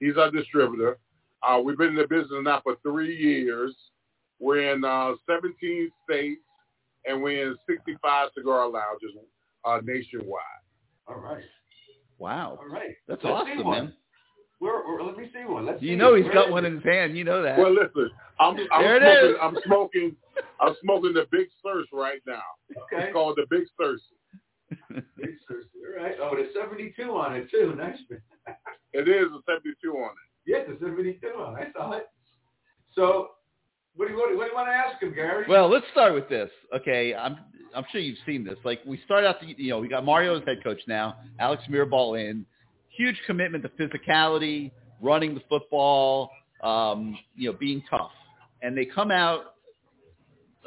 he's 0.00 0.16
our 0.16 0.30
distributor. 0.30 0.98
Uh, 1.42 1.60
we've 1.62 1.76
been 1.78 1.88
in 1.90 1.96
the 1.96 2.06
business 2.08 2.40
now 2.42 2.60
for 2.62 2.76
three 2.82 3.14
years. 3.16 3.74
We're 4.38 4.72
in 4.72 4.84
uh, 4.84 5.12
17 5.30 5.90
states, 6.04 6.40
and 7.06 7.22
we're 7.22 7.48
in 7.50 7.56
65 7.68 8.28
cigar 8.36 8.68
lounges 8.68 9.10
uh, 9.64 9.80
nationwide. 9.84 10.42
All 11.08 11.16
right. 11.20 11.44
Wow, 12.18 12.58
All 12.60 12.68
right. 12.68 12.94
that's 13.06 13.22
Let's 13.22 13.34
awesome, 13.34 13.70
man. 13.70 13.92
Where, 14.58 14.86
where, 14.86 15.02
let 15.02 15.16
me 15.18 15.28
see 15.34 15.44
one. 15.44 15.66
Let's 15.66 15.82
You 15.82 15.96
know 15.96 16.14
it. 16.14 16.18
he's 16.18 16.24
Where 16.26 16.34
got 16.34 16.50
one 16.50 16.64
it? 16.64 16.68
in 16.68 16.74
his 16.76 16.84
hand. 16.84 17.16
You 17.16 17.24
know 17.24 17.42
that. 17.42 17.58
Well, 17.58 17.72
listen, 17.74 18.10
I'm, 18.40 18.56
I'm 18.72 18.82
There 18.82 18.96
it 18.96 19.02
smoking. 19.02 19.30
is. 19.30 19.36
I'm 19.42 19.56
smoking. 19.66 20.16
I'm 20.60 20.74
smoking 20.82 21.12
the 21.14 21.26
Big 21.30 21.48
Thirst 21.64 21.90
right 21.92 22.20
now. 22.26 22.40
Okay. 22.70 23.04
It's 23.04 23.12
called 23.12 23.36
the 23.38 23.46
Big 23.50 23.64
Thirst. 23.78 24.04
Big 24.90 25.34
Thirsty. 25.48 25.78
All 25.98 26.02
right. 26.02 26.14
Oh, 26.20 26.30
there's 26.34 26.54
72 26.54 27.02
on 27.10 27.36
it 27.36 27.50
too. 27.50 27.74
Nice. 27.76 27.98
It 28.92 29.08
is 29.08 29.26
a 29.26 29.40
72 29.46 29.90
on 29.92 30.10
it. 30.10 30.16
Yes, 30.46 30.64
there's 30.66 30.80
72 30.80 31.26
on 31.38 31.58
it. 31.60 31.68
I 31.68 31.72
saw 31.78 31.92
it. 31.92 32.08
So, 32.94 33.30
what 33.94 34.08
do 34.08 34.14
you, 34.14 34.18
what 34.18 34.26
do 34.28 34.32
you, 34.32 34.38
what 34.38 34.44
do 34.44 34.50
you 34.50 34.56
want 34.56 34.68
to 34.68 34.72
ask 34.72 35.02
him, 35.02 35.14
Gary? 35.14 35.44
Well, 35.48 35.68
let's 35.68 35.84
start 35.92 36.14
with 36.14 36.28
this. 36.28 36.50
Okay, 36.74 37.14
I'm 37.14 37.36
I'm 37.74 37.84
sure 37.92 38.00
you've 38.00 38.16
seen 38.24 38.42
this. 38.44 38.56
Like 38.64 38.80
we 38.86 38.98
start 39.04 39.24
out, 39.24 39.40
the, 39.40 39.54
you 39.58 39.70
know, 39.70 39.78
we 39.80 39.88
got 39.88 40.04
Mario 40.04 40.38
as 40.38 40.44
head 40.46 40.62
coach 40.64 40.80
now, 40.88 41.16
Alex 41.38 41.62
Mirabal 41.70 42.18
in, 42.18 42.46
huge 42.96 43.20
commitment 43.26 43.64
to 43.64 43.68
physicality, 43.70 44.70
running 45.00 45.34
the 45.34 45.42
football, 45.48 46.30
um, 46.62 47.18
you 47.36 47.50
know, 47.50 47.58
being 47.58 47.82
tough, 47.88 48.10
and 48.62 48.76
they 48.76 48.86
come 48.86 49.10
out 49.10 49.54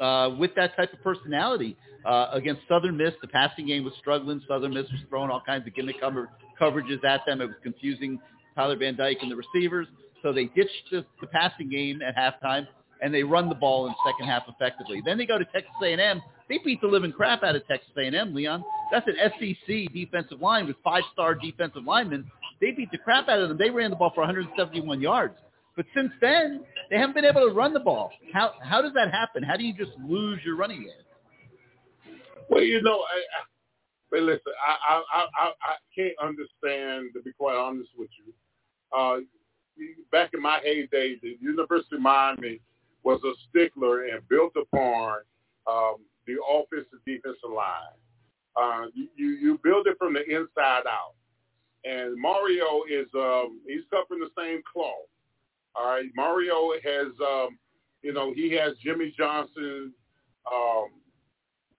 uh, 0.00 0.30
with 0.38 0.54
that 0.56 0.76
type 0.76 0.92
of 0.92 1.02
personality. 1.02 1.76
Uh, 2.04 2.30
against 2.32 2.62
Southern 2.66 2.96
Miss, 2.96 3.12
the 3.20 3.28
passing 3.28 3.66
game 3.66 3.84
was 3.84 3.92
struggling. 4.00 4.40
Southern 4.48 4.72
Miss 4.72 4.90
was 4.90 5.00
throwing 5.10 5.30
all 5.30 5.42
kinds 5.44 5.66
of 5.66 5.74
gimmick 5.74 6.00
cover, 6.00 6.30
coverages 6.58 7.04
at 7.04 7.20
them. 7.26 7.42
It 7.42 7.46
was 7.46 7.56
confusing 7.62 8.18
Tyler 8.56 8.76
Van 8.76 8.96
Dyke 8.96 9.18
and 9.20 9.30
the 9.30 9.36
receivers. 9.36 9.86
So 10.22 10.32
they 10.32 10.46
ditched 10.46 10.90
the, 10.90 11.04
the 11.20 11.26
passing 11.26 11.68
game 11.68 12.00
at 12.00 12.16
halftime, 12.16 12.66
and 13.02 13.12
they 13.12 13.22
run 13.22 13.50
the 13.50 13.54
ball 13.54 13.86
in 13.86 13.92
the 13.92 14.10
second 14.10 14.26
half 14.28 14.44
effectively. 14.48 15.02
Then 15.04 15.18
they 15.18 15.26
go 15.26 15.38
to 15.38 15.44
Texas 15.46 15.72
A&M. 15.82 16.22
They 16.50 16.58
beat 16.58 16.80
the 16.80 16.88
living 16.88 17.12
crap 17.12 17.44
out 17.44 17.54
of 17.54 17.64
Texas 17.68 17.92
A&M, 17.96 18.34
Leon. 18.34 18.64
That's 18.90 19.06
an 19.06 19.14
SEC 19.38 19.92
defensive 19.94 20.40
line 20.40 20.66
with 20.66 20.74
five-star 20.82 21.36
defensive 21.36 21.84
linemen. 21.84 22.28
They 22.60 22.72
beat 22.72 22.90
the 22.90 22.98
crap 22.98 23.28
out 23.28 23.38
of 23.38 23.48
them. 23.48 23.56
They 23.56 23.70
ran 23.70 23.90
the 23.90 23.96
ball 23.96 24.10
for 24.12 24.22
171 24.22 25.00
yards. 25.00 25.36
But 25.76 25.86
since 25.94 26.10
then, 26.20 26.64
they 26.90 26.96
haven't 26.98 27.14
been 27.14 27.24
able 27.24 27.48
to 27.48 27.54
run 27.54 27.72
the 27.72 27.80
ball. 27.80 28.10
How 28.32 28.54
how 28.60 28.82
does 28.82 28.92
that 28.94 29.12
happen? 29.12 29.44
How 29.44 29.56
do 29.56 29.64
you 29.64 29.72
just 29.72 29.96
lose 30.04 30.40
your 30.44 30.56
running 30.56 30.82
game? 30.82 32.18
Well, 32.48 32.64
you 32.64 32.82
know, 32.82 32.96
I, 32.96 33.16
I, 33.16 33.42
but 34.10 34.20
listen, 34.22 34.52
I, 34.66 35.02
I, 35.14 35.26
I, 35.38 35.50
I 35.62 35.74
can't 35.96 36.14
understand, 36.20 37.10
to 37.14 37.22
be 37.22 37.32
quite 37.32 37.56
honest 37.56 37.90
with 37.96 38.10
you. 38.18 38.34
Uh, 38.92 39.20
back 40.10 40.30
in 40.34 40.42
my 40.42 40.58
heyday, 40.64 41.16
the 41.22 41.38
University 41.40 41.94
of 41.94 42.02
Miami 42.02 42.60
was 43.04 43.20
a 43.24 43.32
stickler 43.48 44.08
and 44.08 44.28
built 44.28 44.52
upon 44.60 45.20
um, 45.68 45.96
the 46.34 46.42
offensive 46.42 47.00
defensive 47.06 47.50
line. 47.54 47.96
Uh, 48.56 48.86
you, 48.94 49.28
you 49.30 49.60
build 49.62 49.86
it 49.86 49.96
from 49.98 50.14
the 50.14 50.24
inside 50.24 50.86
out. 50.86 51.14
And 51.84 52.20
Mario 52.20 52.82
is 52.90 53.06
um, 53.14 53.60
he's 53.66 53.84
cut 53.90 54.04
the 54.08 54.28
same 54.36 54.60
cloth. 54.70 55.08
All 55.74 55.86
right, 55.86 56.10
Mario 56.14 56.72
has 56.84 57.08
um, 57.24 57.58
you 58.02 58.12
know 58.12 58.34
he 58.34 58.52
has 58.52 58.74
Jimmy 58.84 59.14
Johnson. 59.16 59.92
Um, 60.50 60.88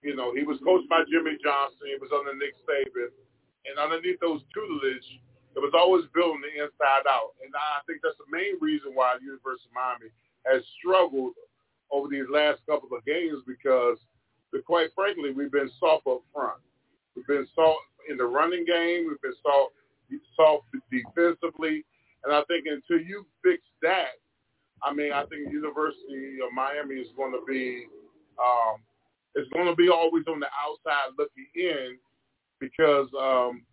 you 0.01 0.15
know, 0.15 0.33
he 0.33 0.43
was 0.43 0.57
coached 0.65 0.89
by 0.89 1.05
Jimmy 1.05 1.37
Johnson. 1.37 1.85
He 1.85 1.97
was 2.01 2.09
under 2.09 2.33
Nick 2.33 2.57
Saban. 2.65 3.13
And 3.69 3.77
underneath 3.77 4.17
those 4.17 4.41
tutelage, 4.49 5.05
it 5.53 5.61
was 5.61 5.73
always 5.77 6.09
building 6.13 6.41
the 6.41 6.65
inside 6.65 7.05
out. 7.05 7.37
And 7.45 7.53
I 7.53 7.85
think 7.85 8.01
that's 8.01 8.17
the 8.17 8.29
main 8.33 8.57
reason 8.57 8.97
why 8.97 9.21
the 9.21 9.29
University 9.29 9.69
of 9.69 9.77
Miami 9.77 10.09
has 10.49 10.65
struggled 10.81 11.37
over 11.93 12.09
these 12.09 12.25
last 12.33 12.65
couple 12.65 12.89
of 12.89 13.05
games 13.05 13.45
because, 13.45 14.01
but 14.51 14.65
quite 14.65 14.89
frankly, 14.95 15.31
we've 15.31 15.51
been 15.51 15.71
soft 15.79 16.07
up 16.07 16.21
front. 16.33 16.59
We've 17.15 17.27
been 17.27 17.47
soft 17.55 17.79
in 18.09 18.17
the 18.17 18.25
running 18.25 18.65
game. 18.65 19.07
We've 19.07 19.21
been 19.21 19.39
soft, 19.43 19.73
soft 20.35 20.65
defensively. 20.91 21.83
And 22.23 22.33
I 22.33 22.41
think 22.47 22.65
until 22.67 23.05
you 23.05 23.25
fix 23.43 23.61
that, 23.81 24.19
I 24.83 24.93
mean, 24.93 25.13
I 25.13 25.25
think 25.25 25.51
University 25.51 26.39
of 26.45 26.53
Miami 26.53 26.95
is 26.95 27.07
going 27.15 27.31
to 27.33 27.41
be 27.47 27.85
um, 28.41 28.81
it's 29.35 29.49
going 29.51 29.67
to 29.67 29.75
be 29.75 29.89
always 29.89 30.23
on 30.27 30.39
the 30.39 30.47
outside 30.47 31.13
looking 31.17 31.47
in 31.55 31.97
because 32.59 33.07
um, 33.19 33.63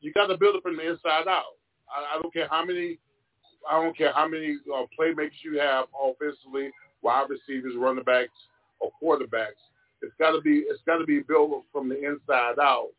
you 0.00 0.12
got 0.12 0.26
to 0.26 0.38
build 0.38 0.56
it 0.56 0.62
from 0.62 0.76
the 0.76 0.88
inside 0.88 1.28
out. 1.28 1.56
I, 1.90 2.16
I 2.16 2.22
don't 2.22 2.32
care 2.32 2.48
how 2.50 2.64
many, 2.64 2.98
I 3.68 3.82
don't 3.82 3.96
care 3.96 4.12
how 4.12 4.28
many 4.28 4.58
uh, 4.74 4.84
playmakers 4.98 5.42
you 5.44 5.58
have 5.58 5.86
offensively, 5.92 6.70
wide 7.02 7.26
receivers, 7.28 7.74
running 7.76 8.04
backs, 8.04 8.32
or 8.80 8.90
quarterbacks. 9.02 9.60
It's 10.02 10.14
got 10.18 10.32
to 10.32 10.40
be 10.40 10.64
it's 10.68 10.82
got 10.86 10.98
to 10.98 11.04
be 11.04 11.20
built 11.20 11.64
from 11.72 11.88
the 11.88 11.96
inside 11.96 12.58
out, 12.60 12.90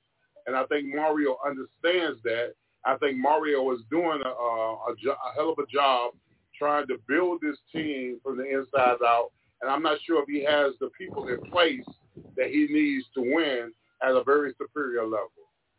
and 0.47 0.55
I 0.55 0.65
think 0.65 0.93
Mario 0.93 1.37
understands 1.45 2.19
that. 2.23 2.53
I 2.85 2.95
think 2.97 3.17
Mario 3.17 3.69
is 3.73 3.81
doing 3.91 4.21
a, 4.23 4.29
a, 4.29 4.73
a, 4.91 4.95
jo- 5.03 5.11
a 5.11 5.33
hell 5.35 5.51
of 5.51 5.59
a 5.59 5.67
job 5.67 6.13
trying 6.57 6.87
to 6.87 6.97
build 7.07 7.41
this 7.41 7.57
team 7.73 8.19
from 8.23 8.37
the 8.37 8.45
inside 8.45 8.97
out 9.05 9.31
and 9.61 9.69
I'm 9.69 9.81
not 9.83 9.97
sure 10.05 10.21
if 10.21 10.29
he 10.29 10.43
has 10.45 10.73
the 10.79 10.89
people 10.97 11.27
in 11.27 11.39
place 11.51 11.85
that 12.37 12.47
he 12.47 12.67
needs 12.69 13.05
to 13.15 13.21
win 13.21 13.71
at 14.01 14.11
a 14.11 14.23
very 14.23 14.53
superior 14.57 15.03
level. 15.03 15.29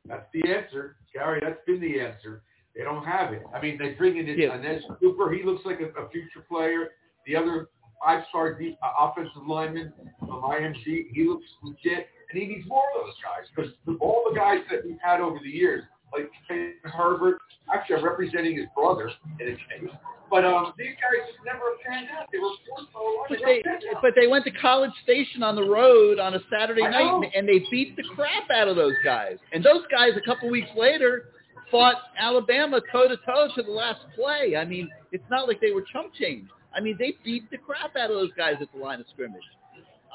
That's 0.06 0.26
the 0.34 0.50
answer, 0.50 0.96
Gary. 1.12 1.40
That's 1.42 1.60
been 1.66 1.80
the 1.80 2.00
answer. 2.00 2.42
They 2.76 2.84
don't 2.84 3.04
have 3.04 3.32
it. 3.32 3.42
I 3.54 3.60
mean, 3.60 3.78
they 3.78 3.90
bring 3.90 4.16
in 4.16 4.26
Yeah. 4.26 4.56
Anez 4.56 4.82
Cooper. 5.00 5.32
He 5.32 5.42
looks 5.42 5.64
like 5.64 5.80
a, 5.80 5.86
a 6.00 6.08
future 6.10 6.44
player. 6.48 6.90
The 7.26 7.36
other 7.36 7.68
five-star 8.02 8.58
deep, 8.58 8.78
uh, 8.82 9.06
offensive 9.06 9.46
lineman 9.46 9.92
from 10.18 10.42
IMG, 10.42 11.06
he 11.12 11.24
looks 11.28 11.46
legit. 11.62 12.08
and 12.30 12.40
he 12.40 12.46
needs 12.46 12.66
more 12.68 12.84
of 12.94 13.06
those 13.06 13.14
guys 13.22 13.48
because 13.54 13.98
all 14.00 14.24
the 14.30 14.36
guys 14.36 14.60
that 14.70 14.84
we've 14.84 14.98
had 15.02 15.20
over 15.20 15.38
the 15.42 15.50
years, 15.50 15.84
like 16.12 16.30
Ken 16.48 16.74
Herbert, 16.84 17.38
actually 17.72 17.96
I'm 17.96 18.04
representing 18.04 18.56
his 18.56 18.66
brother 18.74 19.10
in 19.38 19.48
a 19.48 19.52
case, 19.52 19.90
but 20.30 20.44
um, 20.44 20.72
these 20.78 20.94
guys 20.94 21.26
just 21.26 21.38
never 21.44 21.60
panned 21.84 22.08
out. 22.16 22.26
They 22.32 22.38
were 22.38 22.50
forced 22.64 23.28
But 23.28 23.38
they, 23.44 23.62
but 24.00 24.12
they 24.18 24.28
went 24.28 24.44
to 24.44 24.52
College 24.52 24.92
Station 25.02 25.42
on 25.42 25.56
the 25.56 25.64
road 25.64 26.18
on 26.20 26.34
a 26.34 26.40
Saturday 26.50 26.82
night, 26.82 27.14
and, 27.14 27.24
and 27.34 27.48
they 27.48 27.64
beat 27.70 27.96
the 27.96 28.04
crap 28.14 28.48
out 28.54 28.68
of 28.68 28.76
those 28.76 28.94
guys. 29.04 29.38
And 29.52 29.64
those 29.64 29.82
guys, 29.90 30.10
a 30.16 30.24
couple 30.24 30.48
weeks 30.48 30.70
later, 30.76 31.30
fought 31.70 31.96
Alabama 32.18 32.80
toe 32.92 33.08
to 33.08 33.16
toe 33.16 33.48
to 33.56 33.62
the 33.62 33.70
last 33.70 34.00
play. 34.14 34.56
I 34.56 34.64
mean, 34.64 34.88
it's 35.12 35.24
not 35.30 35.48
like 35.48 35.60
they 35.60 35.72
were 35.72 35.84
chump 35.92 36.14
change. 36.14 36.48
I 36.74 36.80
mean, 36.80 36.96
they 36.98 37.14
beat 37.24 37.50
the 37.50 37.58
crap 37.58 37.96
out 37.96 38.10
of 38.10 38.16
those 38.16 38.32
guys 38.36 38.56
at 38.60 38.68
the 38.72 38.78
line 38.78 39.00
of 39.00 39.06
scrimmage. 39.12 39.42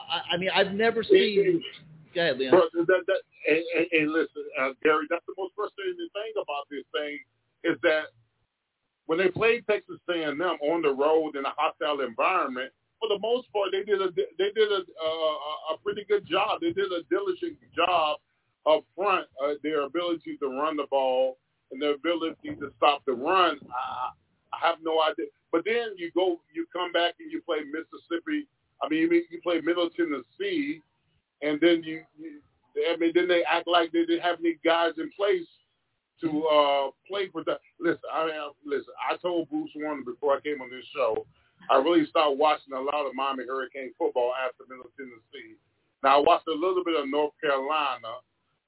I, 0.09 0.35
I 0.35 0.37
mean, 0.37 0.49
I've 0.53 0.71
never 0.71 1.03
seen. 1.03 1.61
Go 2.13 2.21
ahead, 2.21 2.37
Leon. 2.37 2.51
Bro, 2.51 2.85
that, 2.85 3.03
that, 3.07 3.21
and, 3.47 3.63
and, 3.77 3.87
and 3.91 4.13
listen, 4.13 4.43
uh, 4.59 4.69
Gary, 4.83 5.05
that's 5.09 5.25
the 5.27 5.35
most 5.37 5.53
frustrating 5.55 6.09
thing 6.13 6.33
about 6.39 6.65
this 6.71 6.85
thing 6.95 7.19
is 7.63 7.77
that 7.83 8.15
when 9.07 9.19
they 9.19 9.27
played 9.27 9.65
Texas 9.67 9.99
A&M 10.09 10.39
on 10.41 10.81
the 10.81 10.93
road 10.93 11.35
in 11.35 11.45
a 11.45 11.53
hostile 11.57 12.01
environment, 12.01 12.71
for 12.99 13.09
the 13.09 13.19
most 13.19 13.51
part, 13.51 13.69
they 13.71 13.83
did 13.83 14.01
a 14.01 14.09
they 14.15 14.51
did 14.55 14.71
a 14.71 14.81
uh, 14.81 15.73
a 15.75 15.77
pretty 15.83 16.05
good 16.07 16.25
job. 16.25 16.61
They 16.61 16.71
did 16.71 16.91
a 16.91 17.03
diligent 17.09 17.57
job 17.75 18.17
up 18.65 18.83
front. 18.95 19.27
Uh, 19.43 19.53
their 19.61 19.81
ability 19.83 20.37
to 20.37 20.47
run 20.47 20.77
the 20.77 20.87
ball 20.89 21.37
and 21.71 21.81
their 21.81 21.95
ability 21.95 22.55
to 22.59 22.71
stop 22.77 23.03
the 23.05 23.13
run. 23.13 23.59
I, 23.69 24.11
I 24.55 24.67
have 24.67 24.77
no 24.81 25.01
idea. 25.01 25.27
But 25.51 25.63
then 25.65 25.95
you 25.97 26.11
go, 26.11 26.39
you 26.53 26.65
come 26.71 26.91
back 26.91 27.15
and 27.19 27.31
you 27.31 27.41
play 27.41 27.59
Mississippi. 27.65 28.47
I 28.81 28.89
mean, 28.89 29.11
you, 29.11 29.23
you 29.29 29.41
play 29.41 29.61
Middle 29.61 29.89
Tennessee, 29.89 30.81
and 31.41 31.59
then 31.61 31.83
you, 31.83 32.03
you 32.19 32.41
I 32.91 32.97
mean, 32.97 33.11
then 33.15 33.27
they 33.27 33.43
act 33.43 33.67
like 33.67 33.91
they 33.91 34.05
didn't 34.05 34.21
have 34.21 34.39
any 34.39 34.57
guys 34.65 34.93
in 34.97 35.09
place 35.15 35.47
to 36.21 36.27
uh, 36.47 36.91
play 37.07 37.29
for 37.31 37.43
that. 37.45 37.59
Listen, 37.79 38.09
I 38.11 38.25
mean, 38.25 38.35
listen. 38.65 38.93
I 38.99 39.15
told 39.17 39.49
Bruce 39.49 39.71
Warner 39.75 40.03
before 40.03 40.35
I 40.35 40.41
came 40.41 40.61
on 40.61 40.69
this 40.69 40.85
show, 40.93 41.25
I 41.69 41.77
really 41.77 42.05
started 42.07 42.37
watching 42.37 42.73
a 42.73 42.79
lot 42.79 43.07
of 43.07 43.15
Miami 43.15 43.45
Hurricane 43.47 43.93
football 43.97 44.33
after 44.35 44.63
Middle 44.69 44.91
Tennessee. 44.97 45.55
Now 46.03 46.19
I 46.19 46.21
watched 46.21 46.47
a 46.47 46.53
little 46.53 46.83
bit 46.83 46.99
of 46.99 47.09
North 47.09 47.33
Carolina, 47.41 48.21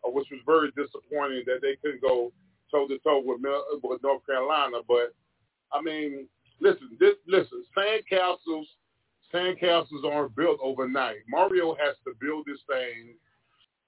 uh, 0.04 0.10
which 0.10 0.28
was 0.32 0.42
very 0.46 0.72
disappointing 0.72 1.44
that 1.46 1.60
they 1.62 1.76
couldn't 1.82 2.02
go 2.02 2.32
toe 2.72 2.88
to 2.88 2.98
toe 3.00 3.22
with 3.24 3.40
with 3.84 4.04
North 4.04 4.26
Carolina. 4.26 4.78
But 4.88 5.14
I 5.74 5.82
mean, 5.82 6.28
listen, 6.60 6.98
this, 7.00 7.16
listen, 7.28 7.64
sandcastles, 7.78 8.66
sandcastles 9.34 10.06
aren't 10.06 10.36
built 10.36 10.60
overnight. 10.62 11.18
Mario 11.30 11.76
has 11.76 11.96
to 12.06 12.14
build 12.20 12.46
this 12.46 12.60
thing. 12.68 13.16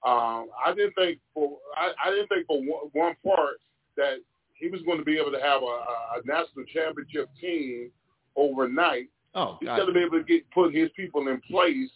Um, 0.06 0.48
I 0.64 0.72
didn't 0.74 0.94
think 0.94 1.18
for 1.34 1.58
I, 1.76 1.90
I 2.04 2.10
didn't 2.10 2.28
think 2.28 2.46
for 2.46 2.58
one, 2.58 2.90
one 2.92 3.14
part 3.24 3.60
that 3.96 4.16
he 4.54 4.68
was 4.68 4.80
going 4.82 4.98
to 4.98 5.04
be 5.04 5.18
able 5.18 5.32
to 5.32 5.40
have 5.40 5.62
a, 5.62 5.66
a 5.66 6.20
national 6.24 6.64
championship 6.72 7.28
team 7.40 7.90
overnight. 8.36 9.08
Oh, 9.34 9.58
He's 9.60 9.68
got 9.68 9.84
to 9.84 9.92
be 9.92 10.00
able 10.00 10.18
to 10.18 10.24
get 10.24 10.50
put 10.50 10.74
his 10.74 10.88
people 10.96 11.28
in 11.28 11.40
place. 11.42 11.90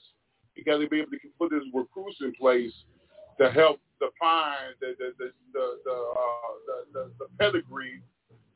He 0.54 0.62
got 0.62 0.78
to 0.78 0.88
be 0.88 0.98
able 1.00 1.10
to 1.10 1.18
put 1.38 1.52
his 1.52 1.62
recruits 1.72 2.18
in 2.20 2.32
place 2.34 2.72
to 3.40 3.50
help 3.50 3.80
define 3.98 4.76
the 4.80 4.94
the 4.98 5.12
the 5.18 5.32
the 5.52 5.78
the, 5.84 5.90
uh, 5.90 6.54
the, 6.66 6.76
the, 6.92 7.10
the 7.20 7.26
pedigree 7.38 8.02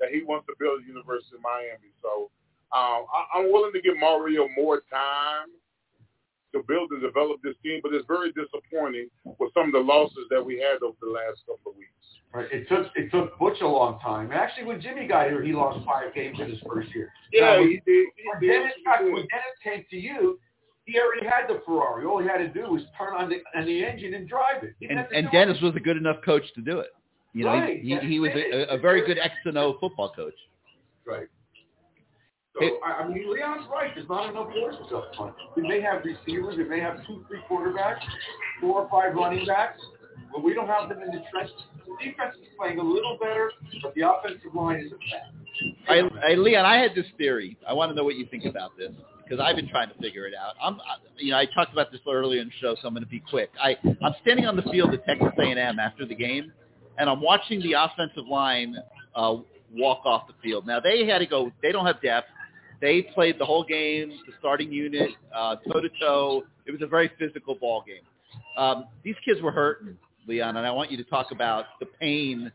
that 0.01 0.11
he 0.11 0.23
wants 0.23 0.47
to 0.47 0.55
build 0.59 0.81
at 0.81 0.87
the 0.87 0.89
University 0.89 1.37
in 1.37 1.43
Miami. 1.43 1.91
So 2.03 2.31
um, 2.73 3.07
I, 3.11 3.39
I'm 3.39 3.53
willing 3.53 3.73
to 3.73 3.81
give 3.81 3.97
Mario 3.99 4.49
more 4.57 4.83
time 4.91 5.51
to 6.53 6.63
build 6.67 6.91
and 6.91 7.03
develop 7.03 7.41
this 7.43 7.55
team, 7.63 7.81
but 7.83 7.93
it's 7.93 8.07
very 8.07 8.33
disappointing 8.33 9.09
with 9.25 9.53
some 9.53 9.67
of 9.67 9.73
the 9.73 9.85
losses 9.85 10.25
that 10.31 10.45
we 10.45 10.57
had 10.57 10.83
over 10.83 10.97
the 11.01 11.13
last 11.13 11.45
couple 11.45 11.73
of 11.73 11.77
weeks. 11.77 11.93
Right. 12.33 12.49
It 12.53 12.69
took 12.69 12.89
it 12.95 13.11
took 13.11 13.39
Butch 13.39 13.61
a 13.63 13.67
long 13.67 13.99
time. 14.01 14.31
Actually, 14.33 14.65
when 14.65 14.81
Jimmy 14.81 15.07
got 15.07 15.29
here, 15.29 15.43
he 15.43 15.53
lost 15.53 15.85
five 15.87 16.15
games 16.15 16.39
in 16.41 16.51
his 16.51 16.61
first 16.67 16.95
year. 16.95 17.11
Yeah, 17.33 17.41
Now, 17.41 17.61
when, 17.61 17.69
he 17.69 17.77
did. 17.87 18.07
He 18.17 18.47
did. 18.47 18.53
Dennis 18.53 18.73
got, 18.85 19.03
when 19.03 19.15
Dennis 19.15 19.57
came 19.65 19.85
to 19.89 19.97
you, 19.97 20.39
he 20.85 20.99
already 20.99 21.27
had 21.27 21.49
the 21.49 21.63
Ferrari. 21.65 22.05
All 22.05 22.21
he 22.21 22.29
had 22.29 22.39
to 22.39 22.49
do 22.49 22.71
was 22.71 22.83
turn 22.99 23.15
on 23.15 23.31
the 23.31 23.41
on 23.59 23.65
the 23.65 23.85
engine 23.85 24.13
and 24.13 24.29
drive 24.29 24.63
it. 24.63 24.75
And, 24.89 24.99
and 25.15 25.27
do 25.27 25.39
Dennis 25.39 25.61
was 25.63 25.75
a 25.77 25.81
good 25.81 25.97
enough 25.97 26.17
coach 26.23 26.45
to 26.55 26.61
do 26.61 26.81
it. 26.81 26.89
You 27.33 27.45
know, 27.45 27.51
Right, 27.51 27.81
he, 27.81 27.97
he, 27.97 28.09
he 28.09 28.21
was 28.21 28.31
a, 28.35 28.75
a 28.75 28.79
very 28.79 29.07
good 29.07 29.19
X 29.19 29.35
and 29.45 29.57
O 29.59 29.77
football 29.81 30.13
coach. 30.15 30.35
Right. 31.07 31.29
So 32.55 32.61
Hey. 32.61 32.73
I, 32.85 33.03
I 33.03 33.09
mean, 33.09 33.31
Leon's 33.31 33.67
right. 33.71 33.91
There's 33.95 34.09
not 34.09 34.31
enough 34.31 34.49
horses 34.51 34.87
up 34.95 35.15
front. 35.17 35.35
They 35.57 35.63
may 35.63 35.81
have 35.81 36.03
receivers. 36.05 36.57
They 36.57 36.65
may 36.65 36.81
have 36.81 37.07
two, 37.07 37.25
three 37.29 37.41
quarterbacks, 37.49 38.01
four 38.61 38.83
or 38.83 38.89
five 38.91 39.15
running 39.15 39.47
backs, 39.47 39.81
but 40.33 40.43
we 40.43 40.55
don't 40.55 40.67
have 40.67 40.89
them 40.89 41.01
in 41.03 41.09
the 41.09 41.23
trenches. 41.31 41.55
The 41.87 42.05
defense 42.05 42.35
is 42.41 42.49
playing 42.59 42.79
a 42.79 42.83
little 42.83 43.19
better, 43.21 43.53
but 43.83 43.95
the 43.95 44.03
offensive 44.09 44.55
line 44.55 44.81
is 44.81 44.93
a 44.93 44.97
mess. 44.97 45.79
I, 45.89 46.31
I, 46.31 46.35
Leon, 46.35 46.65
I 46.65 46.79
had 46.79 46.95
this 46.95 47.07
theory. 47.17 47.57
I 47.67 47.73
want 47.73 47.91
to 47.91 47.95
know 47.95 48.05
what 48.05 48.17
you 48.17 48.27
think 48.27 48.45
about 48.45 48.77
this 48.77 48.93
because 49.25 49.43
I've 49.45 49.57
been 49.57 49.69
trying 49.69 49.89
to 49.89 49.95
figure 49.97 50.27
it 50.27 50.35
out. 50.35 50.55
I'm, 50.63 50.79
you 51.17 51.33
know, 51.33 51.39
I 51.39 51.47
talked 51.47 51.73
about 51.73 51.93
this 51.93 52.01
earlier 52.09 52.41
in 52.41 52.49
the 52.49 52.55
show, 52.61 52.77
so 52.81 52.89
I'm 52.89 52.95
going 52.95 53.05
to 53.05 53.11
be 53.11 53.23
quick. 53.29 53.51
I, 53.61 53.77
I'm 54.03 54.15
standing 54.23 54.47
on 54.47 54.57
the 54.57 54.63
field 54.63 54.95
at 54.95 55.05
Texas 55.05 55.29
A&M 55.39 55.79
after 55.79 56.07
the 56.07 56.15
game, 56.15 56.53
and 56.99 57.09
I'm 57.09 57.21
watching 57.21 57.61
the 57.61 57.75
offensive 57.75 58.27
line 58.29 58.77
uh, 59.15 59.37
walk 59.73 60.05
off 60.05 60.27
the 60.27 60.35
field. 60.43 60.67
Now 60.67 60.81
they 60.81 61.07
had 61.07 61.19
to 61.19 61.27
go. 61.27 61.53
They 61.63 61.73
don't 61.73 61.87
have 61.87 62.01
depth. 62.03 62.29
They 62.81 63.03
played 63.03 63.39
the 63.39 63.45
whole 63.45 63.65
game, 63.65 64.11
the 64.27 64.33
starting 64.39 64.71
unit, 64.71 65.11
toe 65.35 65.81
to 65.81 65.89
toe. 66.01 66.45
It 66.67 66.71
was 66.71 66.81
a 66.83 66.87
very 66.87 67.11
physical 67.19 67.57
ball 67.57 67.83
game. 67.87 68.03
Um, 68.57 68.87
these 69.03 69.17
kids 69.25 69.41
were 69.41 69.51
hurting, 69.51 69.97
Leon, 70.27 70.57
and 70.57 70.67
I 70.67 70.71
want 70.71 70.91
you 70.91 70.97
to 70.97 71.05
talk 71.05 71.33
about 71.33 71.65
the 71.81 71.87
pain 71.87 72.53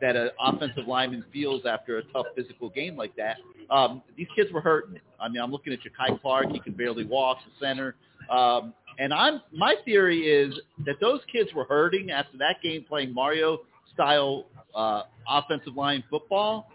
that 0.00 0.16
an 0.16 0.30
offensive 0.40 0.86
lineman 0.86 1.24
feels 1.32 1.62
after 1.66 1.98
a 1.98 2.02
tough 2.12 2.26
physical 2.36 2.68
game 2.68 2.96
like 2.96 3.16
that. 3.16 3.38
Um, 3.70 4.02
these 4.16 4.28
kids 4.36 4.52
were 4.52 4.60
hurting. 4.60 5.00
I 5.20 5.28
mean, 5.28 5.42
I'm 5.42 5.50
looking 5.50 5.72
at 5.72 5.80
Jakai 5.80 6.20
Clark. 6.20 6.50
He 6.52 6.60
can 6.60 6.72
barely 6.74 7.04
walk, 7.04 7.38
the 7.44 7.66
center. 7.66 7.96
Um, 8.30 8.74
and 8.98 9.14
I'm 9.14 9.40
my 9.52 9.76
theory 9.84 10.26
is 10.26 10.54
that 10.84 10.96
those 11.00 11.20
kids 11.32 11.50
were 11.54 11.64
hurting 11.64 12.10
after 12.10 12.36
that 12.38 12.56
game 12.62 12.84
playing 12.88 13.14
Mario 13.14 13.60
style 13.94 14.46
uh, 14.74 15.02
offensive 15.28 15.76
line 15.76 16.04
football. 16.10 16.70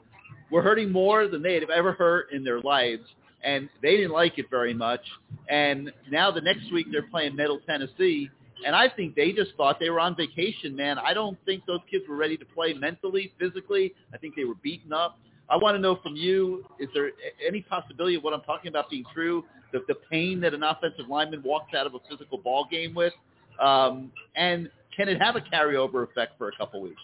Were 0.52 0.62
hurting 0.62 0.92
more 0.92 1.28
than 1.28 1.42
they 1.42 1.56
had 1.56 1.64
ever 1.70 1.94
hurt 1.94 2.32
in 2.32 2.44
their 2.44 2.62
lives, 2.62 3.04
and 3.44 3.70
they 3.82 3.98
didn't 3.98 4.12
like 4.12 4.38
it 4.38 4.46
very 4.52 4.74
much. 4.74 5.02
And 5.50 5.92
now 6.12 6.30
the 6.30 6.42
next 6.42 6.72
week 6.72 6.88
they're 6.92 7.08
playing 7.08 7.36
Middle 7.36 7.60
Tennessee, 7.66 8.30
and 8.64 8.76
I 8.76 8.88
think 8.88 9.16
they 9.16 9.32
just 9.32 9.52
thought 9.58 9.80
they 9.80 9.90
were 9.90 10.00
on 10.00 10.16
vacation, 10.16 10.76
man. 10.76 11.00
I 11.00 11.14
don't 11.14 11.38
think 11.46 11.66
those 11.66 11.80
kids 11.90 12.04
were 12.08 12.16
ready 12.16 12.38
to 12.38 12.46
play 12.46 12.74
mentally, 12.74 13.34
physically. 13.40 13.94
I 14.14 14.18
think 14.18 14.36
they 14.36 14.44
were 14.44 14.56
beaten 14.62 14.94
up. 14.94 15.18
I 15.50 15.58
want 15.58 15.76
to 15.76 15.80
know 15.80 16.00
from 16.04 16.16
you, 16.16 16.64
is 16.80 16.90
there 16.94 17.12
any 17.46 17.62
possibility 17.62 18.16
of 18.16 18.24
what 18.24 18.34
I'm 18.34 18.42
talking 18.42 18.70
about 18.70 18.90
being 18.90 19.04
true? 19.14 19.44
The, 19.74 19.84
the 19.90 19.96
pain 20.10 20.40
that 20.42 20.54
an 20.54 20.64
offensive 20.64 21.10
lineman 21.10 21.44
walks 21.44 21.74
out 21.74 21.86
of 21.86 21.96
a 21.96 22.00
physical 22.10 22.38
ball 22.38 22.66
game 22.72 22.94
with? 22.94 23.14
Um, 23.60 24.12
and 24.36 24.70
can 24.96 25.10
it 25.10 25.22
have 25.22 25.36
a 25.36 25.42
carryover 25.42 26.04
effect 26.04 26.38
for 26.38 26.48
a 26.48 26.56
couple 26.56 26.82
weeks? 26.82 27.02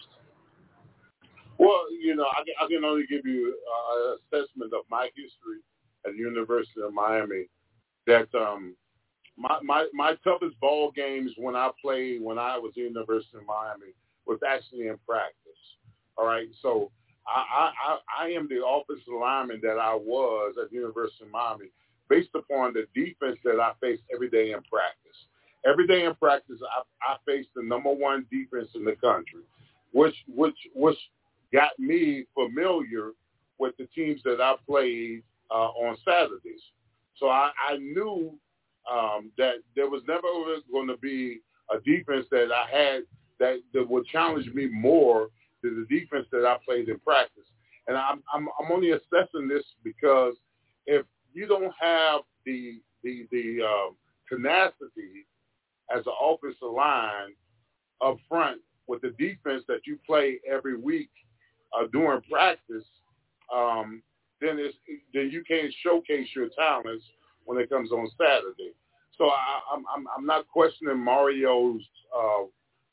Well, 1.58 1.84
you 1.92 2.16
know, 2.16 2.24
I, 2.24 2.42
can- 2.44 2.54
I 2.58 2.66
can 2.68 2.84
only 2.84 3.04
give 3.06 3.26
you 3.26 3.54
uh, 3.68 3.96
an 4.12 4.18
assessment 4.40 4.72
of 4.72 4.82
my 4.90 5.08
history 5.14 5.60
at 6.06 6.12
the 6.12 6.18
University 6.18 6.80
of 6.82 6.94
Miami. 6.94 7.44
That 8.06 8.28
um, 8.34 8.74
my, 9.36 9.58
my 9.62 9.86
my 9.92 10.14
toughest 10.24 10.58
ball 10.58 10.90
games 10.90 11.32
when 11.36 11.54
I 11.54 11.70
played 11.82 12.22
when 12.22 12.38
I 12.38 12.56
was 12.56 12.70
at 12.70 12.74
the 12.76 12.80
University 12.82 13.36
of 13.36 13.44
Miami 13.46 13.92
was 14.26 14.38
actually 14.46 14.88
in 14.88 14.96
practice. 15.06 15.36
All 16.16 16.26
right, 16.26 16.48
so 16.62 16.90
I, 17.26 17.70
I 17.86 17.98
I 18.24 18.28
am 18.28 18.48
the 18.48 18.64
offensive 18.66 19.12
lineman 19.20 19.60
that 19.62 19.78
I 19.78 19.94
was 19.94 20.54
at 20.62 20.70
the 20.70 20.76
University 20.76 21.24
of 21.24 21.30
Miami 21.30 21.66
based 22.10 22.34
upon 22.34 22.74
the 22.74 22.86
defense 22.94 23.38
that 23.44 23.60
I 23.60 23.72
faced 23.80 24.02
every 24.12 24.28
day 24.28 24.50
in 24.50 24.60
practice. 24.70 25.16
Every 25.64 25.86
day 25.86 26.04
in 26.04 26.14
practice, 26.16 26.58
I, 26.62 27.12
I 27.12 27.16
faced 27.24 27.50
the 27.54 27.62
number 27.62 27.90
one 27.90 28.26
defense 28.30 28.68
in 28.74 28.84
the 28.84 28.96
country, 28.96 29.42
which 29.92 30.16
which 30.26 30.56
which 30.74 30.98
got 31.52 31.78
me 31.78 32.24
familiar 32.34 33.12
with 33.58 33.76
the 33.78 33.86
teams 33.94 34.20
that 34.24 34.40
I 34.40 34.54
played 34.66 35.22
uh, 35.50 35.68
on 35.68 35.96
Saturdays. 36.04 36.62
So 37.16 37.28
I, 37.28 37.50
I 37.68 37.76
knew 37.76 38.32
um, 38.90 39.30
that 39.38 39.56
there 39.76 39.88
was 39.88 40.02
never 40.08 40.22
going 40.72 40.88
to 40.88 40.96
be 40.96 41.40
a 41.70 41.78
defense 41.80 42.26
that 42.30 42.48
I 42.52 42.76
had 42.76 43.02
that, 43.38 43.58
that 43.74 43.88
would 43.88 44.06
challenge 44.06 44.48
me 44.54 44.66
more 44.66 45.28
than 45.62 45.86
the 45.88 46.00
defense 46.00 46.26
that 46.32 46.46
I 46.46 46.56
played 46.64 46.88
in 46.88 46.98
practice. 47.00 47.44
And 47.86 47.96
I'm, 47.96 48.22
I'm, 48.32 48.48
I'm 48.58 48.72
only 48.72 48.92
assessing 48.92 49.48
this 49.48 49.64
because 49.84 50.34
if 50.86 51.04
you 51.32 51.46
don't 51.46 51.72
have 51.80 52.22
the 52.44 52.80
the, 53.02 53.26
the 53.30 53.62
um, 53.62 53.96
tenacity 54.28 55.26
as 55.94 56.04
an 56.06 56.12
offensive 56.22 56.70
line 56.74 57.34
up 58.04 58.16
front 58.28 58.60
with 58.86 59.00
the 59.02 59.10
defense 59.10 59.62
that 59.68 59.80
you 59.86 59.98
play 60.06 60.40
every 60.50 60.76
week 60.76 61.10
uh, 61.72 61.86
during 61.92 62.20
practice, 62.22 62.84
um, 63.54 64.02
then 64.40 64.56
it's 64.58 64.76
then 65.14 65.30
you 65.30 65.44
can't 65.46 65.72
showcase 65.82 66.28
your 66.34 66.48
talents 66.58 67.04
when 67.44 67.58
it 67.58 67.68
comes 67.68 67.92
on 67.92 68.08
Saturday. 68.18 68.72
so 69.16 69.26
I, 69.26 69.60
I'm 69.72 70.06
I'm 70.16 70.26
not 70.26 70.48
questioning 70.48 70.98
Mario's 70.98 71.82
uh, 72.16 72.44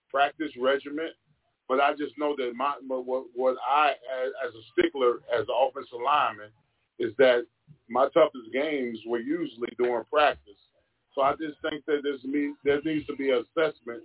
practice 0.09 0.51
regimen, 0.59 1.09
but 1.67 1.79
I 1.79 1.93
just 1.93 2.13
know 2.17 2.35
that 2.37 2.51
my 2.55 2.73
what 2.87 3.25
what 3.33 3.57
I 3.67 3.91
as 4.45 4.53
a 4.53 4.63
stickler 4.73 5.19
as 5.33 5.41
an 5.41 5.55
offensive 5.59 5.99
lineman 6.03 6.49
is 6.99 7.13
that 7.17 7.45
my 7.89 8.07
toughest 8.13 8.51
games 8.53 8.99
were 9.05 9.19
usually 9.19 9.69
during 9.77 10.03
practice. 10.05 10.59
So 11.13 11.21
I 11.21 11.31
just 11.31 11.57
think 11.61 11.85
that 11.85 12.01
there's 12.03 12.23
me 12.23 12.53
there 12.63 12.81
needs 12.83 13.05
to 13.07 13.15
be 13.15 13.31
an 13.31 13.43
assessment 13.57 14.03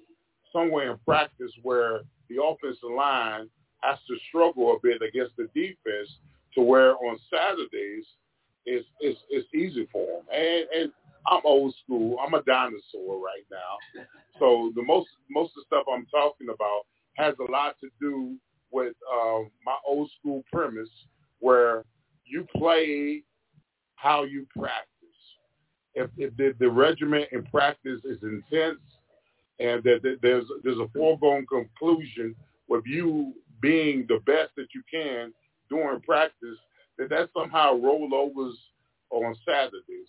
somewhere 0.53 0.93
in 0.93 0.99
practice 1.07 1.53
where 1.63 2.01
the 2.29 2.43
offensive 2.43 2.91
line 2.97 3.49
has 3.83 3.99
to 4.09 4.17
struggle 4.29 4.77
a 4.77 4.79
bit 4.83 5.03
against 5.03 5.37
the 5.37 5.49
defense 5.55 6.09
to 6.55 6.63
where 6.63 6.95
on 6.97 7.19
Saturdays 7.31 8.07
it's 8.65 8.87
it's, 9.01 9.19
it's 9.31 9.49
easy 9.55 9.89
for 9.93 10.07
them. 10.07 10.23
And 10.33 10.67
and 10.75 10.93
I'm 11.27 11.43
old 11.45 11.75
school. 11.85 12.17
I'm 12.25 12.35
a 12.35 12.43
dinosaur 12.43 13.17
right 13.23 13.45
now. 13.51 14.05
So 14.39 14.73
the 14.75 14.83
most 14.83 15.09
most 15.31 15.53
of 15.57 15.63
the 15.63 15.77
stuff 15.77 15.85
I'm 15.93 16.07
talking 16.07 16.49
about 16.49 16.83
has 17.15 17.35
a 17.39 17.51
lot 17.51 17.77
to 17.81 17.89
do 18.01 18.37
with 18.71 18.95
um, 19.13 19.51
my 19.65 19.77
old 19.87 20.11
school 20.19 20.43
premise 20.53 20.89
where 21.41 21.85
you 22.25 22.47
play 22.57 23.23
how 24.03 24.24
you 24.24 24.47
practice. 24.59 24.89
If, 25.95 26.11
if 26.16 26.37
the, 26.37 26.55
the 26.59 26.70
regiment 26.70 27.29
in 27.33 27.45
practice 27.45 28.01
is 28.05 28.19
intense 28.23 28.81
and 29.61 29.83
that, 29.85 30.19
there's 30.23 30.47
there's 30.65 30.79
a 30.79 30.89
foregone 30.97 31.47
conclusion 31.47 32.35
with 32.69 32.85
you 32.87 33.35
being 33.61 34.07
the 34.09 34.20
best 34.27 34.51
that 34.57 34.69
you 34.74 34.83
can 34.91 35.33
during 35.70 36.01
practice, 36.01 36.59
that 36.99 37.11
that 37.11 37.29
somehow 37.37 37.74
rollovers 37.74 38.55
on 39.11 39.37
Saturdays. 39.47 40.09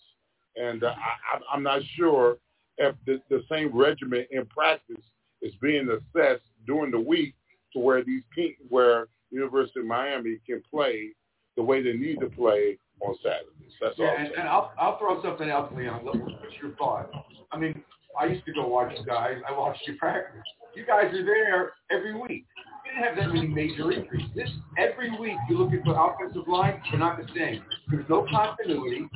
And 0.56 0.82
uh, 0.82 0.88
I, 0.88 1.54
I'm 1.54 1.62
not 1.62 1.82
sure 1.96 2.38
if 2.78 2.96
the, 3.06 3.20
the 3.30 3.42
same 3.50 3.70
regimen 3.76 4.26
in 4.30 4.46
practice 4.46 5.04
is 5.42 5.52
being 5.60 5.88
assessed 5.88 6.44
during 6.66 6.90
the 6.90 6.98
week 6.98 7.34
to 7.74 7.78
where 7.78 8.02
these 8.02 8.22
where 8.68 9.06
University 9.30 9.80
of 9.80 9.86
Miami 9.86 10.38
can 10.46 10.62
play 10.68 11.10
the 11.56 11.62
way 11.62 11.82
they 11.82 11.92
need 11.92 12.20
to 12.20 12.28
play 12.28 12.78
on 13.00 13.14
Saturdays. 13.22 13.72
That's 13.80 13.94
yeah, 13.98 14.06
all. 14.06 14.16
and, 14.18 14.28
and 14.28 14.48
I'll 14.48 14.72
I'll 14.78 14.98
throw 14.98 15.22
something 15.22 15.48
else, 15.48 15.72
Leon. 15.76 16.04
What's 16.04 16.18
your 16.62 16.72
thought? 16.76 17.10
I 17.52 17.58
mean, 17.58 17.82
I 18.18 18.26
used 18.26 18.44
to 18.46 18.52
go 18.52 18.66
watch 18.66 18.92
you 18.96 19.04
guys. 19.04 19.38
I 19.48 19.56
watched 19.56 19.82
you 19.86 19.96
practice. 19.96 20.42
You 20.74 20.86
guys 20.86 21.12
are 21.12 21.24
there 21.24 21.72
every 21.90 22.14
week. 22.14 22.46
You 22.84 22.92
didn't 22.92 23.04
have 23.04 23.16
that 23.16 23.34
many 23.34 23.46
major 23.46 23.92
injuries. 23.92 24.26
This 24.34 24.50
every 24.78 25.10
week 25.18 25.36
you 25.48 25.58
look 25.58 25.72
at 25.72 25.84
the 25.84 25.94
offensive 25.94 26.46
line, 26.48 26.80
they're 26.90 26.98
not 26.98 27.18
the 27.18 27.26
same. 27.34 27.62
There's 27.90 28.08
no 28.08 28.26
continuity. 28.30 29.08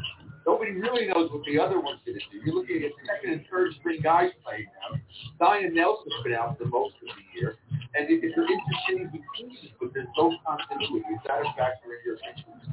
Nobody 0.46 0.72
really 0.72 1.06
knows 1.06 1.30
what 1.30 1.44
the 1.44 1.60
other 1.60 1.78
one's 1.78 2.00
going 2.06 2.16
to 2.16 2.24
do. 2.32 2.40
You're 2.40 2.54
looking 2.54 2.80
at 2.82 2.92
second 3.04 3.36
and 3.36 3.44
third 3.50 3.74
string 3.80 4.00
guys 4.00 4.30
playing 4.42 4.64
now. 4.80 4.96
Zion 5.36 5.74
Nelson's 5.74 6.14
been 6.24 6.32
out 6.32 6.56
for 6.56 6.64
most 6.64 6.94
of 7.04 7.08
the 7.12 7.38
year, 7.38 7.56
and 7.68 8.08
it, 8.08 8.24
it's 8.24 8.32
an 8.32 8.48
interesting 8.48 9.22
pieces, 9.36 9.76
but 9.78 9.92
there's 9.92 10.08
no 10.16 10.32
continuity. 10.46 11.04
Is 11.12 11.20
that 11.28 11.44
a 11.44 11.52
factor 11.52 11.92
in 11.92 12.00
your 12.00 12.16
opinion? 12.16 12.64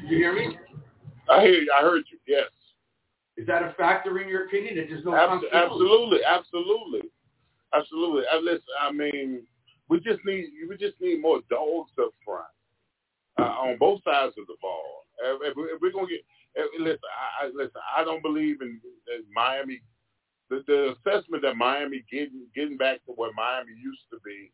Did 0.00 0.10
you 0.10 0.16
hear 0.18 0.34
me? 0.34 0.58
I 1.28 1.42
hear 1.42 1.54
you. 1.54 1.72
I 1.76 1.82
heard 1.82 2.04
you. 2.10 2.18
Yes. 2.26 2.48
Is 3.36 3.46
that 3.46 3.62
a 3.62 3.72
factor 3.78 4.18
in 4.18 4.28
your 4.28 4.46
opinion 4.46 4.76
that 4.76 4.86
there's 4.88 5.04
no 5.04 5.14
Abs- 5.14 5.44
absolutely, 5.52 6.18
absolutely, 6.26 7.08
absolutely. 7.74 8.22
Uh, 8.32 8.40
listen, 8.40 8.60
I 8.80 8.92
mean, 8.92 9.46
we 9.88 10.00
just 10.00 10.20
need 10.24 10.46
we 10.68 10.76
just 10.76 11.00
need 11.00 11.22
more 11.22 11.40
dogs 11.48 11.90
up 12.00 12.10
front 12.24 12.44
uh, 13.38 13.42
on 13.42 13.78
both 13.78 14.02
sides 14.04 14.34
of 14.38 14.46
the 14.46 14.56
ball. 14.60 15.06
If, 15.22 15.54
if 15.56 15.80
we're 15.80 15.92
gonna 15.92 16.06
get 16.06 16.20
if, 16.54 16.80
listen, 16.80 16.98
I, 17.40 17.46
I, 17.46 17.50
listen, 17.54 17.80
I 17.96 18.04
don't 18.04 18.22
believe 18.22 18.60
in, 18.60 18.80
in 19.14 19.24
Miami. 19.34 19.80
The, 20.50 20.64
the 20.66 20.96
assessment 20.98 21.42
that 21.44 21.56
Miami 21.56 22.04
getting 22.10 22.46
getting 22.54 22.76
back 22.76 23.04
to 23.06 23.12
what 23.12 23.34
Miami 23.34 23.72
used 23.82 24.02
to 24.10 24.18
be 24.24 24.50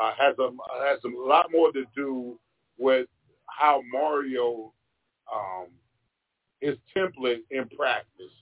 uh, 0.00 0.12
has 0.18 0.34
a 0.38 0.50
has 0.88 0.98
a 1.04 1.28
lot 1.28 1.52
more 1.52 1.70
to 1.72 1.84
do 1.94 2.38
with 2.78 3.06
how 3.46 3.82
Mario 3.92 4.72
um, 5.32 5.66
his 6.60 6.76
template 6.96 7.42
in 7.50 7.68
practice, 7.68 8.32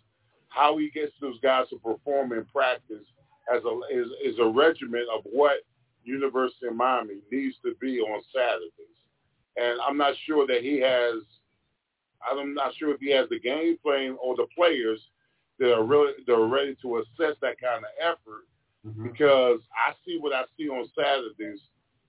how 0.49 0.77
he 0.79 0.91
gets 0.91 1.13
those 1.21 1.39
guys 1.41 1.69
to 1.71 1.77
perform 1.79 2.33
in 2.33 2.45
practice 2.47 3.05
as 3.53 3.63
a 3.65 3.81
is, 3.91 4.09
is 4.25 4.39
a 4.39 4.47
regiment 4.47 5.07
of 5.15 5.23
what 5.25 5.65
University 6.05 6.67
of 6.67 6.77
Miami 6.77 7.21
needs 7.31 7.57
to 7.65 7.75
be 7.81 8.01
on 8.01 8.23
Saturdays. 8.35 8.71
And 9.57 9.81
I'm 9.87 9.97
not 9.97 10.15
sure 10.27 10.47
that 10.47 10.63
he 10.63 10.81
has. 10.81 11.23
I'm 12.31 12.55
not 12.55 12.73
sure 12.77 12.95
if 12.95 13.01
he 13.01 13.11
has 13.11 13.29
the 13.29 13.41
game 13.41 13.77
plan 13.83 14.17
or 14.23 14.37
the 14.37 14.47
players 14.57 15.01
that 15.59 15.75
are 15.75 15.85
really 15.85 16.13
that 16.27 16.33
are 16.33 16.47
ready 16.47 16.77
to 16.83 16.99
assess 16.99 17.37
that 17.43 17.61
kind 17.61 17.85
of 17.85 17.91
effort. 18.01 18.47
Because 19.03 19.61
I 19.73 19.93
see 20.05 20.19
what 20.19 20.33
I 20.33 20.43
see 20.57 20.69
on 20.69 20.89
Saturdays, 20.97 21.61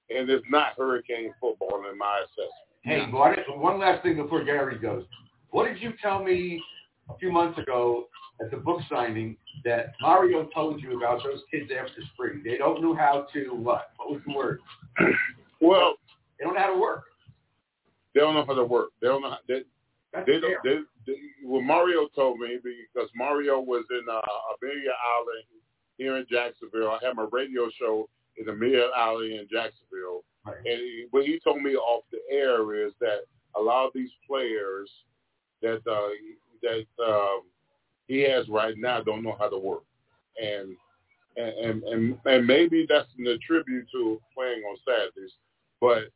and 0.10 0.30
it's 0.30 0.46
not 0.50 0.74
Hurricane 0.78 1.34
football 1.40 1.84
in 1.92 1.98
my 1.98 2.24
assessment. 2.24 2.63
Hey, 2.84 3.00
one, 3.12 3.36
one 3.56 3.80
last 3.80 4.04
thing 4.04 4.18
before 4.18 4.44
Gary 4.44 4.78
goes. 4.78 5.06
What 5.52 5.66
did 5.68 5.82
you 5.82 5.94
tell 6.02 6.24
me 6.24 6.62
a 7.10 7.18
few 7.18 7.32
months 7.32 7.58
ago 7.58 8.08
at 8.42 8.52
the 8.52 8.58
book 8.58 8.82
signing 8.90 9.38
that 9.64 9.94
Mario 10.02 10.50
told 10.54 10.82
you 10.82 10.98
about 10.98 11.22
those 11.24 11.42
kids 11.50 11.72
after 11.72 12.02
spring? 12.14 12.42
They 12.44 12.58
don't 12.58 12.82
know 12.82 12.94
how 12.96 13.28
to 13.34 13.50
what? 13.56 13.92
What 13.98 14.12
was 14.12 14.22
the 14.28 14.34
word? 14.34 14.60
Well, 15.62 15.94
They 16.38 16.44
don't 16.44 16.56
know 16.56 16.60
how 16.60 16.74
to 16.74 16.78
work. 16.80 17.04
they 18.14 18.20
don't 18.20 18.34
know 18.34 18.44
how 18.46 18.54
to 18.54 18.66
work. 18.66 18.90
They 19.02 19.08
don't 19.08 19.22
know. 19.22 19.30
How, 19.30 19.38
they, 19.48 19.62
That's 20.12 20.26
they, 20.26 20.42
fair. 20.42 20.60
don't, 20.62 20.86
they, 21.06 21.14
they, 21.14 21.18
well, 21.46 21.62
Mario 21.62 22.10
told 22.14 22.38
me 22.40 22.58
because 22.62 23.10
Mario 23.16 23.62
was 23.62 23.86
in 23.92 24.04
uh, 24.12 24.20
Amelia 24.62 24.92
Island 24.92 25.46
here 25.98 26.18
in 26.18 26.26
Jacksonville. 26.30 26.90
I 26.90 27.00
had 27.02 27.16
my 27.16 27.28
radio 27.32 27.70
show 27.80 28.10
in 28.38 28.50
Amelia 28.50 28.90
Alley 28.98 29.38
in 29.38 29.48
Jacksonville, 29.52 30.24
Right. 30.46 30.58
and 30.58 30.66
he, 30.80 31.06
what 31.12 31.26
he 31.26 31.40
told 31.42 31.62
me 31.62 31.76
off 31.76 32.04
the 32.12 32.20
air 32.30 32.86
is 32.86 32.92
that 33.00 33.20
a 33.56 33.62
lot 33.62 33.86
of 33.88 33.94
these 33.96 34.10
players 34.28 34.90
that 35.62 35.82
uh, 35.90 36.10
that 36.62 36.86
um, 37.06 37.44
he 38.08 38.20
has 38.30 38.50
right 38.50 38.76
now 38.78 39.02
don't 39.02 39.24
know 39.24 39.38
how 39.40 39.48
to 39.50 39.58
work, 39.58 39.84
and 40.42 40.76
and 41.38 41.84
and 41.84 42.18
and 42.26 42.46
maybe 42.46 42.86
that's 42.90 43.08
an 43.18 43.28
attribute 43.28 43.88
to 43.94 44.20
playing 44.36 44.64
on 44.64 44.78
Saturdays, 44.86 45.32
but 45.80 46.10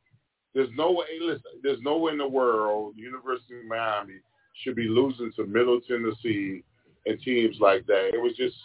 there's 0.53 0.69
no 0.76 0.91
way. 0.91 1.06
Listen, 1.22 1.61
there's 1.64 1.81
no 1.81 1.98
way 1.98 2.11
in 2.11 2.18
the 2.18 2.27
world 2.27 2.95
University 2.98 3.60
of 3.60 3.65
Miami 3.65 4.15
should 4.64 4.76
be 4.76 4.88
losing 4.88 5.31
to 5.35 5.45
Middle 5.45 5.80
Tennessee 5.81 6.64
and 7.06 7.22
teams 7.22 7.57
like 7.60 7.85
that. 7.85 8.11
It 8.14 8.22
was 8.22 8.35
just, 8.35 8.56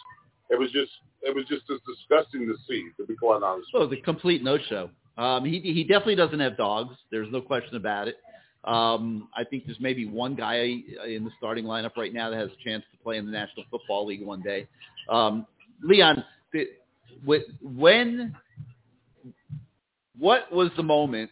it 0.49 0.59
was 0.59 0.71
just, 0.71 0.91
it 1.23 1.35
was 1.35 1.45
just 1.47 1.63
as 1.71 1.79
disgusting 1.87 2.47
to 2.47 2.55
see. 2.67 2.89
To 2.97 3.05
be 3.05 3.15
quite 3.15 3.41
honest. 3.43 3.69
So 3.71 3.87
the 3.87 3.97
complete 4.01 4.43
no-show. 4.43 4.89
Um, 5.17 5.45
he 5.45 5.59
he 5.59 5.83
definitely 5.83 6.15
doesn't 6.15 6.39
have 6.39 6.57
dogs. 6.57 6.95
There's 7.11 7.31
no 7.31 7.41
question 7.41 7.75
about 7.75 8.07
it. 8.07 8.17
Um, 8.63 9.27
I 9.35 9.43
think 9.43 9.65
there's 9.65 9.79
maybe 9.79 10.05
one 10.05 10.35
guy 10.35 10.77
in 11.05 11.23
the 11.25 11.31
starting 11.37 11.65
lineup 11.65 11.97
right 11.97 12.13
now 12.13 12.29
that 12.29 12.37
has 12.37 12.49
a 12.49 12.63
chance 12.63 12.83
to 12.91 12.97
play 13.03 13.17
in 13.17 13.25
the 13.25 13.31
National 13.31 13.65
Football 13.69 14.05
League 14.07 14.25
one 14.25 14.41
day. 14.41 14.67
Um, 15.09 15.45
Leon, 15.81 16.23
the, 16.53 16.69
wh- 17.27 17.61
when, 17.61 18.35
what 20.17 20.49
was 20.51 20.69
the 20.77 20.83
moment 20.83 21.29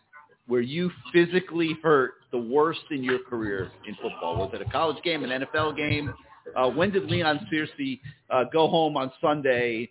where 0.48 0.60
you 0.62 0.92
physically 1.14 1.78
hurt 1.82 2.16
the 2.32 2.38
worst 2.38 2.82
in 2.92 3.02
your 3.02 3.20
career 3.20 3.72
in 3.88 3.96
football? 3.96 4.36
Was 4.38 4.52
it 4.54 4.62
a 4.62 4.70
college 4.70 5.02
game, 5.04 5.24
an 5.24 5.30
NFL 5.44 5.78
game? 5.78 6.14
Uh, 6.56 6.70
when 6.70 6.92
did 6.92 7.10
Leon 7.10 7.48
Searcy 7.52 8.00
uh, 8.30 8.44
go 8.52 8.68
home 8.68 8.98
on 8.98 9.12
Sunday 9.22 9.90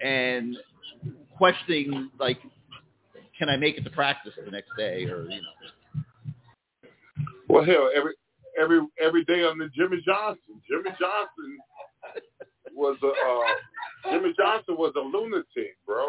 and 0.00 0.56
questioning 1.36 2.10
like, 2.18 2.38
can 3.38 3.48
I 3.48 3.56
make 3.56 3.76
it 3.76 3.84
to 3.84 3.90
practice 3.90 4.32
the 4.44 4.50
next 4.50 4.70
day, 4.76 5.04
or 5.04 5.22
you 5.24 5.40
know? 5.40 6.02
Well, 7.48 7.64
hell, 7.64 7.90
every 7.94 8.12
every 8.60 8.80
every 9.00 9.24
day 9.24 9.44
under 9.44 9.68
Jimmy 9.70 10.00
Johnson. 10.06 10.60
Jimmy 10.68 10.90
Johnson 10.98 11.58
was 12.74 12.96
a 13.02 13.08
uh, 13.08 14.12
Jimmy 14.12 14.32
Johnson 14.38 14.76
was 14.76 14.92
a 14.96 15.00
lunatic, 15.00 15.76
bro. 15.86 16.06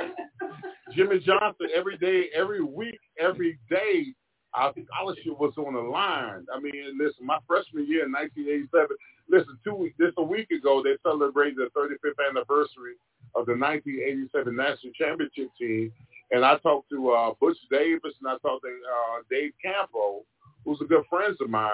Jimmy 0.96 1.20
Johnson 1.20 1.68
every 1.76 1.98
day, 1.98 2.30
every 2.36 2.64
week, 2.64 3.00
every 3.20 3.60
day. 3.70 4.14
Our 4.56 4.74
scholarship 4.86 5.40
was 5.40 5.54
on 5.58 5.74
the 5.74 5.82
line. 5.82 6.46
I 6.54 6.60
mean, 6.60 6.98
listen, 6.98 7.26
my 7.26 7.40
freshman 7.48 7.88
year 7.88 8.06
in 8.06 8.12
1987. 8.12 8.96
Listen, 9.30 9.58
two 9.64 9.74
weeks, 9.74 9.96
just 10.00 10.14
a 10.18 10.24
week 10.24 10.52
ago, 10.52 10.84
they 10.84 10.98
celebrated 11.02 11.58
the 11.58 11.70
35th 11.76 12.30
anniversary 12.30 12.96
of 13.36 13.46
the 13.48 13.58
1987 13.58 14.56
national 14.56 14.94
championship 14.94 15.50
team, 15.58 15.92
and 16.32 16.46
I 16.46 16.58
talked 16.58 16.90
to 16.90 17.12
uh, 17.12 17.34
Butch 17.40 17.58
Davis 17.72 18.14
and 18.20 18.30
I 18.30 18.38
talked 18.46 18.64
to 18.64 18.70
uh, 18.70 19.22
Dave 19.30 19.54
Campo, 19.64 20.22
who's 20.66 20.82
a 20.82 20.86
good 20.86 21.04
friend 21.10 21.36
of 21.40 21.50
mine. 21.50 21.70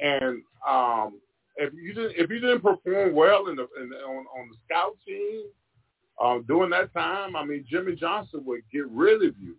And 0.00 0.42
um, 0.68 1.20
if 1.56 1.72
you 1.74 1.94
didn't 1.94 2.14
if 2.16 2.30
you 2.30 2.40
didn't 2.40 2.62
perform 2.62 3.14
well 3.14 3.46
in 3.48 3.56
the, 3.56 3.66
in 3.80 3.90
the 3.90 3.96
on, 3.96 4.26
on 4.38 4.50
the 4.50 4.56
scout 4.64 4.96
team 5.06 5.44
uh, 6.20 6.38
during 6.48 6.70
that 6.70 6.92
time, 6.92 7.36
I 7.36 7.44
mean 7.44 7.64
Jimmy 7.68 7.94
Johnson 7.94 8.42
would 8.44 8.62
get 8.72 8.88
rid 8.88 9.22
of 9.22 9.34
you. 9.38 9.56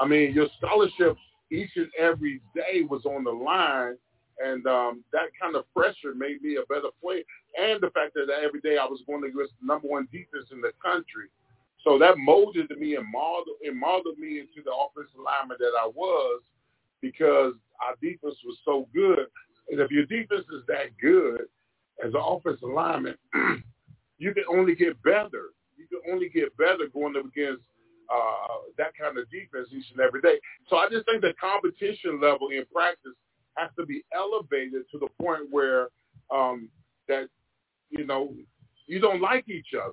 I 0.00 0.06
mean 0.06 0.34
your 0.34 0.48
scholarship 0.58 1.16
each 1.50 1.70
and 1.76 1.90
every 1.98 2.40
day 2.54 2.82
was 2.88 3.04
on 3.04 3.24
the 3.24 3.30
line, 3.30 3.96
and 4.38 4.66
um, 4.66 5.04
that 5.12 5.30
kind 5.40 5.56
of 5.56 5.64
pressure 5.74 6.14
made 6.14 6.42
me 6.42 6.56
a 6.56 6.66
better 6.72 6.90
player. 7.02 7.22
And 7.58 7.80
the 7.80 7.90
fact 7.90 8.14
that 8.14 8.28
every 8.30 8.60
day 8.60 8.78
I 8.78 8.84
was 8.84 9.02
going 9.06 9.24
against 9.24 9.54
the 9.60 9.66
number 9.66 9.88
one 9.88 10.08
defense 10.12 10.50
in 10.52 10.60
the 10.60 10.72
country, 10.82 11.28
so 11.84 11.98
that 11.98 12.18
molded 12.18 12.70
me 12.78 12.96
and 12.96 13.10
molded 13.10 13.54
and 13.64 13.78
molded 13.78 14.18
me 14.18 14.40
into 14.40 14.62
the 14.64 14.72
offensive 14.72 15.20
lineman 15.24 15.56
that 15.60 15.72
I 15.80 15.86
was 15.86 16.42
because 17.00 17.54
our 17.86 17.94
defense 18.02 18.36
was 18.44 18.58
so 18.64 18.88
good. 18.92 19.26
And 19.70 19.80
if 19.80 19.90
your 19.90 20.06
defense 20.06 20.44
is 20.52 20.64
that 20.66 20.96
good 21.00 21.42
as 22.04 22.14
an 22.14 22.20
offensive 22.22 22.68
lineman, 22.68 23.14
you 24.18 24.34
can 24.34 24.44
only 24.50 24.74
get 24.74 25.00
better. 25.02 25.50
You 25.76 25.86
can 25.86 26.12
only 26.12 26.28
get 26.28 26.56
better 26.56 26.88
going 26.92 27.16
up 27.16 27.26
against 27.26 27.62
uh, 28.12 28.68
that 28.76 28.92
kind 29.00 29.18
of 29.18 29.30
defense 29.30 29.68
each 29.72 29.90
and 29.90 30.00
every 30.00 30.20
day. 30.20 30.38
So 30.68 30.76
I 30.76 30.88
just 30.90 31.06
think 31.06 31.22
the 31.22 31.34
competition 31.40 32.20
level 32.20 32.48
in 32.48 32.64
practice 32.72 33.12
has 33.56 33.70
to 33.78 33.86
be 33.86 34.02
elevated 34.14 34.82
to 34.92 34.98
the 34.98 35.08
point 35.20 35.42
where 35.50 35.88
um, 36.32 36.68
that 37.08 37.28
you 37.90 38.06
know 38.06 38.34
you 38.86 39.00
don't 39.00 39.20
like 39.20 39.48
each 39.48 39.74
other. 39.74 39.92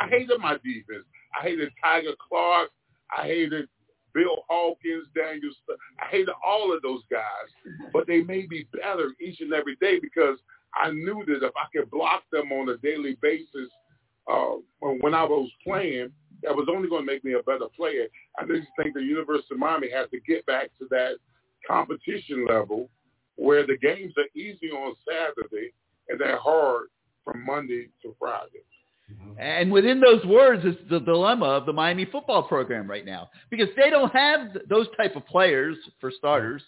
I 0.00 0.08
hated 0.08 0.40
my 0.40 0.54
defense. 0.54 1.06
I 1.38 1.42
hated 1.42 1.70
Tiger 1.82 2.14
Clark. 2.28 2.70
I 3.16 3.24
hated 3.24 3.68
Bill 4.14 4.44
Hawkins, 4.48 5.06
Daniel. 5.14 5.52
I 6.00 6.06
hated 6.10 6.30
all 6.44 6.74
of 6.74 6.82
those 6.82 7.02
guys, 7.10 7.50
but 7.92 8.06
they 8.06 8.22
made 8.22 8.48
me 8.48 8.66
better 8.72 9.12
each 9.20 9.40
and 9.40 9.52
every 9.52 9.76
day 9.76 9.98
because 10.00 10.38
I 10.74 10.90
knew 10.90 11.24
that 11.26 11.44
if 11.44 11.52
I 11.56 11.66
could 11.76 11.90
block 11.90 12.22
them 12.30 12.52
on 12.52 12.68
a 12.68 12.76
daily 12.78 13.16
basis 13.20 13.68
uh, 14.30 14.54
when 14.80 15.14
I 15.14 15.24
was 15.24 15.50
playing, 15.64 16.10
that 16.42 16.54
was 16.54 16.68
only 16.70 16.88
going 16.88 17.06
to 17.06 17.12
make 17.12 17.24
me 17.24 17.34
a 17.34 17.42
better 17.42 17.66
player. 17.76 18.06
I 18.38 18.46
just 18.46 18.68
think 18.76 18.94
the 18.94 19.02
University 19.02 19.54
of 19.54 19.58
Miami 19.58 19.90
has 19.90 20.08
to 20.10 20.20
get 20.20 20.44
back 20.46 20.70
to 20.78 20.86
that 20.90 21.16
competition 21.66 22.46
level 22.46 22.88
where 23.36 23.66
the 23.66 23.76
games 23.78 24.12
are 24.16 24.38
easy 24.38 24.70
on 24.70 24.94
Saturday 25.08 25.72
and 26.08 26.20
they're 26.20 26.38
hard 26.38 26.86
from 27.24 27.44
Monday 27.44 27.88
to 28.02 28.14
Friday. 28.18 28.64
Mm-hmm. 29.10 29.40
And 29.40 29.72
within 29.72 30.00
those 30.00 30.24
words 30.24 30.64
is 30.64 30.76
the 30.88 31.00
dilemma 31.00 31.46
of 31.46 31.66
the 31.66 31.72
Miami 31.72 32.04
football 32.04 32.42
program 32.44 32.88
right 32.88 33.04
now 33.04 33.30
because 33.50 33.68
they 33.76 33.90
don't 33.90 34.12
have 34.12 34.56
those 34.68 34.86
type 34.96 35.16
of 35.16 35.26
players 35.26 35.76
for 36.00 36.10
starters 36.16 36.62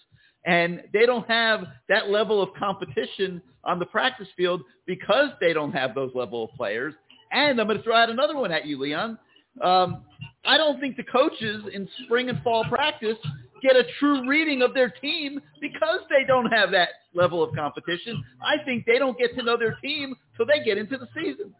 and 0.44 0.82
they 0.92 1.06
don't 1.06 1.28
have 1.28 1.64
that 1.88 2.10
level 2.10 2.42
of 2.42 2.48
competition 2.58 3.40
on 3.64 3.78
the 3.78 3.86
practice 3.86 4.28
field 4.36 4.62
because 4.86 5.28
they 5.40 5.52
don't 5.52 5.72
have 5.72 5.94
those 5.94 6.10
level 6.14 6.44
of 6.44 6.50
players. 6.56 6.94
And 7.30 7.60
I'm 7.60 7.66
going 7.66 7.78
to 7.78 7.84
throw 7.84 7.96
out 7.96 8.10
another 8.10 8.36
one 8.36 8.50
at 8.50 8.66
you, 8.66 8.78
Leon. 8.78 9.18
Um, 9.60 10.04
I 10.44 10.56
don't 10.56 10.80
think 10.80 10.96
the 10.96 11.04
coaches 11.04 11.64
in 11.72 11.88
spring 12.04 12.28
and 12.28 12.42
fall 12.42 12.64
practice 12.64 13.18
get 13.62 13.76
a 13.76 13.84
true 13.98 14.28
reading 14.28 14.62
of 14.62 14.74
their 14.74 14.90
team 14.90 15.40
because 15.60 16.00
they 16.10 16.24
don't 16.26 16.50
have 16.50 16.72
that 16.72 16.88
level 17.14 17.42
of 17.42 17.54
competition. 17.54 18.22
I 18.42 18.62
think 18.64 18.84
they 18.86 18.98
don't 18.98 19.16
get 19.16 19.36
to 19.36 19.42
know 19.42 19.56
their 19.56 19.76
team 19.82 20.14
till 20.36 20.46
they 20.46 20.64
get 20.64 20.78
into 20.78 20.98
the 20.98 21.06
season. 21.14 21.54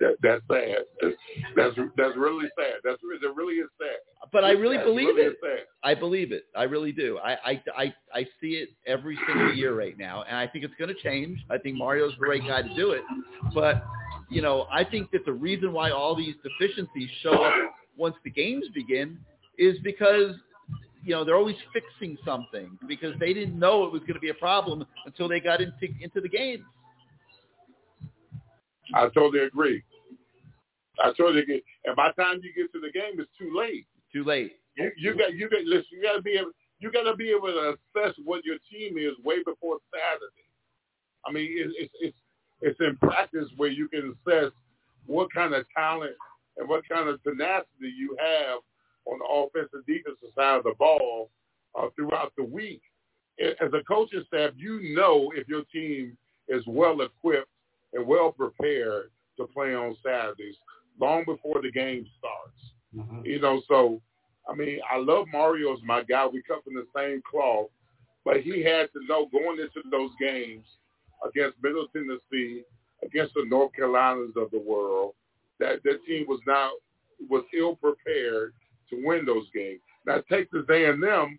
That, 0.00 0.16
that's 0.22 0.42
sad. 0.50 0.84
That's, 1.00 1.14
that's 1.56 1.88
that's 1.96 2.16
really 2.16 2.48
sad. 2.58 2.80
That's 2.84 2.98
it. 3.02 3.36
Really 3.36 3.56
is 3.56 3.68
sad. 3.78 3.98
But 4.32 4.44
I 4.44 4.50
really 4.52 4.76
That's 4.76 4.88
believe 4.88 5.14
really 5.14 5.22
it. 5.42 5.68
I 5.82 5.94
believe 5.94 6.32
it. 6.32 6.44
I 6.56 6.64
really 6.64 6.92
do. 6.92 7.18
I, 7.18 7.32
I 7.32 7.62
I 7.76 7.94
I 8.12 8.24
see 8.40 8.54
it 8.54 8.70
every 8.86 9.18
single 9.26 9.52
year 9.54 9.74
right 9.78 9.96
now, 9.98 10.24
and 10.28 10.36
I 10.36 10.46
think 10.46 10.64
it's 10.64 10.74
going 10.78 10.94
to 10.94 11.02
change. 11.02 11.38
I 11.50 11.58
think 11.58 11.76
Mario's 11.76 12.14
the 12.18 12.26
right 12.26 12.40
guy 12.46 12.62
to 12.62 12.74
do 12.74 12.92
it. 12.92 13.02
But 13.54 13.84
you 14.30 14.42
know, 14.42 14.66
I 14.72 14.84
think 14.84 15.10
that 15.12 15.24
the 15.24 15.32
reason 15.32 15.72
why 15.72 15.90
all 15.90 16.14
these 16.16 16.34
deficiencies 16.42 17.08
show 17.22 17.44
up 17.44 17.54
once 17.96 18.16
the 18.24 18.30
games 18.30 18.64
begin 18.74 19.18
is 19.58 19.76
because 19.84 20.34
you 21.02 21.12
know 21.14 21.24
they're 21.24 21.36
always 21.36 21.56
fixing 21.72 22.16
something 22.24 22.78
because 22.88 23.14
they 23.20 23.34
didn't 23.34 23.58
know 23.58 23.84
it 23.84 23.92
was 23.92 24.00
going 24.00 24.14
to 24.14 24.20
be 24.20 24.30
a 24.30 24.34
problem 24.34 24.84
until 25.06 25.28
they 25.28 25.40
got 25.40 25.60
into 25.60 25.88
into 26.00 26.20
the 26.20 26.28
games. 26.28 26.64
I 28.94 29.08
totally 29.14 29.44
agree. 29.44 29.82
I 31.02 31.08
totally 31.16 31.40
agree. 31.40 31.62
And 31.84 31.96
by 31.96 32.12
the 32.14 32.22
time 32.22 32.40
you 32.42 32.52
get 32.54 32.72
to 32.72 32.80
the 32.80 32.92
game, 32.92 33.18
it's 33.18 33.30
too 33.38 33.52
late. 33.56 33.86
Too 34.12 34.24
late. 34.24 34.52
You, 34.76 34.90
you 34.96 35.16
got 35.16 35.34
you 35.34 35.48
got 35.48 35.64
listen. 35.64 35.86
You 35.92 36.02
got 36.02 36.16
to 36.16 36.22
be 36.22 36.32
able. 36.32 36.50
You 36.80 36.90
got 36.90 37.04
to 37.04 37.16
be 37.16 37.30
able 37.30 37.48
to 37.48 37.76
assess 37.76 38.14
what 38.24 38.44
your 38.44 38.56
team 38.70 38.98
is 38.98 39.12
way 39.24 39.36
before 39.44 39.78
Saturday. 39.92 40.44
I 41.26 41.32
mean, 41.32 41.46
it, 41.50 41.72
it's 41.78 41.94
it's 42.00 42.16
it's 42.60 42.80
in 42.80 42.96
practice 42.96 43.48
where 43.56 43.70
you 43.70 43.88
can 43.88 44.14
assess 44.26 44.52
what 45.06 45.32
kind 45.32 45.54
of 45.54 45.64
talent 45.76 46.14
and 46.56 46.68
what 46.68 46.88
kind 46.88 47.08
of 47.08 47.22
tenacity 47.22 47.92
you 47.96 48.16
have 48.18 48.58
on 49.06 49.18
the 49.18 49.24
offensive 49.24 49.86
defensive 49.86 50.34
side 50.36 50.58
of 50.58 50.64
the 50.64 50.74
ball 50.78 51.30
uh, 51.78 51.88
throughout 51.96 52.32
the 52.36 52.44
week. 52.44 52.80
As 53.40 53.72
a 53.72 53.82
coaching 53.86 54.24
staff, 54.28 54.52
you 54.56 54.94
know 54.94 55.32
if 55.34 55.48
your 55.48 55.64
team 55.72 56.16
is 56.48 56.62
well 56.66 57.00
equipped 57.00 57.48
and 57.94 58.06
well 58.06 58.32
prepared 58.32 59.10
to 59.38 59.46
play 59.46 59.74
on 59.74 59.96
Saturdays 60.04 60.56
long 61.00 61.24
before 61.24 61.62
the 61.62 61.70
game 61.70 62.06
starts. 62.18 62.60
You 63.24 63.40
know, 63.40 63.62
so 63.68 64.00
I 64.48 64.54
mean, 64.54 64.78
I 64.90 64.98
love 64.98 65.26
Mario 65.32 65.72
as 65.72 65.80
my 65.84 66.02
guy. 66.02 66.26
We 66.26 66.42
come 66.42 66.62
from 66.62 66.74
the 66.74 66.86
same 66.94 67.22
cloth, 67.28 67.68
but 68.24 68.40
he 68.40 68.62
had 68.62 68.92
to 68.92 69.00
know 69.08 69.26
going 69.32 69.58
into 69.58 69.88
those 69.90 70.10
games 70.20 70.64
against 71.26 71.56
Middle 71.62 71.86
Tennessee, 71.88 72.62
against 73.02 73.34
the 73.34 73.46
North 73.48 73.72
Carolinas 73.74 74.34
of 74.36 74.50
the 74.50 74.60
world, 74.60 75.14
that 75.58 75.82
that 75.84 76.04
team 76.06 76.26
was 76.28 76.40
not 76.46 76.72
was 77.28 77.44
ill 77.56 77.76
prepared 77.76 78.52
to 78.90 79.02
win 79.04 79.24
those 79.24 79.46
games. 79.54 79.80
Now 80.06 80.18
Texas 80.30 80.64
A&M, 80.68 81.38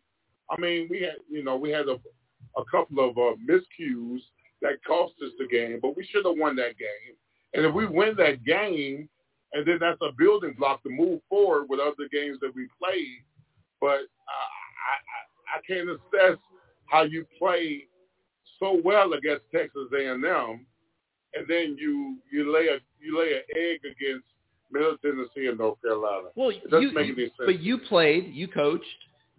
I 0.50 0.62
mean, 0.62 0.88
we 0.90 1.02
had 1.02 1.18
you 1.30 1.44
know 1.44 1.56
we 1.56 1.70
had 1.70 1.88
a 1.88 1.98
a 2.58 2.66
couple 2.72 3.08
of 3.08 3.18
uh, 3.18 3.36
miscues 3.48 4.22
that 4.66 4.84
cost 4.86 5.14
us 5.24 5.32
the 5.38 5.48
game, 5.48 5.80
but 5.82 5.96
we 5.96 6.06
should 6.12 6.26
have 6.26 6.38
won 6.38 6.56
that 6.56 6.78
game. 6.78 7.16
And 7.54 7.66
if 7.66 7.74
we 7.74 7.86
win 7.86 8.16
that 8.18 8.44
game, 8.44 9.08
and 9.54 9.66
then 9.66 9.78
that's 9.80 10.02
a 10.02 10.12
building 10.18 10.56
block 10.58 10.82
to 10.84 10.90
move 10.90 11.22
forward 11.30 11.68
with 11.70 11.80
other 11.80 12.10
games 12.12 12.40
that 12.42 12.54
we 12.56 12.68
played. 12.82 13.24
But 13.80 14.02
I, 14.28 14.46
I 14.90 15.58
I 15.58 15.62
can't 15.68 15.90
assess 15.90 16.38
how 16.88 17.04
you 17.04 17.26
play 17.40 17.84
so 18.60 18.82
well 18.84 19.14
against 19.14 19.44
Texas 19.54 19.88
A&M, 19.94 20.24
and 21.34 21.48
then 21.48 21.78
you 21.80 22.18
you 22.32 22.52
lay 22.54 22.68
a 22.68 22.80
you 23.00 23.20
lay 23.20 23.36
an 23.36 23.44
egg 23.56 23.80
against 23.86 24.26
Middle 24.72 24.98
Tennessee 24.98 25.48
and 25.48 25.60
North 25.60 25.82
Carolina. 25.82 26.30
Well, 26.36 26.50
it 26.50 26.70
doesn't 26.70 26.82
you, 26.82 26.94
make 26.94 27.12
any 27.12 27.26
sense. 27.26 27.34
but 27.46 27.60
you 27.60 27.78
played, 27.78 28.34
you 28.34 28.48
coached, 28.48 28.86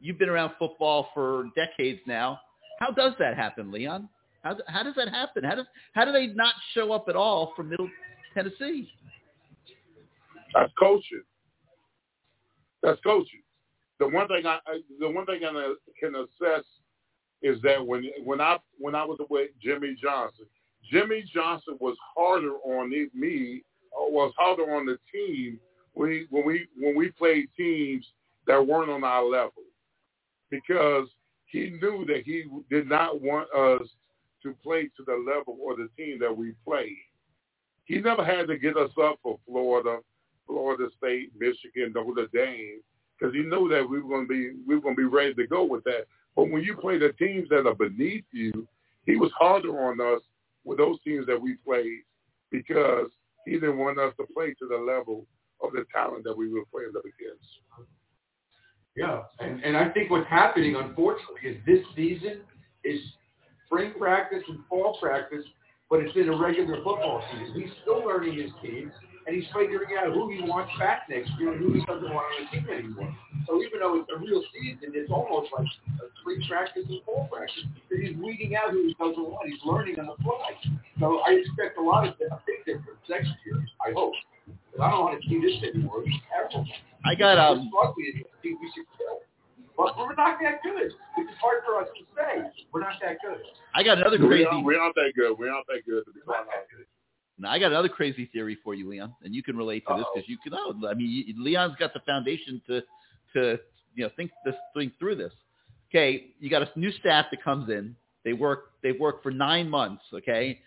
you've 0.01 0.19
been 0.19 0.29
around 0.29 0.53
football 0.59 1.09
for 1.13 1.47
decades 1.57 2.01
now. 2.07 2.41
How 2.79 2.91
does 2.93 3.13
that 3.19 3.37
happen, 3.37 3.73
Leon? 3.73 4.09
How 4.47 4.57
how 4.69 4.83
does 4.85 4.95
that 4.95 5.09
happen? 5.09 5.43
How 5.43 5.57
does 5.57 5.67
how 5.93 6.05
do 6.05 6.13
they 6.13 6.29
not 6.29 6.55
show 6.73 6.93
up 6.93 7.07
at 7.09 7.17
all 7.17 7.53
from 7.57 7.69
Middle 7.69 7.91
Tennessee? 8.33 8.89
That's 10.55 10.73
coaching. 10.79 11.23
That's 12.81 13.01
coaching. 13.01 13.43
The 13.99 14.07
one 14.07 14.29
thing 14.29 14.47
I 14.47 14.59
the 15.01 15.11
one 15.11 15.27
thing 15.27 15.41
I 15.45 15.75
can 15.99 16.15
assess 16.15 16.65
is 17.43 17.61
that 17.63 17.85
when 17.85 18.09
when 18.25 18.41
I 18.41 18.59
when 18.79 18.95
I 18.95 19.05
was 19.05 19.19
with 19.29 19.51
Jimmy 19.61 19.97
Johnson, 20.01 20.47
Jimmy 20.93 21.25
Johnson 21.35 21.77
was 21.81 21.97
harder 22.17 22.53
on 22.65 22.91
me- 22.91 23.65
or 23.91 24.13
was 24.13 24.33
harder 24.39 24.77
on 24.77 24.87
the 24.87 24.97
team 25.13 25.59
when 25.95 26.09
we 26.09 26.27
when 26.31 26.47
we 26.47 26.69
when 26.79 26.95
we 26.95 27.11
played 27.11 27.49
teams 27.57 28.07
that 28.47 28.65
weren't 28.65 28.93
on 28.93 29.03
our 29.03 29.25
level 29.25 29.65
because 30.51 31.09
he 31.47 31.71
knew 31.83 32.05
that 32.07 32.23
he 32.25 32.45
did 32.71 32.89
not 32.89 33.21
want 33.21 33.53
us 33.53 33.89
to 34.43 34.55
play 34.63 34.85
to 34.97 35.05
the 35.07 35.25
level 35.27 35.59
or 35.61 35.77
the 35.77 35.89
team 35.97 36.19
that 36.21 36.37
we 36.37 36.55
play. 36.65 36.97
He 37.85 38.01
never 38.01 38.25
had 38.25 38.49
to 38.49 38.59
get 38.59 38.77
us 38.77 38.91
up 39.01 39.19
for 39.23 39.39
Florida, 39.47 39.99
Florida 40.47 40.89
State, 40.99 41.31
Michigan, 41.39 41.93
Notre 41.95 42.27
Dame, 42.33 42.81
because 43.19 43.35
he 43.35 43.43
knew 43.43 43.69
that 43.69 43.89
we 43.89 44.01
were 44.01 44.09
going 44.09 44.27
to 44.27 44.29
be 44.29 44.59
we 44.67 44.75
were 44.75 44.81
going 44.81 44.97
to 44.97 45.03
be 45.03 45.09
ready 45.09 45.35
to 45.35 45.47
go 45.47 45.65
with 45.65 45.85
that. 45.85 46.07
But 46.35 46.51
when 46.51 46.63
you 46.63 46.77
play 46.77 46.99
the 46.99 47.13
teams 47.19 47.49
that 47.49 47.67
are 47.67 47.75
beneath 47.75 48.25
you, 48.33 48.67
he 49.05 49.17
was 49.17 49.31
harder 49.39 49.89
on 49.89 50.01
us 50.01 50.21
with 50.65 50.79
those 50.79 50.99
teams 51.03 51.27
that 51.27 51.41
we 51.41 51.57
played 51.65 52.01
because 52.51 53.09
he 53.47 53.53
didn't 53.53 53.79
want 53.79 53.99
us 53.99 54.13
to 54.19 54.27
play 54.35 54.55
to 54.55 54.69
the 54.69 54.77
level 54.77 55.25
of 55.63 55.73
the 55.73 55.85
talent 55.95 56.25
that 56.25 56.37
we 56.37 56.53
were 56.53 56.65
playing 56.73 56.93
up 56.97 57.05
against. 57.05 57.89
Yeah, 58.97 59.23
and, 59.41 59.63
and 59.63 59.77
I 59.77 59.91
think 59.91 60.11
what's 60.11 60.29
happening, 60.29 60.75
unfortunately, 60.75 61.51
is 61.51 61.57
this 61.67 61.85
season 61.95 62.41
is 62.83 63.01
spring 63.67 63.93
practice 63.99 64.43
and 64.49 64.61
fall 64.69 64.97
practice, 65.01 65.45
but 65.91 66.01
it's 66.01 66.17
in 66.17 66.29
a 66.29 66.37
regular 66.37 66.77
football 66.77 67.23
season. 67.33 67.61
He's 67.61 67.71
still 67.83 68.05
learning 68.07 68.39
his 68.39 68.51
team, 68.63 68.91
and 69.27 69.37
he's 69.37 69.47
figuring 69.55 69.95
out 69.99 70.13
who 70.13 70.31
he 70.31 70.43
wants 70.43 70.73
back 70.79 71.07
next 71.09 71.31
year 71.39 71.53
and 71.53 71.61
who 71.61 71.75
he 71.75 71.85
doesn't 71.85 72.11
want 72.13 72.27
on 72.27 72.47
the 72.47 72.47
team 72.51 72.67
anymore. 72.71 73.17
So 73.47 73.63
even 73.63 73.79
though 73.81 73.95
it's 74.01 74.11
a 74.11 74.19
real 74.19 74.43
season, 74.55 74.91
it's 74.95 75.11
almost 75.11 75.51
like 75.57 75.67
a 76.03 76.07
spring 76.21 76.43
practice 76.49 76.85
and 76.89 77.03
fall 77.05 77.29
practice. 77.31 77.63
Because 77.89 78.07
he's 78.07 78.17
weeding 78.19 78.57
out 78.57 78.71
who 78.71 78.91
he 78.91 78.95
doesn't 78.99 79.23
want. 79.23 79.49
He's 79.49 79.63
learning 79.65 79.99
on 80.01 80.07
the 80.07 80.19
fly. 80.23 80.55
So 80.99 81.23
I 81.27 81.39
expect 81.39 81.79
a 81.79 81.83
lot 81.83 82.07
of 82.07 82.15
a 82.19 82.43
big 82.47 82.67
difference 82.67 82.99
next 83.09 83.31
year. 83.47 83.63
I 83.87 83.93
hope. 83.93 84.15
'Cause 84.47 84.81
I 84.83 84.91
don't 84.91 85.05
want 85.05 85.23
to 85.23 85.29
see 85.29 85.41
this 85.41 85.63
anymore. 85.63 86.03
It's 86.05 86.17
terrible. 86.31 86.67
I 87.05 87.15
got 87.15 87.39
um 87.39 87.71
We're 87.73 89.26
struggling 89.77 89.95
but 89.97 90.09
we're 90.09 90.15
not 90.17 90.39
that 90.43 90.63
good. 90.63 90.93
We 91.17 91.25
just 91.25 91.39
hard 91.39 91.63
for 91.65 91.81
us 91.81 91.89
to 91.99 92.05
say. 92.17 92.65
We're 92.73 92.81
not 92.81 92.95
that 93.03 93.19
good. 93.23 93.39
I 93.75 93.83
got 93.83 93.99
another 93.99 94.19
We 94.19 94.27
crazy. 94.27 94.47
aren't, 94.47 94.65
we 94.65 94.77
aren't 94.77 94.95
that 94.95 95.13
good. 95.17 95.37
We 95.39 95.49
aren't 95.49 95.67
that 95.69 95.83
good 95.87 96.05
to 96.07 96.13
be 96.13 96.21
We're 96.27 96.37
not 96.37 96.47
that 96.47 96.67
good. 96.75 96.87
Now, 97.39 97.51
I 97.51 97.59
got 97.59 97.71
another 97.71 97.89
crazy 97.91 98.27
theory 98.33 98.57
for 98.65 98.75
you, 98.75 98.89
Leon, 98.89 99.15
and 99.23 99.35
you 99.35 99.43
can 99.43 99.57
relate 99.57 99.85
to 99.89 99.95
this 99.95 100.05
Uh-oh. 100.05 100.13
because 100.15 100.29
you 100.29 100.39
can. 100.43 100.55
Oh, 100.55 100.89
I 100.89 100.95
mean, 100.95 101.25
you, 101.27 101.35
Leon's 101.43 101.77
got 101.79 101.93
the 101.93 102.01
foundation 102.01 102.63
to 102.67 102.81
to 103.35 103.59
you 103.95 104.05
know 104.05 104.11
think 104.17 104.31
this 104.45 104.55
think 104.75 104.99
through 104.99 105.17
this. 105.17 105.33
Okay, 105.91 106.29
you 106.41 106.49
got 106.49 106.63
a 106.63 106.79
new 106.79 106.91
staff 106.93 107.27
that 107.31 107.43
comes 107.45 107.69
in. 107.69 107.95
They 108.25 108.33
work 108.33 108.71
they 108.83 108.93
work 108.93 109.23
for 109.23 109.31
nine 109.31 109.69
months. 109.69 110.03
Okay, 110.15 110.61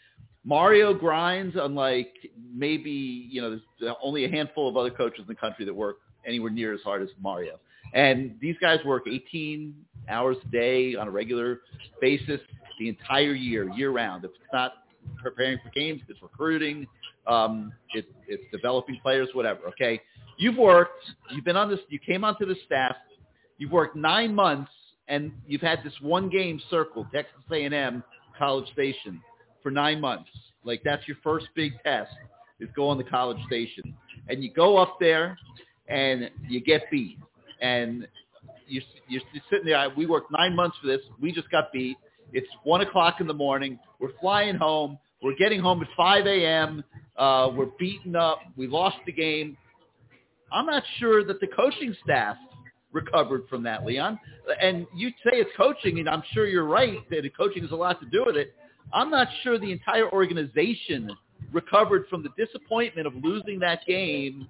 Mario 0.43 0.93
grinds 0.93 1.55
unlike 1.59 2.13
maybe 2.53 3.27
you 3.31 3.41
know 3.41 3.59
there's 3.79 3.95
only 4.03 4.25
a 4.25 4.29
handful 4.29 4.69
of 4.69 4.77
other 4.77 4.91
coaches 4.91 5.21
in 5.21 5.27
the 5.27 5.35
country 5.35 5.65
that 5.65 5.73
work 5.73 5.97
anywhere 6.25 6.51
near 6.51 6.73
as 6.73 6.81
hard 6.81 7.01
as 7.01 7.09
Mario. 7.21 7.59
And 7.93 8.35
these 8.41 8.55
guys 8.61 8.79
work 8.85 9.03
18 9.09 9.73
hours 10.09 10.37
a 10.45 10.47
day 10.49 10.95
on 10.95 11.07
a 11.07 11.11
regular 11.11 11.61
basis 12.01 12.39
the 12.79 12.89
entire 12.89 13.33
year, 13.33 13.69
year 13.75 13.91
round. 13.91 14.25
If 14.25 14.31
it's 14.31 14.53
not 14.53 14.73
preparing 15.21 15.59
for 15.63 15.69
games, 15.71 16.01
it's 16.07 16.21
recruiting, 16.21 16.87
um, 17.27 17.73
it, 17.93 18.05
it's 18.27 18.43
developing 18.51 18.99
players, 19.01 19.29
whatever. 19.33 19.61
Okay, 19.69 20.01
you've 20.37 20.57
worked, 20.57 21.03
you've 21.31 21.45
been 21.45 21.57
on 21.57 21.69
this, 21.69 21.79
you 21.89 21.99
came 21.99 22.23
onto 22.23 22.45
the 22.45 22.55
staff, 22.65 22.95
you've 23.57 23.71
worked 23.71 23.95
nine 23.95 24.33
months, 24.33 24.71
and 25.07 25.31
you've 25.45 25.61
had 25.61 25.79
this 25.83 25.93
one 26.01 26.29
game 26.29 26.61
circled, 26.69 27.07
Texas 27.13 27.33
A&M, 27.51 28.03
College 28.37 28.71
Station, 28.71 29.21
for 29.61 29.71
nine 29.71 29.99
months. 29.99 30.29
Like 30.63 30.81
that's 30.83 31.07
your 31.07 31.17
first 31.23 31.47
big 31.55 31.73
test 31.83 32.11
is 32.59 32.69
going 32.75 32.97
to 32.97 33.03
College 33.03 33.39
Station, 33.47 33.95
and 34.27 34.43
you 34.43 34.51
go 34.51 34.77
up 34.77 34.97
there 34.99 35.37
and 35.87 36.29
you 36.47 36.61
get 36.61 36.83
beat, 36.91 37.17
and 37.61 38.07
you're, 38.67 38.83
you're 39.07 39.21
sitting 39.49 39.65
there. 39.65 39.87
We 39.95 40.05
worked 40.05 40.31
nine 40.31 40.55
months 40.55 40.77
for 40.81 40.87
this. 40.87 41.01
We 41.19 41.31
just 41.31 41.49
got 41.49 41.71
beat. 41.71 41.97
It's 42.31 42.47
one 42.63 42.81
o'clock 42.81 43.15
in 43.19 43.27
the 43.27 43.33
morning. 43.33 43.79
We're 43.99 44.17
flying 44.19 44.55
home. 44.55 44.97
We're 45.21 45.35
getting 45.35 45.59
home 45.59 45.81
at 45.81 45.87
5 45.97 46.25
a.m. 46.27 46.83
Uh, 47.17 47.51
we're 47.53 47.71
beaten 47.77 48.15
up. 48.15 48.39
We 48.55 48.67
lost 48.67 48.97
the 49.05 49.11
game. 49.11 49.57
I'm 50.51 50.65
not 50.65 50.83
sure 50.97 51.23
that 51.25 51.39
the 51.39 51.47
coaching 51.47 51.95
staff 52.03 52.37
recovered 52.91 53.43
from 53.49 53.63
that, 53.63 53.85
Leon. 53.85 54.19
And 54.61 54.87
you 54.95 55.09
say 55.23 55.31
it's 55.33 55.49
coaching, 55.57 55.99
and 55.99 56.09
I'm 56.09 56.23
sure 56.33 56.47
you're 56.47 56.65
right 56.65 56.97
that 57.09 57.29
coaching 57.35 57.63
has 57.63 57.71
a 57.71 57.75
lot 57.75 57.99
to 58.01 58.07
do 58.07 58.23
with 58.25 58.35
it. 58.35 58.55
I'm 58.93 59.11
not 59.11 59.27
sure 59.43 59.59
the 59.59 59.71
entire 59.71 60.09
organization 60.11 61.11
recovered 61.51 62.05
from 62.09 62.23
the 62.23 62.29
disappointment 62.43 63.05
of 63.05 63.13
losing 63.15 63.59
that 63.59 63.85
game 63.85 64.47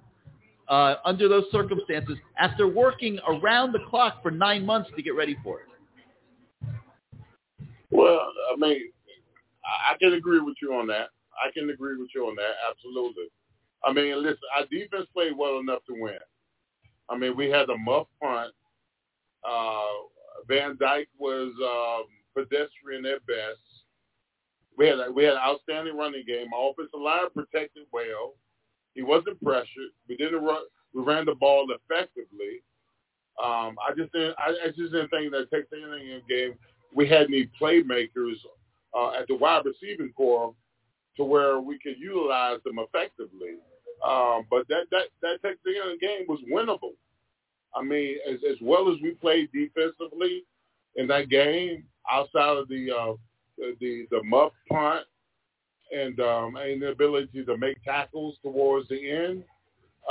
uh, 0.70 0.94
under 1.04 1.28
those 1.28 1.44
circumstances 1.50 2.16
after 2.38 2.68
working 2.68 3.18
around 3.28 3.72
the 3.72 3.80
clock 3.90 4.22
for 4.22 4.30
nine 4.30 4.64
months 4.64 4.88
to 4.96 5.02
get 5.02 5.16
ready 5.16 5.36
for 5.42 5.60
it. 5.60 5.66
Well, 7.90 8.20
I 8.52 8.56
mean, 8.56 8.92
I 9.64 9.96
can 9.98 10.14
agree 10.14 10.40
with 10.40 10.54
you 10.62 10.72
on 10.74 10.86
that. 10.86 11.08
I 11.44 11.50
can 11.52 11.68
agree 11.70 11.96
with 11.96 12.10
you 12.14 12.22
on 12.26 12.36
that. 12.36 12.54
Absolutely. 12.70 13.24
I 13.84 13.92
mean, 13.92 14.22
listen, 14.22 14.38
our 14.56 14.66
defense 14.70 15.06
played 15.12 15.36
well 15.36 15.58
enough 15.58 15.80
to 15.88 15.94
win. 16.00 16.18
I 17.08 17.18
mean, 17.18 17.36
we 17.36 17.50
had 17.50 17.68
a 17.68 17.76
muff 17.76 18.06
punt. 18.22 18.52
Uh, 19.48 20.06
Van 20.46 20.76
Dyke 20.78 21.08
was 21.18 21.52
um, 21.60 22.06
pedestrian 22.34 23.04
at 23.06 23.26
best. 23.26 23.58
We 24.78 24.86
had 24.86 25.00
a, 25.00 25.10
we 25.10 25.24
had 25.24 25.34
an 25.34 25.40
outstanding 25.44 25.96
running 25.96 26.24
game. 26.26 26.46
Our 26.54 26.70
offensive 26.70 27.00
line 27.00 27.30
protected 27.34 27.86
well. 27.92 28.34
He 28.94 29.02
wasn't 29.02 29.42
pressured. 29.42 29.92
We 30.08 30.16
didn't 30.16 30.42
run. 30.42 30.62
We 30.94 31.02
ran 31.02 31.26
the 31.26 31.34
ball 31.34 31.66
effectively. 31.70 32.62
Um, 33.42 33.76
I 33.80 33.94
just 33.96 34.12
didn't. 34.12 34.34
I, 34.38 34.50
I 34.64 34.68
just 34.68 34.92
didn't 34.92 35.08
think 35.08 35.32
that 35.32 35.50
Texas 35.50 35.72
A&M 35.72 36.22
game 36.28 36.54
we 36.94 37.08
had 37.08 37.26
any 37.26 37.48
playmakers 37.60 38.36
uh, 38.96 39.12
at 39.12 39.28
the 39.28 39.34
wide 39.36 39.64
receiving 39.64 40.12
core 40.16 40.54
to 41.16 41.24
where 41.24 41.60
we 41.60 41.78
could 41.78 41.98
utilize 41.98 42.58
them 42.64 42.78
effectively. 42.78 43.56
Um, 44.06 44.46
but 44.50 44.66
that 44.68 44.84
that 44.90 45.06
that 45.22 45.42
Texas 45.42 45.60
A&M 45.66 45.98
game 46.00 46.26
was 46.28 46.40
winnable. 46.50 46.94
I 47.74 47.82
mean, 47.82 48.16
as 48.28 48.38
as 48.48 48.56
well 48.60 48.90
as 48.92 49.00
we 49.02 49.12
played 49.12 49.50
defensively 49.52 50.44
in 50.96 51.06
that 51.08 51.28
game, 51.28 51.84
outside 52.10 52.56
of 52.56 52.68
the 52.68 52.90
uh, 52.90 53.12
the 53.58 54.06
the, 54.10 54.22
muff 54.24 54.52
punt 54.68 55.04
and 55.92 56.18
um, 56.20 56.56
and 56.56 56.82
the 56.82 56.88
ability 56.88 57.44
to 57.44 57.56
make 57.56 57.82
tackles 57.84 58.36
towards 58.42 58.88
the 58.88 59.10
end, 59.10 59.44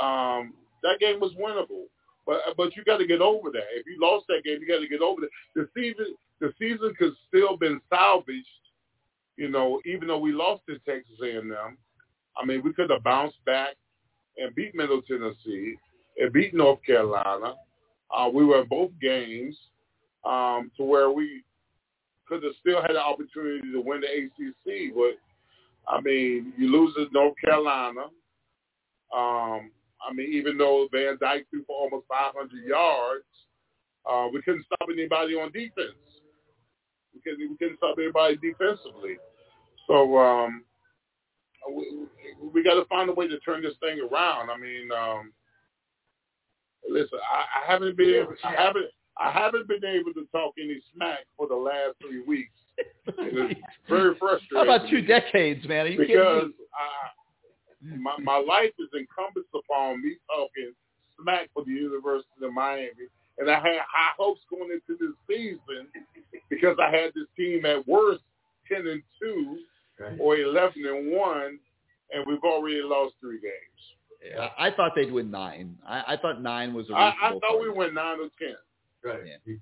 um, 0.00 0.54
that 0.82 0.98
game 1.00 1.20
was 1.20 1.32
winnable. 1.32 1.84
But 2.26 2.56
but 2.56 2.76
you 2.76 2.84
got 2.84 2.98
to 2.98 3.06
get 3.06 3.20
over 3.20 3.50
that. 3.50 3.64
If 3.74 3.86
you 3.86 3.98
lost 4.00 4.26
that 4.28 4.42
game, 4.44 4.58
you 4.60 4.68
got 4.68 4.80
to 4.80 4.88
get 4.88 5.00
over 5.00 5.22
that. 5.22 5.30
The 5.54 5.68
season 5.74 6.14
the 6.40 6.52
season 6.58 6.94
could 6.98 7.12
still 7.28 7.56
been 7.56 7.80
salvaged. 7.88 8.46
You 9.36 9.48
know, 9.48 9.80
even 9.86 10.08
though 10.08 10.18
we 10.18 10.32
lost 10.32 10.62
to 10.68 10.78
Texas 10.80 11.16
A&M, 11.22 11.78
I 12.36 12.44
mean, 12.44 12.62
we 12.62 12.74
could 12.74 12.90
have 12.90 13.02
bounced 13.02 13.42
back 13.46 13.74
and 14.36 14.54
beat 14.54 14.74
Middle 14.74 15.02
Tennessee 15.02 15.76
and 16.18 16.32
beat 16.32 16.54
North 16.54 16.80
Carolina. 16.84 17.54
Uh, 18.14 18.28
we 18.32 18.44
were 18.44 18.62
in 18.62 18.68
both 18.68 18.90
games 19.00 19.56
um, 20.24 20.70
to 20.76 20.84
where 20.84 21.10
we 21.10 21.42
could 22.26 22.42
have 22.42 22.52
still 22.60 22.82
had 22.82 22.92
the 22.92 23.00
opportunity 23.00 23.72
to 23.72 23.80
win 23.80 24.00
the 24.00 24.06
ACC. 24.06 24.94
But 24.94 25.18
I 25.88 26.00
mean, 26.00 26.52
you 26.56 26.70
lose 26.70 26.94
to 26.94 27.06
North 27.12 27.34
Carolina. 27.44 28.02
Um, 29.14 29.70
I 30.00 30.12
mean, 30.14 30.32
even 30.32 30.56
though 30.56 30.88
Van 30.92 31.18
Dyke 31.20 31.46
threw 31.50 31.64
for 31.66 31.76
almost 31.76 32.06
500 32.08 32.50
yards, 32.64 33.24
uh, 34.10 34.28
we 34.32 34.40
couldn't 34.42 34.64
stop 34.66 34.88
anybody 34.90 35.34
on 35.34 35.52
defense. 35.52 35.98
We 37.14 37.20
couldn't, 37.20 37.50
we 37.50 37.56
couldn't 37.56 37.78
stop 37.78 37.96
anybody 37.98 38.36
defensively. 38.36 39.18
So 39.86 40.16
um, 40.18 40.64
we, 41.74 42.06
we 42.54 42.62
got 42.62 42.74
to 42.74 42.84
find 42.86 43.10
a 43.10 43.12
way 43.12 43.28
to 43.28 43.38
turn 43.40 43.62
this 43.62 43.74
thing 43.80 43.98
around. 44.00 44.50
I 44.50 44.56
mean, 44.56 44.88
um, 44.92 45.32
listen, 46.88 47.18
I, 47.28 47.62
I 47.62 47.72
haven't 47.72 47.96
been 47.96 48.14
able, 48.14 48.34
I 48.44 48.52
haven't 48.52 48.86
I 49.18 49.30
haven't 49.30 49.68
been 49.68 49.84
able 49.84 50.14
to 50.14 50.26
talk 50.32 50.54
any 50.58 50.80
smack 50.94 51.26
for 51.36 51.46
the 51.46 51.54
last 51.54 51.96
three 52.00 52.22
weeks. 52.22 52.54
And 53.06 53.50
it's 53.50 53.60
very 53.88 54.14
frustrating. 54.18 54.56
How 54.56 54.62
about 54.76 54.88
two 54.88 55.02
decades, 55.02 55.66
man? 55.68 55.86
Are 55.86 55.88
you 55.88 55.98
kidding 55.98 56.16
because 56.16 56.44
me? 56.48 56.64
I, 56.74 57.96
my 57.98 58.16
my 58.22 58.36
life 58.38 58.72
is 58.78 58.88
encompassed 58.94 59.52
upon 59.54 60.02
me 60.02 60.16
talking 60.28 60.72
smack 61.20 61.48
for 61.54 61.64
the 61.64 61.72
University 61.72 62.28
of 62.44 62.52
Miami, 62.52 63.08
and 63.38 63.50
I 63.50 63.54
had 63.54 63.78
high 63.88 64.12
hopes 64.18 64.40
going 64.50 64.70
into 64.70 64.98
this 65.00 65.14
season 65.28 65.88
because 66.48 66.76
I 66.80 66.90
had 66.90 67.12
this 67.14 67.26
team 67.36 67.64
at 67.66 67.86
worst 67.88 68.22
ten 68.70 68.86
and 68.86 69.02
two 69.20 69.58
or 70.18 70.36
eleven 70.36 70.84
and 70.86 71.12
one, 71.12 71.58
and 72.12 72.24
we've 72.26 72.42
already 72.44 72.80
lost 72.82 73.14
three 73.20 73.40
games. 73.40 73.54
Yeah, 74.22 74.48
I 74.58 74.70
thought 74.70 74.92
they'd 74.94 75.10
win 75.10 75.30
nine. 75.30 75.76
I, 75.86 76.02
I 76.14 76.16
thought 76.18 76.42
nine 76.42 76.74
was 76.74 76.90
a 76.90 76.92
I, 76.92 77.08
I 77.08 77.30
thought 77.30 77.58
we 77.58 77.64
target. 77.64 77.76
went 77.76 77.94
nine 77.94 78.18
or 78.20 78.28
ten. 78.38 78.56
Right. 79.02 79.20
Yeah. 79.46 79.54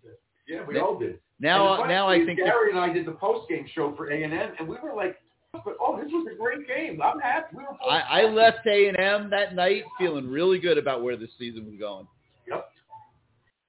Yeah, 0.48 0.64
we 0.66 0.74
Now- 0.74 0.80
all 0.86 0.98
did. 0.98 1.20
Now, 1.40 1.84
now 1.84 2.08
I 2.08 2.24
think 2.24 2.38
Gary 2.38 2.70
and 2.70 2.78
I 2.80 2.92
did 2.92 3.06
the 3.06 3.12
post 3.12 3.48
game 3.48 3.66
show 3.74 3.94
for 3.96 4.10
A 4.10 4.22
and 4.24 4.32
M, 4.32 4.52
and 4.58 4.66
we 4.68 4.76
were 4.82 4.94
like, 4.94 5.16
"But 5.52 5.76
oh, 5.80 5.96
this 6.02 6.10
was 6.10 6.26
a 6.32 6.36
great 6.36 6.66
game. 6.66 7.00
I'm 7.00 7.20
happy." 7.20 7.56
We 7.56 7.62
were 7.62 7.76
I, 7.88 8.22
I 8.22 8.24
left 8.24 8.66
A 8.66 8.88
and 8.88 8.98
M 8.98 9.30
that 9.30 9.54
night 9.54 9.84
feeling 9.98 10.28
really 10.28 10.58
good 10.58 10.78
about 10.78 11.02
where 11.02 11.16
this 11.16 11.30
season 11.38 11.64
was 11.66 11.76
going. 11.78 12.08
Yep. 12.48 12.68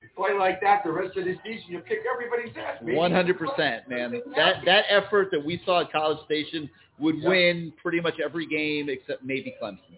You 0.01 0.07
play 0.15 0.31
like 0.37 0.59
that 0.61 0.83
the 0.83 0.91
rest 0.91 1.15
of 1.17 1.25
the 1.25 1.35
season, 1.43 1.65
you 1.67 1.81
kick 1.87 1.99
everybody's 2.11 2.55
ass. 2.57 2.77
One 2.81 3.11
hundred 3.11 3.37
percent, 3.37 3.87
man. 3.87 4.19
That 4.35 4.65
that 4.65 4.85
effort 4.89 5.27
that 5.31 5.43
we 5.45 5.61
saw 5.65 5.81
at 5.81 5.91
College 5.91 6.19
Station 6.25 6.69
would 6.97 7.17
Yeah. 7.17 7.29
win 7.29 7.73
pretty 7.81 8.01
much 8.01 8.15
every 8.23 8.47
game 8.47 8.89
except 8.89 9.23
maybe 9.23 9.55
Clemson. 9.61 9.97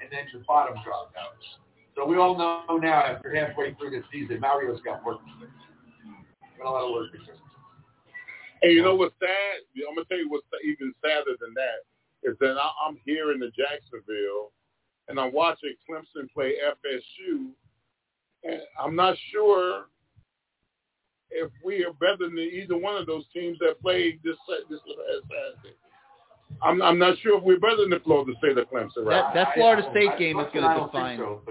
and 0.00 0.10
then 0.10 0.26
your 0.32 0.42
bottom 0.46 0.74
dropped 0.84 1.16
out. 1.16 1.36
So 1.94 2.06
we 2.06 2.16
all 2.16 2.36
know 2.36 2.78
now 2.78 3.02
after 3.04 3.34
halfway 3.34 3.74
through 3.74 3.90
the 3.90 4.02
season, 4.12 4.40
Mario's 4.40 4.80
got 4.82 5.04
work 5.04 5.18
to 5.20 5.46
do. 5.46 5.52
Got 6.58 6.66
a 6.66 6.70
lot 6.70 6.84
of 6.84 6.92
work. 6.92 7.10
And 8.62 8.72
you 8.72 8.82
know 8.82 8.96
what's 8.96 9.14
sad? 9.20 9.62
I'm 9.88 9.94
gonna 9.94 10.04
tell 10.06 10.18
you 10.18 10.28
what's 10.28 10.46
even 10.64 10.92
sadder 11.02 11.36
than 11.40 11.54
that 11.54 11.84
is 12.28 12.36
that 12.40 12.56
I- 12.58 12.74
I'm 12.86 12.96
here 13.04 13.30
in 13.32 13.38
the 13.38 13.50
Jacksonville, 13.50 14.52
and 15.08 15.20
I'm 15.20 15.32
watching 15.32 15.74
Clemson 15.88 16.30
play 16.32 16.58
FSU, 16.60 17.54
and 18.42 18.60
I'm 18.78 18.96
not 18.96 19.16
sure 19.30 19.86
if 21.30 21.50
we 21.62 21.84
are 21.84 21.92
better 21.94 22.16
than 22.16 22.38
either 22.38 22.76
one 22.76 22.96
of 22.96 23.06
those 23.06 23.26
teams 23.28 23.58
that 23.60 23.80
played 23.80 24.20
this 24.24 24.36
this 24.68 24.80
last 24.86 25.22
Saturday. 25.28 25.76
I'm 26.62 26.82
I'm 26.82 26.98
not 26.98 27.18
sure 27.18 27.38
if 27.38 27.44
we're 27.44 27.60
better 27.60 27.76
than 27.76 27.90
the 27.90 28.00
Florida 28.00 28.32
State 28.38 28.58
of 28.58 28.68
Clemson, 28.70 29.04
right? 29.04 29.22
That 29.22 29.34
that 29.34 29.54
Florida 29.54 29.86
State 29.90 30.10
I- 30.10 30.18
game 30.18 30.40
is 30.40 30.52
going 30.52 30.68
to 30.68 30.84
define 30.86 31.18
so, 31.18 31.42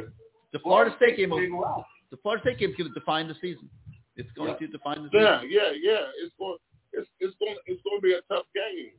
the 0.52 0.60
Florida 0.60 0.94
State 0.98 1.18
game. 1.18 1.30
Will, 1.30 1.86
the 2.10 2.18
Florida 2.18 2.42
State 2.44 2.58
game 2.58 2.72
is 2.72 2.76
going 2.76 2.92
to 2.94 3.00
define 3.00 3.28
the 3.28 3.36
season. 3.36 3.70
It's 4.18 4.32
going 4.34 4.50
Yeah. 4.50 4.58
to 4.58 4.68
define 4.68 5.04
the 5.04 5.10
Yeah, 5.14 5.42
season. 5.42 5.50
yeah, 5.52 5.72
yeah. 5.72 5.92
yeah. 5.94 6.24
It's 6.26 6.34
going 6.38 6.58
it's 6.94 7.10
it's 7.20 7.36
going 7.40 7.56
it's 7.66 7.82
going 7.84 7.98
to 8.00 8.02
be 8.02 8.14
a 8.14 8.22
tough 8.34 8.46
game. 8.56 8.92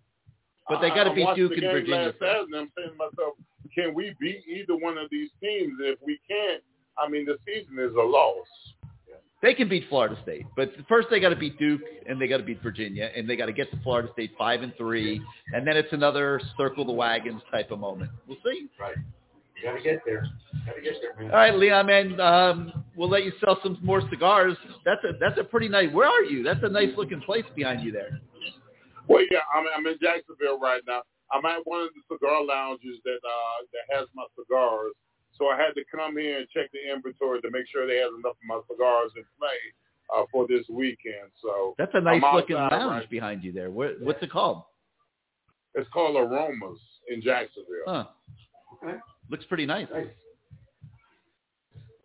But 0.68 0.80
they 0.80 0.90
got 0.90 1.04
to 1.04 1.14
beat 1.14 1.28
Duke 1.34 1.52
and 1.52 1.62
Virginia. 1.62 2.12
Last. 2.12 2.18
Saturday, 2.18 2.56
I'm 2.58 2.70
saying 2.76 2.90
to 2.90 2.96
myself, 2.96 3.34
can 3.74 3.94
we 3.94 4.14
beat 4.20 4.42
either 4.46 4.76
one 4.76 4.98
of 4.98 5.08
these 5.10 5.30
teams? 5.42 5.72
If 5.80 5.98
we 6.04 6.20
can't, 6.28 6.62
I 6.98 7.08
mean, 7.08 7.24
the 7.24 7.38
season 7.46 7.78
is 7.78 7.94
a 7.94 8.02
loss. 8.02 8.46
they 9.40 9.54
can 9.54 9.68
beat 9.68 9.88
Florida 9.88 10.18
State, 10.24 10.44
but 10.56 10.72
first 10.88 11.08
they 11.10 11.20
got 11.20 11.28
to 11.30 11.36
beat 11.36 11.58
Duke 11.58 11.80
and 12.06 12.20
they 12.20 12.26
got 12.28 12.36
to 12.38 12.42
beat 12.42 12.60
Virginia 12.62 13.10
and 13.16 13.28
they 13.30 13.36
got 13.36 13.46
to 13.46 13.52
get 13.52 13.70
to 13.70 13.78
Florida 13.82 14.08
State 14.12 14.32
five 14.36 14.62
and 14.62 14.74
three, 14.76 15.22
and 15.54 15.66
then 15.66 15.76
it's 15.76 15.92
another 15.92 16.38
circle 16.58 16.84
the 16.84 16.92
wagons 16.92 17.40
type 17.50 17.70
of 17.70 17.78
moment. 17.78 18.10
We'll 18.26 18.36
see. 18.44 18.66
Right. 18.78 18.96
You 19.60 19.68
gotta 19.68 19.82
get 19.82 20.00
there. 20.06 20.26
Gotta 20.66 20.80
get 20.80 20.94
there, 21.02 21.14
man. 21.18 21.30
All 21.30 21.36
right, 21.36 21.54
Leon, 21.54 21.86
man, 21.86 22.20
um, 22.20 22.84
we'll 22.96 23.08
let 23.08 23.24
you 23.24 23.32
sell 23.40 23.58
some 23.62 23.78
more 23.82 24.02
cigars. 24.10 24.56
That's 24.84 25.02
a 25.04 25.18
that's 25.18 25.38
a 25.38 25.44
pretty 25.44 25.68
nice. 25.68 25.92
Where 25.92 26.06
are 26.08 26.22
you? 26.22 26.42
That's 26.42 26.60
a 26.62 26.68
nice 26.68 26.90
looking 26.96 27.20
place 27.20 27.44
behind 27.56 27.82
you 27.82 27.92
there. 27.92 28.20
Well, 29.08 29.24
yeah, 29.30 29.40
I'm, 29.54 29.64
I'm 29.74 29.86
in 29.86 29.98
Jacksonville 30.00 30.60
right 30.60 30.82
now. 30.86 31.02
I'm 31.32 31.44
at 31.46 31.60
one 31.64 31.80
of 31.80 31.88
the 31.94 32.14
cigar 32.14 32.44
lounges 32.44 32.98
that 33.04 33.20
uh, 33.24 33.58
that 33.72 33.96
has 33.96 34.06
my 34.14 34.24
cigars. 34.38 34.92
So 35.36 35.46
I 35.48 35.56
had 35.56 35.72
to 35.74 35.84
come 35.94 36.16
here 36.18 36.38
and 36.38 36.48
check 36.48 36.70
the 36.72 36.92
inventory 36.92 37.40
to 37.40 37.50
make 37.50 37.66
sure 37.70 37.86
they 37.86 37.96
had 37.96 38.08
enough 38.08 38.36
of 38.36 38.46
my 38.46 38.60
cigars 38.70 39.12
in 39.16 39.22
play 39.38 39.58
uh, 40.14 40.24
for 40.32 40.46
this 40.48 40.64
weekend. 40.68 41.30
So 41.42 41.74
That's 41.78 41.92
a 41.94 42.00
nice 42.00 42.22
looking 42.34 42.56
outside 42.56 42.78
lounge 42.78 43.00
right- 43.02 43.10
behind 43.10 43.44
you 43.44 43.52
there. 43.52 43.70
What, 43.70 44.00
what's 44.00 44.22
it 44.22 44.30
called? 44.30 44.62
It's 45.74 45.88
called 45.90 46.16
Aromas 46.16 46.78
in 47.08 47.22
Jacksonville. 47.22 47.86
Huh. 47.86 48.04
Okay. 48.82 48.98
Looks 49.30 49.44
pretty 49.46 49.66
nice. 49.66 49.86
Nice. 49.92 50.06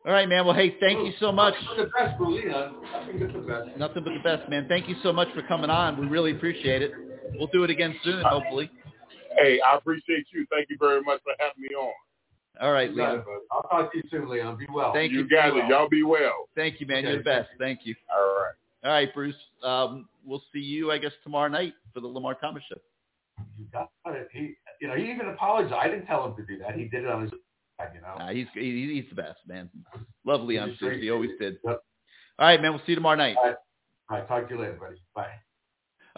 All 0.06 0.12
right, 0.12 0.28
man. 0.28 0.46
Well, 0.46 0.56
hey, 0.56 0.76
thank 0.82 1.00
you 1.06 1.14
so 1.20 1.32
much. 1.32 1.54
The 1.78 1.86
best 1.98 2.18
for 2.18 2.28
Leon. 2.28 2.76
I 2.94 3.06
think 3.06 3.22
it's 3.22 3.34
the 3.34 3.40
best. 3.40 3.78
Nothing 3.78 4.04
but 4.04 4.12
the 4.14 4.20
best, 4.24 4.50
man. 4.50 4.66
Thank 4.68 4.90
you 4.90 4.96
so 5.02 5.14
much 5.14 5.30
for 5.34 5.42
coming 5.44 5.70
on. 5.70 5.98
We 5.98 6.08
really 6.08 6.32
appreciate 6.32 6.82
it. 6.82 6.92
We'll 7.36 7.48
do 7.48 7.64
it 7.64 7.70
again 7.70 7.96
soon, 8.04 8.22
hopefully. 8.22 8.70
Hey, 9.38 9.60
I 9.62 9.78
appreciate 9.78 10.26
you. 10.34 10.46
Thank 10.52 10.70
you 10.70 10.78
very 10.80 11.02
much 11.02 11.22
for 11.24 11.32
having 11.40 11.62
me 11.62 11.70
on. 11.70 11.94
All 12.62 12.72
right, 12.72 12.94
Leon. 12.94 13.24
I'll 13.52 13.64
talk 13.64 13.92
to 13.94 13.98
you 13.98 14.04
soon, 14.12 14.30
Leon. 14.30 14.58
Be 14.58 14.68
well. 14.72 14.94
Thank 14.94 15.14
you. 15.14 15.20
You 15.20 15.30
guys, 15.30 15.54
Be 15.54 15.60
well. 15.60 15.70
y'all 15.70 15.90
be 15.90 16.04
well. 16.04 16.50
Thank 16.56 16.82
you, 16.82 16.86
man. 16.86 16.98
Okay. 17.00 17.08
You're 17.08 17.18
the 17.20 17.24
best. 17.24 17.50
Thank 17.58 17.80
you. 17.84 17.96
All 18.14 18.22
right. 18.26 18.54
All 18.84 18.92
right, 18.92 19.14
Bruce. 19.14 19.36
Um, 19.64 20.08
we'll 20.26 20.44
see 20.54 20.60
you, 20.60 20.92
I 20.92 20.98
guess, 20.98 21.14
tomorrow 21.24 21.48
night 21.48 21.74
for 21.94 22.02
the 22.02 22.08
Lamar 22.08 22.36
Thomas 22.36 22.62
show. 22.70 22.80
You 23.58 23.66
got 23.72 23.90
it. 24.08 24.28
He, 24.34 24.56
you 24.84 24.90
know, 24.90 24.96
he 24.96 25.10
even 25.10 25.30
apologized. 25.30 25.74
I 25.74 25.88
didn't 25.88 26.08
tell 26.08 26.26
him 26.26 26.36
to 26.36 26.46
do 26.46 26.58
that. 26.58 26.76
He 26.76 26.90
did 26.90 27.06
it 27.06 27.10
on 27.10 27.22
his, 27.22 27.32
own, 27.32 27.40
you 27.96 28.02
know. 28.02 28.16
Nah, 28.20 28.34
he's 28.34 28.48
he, 28.54 29.02
he's 29.02 29.10
the 29.10 29.16
best, 29.16 29.40
man. 29.48 29.70
Lovely 30.26 30.58
too. 30.58 30.76
great. 30.78 31.02
He 31.02 31.10
always 31.10 31.32
did. 31.40 31.56
Yep. 31.64 31.82
All 32.38 32.48
right, 32.48 32.62
man. 32.62 32.74
We'll 32.74 32.82
see 32.82 32.92
you 32.92 32.96
tomorrow 32.96 33.16
night. 33.16 33.38
All 33.38 33.46
right. 33.46 33.56
All 34.10 34.18
right. 34.18 34.28
Talk 34.28 34.50
to 34.50 34.56
you 34.56 34.60
later, 34.60 34.74
buddy. 34.74 34.98
Bye. 35.16 35.30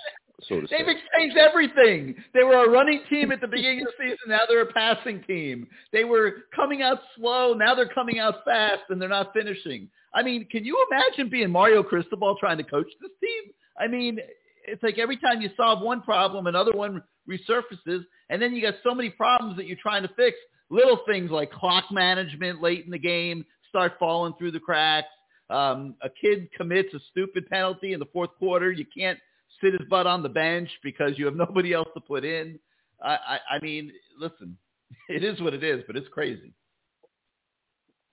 so 0.44 0.62
to. 0.62 0.68
They've 0.70 0.88
exchanged 0.88 1.38
everything. 1.38 2.16
They 2.34 2.44
were 2.44 2.66
a 2.66 2.70
running 2.70 3.02
team 3.10 3.32
at 3.32 3.42
the 3.42 3.48
beginning 3.48 3.82
of 3.82 3.88
the 3.88 4.04
season. 4.04 4.18
Now 4.28 4.42
they're 4.48 4.62
a 4.62 4.74
passing 4.74 5.24
team. 5.24 5.68
They 5.92 6.04
were 6.04 6.46
coming 6.56 6.82
out 6.82 7.00
slow. 7.16 7.54
Now 7.54 7.76
they're 7.76 7.90
coming 7.90 8.20
out 8.20 8.46
fast, 8.46 8.84
and 8.90 9.02
they're 9.02 9.10
not 9.10 9.34
finishing. 9.34 9.90
I 10.14 10.22
mean, 10.24 10.48
can 10.50 10.64
you 10.64 10.86
imagine 10.92 11.30
being 11.30 11.50
Mario 11.50 11.82
Cristobal 11.82 12.38
trying 12.40 12.58
to 12.58 12.64
coach 12.64 12.88
this 13.02 13.12
team? 13.20 13.54
I 13.80 13.88
mean, 13.88 14.20
it's 14.66 14.84
like 14.84 14.98
every 14.98 15.18
time 15.18 15.42
you 15.42 15.50
solve 15.58 15.82
one 15.82 16.02
problem, 16.02 16.48
another 16.48 16.74
one 16.74 17.04
resurfaces, 17.30 18.06
and 18.30 18.42
then 18.42 18.54
you 18.54 18.62
got 18.62 18.76
so 18.84 18.94
many 18.94 19.10
problems 19.10 19.58
that 19.58 19.68
you're 19.68 19.78
trying 19.82 20.04
to 20.04 20.10
fix. 20.16 20.38
Little 20.70 21.00
things 21.08 21.32
like 21.32 21.52
clock 21.52 21.86
management 21.92 22.62
late 22.62 22.86
in 22.86 22.92
the 22.92 23.00
game 23.00 23.46
start 23.70 23.94
falling 24.00 24.34
through 24.38 24.52
the 24.52 24.60
cracks. 24.60 25.08
Um, 25.50 25.96
a 26.02 26.10
kid 26.10 26.50
commits 26.56 26.94
a 26.94 27.00
stupid 27.12 27.48
penalty 27.50 27.94
in 27.94 28.00
the 28.00 28.08
fourth 28.14 28.32
quarter. 28.40 28.72
You 28.72 28.86
can't 28.96 29.20
sit 29.62 29.74
his 29.74 29.88
butt 29.90 30.08
on 30.08 30.24
the 30.24 30.30
bench 30.30 30.70
because 30.84 31.18
you 31.18 31.26
have 31.26 31.36
nobody 31.36 31.74
else 31.74 31.90
to 31.94 32.02
put 32.02 32.24
in. 32.24 32.60
I, 33.04 33.16
I, 33.16 33.40
I 33.56 33.60
mean, 33.62 33.92
listen, 34.20 34.58
it 35.10 35.24
is 35.24 35.42
what 35.42 35.54
it 35.54 35.64
is, 35.64 35.84
but 35.86 35.96
it's 35.98 36.08
crazy. 36.10 36.54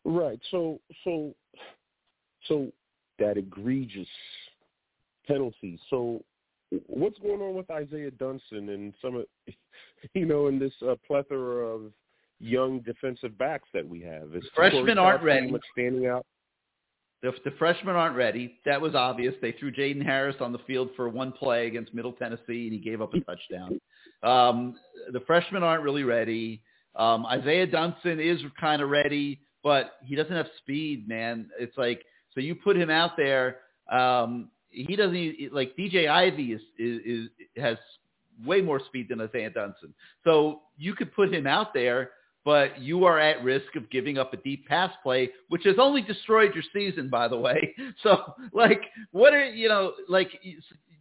Right. 0.04 0.40
So 0.50 0.80
so 1.04 1.34
so 2.46 2.72
that 3.18 3.36
egregious 3.36 4.08
penalty. 5.30 5.78
So 5.88 6.22
what's 6.86 7.18
going 7.18 7.40
on 7.40 7.54
with 7.54 7.70
Isaiah 7.70 8.10
Dunson 8.10 8.70
and 8.74 8.94
some 9.02 9.16
of 9.16 9.26
you 10.14 10.26
know 10.26 10.48
in 10.48 10.58
this 10.58 10.72
uh, 10.86 10.94
plethora 11.06 11.66
of 11.66 11.92
young 12.38 12.80
defensive 12.80 13.36
backs 13.38 13.68
that 13.74 13.88
we 13.88 14.00
have? 14.02 14.34
Is 14.34 14.44
Freshmen 14.54 14.98
aren't 14.98 15.22
ready. 15.22 15.52
standing 15.72 16.06
out. 16.06 16.26
The, 17.22 17.32
the 17.44 17.50
freshmen 17.58 17.96
aren't 17.96 18.16
ready. 18.16 18.58
That 18.64 18.80
was 18.80 18.94
obvious. 18.94 19.34
They 19.42 19.52
threw 19.52 19.70
Jaden 19.70 20.02
Harris 20.02 20.36
on 20.40 20.52
the 20.52 20.58
field 20.66 20.88
for 20.96 21.10
one 21.10 21.32
play 21.32 21.66
against 21.66 21.92
Middle 21.92 22.14
Tennessee, 22.14 22.64
and 22.64 22.72
he 22.72 22.78
gave 22.78 23.02
up 23.02 23.12
a 23.12 23.20
touchdown. 23.20 23.78
Um, 24.22 24.76
the 25.12 25.20
freshmen 25.20 25.62
aren't 25.62 25.82
really 25.82 26.02
ready. 26.02 26.62
Um, 26.96 27.26
Isaiah 27.26 27.66
Dunson 27.66 28.18
is 28.18 28.40
kind 28.58 28.80
of 28.80 28.88
ready, 28.88 29.40
but 29.62 29.96
he 30.02 30.14
doesn't 30.14 30.34
have 30.34 30.46
speed, 30.58 31.06
man. 31.08 31.50
It's 31.58 31.76
like 31.76 32.02
so 32.34 32.40
you 32.40 32.54
put 32.54 32.76
him 32.76 32.90
out 32.90 33.16
there. 33.16 33.58
Um, 33.90 34.50
he 34.70 34.96
doesn't 34.96 35.16
e- 35.16 35.48
like 35.52 35.76
DJ 35.76 36.08
Ivey 36.08 36.52
is, 36.52 36.62
is 36.78 37.00
is 37.04 37.28
has 37.56 37.76
way 38.44 38.60
more 38.60 38.80
speed 38.86 39.08
than 39.08 39.20
Isaiah 39.20 39.50
Dunson. 39.50 39.92
So 40.24 40.62
you 40.78 40.94
could 40.94 41.14
put 41.14 41.32
him 41.32 41.46
out 41.46 41.74
there, 41.74 42.10
but 42.44 42.80
you 42.80 43.04
are 43.04 43.18
at 43.18 43.42
risk 43.44 43.76
of 43.76 43.90
giving 43.90 44.18
up 44.18 44.32
a 44.32 44.38
deep 44.38 44.66
pass 44.66 44.92
play, 45.02 45.30
which 45.48 45.64
has 45.64 45.76
only 45.78 46.02
destroyed 46.02 46.54
your 46.54 46.64
season, 46.72 47.08
by 47.10 47.28
the 47.28 47.36
way. 47.36 47.74
So, 48.02 48.34
like, 48.52 48.80
what 49.10 49.34
are 49.34 49.44
you 49.44 49.68
know, 49.68 49.92
like 50.08 50.30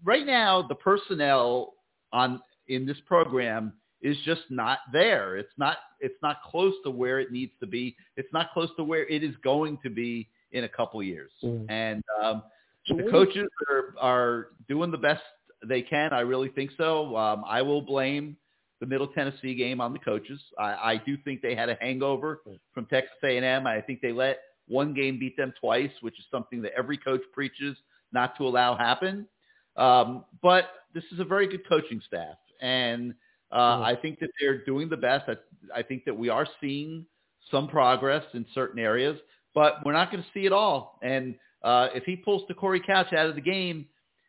right 0.03 0.25
now, 0.25 0.61
the 0.67 0.75
personnel 0.75 1.75
on 2.11 2.41
in 2.67 2.85
this 2.85 2.97
program 3.05 3.73
is 4.01 4.17
just 4.25 4.41
not 4.49 4.79
there. 4.91 5.37
It's 5.37 5.53
not 5.57 5.77
it's 5.99 6.21
not 6.21 6.37
close 6.43 6.73
to 6.83 6.91
where 6.91 7.19
it 7.19 7.31
needs 7.31 7.51
to 7.59 7.67
be. 7.67 7.95
It's 8.17 8.31
not 8.33 8.51
close 8.53 8.69
to 8.77 8.83
where 8.83 9.07
it 9.07 9.23
is 9.23 9.35
going 9.43 9.77
to 9.83 9.89
be 9.89 10.29
in 10.51 10.63
a 10.63 10.69
couple 10.69 11.01
years. 11.03 11.31
And 11.69 12.03
um, 12.23 12.43
So 12.89 12.95
the 12.95 13.09
coaches 13.11 13.47
are 13.69 13.95
are 13.99 14.47
doing 14.67 14.91
the 14.91 14.97
best 14.97 15.21
they 15.65 15.81
can. 15.81 16.13
I 16.13 16.21
really 16.21 16.49
think 16.49 16.71
so. 16.77 17.15
Um, 17.15 17.43
I 17.47 17.61
will 17.61 17.81
blame 17.81 18.35
the 18.79 18.85
Middle 18.85 19.07
Tennessee 19.07 19.55
game 19.55 19.81
on 19.81 19.93
the 19.93 19.99
coaches. 19.99 20.39
I, 20.57 20.73
I 20.73 21.01
do 21.05 21.17
think 21.17 21.41
they 21.41 21.55
had 21.55 21.69
a 21.69 21.77
hangover 21.79 22.41
from 22.73 22.85
Texas 22.85 23.17
A&M. 23.23 23.67
I 23.67 23.81
think 23.81 24.01
they 24.01 24.13
let 24.13 24.39
one 24.67 24.93
game 24.93 25.19
beat 25.19 25.35
them 25.35 25.53
twice, 25.59 25.91
which 26.01 26.17
is 26.17 26.25
something 26.31 26.61
that 26.61 26.71
every 26.77 26.97
coach 26.97 27.21
preaches 27.33 27.75
not 28.13 28.37
to 28.37 28.47
allow 28.47 28.77
happen. 28.77 29.27
Um, 29.75 30.25
but 30.41 30.65
this 30.93 31.03
is 31.11 31.19
a 31.19 31.25
very 31.25 31.47
good 31.47 31.67
coaching 31.67 32.01
staff, 32.07 32.37
and 32.61 33.13
uh, 33.51 33.81
I 33.81 33.95
think 34.01 34.19
that 34.19 34.29
they're 34.39 34.63
doing 34.65 34.89
the 34.89 34.97
best. 34.97 35.29
I, 35.29 35.79
I 35.79 35.83
think 35.83 36.05
that 36.05 36.17
we 36.17 36.29
are 36.29 36.47
seeing 36.61 37.05
some 37.51 37.67
progress 37.67 38.23
in 38.33 38.45
certain 38.53 38.79
areas, 38.79 39.17
but 39.53 39.85
we're 39.85 39.93
not 39.93 40.11
going 40.11 40.23
to 40.23 40.29
see 40.33 40.45
it 40.45 40.53
all. 40.53 40.99
And 41.01 41.35
uh, 41.63 41.87
if 41.93 42.03
he 42.03 42.15
pulls 42.15 42.43
Te'Cory 42.49 42.85
Couch 42.85 43.13
out 43.13 43.27
of 43.27 43.35
the 43.35 43.41
game, 43.41 43.85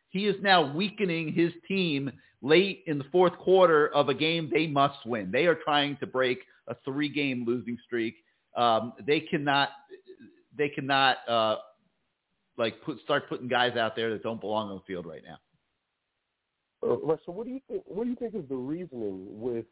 he 0.09 0.27
is 0.27 0.35
now 0.41 0.73
weakening 0.73 1.31
his 1.31 1.51
team 1.67 2.11
late 2.41 2.83
in 2.87 2.97
the 2.97 3.05
fourth 3.11 3.37
quarter 3.37 3.87
of 3.93 4.09
a 4.09 4.13
game 4.13 4.49
they 4.53 4.67
must 4.67 5.05
win. 5.05 5.31
They 5.31 5.45
are 5.45 5.55
trying 5.55 5.97
to 5.97 6.07
break 6.07 6.39
a 6.67 6.75
three-game 6.83 7.45
losing 7.45 7.77
streak. 7.85 8.15
Um, 8.57 8.93
they 9.05 9.21
cannot, 9.21 9.69
they 10.57 10.69
cannot 10.69 11.17
uh, 11.29 11.57
like 12.57 12.81
put 12.83 12.99
start 13.01 13.29
putting 13.29 13.47
guys 13.47 13.77
out 13.77 13.95
there 13.95 14.11
that 14.11 14.23
don't 14.23 14.41
belong 14.41 14.69
on 14.69 14.75
the 14.75 14.93
field 14.93 15.05
right 15.05 15.23
now. 15.25 15.37
Uh, 16.83 17.15
so 17.25 17.31
what 17.31 17.45
do 17.45 17.53
you 17.53 17.61
think? 17.69 17.83
What 17.85 18.03
do 18.05 18.09
you 18.09 18.15
think 18.15 18.35
is 18.35 18.49
the 18.49 18.55
reasoning 18.55 19.25
with 19.39 19.65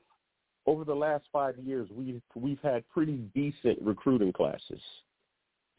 over 0.65 0.85
the 0.85 0.93
last 0.93 1.25
five 1.33 1.57
years, 1.57 1.89
we've 1.91 2.21
we've 2.35 2.59
had 2.61 2.87
pretty 2.89 3.17
decent 3.33 3.79
recruiting 3.81 4.31
classes. 4.31 4.81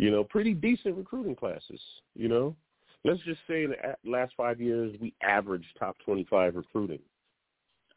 You 0.00 0.10
know, 0.10 0.24
pretty 0.24 0.54
decent 0.54 0.96
recruiting 0.96 1.36
classes. 1.36 1.78
You 2.16 2.28
know, 2.28 2.56
let's 3.04 3.20
just 3.20 3.40
say 3.46 3.64
in 3.64 3.72
the 3.72 4.10
last 4.10 4.32
five 4.34 4.58
years 4.58 4.96
we 4.98 5.12
averaged 5.22 5.66
top 5.78 5.94
twenty-five 6.02 6.56
recruiting. 6.56 7.00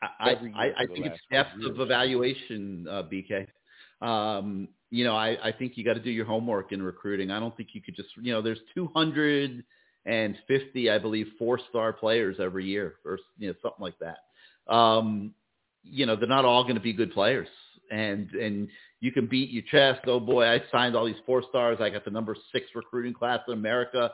I 0.01 0.35
I, 0.53 0.73
I 0.79 0.87
think 0.87 1.05
it's 1.05 1.21
depth 1.31 1.63
of 1.65 1.79
evaluation, 1.79 2.85
uh, 2.89 3.03
BK. 3.03 3.47
Um, 4.05 4.67
you 4.89 5.05
know, 5.05 5.15
I, 5.15 5.37
I 5.41 5.53
think 5.53 5.77
you 5.77 5.85
got 5.85 5.93
to 5.93 6.01
do 6.01 6.11
your 6.11 6.25
homework 6.25 6.73
in 6.73 6.83
recruiting. 6.83 7.31
I 7.31 7.39
don't 7.39 7.55
think 7.55 7.69
you 7.71 7.81
could 7.81 7.95
just, 7.95 8.09
you 8.21 8.33
know, 8.33 8.41
there's 8.41 8.59
250, 8.75 10.89
I 10.89 10.97
believe, 10.97 11.27
four-star 11.39 11.93
players 11.93 12.35
every 12.37 12.65
year, 12.65 12.95
or 13.05 13.17
you 13.37 13.47
know, 13.47 13.53
something 13.61 13.81
like 13.81 13.97
that. 13.99 14.17
Um, 14.71 15.33
you 15.85 16.05
know, 16.05 16.17
they're 16.17 16.27
not 16.27 16.43
all 16.43 16.63
going 16.63 16.75
to 16.75 16.81
be 16.81 16.91
good 16.91 17.13
players, 17.13 17.47
and 17.91 18.29
and 18.31 18.67
you 18.99 19.11
can 19.11 19.27
beat 19.27 19.49
your 19.49 19.63
chest. 19.69 20.01
Oh 20.07 20.19
boy, 20.19 20.45
I 20.45 20.61
signed 20.71 20.95
all 20.95 21.05
these 21.05 21.15
four 21.25 21.43
stars. 21.49 21.77
I 21.81 21.89
got 21.89 22.05
the 22.05 22.11
number 22.11 22.35
six 22.51 22.67
recruiting 22.75 23.13
class 23.13 23.39
in 23.47 23.53
America. 23.53 24.11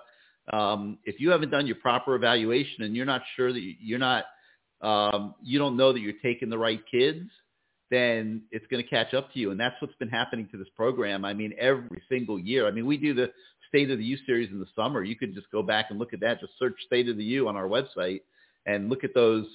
Um, 0.52 0.98
if 1.06 1.20
you 1.20 1.30
haven't 1.30 1.52
done 1.52 1.68
your 1.68 1.76
proper 1.76 2.16
evaluation 2.16 2.84
and 2.84 2.96
you're 2.96 3.06
not 3.06 3.22
sure 3.36 3.54
that 3.54 3.62
you're 3.62 4.00
not, 4.00 4.26
um, 4.82 5.36
you 5.44 5.60
don't 5.60 5.78
know 5.78 5.94
that 5.94 6.00
you're 6.00 6.14
taking 6.24 6.50
the 6.50 6.58
right 6.58 6.82
kids, 6.90 7.30
then 7.92 8.44
it's 8.52 8.66
going 8.68 8.84
to 8.84 8.90
catch 8.90 9.14
up 9.14 9.32
to 9.34 9.40
you. 9.40 9.52
And 9.52 9.60
that's 9.60 9.76
what's 9.80 9.96
been 9.96 10.10
happening 10.10 10.48
to 10.52 10.58
this 10.58 10.68
program. 10.76 11.24
I 11.24 11.34
mean, 11.34 11.54
every 11.60 12.02
single 12.10 12.40
year. 12.40 12.68
I 12.68 12.72
mean, 12.72 12.86
we 12.86 12.98
do 12.98 13.14
the 13.14 13.32
State 13.68 13.92
of 13.92 14.00
the 14.00 14.04
U 14.04 14.18
series 14.26 14.50
in 14.50 14.60
the 14.60 14.66
summer. 14.76 15.04
You 15.04 15.16
could 15.16 15.36
just 15.36 15.52
go 15.52 15.62
back 15.62 15.88
and 15.92 16.00
look 16.00 16.14
at 16.14 16.20
that. 16.22 16.40
Just 16.40 16.54
search 16.58 16.74
State 16.88 17.08
of 17.08 17.18
the 17.18 17.24
U 17.24 17.48
on 17.48 17.56
our 17.56 17.68
website 17.68 18.22
and 18.66 18.90
look 18.90 19.04
at 19.04 19.14
those 19.14 19.46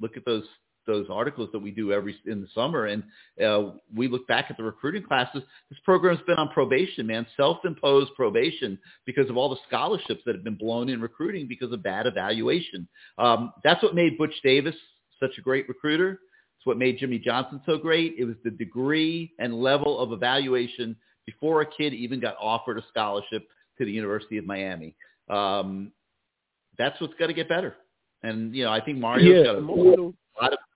look 0.00 0.16
at 0.16 0.24
those 0.24 0.44
those 0.86 1.06
articles 1.10 1.48
that 1.52 1.58
we 1.58 1.70
do 1.70 1.92
every 1.92 2.16
in 2.26 2.40
the 2.40 2.48
summer, 2.54 2.86
and 2.86 3.02
uh, 3.44 3.72
we 3.94 4.08
look 4.08 4.26
back 4.26 4.46
at 4.50 4.56
the 4.56 4.62
recruiting 4.62 5.02
classes. 5.02 5.42
This 5.70 5.78
program's 5.84 6.20
been 6.26 6.38
on 6.38 6.48
probation, 6.50 7.06
man, 7.06 7.26
self-imposed 7.36 8.14
probation 8.14 8.78
because 9.04 9.28
of 9.28 9.36
all 9.36 9.48
the 9.48 9.60
scholarships 9.66 10.22
that 10.26 10.34
have 10.34 10.44
been 10.44 10.56
blown 10.56 10.88
in 10.88 11.00
recruiting 11.00 11.46
because 11.46 11.72
of 11.72 11.82
bad 11.82 12.06
evaluation. 12.06 12.88
Um, 13.18 13.52
that's 13.64 13.82
what 13.82 13.94
made 13.94 14.18
Butch 14.18 14.34
Davis 14.42 14.74
such 15.20 15.38
a 15.38 15.40
great 15.40 15.68
recruiter 15.68 16.20
It's 16.58 16.66
what 16.66 16.78
made 16.78 16.98
Jimmy 16.98 17.18
Johnson 17.18 17.60
so 17.66 17.78
great. 17.78 18.14
It 18.18 18.24
was 18.24 18.36
the 18.44 18.50
degree 18.50 19.32
and 19.38 19.54
level 19.54 19.98
of 19.98 20.12
evaluation 20.12 20.96
before 21.24 21.62
a 21.62 21.66
kid 21.66 21.92
even 21.94 22.20
got 22.20 22.36
offered 22.40 22.78
a 22.78 22.84
scholarship 22.88 23.48
to 23.78 23.84
the 23.84 23.92
University 23.92 24.38
of 24.38 24.46
Miami. 24.46 24.94
Um, 25.28 25.92
that's 26.78 27.00
what's 27.00 27.14
got 27.14 27.26
to 27.28 27.34
get 27.34 27.48
better. 27.48 27.74
And 28.22 28.54
you 28.54 28.64
know, 28.64 28.72
I 28.72 28.80
think 28.80 28.98
Mario's 28.98 29.38
yeah, 29.38 29.52
got 29.52 29.56
a, 29.56 29.60
those, 29.60 29.76
lot 29.76 29.98
of 29.98 30.14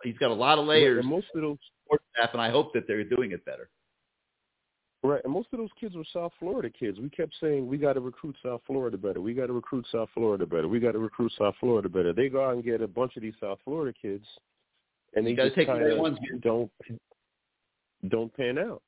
he's 0.03 0.19
got 0.19 0.31
a 0.31 0.35
lot 0.35 0.59
of 0.59 0.67
layers. 0.67 1.01
And 1.01 1.09
most 1.09 1.27
of 1.35 1.41
those 1.41 1.59
support 1.83 2.03
staff, 2.15 2.31
and 2.33 2.43
I 2.43 2.51
hope 2.51 2.73
that 2.75 2.87
they're 2.87 3.05
doing 3.05 3.33
it 3.33 3.45
better. 3.45 3.69
Right, 5.03 5.23
and 5.25 5.33
most 5.33 5.49
of 5.53 5.59
those 5.59 5.71
kids 5.81 5.95
were 5.95 6.05
South 6.13 6.33
Florida 6.39 6.69
kids. 6.69 6.99
We 7.01 7.09
kept 7.09 7.33
saying 7.41 7.67
we 7.67 7.79
got 7.79 7.95
to 7.95 8.01
recruit 8.01 8.37
South 8.45 8.61
Florida 8.67 8.99
better. 8.99 9.23
We 9.23 9.33
got 9.33 9.47
to 9.47 9.55
recruit 9.55 9.87
South 9.91 10.11
Florida 10.13 10.45
better. 10.47 10.69
We 10.69 10.79
got 10.79 10.93
to 10.93 10.99
recruit 10.99 11.33
South 11.39 11.55
Florida 11.59 11.89
better. 11.89 12.13
They 12.13 12.29
go 12.29 12.45
out 12.45 12.55
and 12.55 12.63
get 12.63 12.83
a 12.83 12.87
bunch 12.89 13.17
of 13.17 13.23
these 13.23 13.33
South 13.41 13.59
Florida 13.65 13.97
kids, 14.01 14.27
and 15.15 15.27
they 15.27 15.35
just 15.35 15.55
take 15.55 15.69
the 15.69 15.73
right 15.73 15.97
ones. 15.97 16.19
don't 16.43 16.71
don't 18.09 18.35
pan 18.37 18.59
out. 18.59 18.83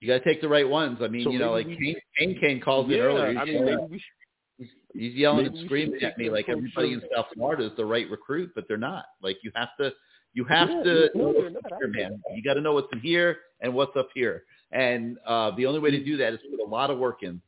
You 0.00 0.08
got 0.08 0.24
to 0.24 0.24
take 0.24 0.40
the 0.40 0.48
right 0.48 0.68
ones. 0.68 0.98
I 1.00 1.08
mean, 1.08 1.24
So 1.24 1.30
you 1.30 1.38
know, 1.38 1.52
like 1.52 1.66
Kane, 1.66 1.96
Kane 2.18 2.38
Kane 2.40 2.60
calls 2.60 2.90
it 2.90 2.96
Yeah, 2.96 3.02
earlier. 3.04 3.38
I 3.38 3.44
He's, 3.46 3.54
mean, 3.54 3.64
maybe 3.64 3.82
we 3.88 3.98
should, 3.98 4.68
he's 4.92 5.14
yelling 5.14 5.46
and 5.46 5.58
screaming 5.66 6.02
at 6.02 6.18
me 6.18 6.30
like 6.30 6.48
everybody 6.48 6.94
in 6.94 7.02
South 7.14 7.26
Florida 7.32 7.64
is 7.64 7.72
the 7.76 7.86
right 7.86 8.10
recruit, 8.10 8.50
but 8.56 8.64
they're 8.66 8.76
not. 8.76 9.06
Like 9.22 9.38
you 9.42 9.52
have 9.54 9.70
to, 9.80 9.92
you 10.34 10.44
have 10.44 10.68
Yeah, 10.68 10.82
to 10.82 11.10
no, 11.14 11.32
know 11.32 11.48
what's 11.50 11.76
here, 11.78 11.88
man. 11.88 12.22
You 12.34 12.42
got 12.42 12.54
to 12.54 12.60
know 12.60 12.74
what's 12.74 12.92
in 12.92 13.00
here 13.00 13.38
and 13.60 13.72
what's 13.72 13.96
up 13.96 14.08
here, 14.14 14.44
and 14.72 15.16
uh, 15.26 15.52
the 15.56 15.66
only 15.66 15.80
way 15.80 15.90
to 15.90 16.04
do 16.04 16.16
that 16.18 16.34
is 16.34 16.40
put 16.50 16.60
a 16.60 16.68
lot 16.68 16.90
of 16.90 16.98
work 16.98 17.22
in. 17.22 17.40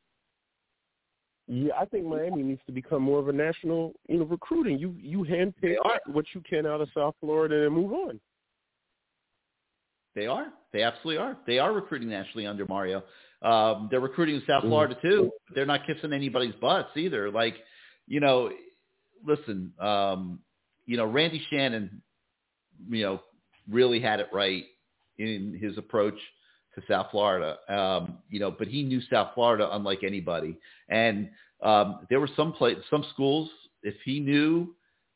Yeah, 1.49 1.75
I 1.79 1.85
think 1.85 2.07
Miami 2.07 2.43
needs 2.43 2.61
to 2.67 2.73
become 2.73 3.03
more 3.03 3.21
of 3.21 3.29
a 3.29 3.33
national, 3.33 3.95
you 4.09 4.19
know, 4.19 4.25
recruiting. 4.25 4.79
You 4.79 4.95
you 4.99 5.19
handpick 5.25 5.77
what 6.07 6.25
you 6.35 6.43
can 6.49 6.67
out 6.67 6.81
of 6.81 6.89
South 6.95 7.15
Florida 7.21 7.67
and 7.67 7.75
move 7.75 7.93
on. 7.93 8.21
They 10.15 10.27
are. 10.27 10.47
They 10.73 10.83
absolutely 10.83 11.19
are. 11.19 11.37
They 11.47 11.59
are 11.59 11.73
recruiting 11.73 12.09
nationally 12.09 12.47
under 12.47 12.67
Mario. 12.67 13.05
Um, 13.43 13.89
they're 13.91 14.01
recruiting 14.01 14.37
in 14.37 14.43
South 14.47 14.65
Mhm. 14.65 14.69
Florida 14.69 14.97
too. 15.03 15.31
They're 15.55 15.67
not 15.67 15.87
kissing 15.87 16.13
anybody's 16.13 16.55
butts 16.55 16.97
either. 16.97 17.31
Like, 17.31 17.63
you 18.07 18.21
know, 18.21 18.51
listen, 19.25 19.73
um, 19.79 20.41
you 20.87 20.97
know, 20.97 21.05
Randy 21.05 21.39
Shannon, 21.51 22.03
you 22.89 23.03
know, 23.03 23.21
really 23.71 24.01
had 24.01 24.21
it 24.21 24.29
right 24.33 24.65
in 25.19 25.59
his 25.61 25.79
approach 25.79 26.19
to 26.75 26.83
South 26.89 27.09
Florida. 27.11 27.57
Um, 27.69 28.19
you 28.31 28.39
know, 28.39 28.51
but 28.51 28.69
he 28.69 28.83
knew 28.83 29.01
South 29.11 29.31
Florida 29.35 29.69
unlike 29.73 30.01
anybody. 30.05 30.57
And 30.89 31.31
um, 31.63 32.07
there 32.11 32.21
were 32.21 32.31
some 32.37 32.53
place, 32.53 32.77
some 32.91 33.05
schools, 33.13 33.51
if 33.83 33.95
he 34.05 34.21
knew 34.21 34.75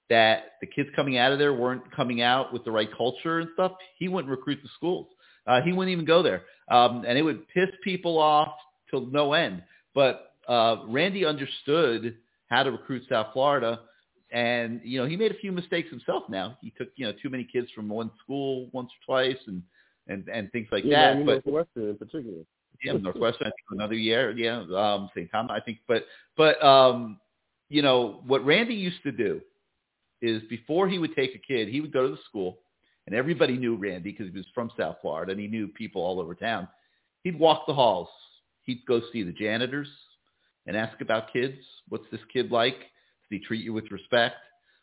that 0.09 0.53
the 0.61 0.67
kids 0.67 0.89
coming 0.97 1.19
out 1.19 1.33
of 1.33 1.39
there 1.39 1.53
weren't 1.53 1.91
coming 1.95 2.23
out 2.23 2.53
with 2.53 2.65
the 2.65 2.71
right 2.71 2.89
culture 2.97 3.39
and 3.41 3.51
stuff, 3.55 3.73
he 3.99 4.09
wouldn't 4.09 4.31
recruit 4.31 4.59
the 4.63 4.69
schools. 4.77 5.07
Uh, 5.47 5.61
he 5.63 5.73
wouldn't 5.73 5.93
even 5.93 6.05
go 6.05 6.23
there. 6.23 6.43
Um, 6.71 7.05
and 7.07 7.17
it 7.17 7.23
would 7.23 7.49
piss 7.49 7.69
people 7.83 8.19
off 8.19 8.53
till 8.91 9.07
no 9.07 9.33
end. 9.33 9.63
But 9.95 10.33
uh, 10.49 10.79
Randy 10.89 11.25
understood 11.25 12.17
how 12.49 12.63
to 12.65 12.73
recruit 12.73 13.05
South 13.09 13.29
Florida. 13.33 13.81
And, 14.33 14.81
you 14.85 15.01
know, 15.01 15.07
he 15.07 15.17
made 15.17 15.33
a 15.33 15.39
few 15.39 15.51
mistakes 15.51 15.91
himself 15.91 16.25
now. 16.29 16.57
He 16.61 16.73
took, 16.79 16.89
you 16.97 17.07
know, 17.07 17.13
too 17.21 17.31
many 17.31 17.45
kids 17.45 17.69
from 17.75 17.89
one 17.89 18.11
school 18.23 18.69
once 18.73 18.91
or 18.91 19.05
twice 19.05 19.39
and, 19.47 19.63
and, 20.07 20.29
and 20.29 20.53
things 20.53 20.69
like 20.71 20.85
yeah, 20.85 21.15
that. 21.15 21.15
Miami 21.15 21.25
But 21.25 21.47
Northwestern 21.47 21.91
in 21.91 21.97
particular. 21.97 22.45
yeah, 22.85 22.93
Northwestern, 22.93 23.49
I 23.49 23.51
think 23.51 23.67
another 23.73 23.95
year. 23.95 24.31
Yeah, 24.37 24.65
um, 24.77 25.11
St. 25.15 25.31
Thomas, 25.31 25.53
I 25.55 25.61
think. 25.61 25.79
But 25.89 26.07
but 26.37 26.63
um, 26.65 27.19
you 27.69 27.83
know 27.83 28.23
what 28.27 28.45
Randy 28.45 28.75
used 28.75 29.03
to 29.03 29.13
do 29.13 29.41
is 30.23 30.43
before 30.49 30.89
he 30.89 30.99
would 30.99 31.15
take 31.15 31.35
a 31.35 31.39
kid, 31.39 31.69
he 31.69 31.81
would 31.81 31.93
go 31.93 32.03
to 32.07 32.15
the 32.15 32.21
school, 32.29 32.59
and 33.07 33.15
everybody 33.15 33.57
knew 33.57 33.77
Randy 33.77 34.13
because 34.13 34.33
he 34.33 34.37
was 34.37 34.47
from 34.55 34.71
South 34.79 34.97
Florida 35.01 35.33
and 35.33 35.41
he 35.41 35.49
knew 35.49 35.69
people 35.69 36.03
all 36.03 36.21
over 36.21 36.35
town. 36.35 36.69
He'd 37.25 37.39
walk 37.39 37.67
the 37.67 37.75
halls. 37.75 38.09
He'd 38.63 38.85
go 38.87 39.01
see 39.13 39.23
the 39.23 39.33
janitors 39.33 39.89
and 40.67 40.77
ask 40.77 41.01
about 41.01 41.33
kids. 41.33 41.59
What's 41.89 42.05
this 42.11 42.21
kid 42.33 42.51
like? 42.51 42.77
He 43.31 43.39
treat 43.39 43.65
you 43.65 43.73
with 43.73 43.91
respect? 43.91 44.37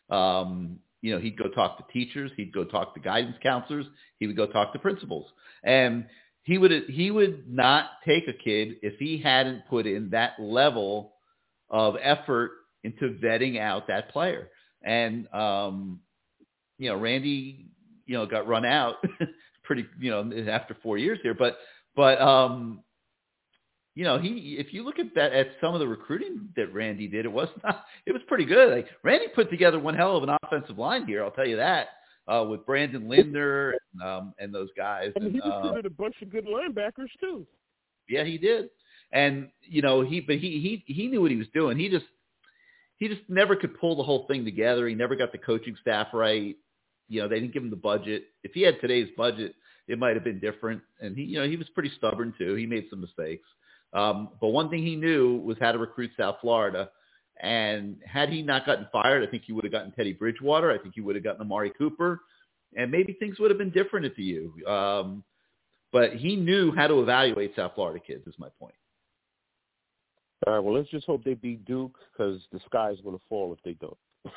Um, 0.09 0.79
you 1.01 1.13
know, 1.13 1.19
he'd 1.19 1.37
go 1.37 1.49
talk 1.49 1.77
to 1.77 1.93
teachers. 1.93 2.31
He'd 2.35 2.53
go 2.53 2.63
talk 2.63 2.93
to 2.95 2.99
guidance 2.99 3.37
counselors. 3.43 3.85
He 4.19 4.27
would 4.27 4.35
go 4.35 4.47
talk 4.47 4.73
to 4.73 4.79
principals. 4.79 5.27
And 5.63 6.05
he 6.43 6.57
would 6.57 6.71
he 6.89 7.11
would 7.11 7.47
not 7.47 7.89
take 8.05 8.27
a 8.27 8.33
kid 8.33 8.77
if 8.81 8.97
he 8.99 9.21
hadn't 9.21 9.67
put 9.69 9.85
in 9.85 10.09
that 10.11 10.33
level 10.39 11.13
of 11.69 11.95
effort 12.01 12.51
into 12.83 13.17
vetting 13.21 13.59
out 13.59 13.87
that 13.87 14.09
player. 14.11 14.49
And 14.81 15.27
um, 15.33 15.99
you 16.77 16.89
know, 16.89 16.97
Randy, 16.97 17.65
you 18.05 18.15
know, 18.15 18.25
got 18.25 18.47
run 18.47 18.65
out 18.65 18.95
pretty, 19.63 19.85
you 19.99 20.09
know, 20.09 20.49
after 20.49 20.75
four 20.81 20.97
years 20.97 21.19
here. 21.21 21.33
But 21.33 21.57
but 21.95 22.21
um, 22.21 22.81
you 23.97 24.03
know, 24.03 24.19
he 24.19 24.57
if 24.59 24.73
you 24.73 24.83
look 24.83 24.99
at 24.99 25.15
that 25.15 25.33
at 25.33 25.47
some 25.59 25.73
of 25.73 25.79
the 25.79 25.87
recruiting 25.87 26.49
that 26.55 26.71
Randy 26.71 27.07
did, 27.07 27.25
it 27.25 27.31
was 27.31 27.49
not 27.63 27.85
it 28.05 28.11
was 28.11 28.21
pretty 28.27 28.45
good. 28.45 28.71
Like 28.71 28.87
Randy 29.01 29.25
put 29.33 29.49
together 29.49 29.79
one 29.79 29.95
hell 29.95 30.15
of 30.15 30.21
an 30.21 30.37
offensive 30.43 30.77
line 30.77 31.07
here, 31.07 31.23
I'll 31.23 31.31
tell 31.31 31.47
you 31.47 31.55
that. 31.55 31.87
Uh, 32.27 32.43
with 32.43 32.63
Brandon 32.65 33.09
Linder 33.09 33.73
and, 33.93 34.01
um, 34.03 34.33
and 34.37 34.53
those 34.53 34.69
guys. 34.77 35.13
I 35.15 35.19
mean, 35.21 35.31
he 35.31 35.39
And, 35.43 35.51
uh, 35.51 35.81
a 35.83 35.89
bunch 35.89 36.13
of 36.21 36.29
good 36.29 36.45
linebackers 36.45 37.09
too. 37.19 37.47
yeah, 38.07 38.23
he 38.23 38.37
did. 38.37 38.69
And 39.13 39.49
you 39.63 39.81
know, 39.81 40.01
he 40.01 40.21
but 40.21 40.35
he 40.35 40.83
he 40.85 40.93
he 40.93 41.07
knew 41.07 41.21
what 41.21 41.31
he 41.31 41.37
was 41.37 41.47
doing. 41.51 41.75
He 41.79 41.89
just 41.89 42.05
he 42.97 43.07
just 43.07 43.21
never 43.27 43.55
could 43.55 43.79
pull 43.79 43.95
the 43.95 44.03
whole 44.03 44.27
thing 44.27 44.45
together. 44.45 44.87
He 44.87 44.93
never 44.93 45.15
got 45.15 45.31
the 45.31 45.39
coaching 45.39 45.75
staff 45.81 46.09
right. 46.13 46.55
You 47.09 47.21
know, 47.21 47.27
they 47.27 47.39
didn't 47.39 47.53
give 47.53 47.63
him 47.63 47.71
the 47.71 47.75
budget. 47.75 48.25
If 48.43 48.51
he 48.53 48.61
had 48.61 48.79
today's 48.79 49.09
budget, 49.17 49.55
it 49.87 49.97
might 49.97 50.13
have 50.13 50.23
been 50.23 50.39
different. 50.39 50.83
And 51.01 51.17
he, 51.17 51.23
you 51.23 51.39
know, 51.39 51.47
he 51.47 51.57
was 51.57 51.69
pretty 51.69 51.91
stubborn 51.97 52.35
too. 52.37 52.53
He 52.53 52.67
made 52.67 52.85
some 52.91 53.01
mistakes. 53.01 53.47
Um, 53.93 54.29
but 54.39 54.49
one 54.49 54.69
thing 54.69 54.83
he 54.83 54.95
knew 54.95 55.37
was 55.37 55.57
how 55.59 55.71
to 55.71 55.77
recruit 55.77 56.11
South 56.17 56.37
Florida. 56.41 56.89
And 57.41 57.97
had 58.05 58.29
he 58.29 58.41
not 58.41 58.65
gotten 58.65 58.87
fired, 58.91 59.27
I 59.27 59.29
think 59.29 59.43
he 59.45 59.53
would 59.53 59.63
have 59.63 59.71
gotten 59.71 59.91
Teddy 59.91 60.13
Bridgewater. 60.13 60.71
I 60.71 60.77
think 60.77 60.95
he 60.95 61.01
would 61.01 61.15
have 61.15 61.23
gotten 61.23 61.41
Amari 61.41 61.71
Cooper, 61.77 62.21
and 62.75 62.91
maybe 62.91 63.13
things 63.13 63.39
would 63.39 63.51
have 63.51 63.59
been 63.59 63.69
different 63.69 64.05
at 64.05 64.15
the 64.15 64.23
U. 64.23 64.67
Um, 64.67 65.23
but 65.91 66.13
he 66.15 66.35
knew 66.35 66.73
how 66.75 66.87
to 66.87 66.99
evaluate 67.01 67.55
South 67.55 67.73
Florida 67.75 67.99
kids. 68.05 68.25
Is 68.27 68.33
my 68.39 68.49
point. 68.59 68.73
All 70.45 70.53
right, 70.53 70.59
well, 70.59 70.75
let's 70.75 70.89
just 70.89 71.05
hope 71.05 71.23
they 71.23 71.33
beat 71.33 71.65
Duke 71.65 71.97
because 72.11 72.41
the 72.51 72.59
sky's 72.65 72.97
going 73.03 73.15
to 73.15 73.21
fall 73.29 73.53
if 73.53 73.59
they 73.63 73.73
don't. 73.73 73.97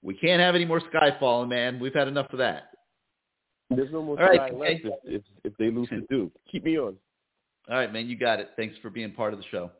We 0.00 0.14
can't 0.14 0.40
have 0.40 0.54
any 0.54 0.64
more 0.64 0.78
sky 0.78 1.16
falling, 1.18 1.48
man. 1.48 1.80
We've 1.80 1.92
had 1.92 2.06
enough 2.06 2.32
of 2.32 2.38
that. 2.38 2.68
There's 3.68 3.90
no 3.90 4.00
more 4.00 4.16
All 4.16 4.28
right, 4.28 4.48
sky 4.48 4.56
left 4.56 4.80
if, 4.84 4.92
if 5.04 5.22
if 5.42 5.56
they 5.56 5.72
lose 5.72 5.88
to 5.88 6.02
Duke. 6.08 6.32
Keep 6.52 6.64
me 6.64 6.78
on. 6.78 6.96
All 7.68 7.76
right, 7.76 7.92
man, 7.92 8.08
you 8.08 8.16
got 8.16 8.40
it. 8.40 8.48
Thanks 8.56 8.76
for 8.80 8.88
being 8.90 9.12
part 9.12 9.34
of 9.34 9.38
the 9.38 9.44
show. 9.50 9.70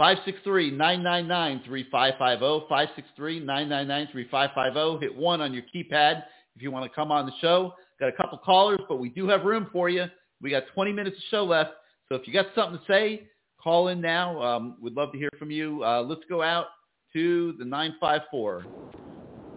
563-999-3550, 0.00 2.88
563-999-3550. 3.18 5.02
Hit 5.02 5.14
1 5.14 5.40
on 5.40 5.52
your 5.52 5.62
keypad 5.74 6.22
if 6.56 6.62
you 6.62 6.70
want 6.70 6.90
to 6.90 6.94
come 6.94 7.12
on 7.12 7.26
the 7.26 7.32
show. 7.40 7.74
Got 8.00 8.08
a 8.08 8.12
couple 8.12 8.38
callers, 8.38 8.80
but 8.88 8.98
we 8.98 9.10
do 9.10 9.28
have 9.28 9.44
room 9.44 9.68
for 9.70 9.90
you. 9.90 10.06
We 10.40 10.50
got 10.50 10.64
20 10.74 10.92
minutes 10.92 11.18
of 11.18 11.22
show 11.30 11.44
left. 11.44 11.72
So 12.08 12.16
if 12.16 12.26
you 12.26 12.32
got 12.32 12.46
something 12.54 12.78
to 12.78 12.84
say, 12.90 13.28
call 13.62 13.88
in 13.88 14.00
now. 14.00 14.40
Um, 14.42 14.78
we'd 14.80 14.94
love 14.94 15.12
to 15.12 15.18
hear 15.18 15.28
from 15.38 15.50
you. 15.50 15.84
Uh, 15.84 16.00
let's 16.02 16.22
go 16.28 16.42
out 16.42 16.68
to 17.12 17.52
the 17.58 17.64
954. 17.64 18.64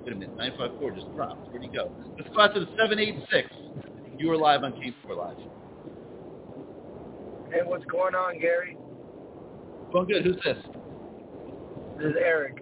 Wait 0.03 0.13
a 0.13 0.15
minute, 0.15 0.37
954 0.37 0.91
just 0.91 1.11
dropped. 1.15 1.49
Where'd 1.49 1.63
he 1.63 1.69
go? 1.69 1.91
Let's 2.17 2.29
go 2.35 2.41
out 2.41 2.53
to 2.53 2.59
the 2.59 2.67
786. 2.77 3.49
You 4.19 4.31
are 4.31 4.37
live 4.37 4.63
on 4.63 4.73
King 4.73 4.93
Four 5.03 5.15
Live. 5.15 5.37
Hey, 7.55 7.61
what's 7.63 7.85
going 7.85 8.15
on, 8.15 8.37
Gary? 8.37 8.75
Going 9.93 10.07
good. 10.07 10.25
Who's 10.25 10.35
this? 10.43 10.57
This 11.97 12.07
is 12.07 12.15
Eric. 12.19 12.57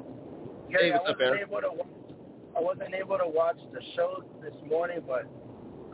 Gary, 0.69 0.91
Hey, 0.91 0.91
what's 0.91 1.05
I 1.07 1.11
up, 1.13 1.17
wasn't 1.17 1.21
Eric? 1.21 1.41
Able 1.49 1.61
to, 1.61 1.69
I 2.55 2.61
wasn't 2.61 2.93
able 2.93 3.17
to 3.17 3.27
watch 3.27 3.57
the 3.73 3.79
show 3.95 4.23
this 4.43 4.53
morning, 4.69 4.99
but 5.07 5.25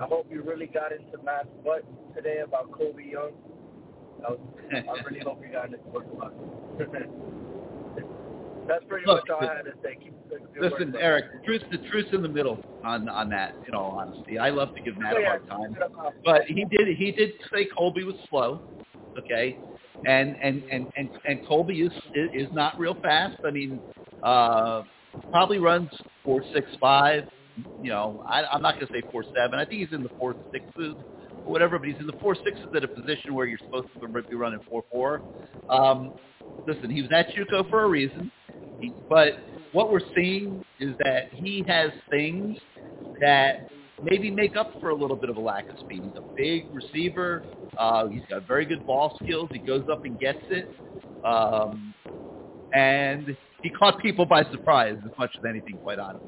I 0.01 0.05
hope 0.05 0.27
you 0.29 0.43
really 0.43 0.65
got 0.65 0.91
into 0.91 1.17
Matt's 1.23 1.47
butt 1.63 1.85
today 2.13 2.39
about 2.43 2.71
Colbie 2.71 3.09
Young. 3.09 3.31
I, 4.27 4.31
was, 4.31 4.39
I 4.73 5.01
really 5.09 5.21
hope 5.21 5.41
you 5.47 5.53
got 5.53 5.67
into 5.67 5.77
it. 5.77 7.09
That's 8.67 8.83
pretty 8.89 9.05
Look, 9.07 9.29
much 9.29 9.29
all 9.29 9.47
I 9.49 9.55
had 9.55 9.63
to 9.63 9.71
say. 9.81 9.97
Listen. 10.59 10.93
Eric, 10.99 11.45
truth, 11.45 11.61
the 11.71 11.77
truth's 11.89 12.09
in 12.11 12.21
the 12.21 12.27
middle 12.27 12.59
on 12.83 13.07
on 13.07 13.29
that. 13.29 13.55
In 13.67 13.73
all 13.73 13.91
honesty, 13.91 14.37
I 14.37 14.49
love 14.49 14.75
to 14.75 14.81
give 14.81 14.97
Matt 14.97 15.15
a 15.15 15.19
oh, 15.19 15.25
hard 15.25 15.47
time, 15.47 15.77
but 16.23 16.43
he 16.43 16.65
did 16.65 16.95
he 16.97 17.11
did 17.11 17.31
say 17.51 17.67
Colbie 17.75 18.05
was 18.05 18.15
slow, 18.29 18.61
okay, 19.17 19.57
and 20.05 20.35
and 20.41 20.63
and 20.71 20.87
and 20.97 21.09
and 21.27 21.39
Colbie 21.49 21.85
is 21.85 21.91
is 22.33 22.47
not 22.51 22.73
real 22.79 22.95
fast. 23.01 23.35
I 23.45 23.51
mean, 23.51 23.81
uh, 24.23 24.83
probably 25.31 25.59
runs 25.59 25.89
four 26.23 26.43
six 26.53 26.67
five. 26.79 27.23
You 27.81 27.89
know, 27.89 28.23
I, 28.29 28.43
I'm 28.43 28.61
not 28.61 28.79
going 28.79 28.87
to 28.87 28.93
say 28.93 29.03
four 29.11 29.23
seven. 29.35 29.59
I 29.59 29.65
think 29.65 29.81
he's 29.81 29.93
in 29.93 30.03
the 30.03 30.11
four 30.17 30.35
sixes 30.51 30.95
or 31.45 31.51
whatever, 31.51 31.77
but 31.77 31.87
he's 31.87 31.99
in 31.99 32.07
the 32.07 32.13
four 32.21 32.35
sixes 32.35 32.69
at 32.75 32.83
a 32.83 32.87
position 32.87 33.33
where 33.33 33.45
you're 33.45 33.59
supposed 33.65 33.87
to 33.99 34.07
be 34.29 34.35
running 34.35 34.59
four 34.69 34.83
four. 34.91 35.21
Um, 35.69 36.13
listen, 36.65 36.89
he 36.89 37.01
was 37.01 37.11
at 37.11 37.27
JUCO 37.35 37.69
for 37.69 37.83
a 37.83 37.87
reason. 37.87 38.31
But 39.09 39.33
what 39.71 39.91
we're 39.91 39.99
seeing 40.15 40.63
is 40.79 40.95
that 41.03 41.25
he 41.33 41.63
has 41.67 41.91
things 42.09 42.57
that 43.19 43.69
maybe 44.03 44.31
make 44.31 44.55
up 44.55 44.71
for 44.79 44.89
a 44.89 44.95
little 44.95 45.15
bit 45.15 45.29
of 45.29 45.37
a 45.37 45.39
lack 45.39 45.69
of 45.69 45.79
speed. 45.79 46.03
He's 46.03 46.15
a 46.15 46.35
big 46.35 46.73
receiver. 46.73 47.43
Uh, 47.77 48.07
he's 48.07 48.21
got 48.29 48.47
very 48.47 48.65
good 48.65 48.85
ball 48.85 49.17
skills. 49.23 49.49
He 49.51 49.59
goes 49.59 49.83
up 49.91 50.05
and 50.05 50.19
gets 50.19 50.39
it. 50.49 50.69
Um, 51.23 51.93
and 52.73 53.35
he 53.61 53.69
caught 53.69 54.01
people 54.01 54.25
by 54.25 54.43
surprise 54.51 54.97
as 55.03 55.11
much 55.17 55.31
as 55.37 55.43
anything, 55.47 55.77
quite 55.77 55.99
honestly. 55.99 56.27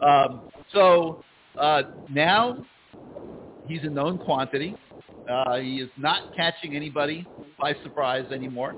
Um, 0.00 0.42
so 0.72 1.22
uh, 1.58 1.82
now 2.08 2.64
he's 3.66 3.80
a 3.82 3.90
known 3.90 4.18
quantity. 4.18 4.76
Uh, 5.30 5.58
he 5.58 5.76
is 5.76 5.90
not 5.96 6.34
catching 6.34 6.74
anybody 6.74 7.26
by 7.58 7.74
surprise 7.82 8.24
anymore 8.32 8.74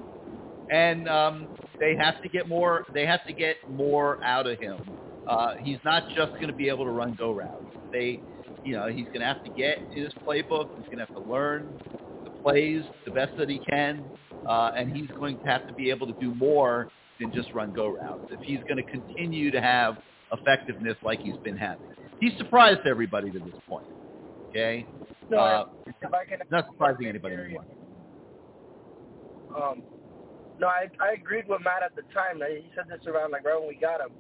and 0.73 1.07
um, 1.09 1.49
they 1.79 1.95
have 1.97 2.21
to 2.23 2.29
get 2.29 2.49
more. 2.49 2.85
They 2.95 3.07
have 3.07 3.25
to 3.27 3.33
get 3.33 3.57
more 3.71 4.23
out 4.25 4.47
of 4.47 4.59
him. 4.59 4.79
Uh, 5.29 5.55
he's 5.63 5.79
not 5.85 6.09
just 6.17 6.33
going 6.33 6.49
to 6.49 6.55
be 6.55 6.69
able 6.69 6.85
to 6.85 6.91
run 6.91 7.15
go 7.15 7.33
routes. 7.33 7.65
They, 7.93 8.21
you 8.65 8.75
know, 8.75 8.89
he's 8.89 9.07
going 9.13 9.21
to 9.21 9.27
have 9.27 9.43
to 9.45 9.51
get 9.51 9.79
his 9.93 10.09
playbook. 10.27 10.67
He's 10.77 10.85
going 10.91 10.99
to 10.99 11.07
have 11.07 11.13
to 11.15 11.31
learn 11.31 11.79
the 12.25 12.31
plays 12.43 12.85
the 13.05 13.11
best 13.11 13.33
that 13.37 13.49
he 13.49 13.61
can, 13.69 14.05
uh, 14.49 14.71
and 14.77 14.95
he's 14.95 15.11
going 15.19 15.39
to 15.39 15.45
have 15.45 15.67
to 15.67 15.73
be 15.75 15.91
able 15.91 16.07
to 16.07 16.15
do 16.21 16.35
more 16.35 16.89
than 17.19 17.33
just 17.33 17.53
run 17.55 17.73
go 17.73 17.89
routes 17.89 18.23
if 18.31 18.41
he's 18.45 18.61
going 18.69 18.77
to 18.77 18.85
continue 18.85 19.51
to 19.51 19.61
have 19.61 19.97
effectiveness 20.33 20.97
like 21.05 21.21
he's 21.21 21.37
been 21.45 21.57
having. 21.57 21.87
He's 22.21 22.33
surprised 22.39 22.81
everybody 22.87 23.31
to 23.31 23.39
this 23.39 23.55
point. 23.69 23.85
Okay, 24.51 24.87
No, 25.29 25.39
uh, 25.39 25.65
can, 26.01 26.39
not 26.51 26.67
surprising 26.73 27.07
anybody 27.07 27.35
anymore. 27.35 27.65
Um, 29.57 29.83
no, 30.59 30.67
I 30.69 30.87
I 31.01 31.13
agreed 31.15 31.45
with 31.49 31.61
Matt 31.65 31.83
at 31.83 31.95
the 31.97 32.03
time. 32.15 32.39
That 32.39 32.51
he 32.51 32.71
said 32.75 32.85
this 32.89 33.07
around 33.07 33.33
like 33.33 33.45
right 33.45 33.59
when 33.59 33.69
we 33.69 33.77
got 33.77 34.01
him. 34.01 34.13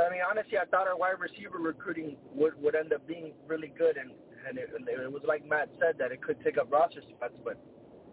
I 0.00 0.10
mean, 0.10 0.20
honestly, 0.28 0.58
I 0.58 0.64
thought 0.66 0.88
our 0.88 0.96
wide 0.96 1.18
receiver 1.18 1.58
recruiting 1.58 2.16
would 2.34 2.60
would 2.62 2.74
end 2.74 2.92
up 2.92 3.06
being 3.06 3.32
really 3.46 3.72
good, 3.76 3.96
and 3.96 4.10
and 4.48 4.58
it, 4.58 4.70
it 4.72 5.12
was 5.12 5.22
like 5.26 5.46
Matt 5.46 5.68
said 5.78 5.96
that 5.98 6.12
it 6.12 6.22
could 6.22 6.42
take 6.42 6.58
up 6.58 6.70
roster 6.70 7.02
spots, 7.02 7.34
but 7.44 7.58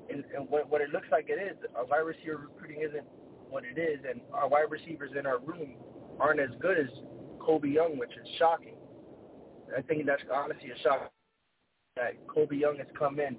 and, 0.09 0.23
and 0.35 0.49
what, 0.49 0.69
what 0.69 0.81
it 0.81 0.89
looks 0.89 1.07
like 1.11 1.27
it 1.29 1.39
is, 1.41 1.57
our 1.75 1.85
wide 1.85 1.99
receiver 1.99 2.47
recruiting 2.49 2.81
isn't 2.81 3.05
what 3.49 3.63
it 3.63 3.79
is, 3.79 3.99
and 4.09 4.21
our 4.33 4.47
wide 4.47 4.69
receivers 4.69 5.11
in 5.17 5.25
our 5.25 5.39
room 5.39 5.75
aren't 6.19 6.39
as 6.39 6.49
good 6.59 6.77
as 6.77 6.87
Colbie 7.39 7.73
Young, 7.73 7.97
which 7.97 8.11
is 8.11 8.27
shocking. 8.37 8.75
I 9.75 9.81
think 9.81 10.05
that's 10.05 10.23
honestly 10.33 10.71
a 10.71 10.79
shock 10.81 11.11
that 11.97 12.15
Colbie 12.27 12.59
Young 12.59 12.77
has 12.77 12.87
come 12.97 13.19
in. 13.19 13.37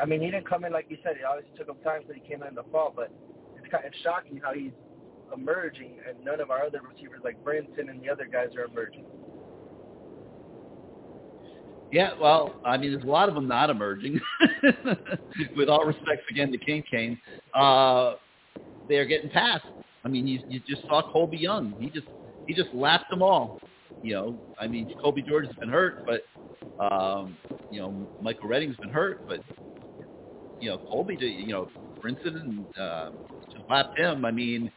I 0.00 0.04
mean, 0.04 0.20
he 0.20 0.30
didn't 0.30 0.48
come 0.48 0.64
in 0.64 0.72
like 0.72 0.86
you 0.88 0.98
said. 1.02 1.16
It 1.16 1.24
obviously 1.24 1.56
took 1.56 1.68
him 1.68 1.82
time 1.82 2.02
because 2.02 2.20
he 2.22 2.28
came 2.28 2.42
in 2.42 2.54
the 2.54 2.64
fall, 2.70 2.92
but 2.94 3.10
it's 3.56 3.70
kind 3.70 3.84
of 3.84 3.92
shocking 4.02 4.40
how 4.42 4.52
he's 4.52 4.72
emerging, 5.34 5.96
and 6.08 6.22
none 6.24 6.40
of 6.40 6.50
our 6.50 6.64
other 6.64 6.80
receivers 6.82 7.20
like 7.24 7.36
Brinson 7.44 7.90
and 7.90 8.02
the 8.02 8.10
other 8.10 8.26
guys 8.30 8.48
are 8.56 8.64
emerging. 8.64 9.04
Yeah, 11.92 12.10
well, 12.20 12.54
I 12.64 12.76
mean, 12.76 12.92
there's 12.92 13.04
a 13.04 13.06
lot 13.06 13.28
of 13.28 13.34
them 13.34 13.46
not 13.46 13.70
emerging. 13.70 14.20
With 15.56 15.68
all 15.68 15.84
respects 15.84 16.24
again 16.30 16.50
to 16.52 16.58
King 16.58 16.82
Kane, 16.90 17.18
uh, 17.54 18.14
they're 18.88 19.04
getting 19.04 19.30
passed. 19.30 19.64
I 20.04 20.08
mean, 20.08 20.26
you 20.26 20.40
you 20.48 20.60
just 20.68 20.82
saw 20.88 21.02
Colbie 21.14 21.40
Young. 21.40 21.74
He 21.78 21.90
just 21.90 22.06
he 22.46 22.54
just 22.54 22.72
lapped 22.74 23.10
them 23.10 23.22
all. 23.22 23.58
You 24.02 24.14
know, 24.14 24.36
I 24.60 24.66
mean, 24.66 24.88
Colby 25.00 25.22
George 25.22 25.46
has 25.46 25.56
been 25.56 25.68
hurt, 25.68 25.96
but 26.06 26.22
um, 26.84 27.36
you 27.70 27.80
know, 27.80 27.94
Michael 28.20 28.48
Redding's 28.48 28.76
been 28.76 28.90
hurt, 28.90 29.18
but 29.26 29.40
you 30.60 30.70
know, 30.70 30.78
Colby, 30.88 31.16
you 31.20 31.52
know, 31.52 31.68
Brinson 32.04 32.40
and 32.40 32.66
uh, 32.80 33.10
just 33.52 33.68
lapped 33.68 33.98
him. 33.98 34.24
I 34.24 34.30
mean, 34.30 34.70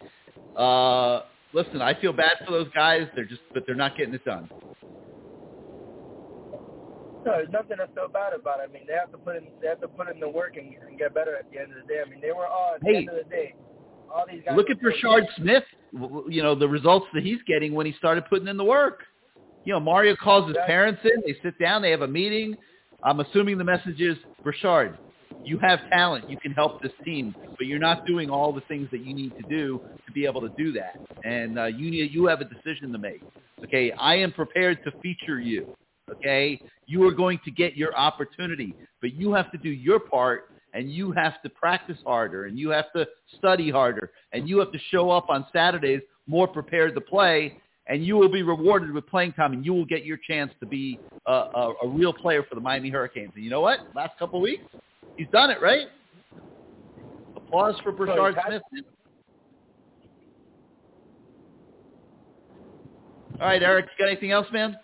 uh, 0.60 1.22
listen, 1.54 1.82
I 1.82 2.00
feel 2.00 2.14
bad 2.14 2.34
for 2.46 2.52
those 2.52 2.70
guys. 2.76 3.08
They're 3.16 3.26
just, 3.26 3.42
but 3.54 3.64
they're 3.66 3.76
not 3.76 3.98
getting 3.98 4.14
it 4.14 4.26
done. 4.26 4.50
No, 7.26 7.34
there's 7.36 7.50
nothing 7.50 7.78
to 7.78 7.88
feel 7.94 8.08
bad 8.08 8.34
about. 8.34 8.60
I 8.60 8.68
mean, 8.68 8.84
they 8.88 8.94
have 8.94 9.12
to 9.12 9.18
put 9.18 9.36
in 9.36 9.48
they 9.62 9.68
have 9.68 9.82
to 9.82 9.88
put 9.88 10.10
in 10.10 10.20
the 10.20 10.30
work 10.30 10.56
and, 10.58 10.74
and 10.88 10.98
get 10.98 11.14
better 11.14 11.36
at 11.36 11.52
the 11.52 11.60
end 11.60 11.72
of 11.74 11.86
the 11.86 11.94
day. 11.94 12.00
I 12.06 12.10
mean, 12.10 12.22
they 12.22 12.32
were 12.32 12.48
all 12.48 12.76
at 12.76 12.82
the 12.82 12.88
Hey. 12.88 12.98
end 12.98 13.10
of 13.10 13.16
the 13.16 13.30
day. 13.30 13.56
All 14.14 14.26
these 14.30 14.42
guys. 14.46 14.56
Look 14.56 14.70
at 14.70 14.78
Brashard 14.82 15.26
Smith. 15.36 15.64
You 16.30 16.44
know 16.44 16.56
the 16.56 16.68
results 16.68 17.08
that 17.14 17.24
he's 17.24 17.40
getting 17.46 17.74
when 17.74 17.86
he 17.86 17.94
started 17.94 18.26
putting 18.30 18.48
in 18.48 18.58
the 18.58 18.64
work. 18.64 19.04
You 19.66 19.74
know, 19.74 19.80
Mario 19.80 20.16
calls 20.16 20.48
his 20.48 20.58
parents 20.66 21.02
in. 21.04 21.22
They 21.26 21.38
sit 21.44 21.60
down. 21.60 21.82
They 21.82 21.92
have 21.92 22.02
a 22.02 22.08
meeting. 22.08 22.56
I'm 23.04 23.20
assuming 23.20 23.58
the 23.58 23.64
message 23.64 24.00
is, 24.02 24.18
Brashard, 24.46 24.98
you 25.44 25.58
have 25.60 25.80
talent. 25.90 26.30
You 26.30 26.38
can 26.38 26.52
help 26.52 26.82
this 26.82 26.92
team, 27.04 27.36
but 27.58 27.68
you're 27.68 27.80
not 27.80 28.06
doing 28.06 28.30
all 28.30 28.52
the 28.52 28.62
things 28.62 28.88
that 28.92 29.06
you 29.06 29.14
need 29.14 29.34
to 29.38 29.44
do 29.50 29.82
to 30.06 30.12
be 30.12 30.26
able 30.26 30.42
to 30.42 30.50
do 30.58 30.72
that. 30.74 31.00
And 31.24 31.60
uh, 31.60 31.66
you 31.66 31.92
need, 31.92 32.14
you 32.14 32.26
have 32.28 32.42
a 32.42 32.46
decision 32.46 32.92
to 32.92 32.98
make. 32.98 33.22
Okay, 33.64 33.92
I 33.92 34.16
am 34.16 34.32
prepared 34.32 34.84
to 34.86 34.92
feature 35.02 35.40
you. 35.40 35.76
Okay, 36.12 36.60
you 36.88 37.08
are 37.08 37.12
going 37.12 37.40
to 37.46 37.52
get 37.52 37.78
your 37.78 37.96
opportunity, 37.96 38.74
but 39.00 39.14
you 39.14 39.34
have 39.34 39.52
to 39.52 39.58
do 39.58 39.70
your 39.70 40.00
part 40.00 40.50
and 40.74 40.92
you 40.92 41.12
have 41.12 41.42
to 41.44 41.50
practice 41.50 41.98
harder 42.06 42.46
and 42.46 42.58
you 42.58 42.70
have 42.70 42.92
to 42.94 43.08
study 43.38 43.70
harder 43.70 44.12
and 44.34 44.48
you 44.48 44.60
have 44.60 44.72
to 44.72 44.80
show 44.92 45.10
up 45.10 45.30
on 45.30 45.46
Saturdays 45.54 46.02
more 46.28 46.48
prepared 46.48 46.96
to 46.96 47.02
play 47.02 47.60
and 47.88 48.06
you 48.06 48.16
will 48.16 48.30
be 48.30 48.44
rewarded 48.44 48.92
with 48.92 49.06
playing 49.08 49.34
time 49.34 49.54
and 49.54 49.66
you 49.66 49.74
will 49.74 49.86
get 49.86 50.06
your 50.06 50.18
chance 50.18 50.52
to 50.60 50.66
be 50.66 51.00
a, 51.26 51.32
a, 51.32 51.74
a 51.84 51.88
real 51.88 52.14
player 52.14 52.44
for 52.48 52.56
the 52.56 52.62
Miami 52.62 52.90
Hurricanes. 52.90 53.32
And 53.36 53.44
you 53.44 53.50
know 53.50 53.62
what? 53.62 53.80
Last 53.96 54.18
couple 54.20 54.38
of 54.38 54.44
weeks, 54.44 54.64
he's 55.20 55.28
done 55.34 55.52
it, 55.52 55.62
right? 55.62 55.88
Applause 57.36 57.76
for 57.84 57.92
Brashard 57.92 58.62
Smith. 58.72 58.86
All 63.40 63.48
right, 63.48 63.62
Eric, 63.62 63.86
you 63.86 64.06
got 64.06 64.12
anything 64.12 64.32
else, 64.32 64.48
man? 64.52 64.78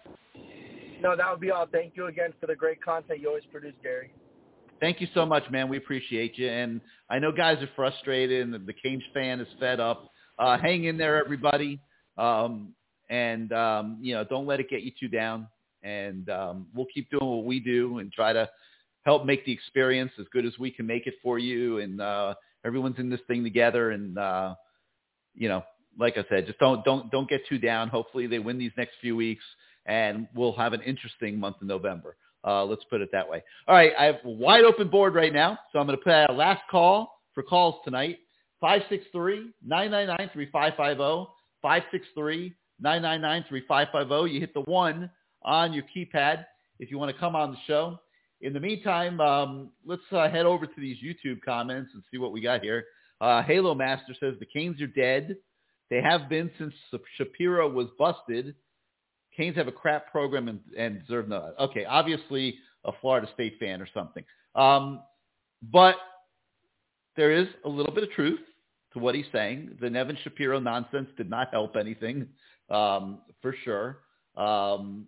No, 1.02 1.16
that 1.16 1.30
would 1.30 1.40
be 1.40 1.52
all. 1.52 1.68
Thank 1.72 1.94
you 1.95 2.07
again 2.07 2.34
for 2.40 2.48
the 2.48 2.56
great 2.56 2.84
content 2.84 3.22
you 3.22 3.28
always 3.28 3.44
produce, 3.52 3.74
Gary. 3.82 4.12
Thank 4.82 4.99
you 4.99 5.07
so 5.14 5.26
much, 5.26 5.44
man. 5.52 5.70
We 5.70 5.78
appreciate 5.78 6.38
you. 6.38 6.49
And 6.49 6.82
I 7.10 7.20
know 7.20 7.32
guys 7.32 7.62
are 7.62 7.70
frustrated 7.76 8.41
and 8.41 8.53
the 8.53 8.74
Canes 8.74 9.03
fan 9.14 9.40
is 9.40 9.48
fed 9.60 9.80
up. 9.80 10.10
Uh, 10.38 10.57
hang 10.57 10.86
in 10.86 10.98
there, 10.98 11.24
everybody. 11.24 11.80
Um, 12.18 12.74
and, 13.10 13.52
um, 13.53 13.98
you 14.02 14.16
know, 14.16 14.26
don't 14.26 14.45
let 14.45 14.60
it 14.60 14.70
get 14.70 14.82
you 14.82 14.91
too 14.99 15.07
down. 15.07 15.48
And 15.84 16.30
um, 16.30 16.68
we'll 16.74 16.88
keep 16.94 17.10
doing 17.10 17.26
what 17.26 17.45
we 17.45 17.60
do 17.60 17.99
and 17.99 18.12
try 18.12 18.34
to 18.34 18.49
help 19.06 19.26
make 19.26 19.45
the 19.45 19.52
experience 19.52 20.11
as 20.19 20.26
good 20.32 20.45
as 20.45 20.57
we 20.60 20.72
can 20.72 20.86
make 20.86 21.07
it 21.07 21.15
for 21.23 21.40
you. 21.40 21.80
And 21.80 22.02
uh, 22.02 22.36
everyone's 22.65 22.99
in 22.99 23.10
this 23.10 23.22
thing 23.27 23.44
together. 23.44 23.91
And, 23.91 24.18
uh, 24.18 24.56
you 25.34 25.48
know, 25.48 25.64
like 25.98 26.18
I 26.18 26.26
said, 26.30 26.45
just 26.45 26.60
don't 26.60 26.84
don't 26.84 27.10
don't 27.11 27.30
get 27.30 27.48
too 27.48 27.57
down. 27.57 27.88
Hopefully 27.90 28.27
they 28.27 28.40
win 28.40 28.57
these 28.57 28.72
next 28.77 28.95
few 29.02 29.15
weeks, 29.15 29.44
and 29.86 30.27
we'll 30.36 30.52
have 30.53 30.73
an 30.73 30.82
interesting 30.82 31.40
month 31.40 31.57
in 31.61 31.68
November. 31.68 32.18
Uh, 32.45 32.65
let's 32.65 32.84
put 32.90 32.99
it 33.02 33.10
that 33.11 33.30
way. 33.30 33.44
All 33.68 33.76
right, 33.76 33.91
I 33.98 34.06
have 34.06 34.15
a 34.23 34.30
wide 34.30 34.65
open 34.65 34.88
board 34.90 35.15
right 35.15 35.34
now, 35.34 35.57
so 35.72 35.80
I'm 35.80 35.88
going 35.88 35.98
to 35.98 36.03
put 36.03 36.14
out 36.14 36.30
a 36.30 36.34
last 36.34 36.61
call 36.69 37.22
for 37.34 37.41
calls 37.44 37.76
tonight. 37.84 38.19
563-999-3550, 38.64 41.27
563-999-3550. 42.84 44.34
You 44.34 44.40
hit 44.40 44.53
the 44.53 44.61
one 44.61 45.10
on 45.44 45.73
your 45.73 45.84
keypad, 45.95 46.45
if 46.80 46.91
you 46.91 46.99
want 46.99 47.11
to 47.11 47.19
come 47.19 47.36
on 47.36 47.52
the 47.52 47.57
show. 47.68 47.99
In 48.45 48.53
the 48.53 48.59
meantime, 48.59 49.19
um, 49.19 49.72
let's 49.88 50.03
uh, 50.11 50.30
head 50.30 50.45
over 50.45 50.67
to 50.67 50.80
these 50.80 50.97
YouTube 51.03 51.41
comments 51.41 51.89
and 51.95 52.03
see 52.11 52.19
what 52.19 52.31
we 52.31 52.41
got 52.41 52.61
here. 52.61 52.85
Uh, 53.19 53.41
Halo 53.41 53.73
Master 53.73 54.13
says 54.19 54.35
the 54.39 54.45
Canes 54.45 54.80
are 54.81 54.88
dead. 54.88 55.35
They 55.89 55.99
have 55.99 56.30
been 56.30 56.51
since 56.59 56.73
Shapiro 57.17 57.67
was 57.67 57.88
busted. 57.97 58.53
Canes 59.35 59.55
have 59.55 59.67
a 59.67 59.72
crap 59.72 60.11
program 60.11 60.47
and, 60.47 60.59
and 60.77 60.99
deserve 60.99 61.27
no. 61.27 61.53
Okay, 61.59 61.85
obviously 61.85 62.59
a 62.84 62.91
Florida 63.01 63.27
State 63.34 63.57
fan 63.59 63.81
or 63.81 63.88
something. 63.91 64.23
Um, 64.53 65.01
but 65.63 65.95
there 67.17 67.31
is 67.31 67.47
a 67.65 67.69
little 67.69 67.93
bit 67.95 68.03
of 68.03 68.11
truth 68.11 68.41
to 68.93 68.99
what 68.99 69.15
he's 69.15 69.26
saying. 69.31 69.76
The 69.81 69.89
Nevin 69.89 70.19
Shapiro 70.23 70.59
nonsense 70.59 71.09
did 71.17 71.31
not 71.31 71.47
help 71.51 71.76
anything, 71.76 72.27
um, 72.69 73.22
for 73.41 73.55
sure. 73.63 74.01
Um, 74.38 75.07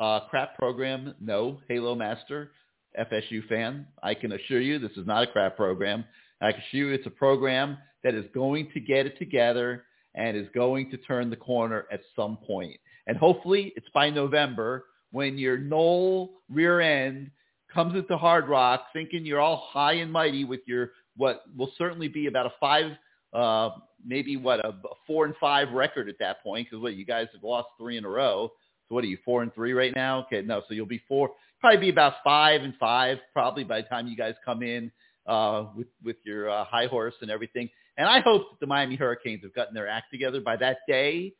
uh, 0.00 0.20
crap 0.28 0.56
program, 0.56 1.14
no. 1.20 1.60
Halo 1.68 1.94
Master, 1.94 2.50
FSU 2.98 3.46
fan. 3.48 3.86
I 4.02 4.14
can 4.14 4.32
assure 4.32 4.60
you 4.60 4.78
this 4.78 4.96
is 4.96 5.06
not 5.06 5.22
a 5.22 5.26
crap 5.26 5.56
program. 5.56 6.04
I 6.40 6.52
can 6.52 6.62
assure 6.62 6.88
you 6.88 6.94
it's 6.94 7.06
a 7.06 7.10
program 7.10 7.76
that 8.02 8.14
is 8.14 8.24
going 8.34 8.70
to 8.72 8.80
get 8.80 9.06
it 9.06 9.18
together 9.18 9.84
and 10.14 10.36
is 10.36 10.48
going 10.54 10.90
to 10.90 10.96
turn 10.96 11.30
the 11.30 11.36
corner 11.36 11.86
at 11.92 12.00
some 12.16 12.38
point. 12.38 12.76
And 13.06 13.16
hopefully 13.16 13.72
it's 13.76 13.88
by 13.92 14.10
November 14.10 14.86
when 15.12 15.36
your 15.36 15.58
Nole 15.58 16.40
rear 16.48 16.80
end 16.80 17.30
comes 17.72 17.94
into 17.94 18.16
Hard 18.16 18.48
Rock 18.48 18.86
thinking 18.92 19.24
you're 19.24 19.40
all 19.40 19.68
high 19.70 19.94
and 19.94 20.10
mighty 20.10 20.44
with 20.44 20.60
your 20.66 20.92
what 21.16 21.42
will 21.56 21.70
certainly 21.76 22.08
be 22.08 22.26
about 22.26 22.46
a 22.46 22.52
five, 22.58 22.92
uh, 23.34 23.70
maybe 24.04 24.36
what 24.36 24.64
a 24.64 24.72
four 25.06 25.26
and 25.26 25.34
five 25.38 25.70
record 25.72 26.08
at 26.08 26.18
that 26.18 26.42
point 26.42 26.68
because 26.68 26.82
what 26.82 26.94
you 26.94 27.04
guys 27.04 27.26
have 27.32 27.44
lost 27.44 27.68
three 27.78 27.98
in 27.98 28.04
a 28.04 28.08
row. 28.08 28.50
So 28.90 28.96
what 28.96 29.04
are 29.04 29.08
you 29.08 29.18
four 29.24 29.42
and 29.42 29.54
three 29.54 29.72
right 29.72 29.94
now? 29.94 30.24
Okay, 30.24 30.42
no, 30.42 30.62
so 30.66 30.74
you'll 30.74 30.84
be 30.84 31.00
four, 31.06 31.30
probably 31.60 31.78
be 31.78 31.88
about 31.90 32.14
five 32.24 32.62
and 32.62 32.74
five 32.78 33.18
probably 33.32 33.62
by 33.62 33.82
the 33.82 33.88
time 33.88 34.08
you 34.08 34.16
guys 34.16 34.34
come 34.44 34.62
in 34.64 34.90
uh, 35.26 35.66
with 35.76 35.86
with 36.04 36.16
your 36.24 36.50
uh, 36.50 36.64
high 36.64 36.86
horse 36.86 37.14
and 37.22 37.30
everything. 37.30 37.68
And 37.96 38.08
I 38.08 38.20
hope 38.20 38.50
that 38.50 38.60
the 38.60 38.66
Miami 38.66 38.96
Hurricanes 38.96 39.42
have 39.44 39.54
gotten 39.54 39.74
their 39.74 39.88
act 39.88 40.06
together 40.10 40.40
by 40.40 40.56
that 40.56 40.78
day 40.88 41.34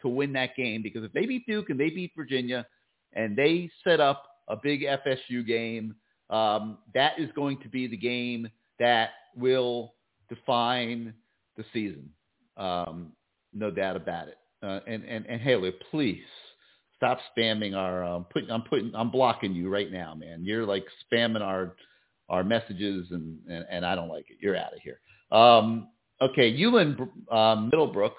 to 0.00 0.08
win 0.08 0.32
that 0.32 0.56
game 0.56 0.82
because 0.82 1.04
if 1.04 1.12
they 1.12 1.26
beat 1.26 1.46
Duke 1.46 1.68
and 1.68 1.78
they 1.78 1.90
beat 1.90 2.12
Virginia 2.16 2.66
and 3.12 3.36
they 3.36 3.70
set 3.86 4.00
up 4.00 4.24
a 4.48 4.56
big 4.56 4.82
FSU 4.82 5.46
game, 5.46 5.94
um, 6.30 6.78
that 6.94 7.18
is 7.18 7.28
going 7.36 7.60
to 7.60 7.68
be 7.68 7.86
the 7.86 7.96
game 7.98 8.48
that 8.78 9.10
will 9.36 9.94
define 10.30 11.12
the 11.58 11.64
season. 11.72 12.08
Um, 12.56 13.12
no 13.52 13.70
doubt 13.70 13.96
about 13.96 14.28
it. 14.28 14.38
Uh, 14.62 14.80
and, 14.86 15.04
and, 15.04 15.26
and 15.26 15.40
Haley, 15.40 15.72
please 15.90 16.24
stop 17.04 17.18
spamming 17.36 17.76
our, 17.76 18.02
um, 18.02 18.24
putting, 18.32 18.50
I'm 18.50 18.62
putting, 18.62 18.94
I'm 18.94 19.10
blocking 19.10 19.52
you 19.52 19.68
right 19.68 19.92
now, 19.92 20.14
man. 20.14 20.42
You're 20.42 20.64
like 20.64 20.86
spamming 21.12 21.42
our, 21.42 21.76
our 22.30 22.42
messages 22.42 23.08
and, 23.10 23.38
and, 23.48 23.66
and 23.70 23.84
I 23.84 23.94
don't 23.94 24.08
like 24.08 24.30
it. 24.30 24.38
You're 24.40 24.56
out 24.56 24.72
of 24.72 24.80
here. 24.80 25.00
Um, 25.30 25.88
okay. 26.22 26.48
Ewan 26.48 26.96
um, 27.30 27.70
Middlebrooks 27.70 28.12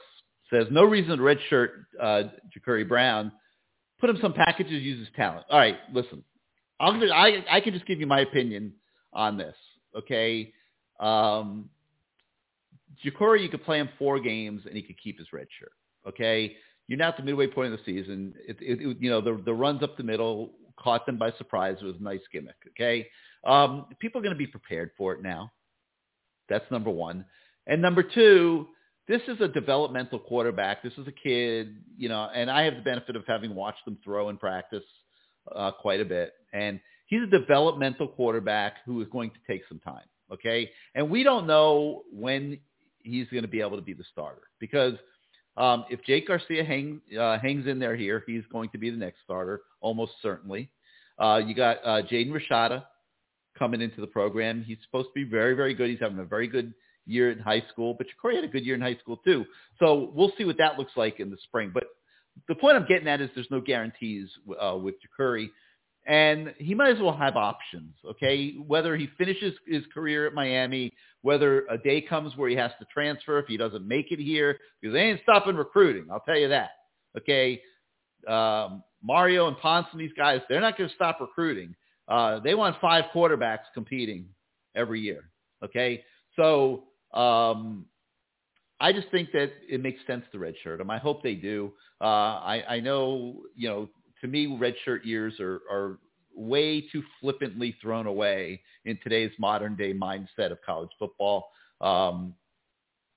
says 0.51 0.67
no 0.69 0.83
reason 0.83 1.17
to 1.17 1.23
redshirt 1.23 1.69
uh, 1.99 2.23
Jacurri 2.55 2.87
Brown. 2.87 3.31
Put 3.99 4.09
him 4.09 4.19
some 4.21 4.33
packages, 4.33 4.83
use 4.83 4.99
his 4.99 5.07
talent. 5.15 5.45
All 5.49 5.57
right, 5.57 5.77
listen. 5.91 6.23
I'll, 6.79 6.93
I 7.13 7.43
I 7.49 7.61
can 7.61 7.73
just 7.73 7.85
give 7.87 7.99
you 7.99 8.05
my 8.05 8.19
opinion 8.19 8.73
on 9.13 9.37
this. 9.37 9.55
Okay, 9.97 10.51
um, 10.99 11.69
Jacurri, 13.03 13.41
you 13.41 13.47
could 13.49 13.63
play 13.63 13.79
him 13.79 13.89
four 13.97 14.19
games 14.19 14.63
and 14.65 14.75
he 14.75 14.81
could 14.81 15.01
keep 15.01 15.17
his 15.17 15.31
red 15.31 15.47
shirt. 15.57 15.71
Okay, 16.05 16.57
you're 16.87 16.99
now 16.99 17.09
at 17.09 17.17
the 17.17 17.23
midway 17.23 17.47
point 17.47 17.73
of 17.73 17.79
the 17.79 17.85
season. 17.85 18.33
It, 18.47 18.57
it, 18.61 18.81
it, 18.81 18.97
you 18.99 19.09
know 19.09 19.21
the 19.21 19.41
the 19.43 19.53
runs 19.53 19.83
up 19.83 19.97
the 19.97 20.03
middle 20.03 20.51
caught 20.77 21.05
them 21.05 21.17
by 21.17 21.31
surprise. 21.37 21.77
It 21.81 21.85
was 21.85 21.95
a 21.99 22.03
nice 22.03 22.21
gimmick. 22.31 22.55
Okay, 22.69 23.07
um, 23.45 23.87
people 23.99 24.19
are 24.19 24.23
going 24.23 24.35
to 24.35 24.37
be 24.37 24.47
prepared 24.47 24.91
for 24.97 25.13
it 25.13 25.21
now. 25.21 25.51
That's 26.49 26.69
number 26.71 26.91
one. 26.91 27.25
And 27.67 27.81
number 27.81 28.03
two, 28.03 28.67
this 29.07 29.21
is 29.27 29.39
a 29.41 29.47
developmental 29.47 30.19
quarterback. 30.19 30.83
This 30.83 30.93
is 30.97 31.07
a 31.07 31.11
kid, 31.11 31.77
you 31.97 32.09
know, 32.09 32.29
and 32.33 32.49
I 32.49 32.63
have 32.63 32.75
the 32.75 32.81
benefit 32.81 33.15
of 33.15 33.23
having 33.27 33.55
watched 33.55 33.85
them 33.85 33.97
throw 34.03 34.29
in 34.29 34.37
practice 34.37 34.83
uh, 35.55 35.71
quite 35.71 36.01
a 36.01 36.05
bit. 36.05 36.33
And 36.53 36.79
he's 37.07 37.21
a 37.23 37.27
developmental 37.27 38.07
quarterback 38.07 38.77
who 38.85 39.01
is 39.01 39.07
going 39.11 39.31
to 39.31 39.37
take 39.47 39.61
some 39.69 39.79
time. 39.79 40.05
Okay. 40.31 40.71
And 40.95 41.09
we 41.09 41.23
don't 41.23 41.45
know 41.45 42.03
when 42.11 42.59
he's 42.99 43.27
going 43.29 43.43
to 43.43 43.49
be 43.49 43.61
able 43.61 43.77
to 43.77 43.83
be 43.83 43.93
the 43.93 44.03
starter 44.11 44.41
because 44.59 44.93
um, 45.57 45.85
if 45.89 46.03
Jake 46.03 46.27
Garcia 46.27 46.63
hang, 46.63 47.01
uh, 47.19 47.39
hangs 47.39 47.67
in 47.67 47.79
there 47.79 47.95
here, 47.95 48.23
he's 48.27 48.43
going 48.51 48.69
to 48.69 48.77
be 48.77 48.89
the 48.89 48.97
next 48.97 49.19
starter, 49.23 49.61
almost 49.81 50.13
certainly. 50.21 50.69
Uh, 51.17 51.41
you 51.45 51.55
got 51.55 51.77
uh, 51.85 52.01
Jaden 52.01 52.31
Rashada 52.31 52.83
coming 53.57 53.81
into 53.81 54.01
the 54.01 54.07
program. 54.07 54.63
He's 54.67 54.77
supposed 54.83 55.07
to 55.07 55.13
be 55.13 55.23
very, 55.23 55.55
very 55.55 55.73
good. 55.73 55.89
He's 55.89 55.99
having 55.99 56.19
a 56.19 56.25
very 56.25 56.47
good 56.47 56.73
year 57.05 57.31
in 57.31 57.39
high 57.39 57.63
school, 57.71 57.93
but 57.93 58.07
Jacurri 58.07 58.35
had 58.35 58.43
a 58.43 58.49
good 58.49 58.65
year 58.65 58.75
in 58.75 58.81
high 58.81 58.97
school 58.97 59.17
too. 59.17 59.45
So 59.79 60.11
we'll 60.13 60.33
see 60.37 60.43
what 60.43 60.57
that 60.57 60.77
looks 60.77 60.93
like 60.95 61.19
in 61.19 61.29
the 61.29 61.37
spring. 61.43 61.71
But 61.73 61.85
the 62.47 62.55
point 62.55 62.75
I'm 62.75 62.85
getting 62.87 63.07
at 63.07 63.21
is 63.21 63.29
there's 63.35 63.47
no 63.51 63.61
guarantees 63.61 64.29
uh, 64.61 64.75
with 64.75 64.95
Jacurri 64.95 65.49
and 66.05 66.53
he 66.57 66.75
might 66.75 66.95
as 66.95 67.01
well 67.01 67.15
have 67.15 67.35
options, 67.35 67.95
okay? 68.05 68.53
Whether 68.65 68.95
he 68.95 69.09
finishes 69.17 69.53
his 69.67 69.83
career 69.93 70.27
at 70.27 70.33
Miami, 70.33 70.93
whether 71.21 71.65
a 71.67 71.77
day 71.77 72.01
comes 72.01 72.37
where 72.37 72.49
he 72.49 72.55
has 72.55 72.71
to 72.79 72.85
transfer 72.93 73.39
if 73.39 73.47
he 73.47 73.57
doesn't 73.57 73.87
make 73.87 74.11
it 74.11 74.19
here, 74.19 74.59
because 74.81 74.93
they 74.93 75.01
ain't 75.01 75.21
stopping 75.23 75.55
recruiting, 75.55 76.05
I'll 76.11 76.19
tell 76.19 76.37
you 76.37 76.49
that, 76.49 76.69
okay? 77.17 77.61
Um, 78.27 78.83
Mario 79.03 79.47
and 79.47 79.57
Ponce 79.57 79.87
and 79.91 79.99
these 79.99 80.13
guys, 80.15 80.41
they're 80.47 80.61
not 80.61 80.77
going 80.77 80.89
to 80.89 80.95
stop 80.95 81.19
recruiting. 81.19 81.75
Uh, 82.07 82.39
they 82.39 82.53
want 82.53 82.75
five 82.79 83.05
quarterbacks 83.13 83.65
competing 83.73 84.27
every 84.75 85.01
year, 85.01 85.29
okay? 85.63 86.03
So 86.35 86.83
um, 87.13 87.85
I 88.79 88.93
just 88.93 89.09
think 89.09 89.31
that 89.31 89.51
it 89.67 89.81
makes 89.81 89.99
sense 90.05 90.23
to 90.31 90.37
redshirt 90.37 90.77
them. 90.77 90.91
I 90.91 90.99
hope 90.99 91.23
they 91.23 91.35
do. 91.35 91.73
Uh, 91.99 92.03
I, 92.03 92.63
I 92.69 92.79
know, 92.79 93.41
you 93.55 93.69
know, 93.69 93.89
to 94.21 94.27
me, 94.27 94.47
redshirt 94.47 95.05
years 95.05 95.39
are, 95.39 95.61
are 95.69 95.99
way 96.35 96.81
too 96.81 97.03
flippantly 97.21 97.75
thrown 97.81 98.07
away 98.07 98.61
in 98.83 98.99
today's 99.03 99.31
modern 99.39 99.75
day 99.75 99.93
mindset 99.93 100.51
of 100.51 100.57
college 100.65 100.89
football. 100.99 101.49
Um, 101.81 102.35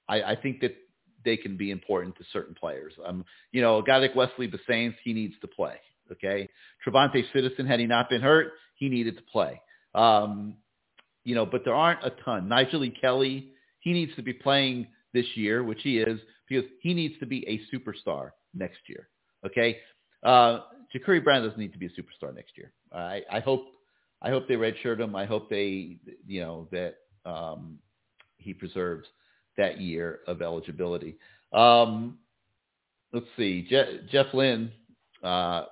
I, 0.08 0.22
I 0.22 0.36
think 0.36 0.60
that 0.60 0.76
they 1.24 1.36
can 1.36 1.56
be 1.56 1.70
important 1.70 2.16
to 2.16 2.24
certain 2.32 2.54
players. 2.54 2.92
Um, 3.04 3.24
you 3.52 3.60
know, 3.60 3.78
a 3.78 3.82
guy 3.82 3.98
like 3.98 4.14
Wesley 4.14 4.48
Bissainthe, 4.48 4.94
he 5.02 5.12
needs 5.12 5.34
to 5.40 5.48
play. 5.48 5.74
Okay, 6.10 6.48
TreVonte' 6.86 7.30
Citizen, 7.34 7.66
had 7.66 7.80
he 7.80 7.86
not 7.86 8.08
been 8.08 8.22
hurt, 8.22 8.52
he 8.76 8.88
needed 8.88 9.16
to 9.16 9.22
play. 9.30 9.60
Um, 9.94 10.54
you 11.24 11.34
know, 11.34 11.44
but 11.44 11.62
there 11.66 11.74
aren't 11.74 12.02
a 12.02 12.10
ton. 12.24 12.48
Nigel 12.48 12.82
E. 12.82 12.94
Kelly, 12.98 13.50
he 13.80 13.92
needs 13.92 14.14
to 14.16 14.22
be 14.22 14.32
playing 14.32 14.86
this 15.12 15.26
year, 15.34 15.62
which 15.62 15.82
he 15.82 15.98
is, 15.98 16.18
because 16.48 16.64
he 16.80 16.94
needs 16.94 17.18
to 17.20 17.26
be 17.26 17.46
a 17.46 17.76
superstar 17.76 18.30
next 18.54 18.78
year. 18.86 19.08
Okay, 19.44 19.78
uh, 20.22 20.60
Jacurri 20.94 21.23
Brown 21.23 21.43
doesn't 21.43 21.59
need 21.59 21.73
to 21.73 21.78
be 21.78 21.86
a 21.86 21.90
superstar 21.90 22.35
next 22.35 22.56
year. 22.56 22.73
I, 22.93 23.23
I 23.31 23.40
hope 23.40 23.65
I 24.20 24.31
hope 24.31 24.48
they 24.48 24.55
redshirt 24.55 25.01
him. 25.01 25.15
I 25.15 25.27
hope 25.27 25.48
they 25.51 25.98
you 26.27 26.40
know 26.40 26.69
that 26.73 26.97
um, 27.24 27.78
he 28.36 28.55
preserves 28.55 29.06
that 29.56 29.81
year 29.81 30.20
of 30.27 30.43
eligibility. 30.43 31.16
Um, 31.52 32.19
let's 33.12 33.27
see, 33.36 33.66
Je- 33.69 34.01
Jeff 34.10 34.27
Lynn. 34.32 34.73
Uh, 35.23 35.65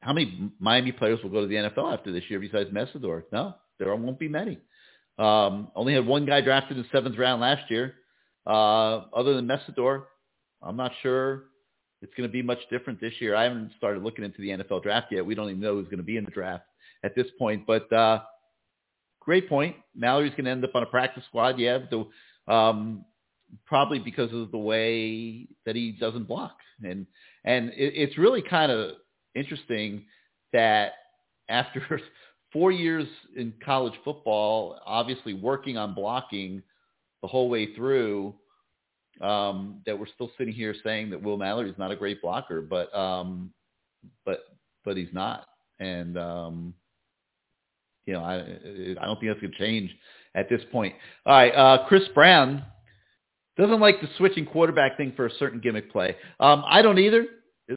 how 0.00 0.12
many 0.12 0.50
Miami 0.58 0.92
players 0.92 1.20
will 1.22 1.30
go 1.30 1.42
to 1.42 1.46
the 1.46 1.54
NFL 1.54 1.92
after 1.92 2.10
this 2.12 2.24
year 2.28 2.40
besides 2.40 2.70
Mesidor? 2.70 3.24
No, 3.32 3.54
there 3.78 3.94
won't 3.94 4.18
be 4.18 4.28
many. 4.28 4.58
Um, 5.18 5.70
only 5.76 5.94
had 5.94 6.06
one 6.06 6.24
guy 6.24 6.40
drafted 6.40 6.76
in 6.78 6.82
the 6.82 6.88
seventh 6.90 7.18
round 7.18 7.40
last 7.42 7.70
year. 7.70 7.94
Uh, 8.46 9.04
other 9.14 9.34
than 9.34 9.46
Mesidor, 9.46 10.04
I'm 10.62 10.76
not 10.76 10.92
sure 11.02 11.44
it's 12.02 12.14
going 12.14 12.28
to 12.28 12.32
be 12.32 12.42
much 12.42 12.58
different 12.70 13.00
this 13.00 13.12
year. 13.20 13.34
I 13.34 13.44
haven't 13.44 13.72
started 13.76 14.02
looking 14.02 14.24
into 14.24 14.40
the 14.40 14.50
NFL 14.50 14.82
draft 14.82 15.08
yet. 15.10 15.24
We 15.24 15.34
don't 15.34 15.48
even 15.48 15.60
know 15.60 15.74
who's 15.74 15.86
going 15.86 15.98
to 15.98 16.04
be 16.04 16.16
in 16.16 16.24
the 16.24 16.30
draft 16.30 16.64
at 17.04 17.14
this 17.14 17.26
point. 17.38 17.66
But 17.66 17.92
uh, 17.92 18.20
great 19.20 19.48
point. 19.48 19.76
Mallory's 19.94 20.32
going 20.32 20.46
to 20.46 20.50
end 20.50 20.64
up 20.64 20.74
on 20.74 20.82
a 20.82 20.86
practice 20.86 21.24
squad. 21.28 21.58
Yeah, 21.58 21.78
the, 21.90 22.52
um, 22.52 23.04
probably 23.66 23.98
because 23.98 24.32
of 24.32 24.50
the 24.50 24.58
way 24.58 25.46
that 25.66 25.76
he 25.76 25.92
doesn't 25.92 26.28
block. 26.28 26.56
And 26.82 27.06
and 27.44 27.70
it, 27.70 27.94
it's 27.94 28.18
really 28.18 28.42
kind 28.42 28.72
of 28.72 28.92
interesting 29.34 30.04
that 30.52 30.92
after 31.48 32.00
four 32.52 32.72
years 32.72 33.06
in 33.36 33.52
college 33.64 33.94
football, 34.04 34.80
obviously 34.86 35.34
working 35.34 35.76
on 35.76 35.94
blocking 35.94 36.62
the 37.22 37.28
whole 37.28 37.48
way 37.48 37.74
through, 37.74 38.34
um, 39.20 39.82
that 39.86 39.98
we're 39.98 40.06
still 40.06 40.30
sitting 40.38 40.54
here 40.54 40.74
saying 40.82 41.10
that 41.10 41.22
Will 41.22 41.36
Mallory 41.36 41.70
is 41.70 41.78
not 41.78 41.90
a 41.90 41.96
great 41.96 42.22
blocker, 42.22 42.60
but 42.60 42.94
um, 42.96 43.52
but 44.24 44.40
but 44.84 44.96
he's 44.96 45.12
not, 45.12 45.46
and 45.78 46.16
um, 46.16 46.74
you 48.06 48.14
know 48.14 48.22
I 48.22 48.36
I 48.36 49.04
don't 49.06 49.20
think 49.20 49.30
that's 49.30 49.40
going 49.40 49.52
to 49.52 49.58
change 49.58 49.94
at 50.34 50.48
this 50.48 50.62
point. 50.72 50.94
All 51.26 51.34
right, 51.34 51.50
uh, 51.54 51.86
Chris 51.86 52.04
Brown 52.14 52.64
doesn't 53.56 53.80
like 53.80 54.00
the 54.00 54.08
switching 54.16 54.46
quarterback 54.46 54.96
thing 54.96 55.12
for 55.16 55.26
a 55.26 55.30
certain 55.38 55.60
gimmick 55.60 55.92
play. 55.92 56.16
Um, 56.38 56.64
I 56.66 56.82
don't 56.82 56.98
either. 56.98 57.26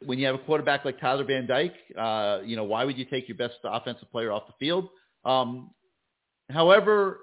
when 0.04 0.18
you 0.18 0.26
have 0.26 0.34
a 0.34 0.38
quarterback 0.38 0.84
like 0.84 0.98
Tyler 1.00 1.24
Van 1.24 1.46
Dyke, 1.46 1.74
uh, 1.98 2.38
you 2.44 2.56
know, 2.56 2.64
why 2.64 2.84
would 2.84 2.98
you 2.98 3.04
take 3.04 3.28
your 3.28 3.36
best 3.36 3.54
offensive 3.64 4.10
player 4.10 4.32
off 4.32 4.46
the 4.46 4.54
field? 4.58 4.88
Um, 5.24 5.70
however, 6.50 7.20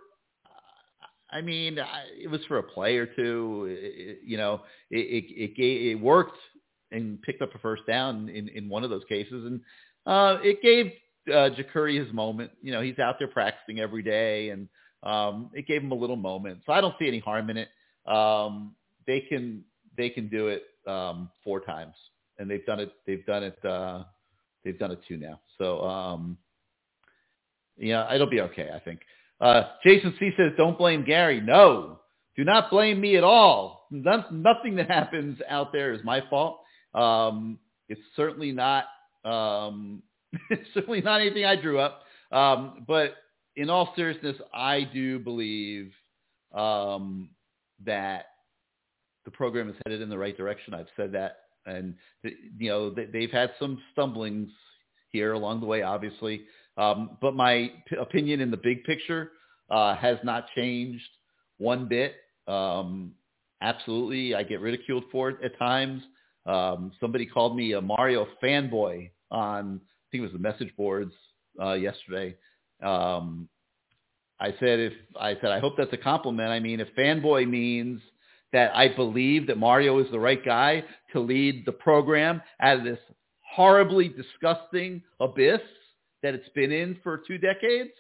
I 1.32 1.41
mean, 1.41 1.80
I, 1.80 2.03
it 2.22 2.30
was 2.30 2.41
for 2.48 2.58
a 2.58 2.64
play 2.64 2.98
or 2.98 3.06
two. 3.06 3.68
It, 3.70 4.20
you 4.26 4.38
know, 4.38 4.62
it 4.90 4.99
it, 4.99 5.26
it, 5.36 5.56
gave, 5.56 5.91
it 5.91 6.02
worked 6.02 6.38
and 6.91 7.22
picked 7.22 7.41
up 7.41 7.56
a 7.56 7.60
first 7.60 7.84
down 7.88 8.30
in, 8.30 8.49
in 8.49 8.68
one 8.68 8.84
of 8.84 8.90
those 8.90 9.03
cases, 9.08 9.45
and 9.45 9.62
uh, 10.06 10.40
it 10.44 10.62
gave 10.62 10.88
uh, 11.34 11.49
Jacurri 11.56 12.03
his 12.03 12.14
moment. 12.14 12.52
You 12.62 12.72
know, 12.72 12.82
he's 12.82 12.99
out 12.99 13.16
there 13.20 13.28
practicing 13.28 13.80
every 13.80 14.03
day, 14.03 14.49
and 14.49 14.68
um, 15.03 15.49
it 15.53 15.68
gave 15.68 15.82
him 15.82 15.91
a 15.91 15.95
little 15.95 16.16
moment. 16.16 16.60
So 16.66 16.74
I 16.74 16.82
don't 16.82 16.95
see 16.99 17.08
any 17.08 17.20
harm 17.20 17.49
in 17.49 17.58
it. 17.58 17.70
Um, 18.06 18.76
they 19.08 19.22
can 19.22 19.64
they 19.98 20.10
can 20.10 20.28
do 20.28 20.48
it 20.48 20.64
um, 20.88 21.30
four 21.44 21.62
times, 21.62 21.95
and 22.40 22.49
they've 22.49 22.66
done 22.66 22.80
it. 22.80 22.91
They've 23.08 23.26
done 23.26 23.44
it. 23.44 23.66
Uh, 23.66 24.03
they've 24.64 24.78
done 24.80 24.91
it 24.91 24.99
two 25.08 25.18
now. 25.18 25.40
So 25.58 25.82
um, 25.82 26.38
yeah, 27.78 28.14
it'll 28.14 28.30
be 28.30 28.41
okay. 28.41 28.70
I 28.74 28.80
think. 28.80 29.02
Uh, 29.42 29.64
Jason 29.84 30.14
C 30.20 30.32
says, 30.38 30.52
"Don't 30.56 30.78
blame 30.78 31.04
Gary." 31.04 31.42
No, 31.42 32.00
do 32.36 32.44
not 32.44 32.70
blame 32.70 33.02
me 33.02 33.18
at 33.18 33.24
all. 33.24 33.88
No, 33.90 34.24
nothing 34.32 34.76
that 34.76 34.90
happens 34.90 35.40
out 35.50 35.74
there 35.74 35.94
is 35.94 36.02
my 36.04 36.22
fault. 36.30 36.60
Um, 36.94 37.60
it's 37.90 38.02
certainly 38.16 38.52
not. 38.52 38.86
Um, 39.26 40.04
it's 40.50 40.68
certainly 40.74 41.02
not 41.02 41.22
anything 41.22 41.46
I 41.46 41.56
drew 41.56 41.80
up. 41.80 42.04
Um, 42.32 42.86
but 42.88 43.16
in 43.56 43.70
all 43.70 43.94
seriousness, 43.96 44.38
I 44.54 44.88
do 44.94 45.20
believe 45.20 45.92
um, 46.54 47.32
that 47.86 48.26
the 49.26 49.32
program 49.32 49.70
is 49.70 49.76
headed 49.86 50.02
in 50.02 50.10
the 50.10 50.18
right 50.18 50.38
direction. 50.38 50.74
I've 50.74 50.88
said 50.96 51.12
that, 51.14 51.38
and 51.66 51.96
you 52.24 52.70
know 52.70 52.90
they've 52.90 53.32
had 53.32 53.52
some 53.60 53.82
stumblings 53.92 54.52
here 55.10 55.34
along 55.34 55.60
the 55.60 55.66
way, 55.66 55.82
obviously. 55.82 56.44
Um, 56.77 57.18
but 57.22 57.35
my 57.35 57.72
p- 57.88 57.98
opinion 57.98 58.41
in 58.41 58.52
the 58.52 58.57
big 58.57 58.84
picture 58.84 59.31
uh, 59.69 59.95
has 59.95 60.18
not 60.23 60.45
changed 60.56 61.07
one 61.57 61.88
bit. 61.88 62.15
Um, 62.48 63.14
absolutely, 63.61 64.35
I 64.35 64.43
get 64.43 64.61
ridiculed 64.61 65.06
for 65.11 65.30
it 65.30 65.38
at 65.43 65.57
times. 65.57 66.02
Um, 66.45 66.91
somebody 66.99 67.26
called 67.26 67.56
me 67.56 67.73
a 67.73 67.81
Mario 67.81 68.27
fanboy 68.43 69.11
on, 69.30 69.80
I 69.84 70.06
think 70.11 70.22
it 70.22 70.22
was 70.22 70.31
the 70.34 70.39
message 70.39 70.76
boards 70.76 71.14
uh, 71.61 71.73
yesterday. 71.73 72.35
Um, 72.81 73.48
I 74.39 74.56
said 74.60 74.80
if 74.80 74.93
I 75.19 75.35
said 75.35 75.52
I 75.52 75.60
hope 75.60 75.76
that's 75.77 75.93
a 75.93 75.98
compliment. 75.98 76.49
I 76.49 76.60
mean, 76.60 76.80
if 76.80 76.88
fanboy 76.98 77.48
means 77.48 78.02
that 78.53 78.76
I 78.76 78.88
believe 78.88 79.48
that 79.48 79.57
Mario 79.57 79.99
is 79.99 80.10
the 80.11 80.19
right 80.19 80.43
guy 80.43 80.84
to 81.14 81.19
lead 81.19 81.64
the 81.65 81.72
program 81.72 82.41
out 82.60 82.80
of 82.80 82.84
this 82.84 82.99
horribly 83.41 84.10
disgusting 84.10 85.03
abyss 85.19 85.61
that 86.23 86.34
it's 86.34 86.49
been 86.49 86.72
in 86.72 86.98
for 87.03 87.22
two 87.27 87.38
decades, 87.38 87.91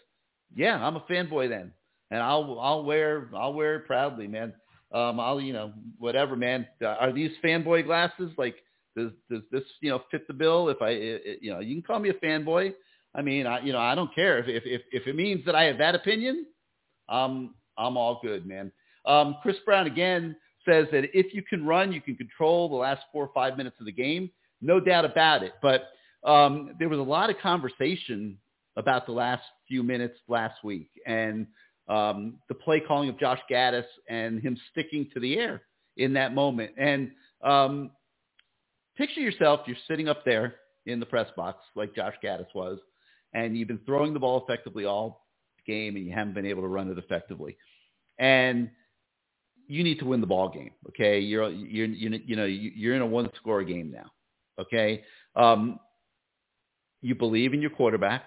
yeah, 0.55 0.75
I'm 0.75 0.95
a 0.95 1.01
fanboy 1.01 1.49
then, 1.49 1.71
and 2.09 2.21
I'll 2.21 2.59
I'll 2.59 2.83
wear 2.83 3.29
I'll 3.35 3.53
wear 3.53 3.77
it 3.77 3.87
proudly, 3.87 4.27
man. 4.27 4.53
Um, 4.93 5.19
I'll 5.19 5.39
you 5.39 5.53
know 5.53 5.73
whatever, 5.97 6.35
man. 6.35 6.67
Uh, 6.81 6.87
are 6.87 7.11
these 7.13 7.31
fanboy 7.43 7.85
glasses 7.85 8.31
like? 8.37 8.55
Does 8.97 9.11
does 9.29 9.41
this 9.51 9.63
you 9.79 9.89
know 9.89 10.01
fit 10.11 10.27
the 10.27 10.33
bill? 10.33 10.67
If 10.67 10.81
I 10.81 10.89
it, 10.89 11.39
you 11.41 11.51
know 11.53 11.59
you 11.59 11.73
can 11.75 11.81
call 11.81 11.99
me 11.99 12.09
a 12.09 12.13
fanboy. 12.13 12.73
I 13.15 13.21
mean 13.21 13.47
I 13.47 13.61
you 13.61 13.71
know 13.71 13.79
I 13.79 13.95
don't 13.95 14.13
care 14.13 14.37
if 14.39 14.49
if 14.49 14.63
if, 14.65 14.81
if 14.91 15.07
it 15.07 15.15
means 15.15 15.45
that 15.45 15.55
I 15.55 15.63
have 15.63 15.77
that 15.77 15.95
opinion, 15.95 16.45
um 17.07 17.55
I'm 17.77 17.95
all 17.95 18.19
good, 18.21 18.45
man. 18.45 18.71
Um, 19.05 19.37
Chris 19.41 19.55
Brown 19.65 19.87
again 19.87 20.35
says 20.67 20.87
that 20.91 21.05
if 21.17 21.33
you 21.33 21.41
can 21.41 21.65
run, 21.65 21.91
you 21.91 22.01
can 22.01 22.15
control 22.15 22.69
the 22.69 22.75
last 22.75 23.01
four 23.11 23.25
or 23.25 23.31
five 23.33 23.57
minutes 23.57 23.77
of 23.79 23.85
the 23.85 23.91
game. 23.91 24.29
No 24.61 24.79
doubt 24.79 25.05
about 25.05 25.43
it. 25.43 25.53
But 25.61 25.89
um, 26.23 26.75
there 26.79 26.89
was 26.89 26.99
a 26.99 27.03
lot 27.03 27.29
of 27.29 27.37
conversation 27.39 28.37
about 28.77 29.05
the 29.05 29.11
last 29.11 29.43
few 29.67 29.83
minutes 29.83 30.17
last 30.27 30.63
week 30.63 30.89
and 31.05 31.47
um, 31.87 32.35
the 32.47 32.55
play 32.55 32.79
calling 32.79 33.09
of 33.09 33.19
Josh 33.19 33.39
Gattis 33.49 33.85
and 34.07 34.41
him 34.41 34.57
sticking 34.71 35.09
to 35.13 35.19
the 35.19 35.37
air 35.37 35.63
in 35.97 36.13
that 36.13 36.33
moment. 36.33 36.71
And 36.77 37.11
um, 37.43 37.91
picture 38.97 39.19
yourself, 39.19 39.61
you're 39.65 39.77
sitting 39.87 40.07
up 40.07 40.23
there 40.23 40.55
in 40.85 40.99
the 40.99 41.05
press 41.05 41.27
box 41.35 41.59
like 41.75 41.95
Josh 41.95 42.15
Gattis 42.23 42.47
was, 42.55 42.79
and 43.33 43.57
you've 43.57 43.67
been 43.67 43.81
throwing 43.85 44.13
the 44.13 44.19
ball 44.19 44.45
effectively 44.47 44.85
all 44.85 45.25
game 45.67 45.95
and 45.95 46.05
you 46.05 46.13
haven't 46.13 46.33
been 46.33 46.45
able 46.45 46.61
to 46.61 46.67
run 46.67 46.89
it 46.89 46.97
effectively. 46.97 47.57
And 48.17 48.69
you 49.67 49.83
need 49.83 49.99
to 49.99 50.05
win 50.05 50.21
the 50.21 50.27
ball 50.27 50.49
game. 50.49 50.71
Okay. 50.89 51.19
You're, 51.19 51.49
you're, 51.49 51.87
you're 51.87 52.13
you 52.13 52.35
know, 52.35 52.45
you're 52.45 52.95
in 52.95 53.01
a 53.01 53.05
one 53.05 53.29
score 53.37 53.63
game 53.63 53.91
now. 53.91 54.11
Okay. 54.59 55.03
Um, 55.35 55.79
you 57.01 57.15
believe 57.15 57.53
in 57.53 57.61
your 57.61 57.71
quarterback 57.71 58.25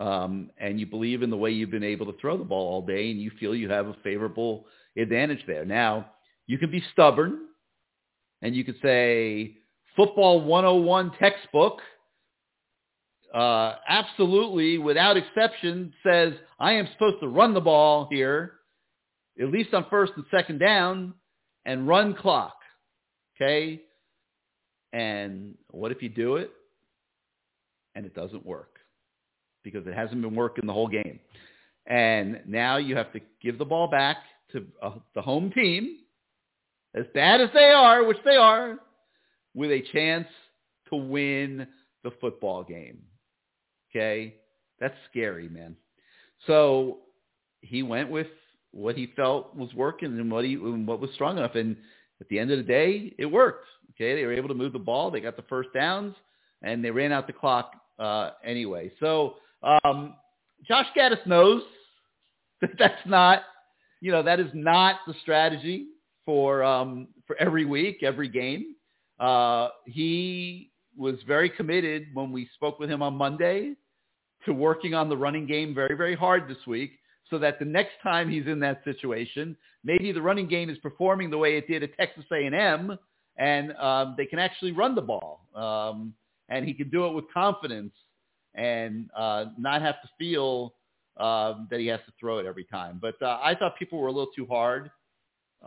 um, 0.00 0.50
and 0.58 0.78
you 0.78 0.86
believe 0.86 1.22
in 1.22 1.30
the 1.30 1.36
way 1.36 1.50
you've 1.50 1.70
been 1.70 1.82
able 1.82 2.06
to 2.06 2.18
throw 2.20 2.36
the 2.36 2.44
ball 2.44 2.68
all 2.68 2.82
day, 2.82 3.10
and 3.10 3.20
you 3.20 3.30
feel 3.40 3.54
you 3.54 3.70
have 3.70 3.86
a 3.86 3.96
favorable 4.04 4.66
advantage 4.96 5.42
there. 5.46 5.64
Now, 5.64 6.10
you 6.46 6.58
can 6.58 6.70
be 6.70 6.82
stubborn, 6.92 7.38
and 8.42 8.54
you 8.54 8.64
could 8.64 8.76
say 8.82 9.56
football 9.96 10.42
101 10.42 11.12
textbook 11.18 11.80
uh, 13.34 13.74
absolutely, 13.86 14.78
without 14.78 15.16
exception, 15.16 15.92
says 16.02 16.32
I 16.58 16.72
am 16.72 16.88
supposed 16.92 17.20
to 17.20 17.28
run 17.28 17.54
the 17.54 17.60
ball 17.60 18.08
here, 18.10 18.52
at 19.40 19.50
least 19.50 19.74
on 19.74 19.86
first 19.90 20.12
and 20.16 20.24
second 20.30 20.58
down, 20.58 21.12
and 21.64 21.86
run 21.86 22.14
clock. 22.14 22.56
Okay? 23.36 23.82
And 24.92 25.56
what 25.70 25.92
if 25.92 26.02
you 26.02 26.08
do 26.08 26.36
it 26.36 26.50
and 27.96 28.06
it 28.06 28.14
doesn't 28.14 28.46
work? 28.46 28.76
because 29.66 29.84
it 29.84 29.94
hasn't 29.94 30.22
been 30.22 30.36
working 30.36 30.64
the 30.64 30.72
whole 30.72 30.86
game. 30.86 31.18
And 31.86 32.40
now 32.46 32.76
you 32.76 32.94
have 32.94 33.12
to 33.14 33.20
give 33.42 33.58
the 33.58 33.64
ball 33.64 33.88
back 33.88 34.18
to 34.52 34.64
uh, 34.80 34.92
the 35.16 35.20
home 35.20 35.50
team, 35.50 35.96
as 36.94 37.04
bad 37.12 37.40
as 37.40 37.50
they 37.52 37.72
are, 37.72 38.04
which 38.04 38.16
they 38.24 38.36
are, 38.36 38.78
with 39.54 39.72
a 39.72 39.82
chance 39.92 40.28
to 40.90 40.96
win 40.96 41.66
the 42.04 42.12
football 42.20 42.62
game. 42.62 42.98
Okay? 43.90 44.36
That's 44.78 44.94
scary, 45.10 45.48
man. 45.48 45.74
So 46.46 46.98
he 47.60 47.82
went 47.82 48.08
with 48.08 48.28
what 48.70 48.94
he 48.96 49.12
felt 49.16 49.56
was 49.56 49.74
working 49.74 50.16
and 50.16 50.30
what 50.30 50.44
he 50.44 50.54
and 50.54 50.86
what 50.86 51.00
was 51.00 51.10
strong 51.14 51.38
enough. 51.38 51.56
And 51.56 51.76
at 52.20 52.28
the 52.28 52.38
end 52.38 52.52
of 52.52 52.58
the 52.58 52.64
day, 52.64 53.14
it 53.18 53.26
worked. 53.26 53.66
Okay, 53.94 54.14
they 54.14 54.24
were 54.24 54.32
able 54.32 54.48
to 54.48 54.54
move 54.54 54.72
the 54.72 54.78
ball. 54.78 55.10
They 55.10 55.20
got 55.20 55.36
the 55.36 55.42
first 55.48 55.70
downs, 55.74 56.14
and 56.62 56.84
they 56.84 56.90
ran 56.92 57.10
out 57.10 57.26
the 57.26 57.32
clock 57.32 57.72
uh, 57.98 58.30
anyway. 58.44 58.90
So 59.00 59.36
um, 59.62 60.14
Josh 60.66 60.86
Gattis 60.96 61.24
knows 61.26 61.62
that 62.60 62.70
that's 62.78 63.06
not, 63.06 63.42
you 64.00 64.12
know, 64.12 64.22
that 64.22 64.40
is 64.40 64.50
not 64.54 64.96
the 65.06 65.14
strategy 65.22 65.86
for 66.24 66.62
um, 66.62 67.08
for 67.26 67.36
every 67.36 67.64
week, 67.64 68.02
every 68.02 68.28
game. 68.28 68.74
Uh, 69.18 69.68
he 69.86 70.70
was 70.96 71.16
very 71.26 71.50
committed 71.50 72.08
when 72.14 72.32
we 72.32 72.48
spoke 72.54 72.78
with 72.78 72.90
him 72.90 73.02
on 73.02 73.14
Monday 73.14 73.74
to 74.44 74.52
working 74.52 74.94
on 74.94 75.08
the 75.08 75.16
running 75.16 75.46
game 75.46 75.74
very, 75.74 75.96
very 75.96 76.14
hard 76.14 76.48
this 76.48 76.66
week 76.66 76.92
so 77.28 77.38
that 77.38 77.58
the 77.58 77.64
next 77.64 77.92
time 78.02 78.30
he's 78.30 78.46
in 78.46 78.60
that 78.60 78.82
situation, 78.84 79.56
maybe 79.84 80.12
the 80.12 80.22
running 80.22 80.46
game 80.46 80.70
is 80.70 80.78
performing 80.78 81.30
the 81.30 81.38
way 81.38 81.56
it 81.56 81.66
did 81.66 81.82
at 81.82 81.96
Texas 81.96 82.24
A&M 82.32 82.96
and 83.38 83.76
um, 83.76 84.14
they 84.16 84.26
can 84.26 84.38
actually 84.38 84.72
run 84.72 84.94
the 84.94 85.02
ball. 85.02 85.40
Um, 85.54 86.14
and 86.48 86.64
he 86.66 86.74
can 86.74 86.90
do 86.90 87.06
it 87.06 87.12
with 87.12 87.24
confidence 87.32 87.92
and 88.54 89.10
uh, 89.16 89.46
not 89.58 89.82
have 89.82 90.00
to 90.02 90.08
feel 90.18 90.74
um, 91.18 91.66
that 91.70 91.80
he 91.80 91.86
has 91.86 92.00
to 92.06 92.12
throw 92.18 92.38
it 92.38 92.46
every 92.46 92.64
time. 92.64 92.98
But 93.00 93.20
uh, 93.22 93.38
I 93.42 93.54
thought 93.54 93.78
people 93.78 93.98
were 93.98 94.08
a 94.08 94.12
little 94.12 94.32
too 94.34 94.46
hard 94.46 94.90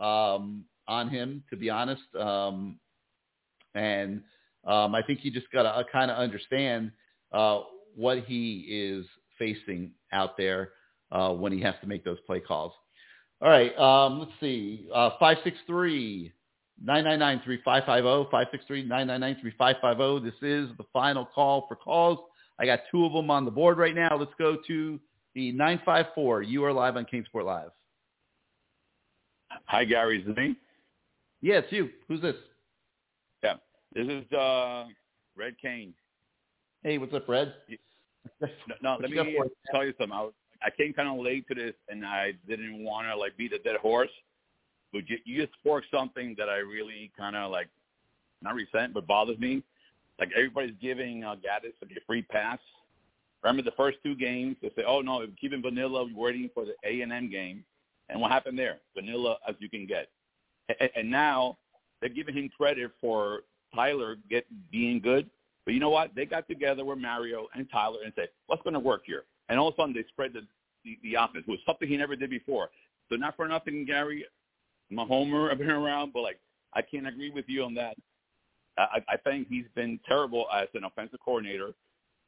um, 0.00 0.64
on 0.86 1.08
him, 1.08 1.42
to 1.50 1.56
be 1.56 1.70
honest. 1.70 2.02
Um, 2.18 2.78
and 3.74 4.22
um, 4.66 4.94
I 4.94 5.02
think 5.02 5.20
you 5.22 5.30
just 5.30 5.50
got 5.52 5.62
to 5.62 5.70
uh, 5.70 5.82
kind 5.90 6.10
of 6.10 6.18
understand 6.18 6.92
uh, 7.32 7.60
what 7.94 8.24
he 8.24 8.66
is 8.68 9.06
facing 9.38 9.92
out 10.12 10.36
there 10.36 10.70
uh, 11.12 11.30
when 11.30 11.52
he 11.52 11.60
has 11.60 11.74
to 11.80 11.86
make 11.86 12.04
those 12.04 12.18
play 12.26 12.40
calls. 12.40 12.72
All 13.42 13.48
right, 13.48 13.76
um, 13.78 14.18
let's 14.18 14.32
see. 14.38 14.86
Uh, 14.94 15.10
563 15.18 16.32
999 16.82 17.42
3550, 17.44 18.30
563 18.30 18.82
999 18.84 19.42
3550. 19.42 20.30
This 20.30 20.38
is 20.42 20.76
the 20.78 20.84
final 20.92 21.26
call 21.26 21.66
for 21.68 21.76
calls. 21.76 22.18
I 22.58 22.66
got 22.66 22.80
two 22.90 23.04
of 23.04 23.12
them 23.12 23.30
on 23.30 23.44
the 23.44 23.50
board 23.50 23.78
right 23.78 23.94
now. 23.94 24.16
Let's 24.16 24.32
go 24.38 24.56
to 24.66 25.00
the 25.34 25.52
954. 25.52 26.42
You 26.42 26.64
are 26.64 26.72
live 26.72 26.96
on 26.96 27.06
CaneSport 27.06 27.44
Live. 27.44 27.70
Hi, 29.66 29.84
Gary. 29.84 30.22
Is 30.22 30.28
it 30.28 30.36
me? 30.36 30.56
Yeah, 31.40 31.58
it's 31.58 31.72
you. 31.72 31.90
Who's 32.08 32.20
this? 32.20 32.36
Yeah. 33.42 33.54
This 33.94 34.06
is 34.06 34.30
uh, 34.32 34.84
Red 35.36 35.54
Kane. 35.60 35.94
Hey, 36.82 36.98
what's 36.98 37.14
up, 37.14 37.28
Red? 37.28 37.54
No, 38.40 38.48
no 38.82 38.98
let 39.00 39.10
me 39.10 39.38
tell 39.72 39.84
you 39.84 39.94
something. 39.98 40.16
I, 40.16 40.22
was, 40.22 40.32
I 40.62 40.70
came 40.70 40.92
kind 40.92 41.08
of 41.08 41.24
late 41.24 41.46
to 41.48 41.54
this, 41.54 41.74
and 41.88 42.04
I 42.04 42.32
didn't 42.48 42.84
want 42.84 43.06
to 43.06 43.16
like 43.16 43.36
beat 43.36 43.52
a 43.52 43.58
dead 43.58 43.76
horse. 43.76 44.10
But 44.92 45.08
you, 45.08 45.18
you 45.24 45.42
just 45.42 45.56
sparked 45.60 45.86
something 45.90 46.34
that 46.38 46.48
I 46.48 46.58
really 46.58 47.10
kind 47.16 47.36
of 47.36 47.50
like 47.50 47.68
not 48.42 48.54
resent, 48.54 48.94
but 48.94 49.06
bothers 49.06 49.38
me. 49.38 49.62
Like 50.18 50.30
everybody's 50.36 50.74
giving 50.80 51.24
uh, 51.24 51.36
Gattis 51.36 51.72
like 51.80 51.92
a 51.96 52.04
free 52.06 52.22
pass. 52.22 52.58
Remember 53.42 53.62
the 53.62 53.76
first 53.76 53.98
two 54.04 54.14
games? 54.14 54.56
They 54.60 54.70
say, 54.76 54.84
"Oh 54.86 55.00
no, 55.00 55.26
keeping 55.40 55.62
vanilla, 55.62 56.06
waiting 56.14 56.50
for 56.52 56.64
the 56.64 56.74
A 56.84 57.00
and 57.00 57.12
M 57.12 57.30
game." 57.30 57.64
And 58.08 58.20
what 58.20 58.30
happened 58.30 58.58
there? 58.58 58.78
Vanilla 58.94 59.38
as 59.48 59.54
you 59.60 59.70
can 59.70 59.86
get. 59.86 60.08
And, 60.80 60.90
and 60.96 61.10
now 61.10 61.56
they're 62.00 62.10
giving 62.10 62.34
him 62.34 62.50
credit 62.56 62.90
for 63.00 63.40
Tyler 63.74 64.16
get 64.28 64.46
being 64.70 65.00
good. 65.00 65.30
But 65.64 65.74
you 65.74 65.80
know 65.80 65.90
what? 65.90 66.14
They 66.14 66.26
got 66.26 66.48
together 66.48 66.84
with 66.84 66.98
Mario 66.98 67.46
and 67.54 67.70
Tyler 67.70 68.00
and 68.04 68.12
said, 68.16 68.28
"What's 68.46 68.62
going 68.62 68.74
to 68.74 68.80
work 68.80 69.02
here?" 69.06 69.24
And 69.48 69.58
all 69.58 69.68
of 69.68 69.74
a 69.74 69.76
sudden, 69.76 69.94
they 69.94 70.04
spread 70.08 70.32
the 70.32 70.42
the, 70.84 70.98
the 71.02 71.14
offense, 71.14 71.46
which 71.46 71.58
was 71.58 71.60
something 71.66 71.88
he 71.88 71.96
never 71.96 72.16
did 72.16 72.30
before. 72.30 72.70
So 73.08 73.16
not 73.16 73.36
for 73.36 73.46
nothing, 73.48 73.84
Gary, 73.84 74.24
I'm 74.90 74.98
a 74.98 75.04
homer. 75.04 75.50
I've 75.50 75.58
been 75.58 75.70
around, 75.70 76.12
but 76.12 76.22
like 76.22 76.38
I 76.74 76.82
can't 76.82 77.06
agree 77.06 77.30
with 77.30 77.44
you 77.48 77.64
on 77.64 77.74
that. 77.74 77.96
I, 78.78 79.02
I 79.08 79.16
think 79.16 79.48
he's 79.48 79.66
been 79.74 79.98
terrible 80.06 80.46
as 80.54 80.68
an 80.74 80.84
offensive 80.84 81.18
coordinator. 81.24 81.72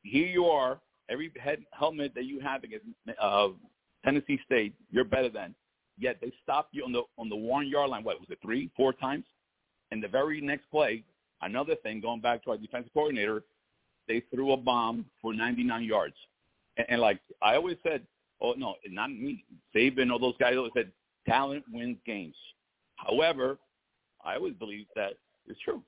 Here 0.03 0.27
you 0.27 0.47
are, 0.47 0.81
every 1.09 1.33
head 1.41 1.61
helmet 1.73 2.13
that 2.15 2.25
you 2.25 2.41
have 2.41 2.65
against 2.65 2.87
uh, 3.21 3.49
Tennessee 4.05 4.39
State, 4.45 4.75
you're 4.91 5.05
better 5.05 5.29
than. 5.29 5.55
Yet 5.99 6.19
they 6.21 6.33
stopped 6.43 6.75
you 6.75 6.85
on 6.85 6.93
the 6.93 7.03
on 7.19 7.29
the 7.29 7.37
one 7.37 7.69
yard 7.69 7.91
line. 7.91 8.03
What 8.03 8.19
was 8.19 8.29
it, 8.31 8.39
three, 8.43 8.71
four 8.77 8.93
times? 8.93 9.25
And 9.91 10.03
the 10.03 10.09
very 10.09 10.41
next 10.41 10.71
play, 10.71 11.05
another 11.43 11.77
thing, 11.77 12.01
going 12.01 12.21
back 12.21 12.43
to 12.45 12.51
our 12.51 12.57
defensive 12.57 12.93
coordinator, 12.95 13.45
they 14.09 14.23
threw 14.35 14.53
a 14.53 14.57
bomb 14.57 15.05
for 15.21 15.35
99 15.35 15.85
yards. 15.85 16.15
And, 16.77 16.87
and 16.89 17.01
like 17.01 17.21
I 17.43 17.57
always 17.57 17.77
said, 17.83 18.03
oh 18.41 18.55
no, 18.57 18.77
not 18.89 19.11
me, 19.11 19.45
Saban, 19.75 20.11
all 20.11 20.19
those 20.19 20.37
guys 20.41 20.57
always 20.57 20.73
said, 20.75 20.91
talent 21.27 21.65
wins 21.73 21.99
games. 22.07 22.37
However, 22.97 23.59
I 24.25 24.37
always 24.37 24.55
believe 24.55 24.87
that 24.95 25.15
it's 25.47 25.61
true. 25.61 25.83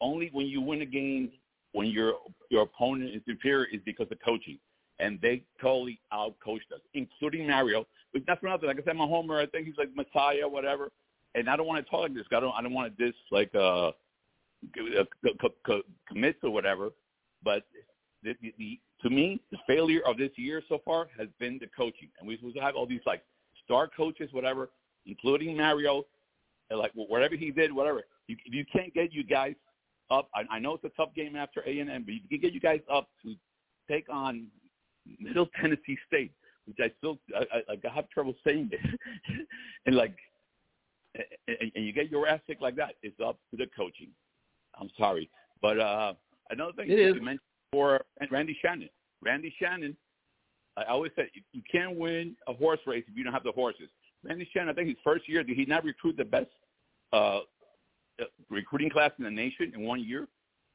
Only 0.00 0.30
when 0.32 0.46
you 0.46 0.60
win 0.60 0.82
a 0.82 0.86
game 0.86 1.30
when 1.72 1.88
your 1.88 2.14
your 2.50 2.62
opponent 2.62 3.14
is 3.14 3.22
inferior 3.26 3.66
is 3.72 3.80
because 3.84 4.06
of 4.10 4.18
coaching, 4.24 4.58
and 4.98 5.18
they 5.20 5.44
totally 5.60 6.00
outcoached 6.12 6.72
us, 6.74 6.80
including 6.94 7.46
Mario. 7.46 7.86
But 8.12 8.22
that's 8.26 8.42
another. 8.42 8.60
thing. 8.60 8.68
Like 8.68 8.80
I 8.80 8.84
said, 8.84 8.96
my 8.96 9.06
homer. 9.06 9.38
I 9.38 9.46
think 9.46 9.66
he's 9.66 9.76
like 9.76 9.90
Messiah, 9.94 10.48
whatever. 10.48 10.90
And 11.34 11.48
I 11.48 11.56
don't 11.56 11.66
want 11.66 11.84
to 11.84 11.90
talk 11.90 12.00
like 12.00 12.14
this. 12.14 12.24
I 12.34 12.40
don't. 12.40 12.54
I 12.54 12.62
don't 12.62 12.72
want 12.72 12.96
to 12.96 13.04
diss 13.04 13.14
like 13.30 13.54
uh, 13.54 13.92
commits 16.08 16.38
or 16.42 16.50
whatever. 16.50 16.90
But 17.44 17.64
the, 18.22 18.34
the, 18.42 18.54
the 18.58 18.80
to 19.02 19.10
me, 19.10 19.40
the 19.52 19.58
failure 19.66 20.00
of 20.06 20.18
this 20.18 20.30
year 20.36 20.62
so 20.68 20.80
far 20.84 21.06
has 21.18 21.28
been 21.38 21.58
the 21.60 21.68
coaching, 21.76 22.08
and 22.18 22.26
we're 22.26 22.38
supposed 22.38 22.56
to 22.56 22.62
have 22.62 22.74
all 22.74 22.86
these 22.86 23.00
like 23.06 23.22
star 23.68 23.88
coaches, 23.94 24.30
whatever, 24.32 24.70
including 25.06 25.56
Mario, 25.56 26.04
like 26.70 26.92
whatever 26.94 27.36
he 27.36 27.50
did, 27.50 27.72
whatever. 27.72 28.02
You, 28.26 28.36
you 28.46 28.64
can't 28.72 28.92
get 28.94 29.12
you 29.12 29.22
guys 29.22 29.54
up. 30.10 30.28
I, 30.34 30.56
I 30.56 30.58
know 30.58 30.74
it's 30.74 30.84
a 30.84 30.90
tough 30.90 31.14
game 31.14 31.36
after 31.36 31.62
A 31.66 31.80
and 31.80 31.90
M, 31.90 32.04
but 32.04 32.14
you 32.14 32.20
can 32.28 32.40
get 32.40 32.52
you 32.52 32.60
guys 32.60 32.80
up 32.90 33.08
to 33.22 33.34
take 33.90 34.06
on 34.10 34.46
Middle 35.20 35.48
Tennessee 35.60 35.98
State, 36.06 36.32
which 36.66 36.78
I 36.80 36.90
still 36.98 37.18
I, 37.36 37.58
I, 37.72 37.72
I 37.72 37.94
have 37.94 38.08
trouble 38.08 38.34
saying 38.44 38.70
it, 38.72 39.00
and 39.86 39.96
like, 39.96 40.16
and, 41.14 41.72
and 41.74 41.84
you 41.84 41.92
get 41.92 42.10
your 42.10 42.26
ass 42.26 42.40
kicked 42.46 42.62
like 42.62 42.76
that. 42.76 42.94
It's 43.02 43.18
up 43.24 43.38
to 43.50 43.56
the 43.56 43.66
coaching. 43.76 44.08
I'm 44.80 44.90
sorry, 44.98 45.28
but 45.60 45.78
uh 45.78 46.14
another 46.50 46.72
thing 46.72 46.90
it 46.90 46.98
you 46.98 47.14
is. 47.14 47.14
mentioned 47.14 47.40
for 47.72 48.04
Randy 48.30 48.56
Shannon. 48.62 48.88
Randy 49.22 49.52
Shannon, 49.60 49.96
I 50.86 50.92
always 50.92 51.12
said 51.16 51.28
you 51.52 51.62
can't 51.70 51.96
win 51.96 52.36
a 52.46 52.52
horse 52.52 52.80
race 52.86 53.04
if 53.08 53.16
you 53.16 53.24
don't 53.24 53.32
have 53.32 53.44
the 53.44 53.52
horses. 53.52 53.88
Randy 54.24 54.48
Shannon, 54.52 54.68
I 54.68 54.72
think 54.74 54.88
his 54.88 54.96
first 55.02 55.28
year, 55.28 55.42
did 55.42 55.56
he 55.56 55.64
not 55.64 55.84
recruit 55.84 56.16
the 56.16 56.24
best 56.24 56.50
uh, 57.12 57.40
recruiting 58.48 58.90
class 58.90 59.10
in 59.18 59.24
the 59.24 59.30
nation 59.30 59.72
in 59.74 59.82
one 59.82 60.02
year? 60.02 60.28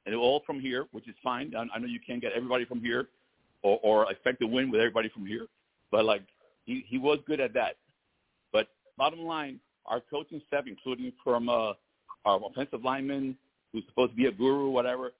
And 0.05 0.13
all 0.15 0.43
from 0.45 0.59
here, 0.59 0.87
which 0.91 1.07
is 1.07 1.15
fine. 1.23 1.53
I, 1.55 1.65
I 1.73 1.79
know 1.79 1.87
you 1.87 1.99
can't 2.05 2.21
get 2.21 2.33
everybody 2.33 2.65
from 2.65 2.81
here 2.81 3.07
or, 3.61 3.79
or 3.81 4.11
expect 4.11 4.41
to 4.41 4.47
win 4.47 4.69
with 4.69 4.81
everybody 4.81 5.09
from 5.09 5.25
here. 5.25 5.47
But, 5.91 6.05
like, 6.05 6.23
he, 6.65 6.83
he 6.87 6.97
was 6.97 7.19
good 7.25 7.39
at 7.39 7.53
that. 7.53 7.77
But 8.51 8.67
bottom 8.97 9.21
line, 9.21 9.59
our 9.85 10.01
coaching 10.01 10.41
staff, 10.47 10.65
including 10.67 11.13
from 11.23 11.47
uh, 11.47 11.73
our 12.25 12.39
offensive 12.45 12.83
lineman 12.83 13.37
who's 13.71 13.83
supposed 13.87 14.11
to 14.11 14.17
be 14.17 14.25
a 14.25 14.31
guru 14.31 14.69
whatever, 14.69 15.13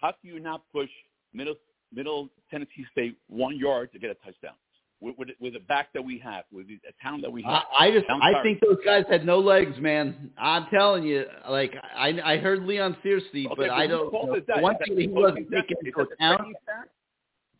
how 0.00 0.12
can 0.12 0.34
you 0.34 0.40
not 0.40 0.62
push 0.72 0.90
middle 1.32 1.54
middle 1.94 2.28
Tennessee 2.50 2.84
State 2.92 3.16
one 3.28 3.58
yard 3.58 3.92
to 3.92 3.98
get 3.98 4.10
a 4.10 4.14
touchdown? 4.14 4.54
With, 5.00 5.16
with, 5.18 5.28
with 5.38 5.52
the 5.52 5.60
back 5.60 5.88
that 5.92 6.02
we 6.02 6.18
have, 6.20 6.44
with 6.50 6.66
the 6.68 6.78
talent 7.02 7.22
that 7.24 7.30
we 7.30 7.42
have. 7.42 7.64
I, 7.78 7.88
I 7.88 7.90
just 7.90 8.06
sorry. 8.06 8.34
think 8.42 8.60
those 8.60 8.78
guys 8.86 9.04
had 9.10 9.26
no 9.26 9.38
legs, 9.38 9.76
man. 9.78 10.30
I'm 10.38 10.66
telling 10.72 11.02
you, 11.02 11.24
like 11.50 11.74
I 11.94 12.18
I 12.24 12.36
heard 12.38 12.64
Leon 12.64 12.96
Searcy, 13.04 13.44
Okay, 13.44 13.54
but 13.56 13.70
I 13.70 13.86
don't. 13.86 14.06
is 14.34 14.44
that? 14.46 14.62
One 14.62 14.76
thing 14.78 14.94
that 14.94 15.02
he 15.02 15.08
wasn't 15.08 15.50
taking 15.50 15.76
into 15.84 16.00
account. 16.00 16.54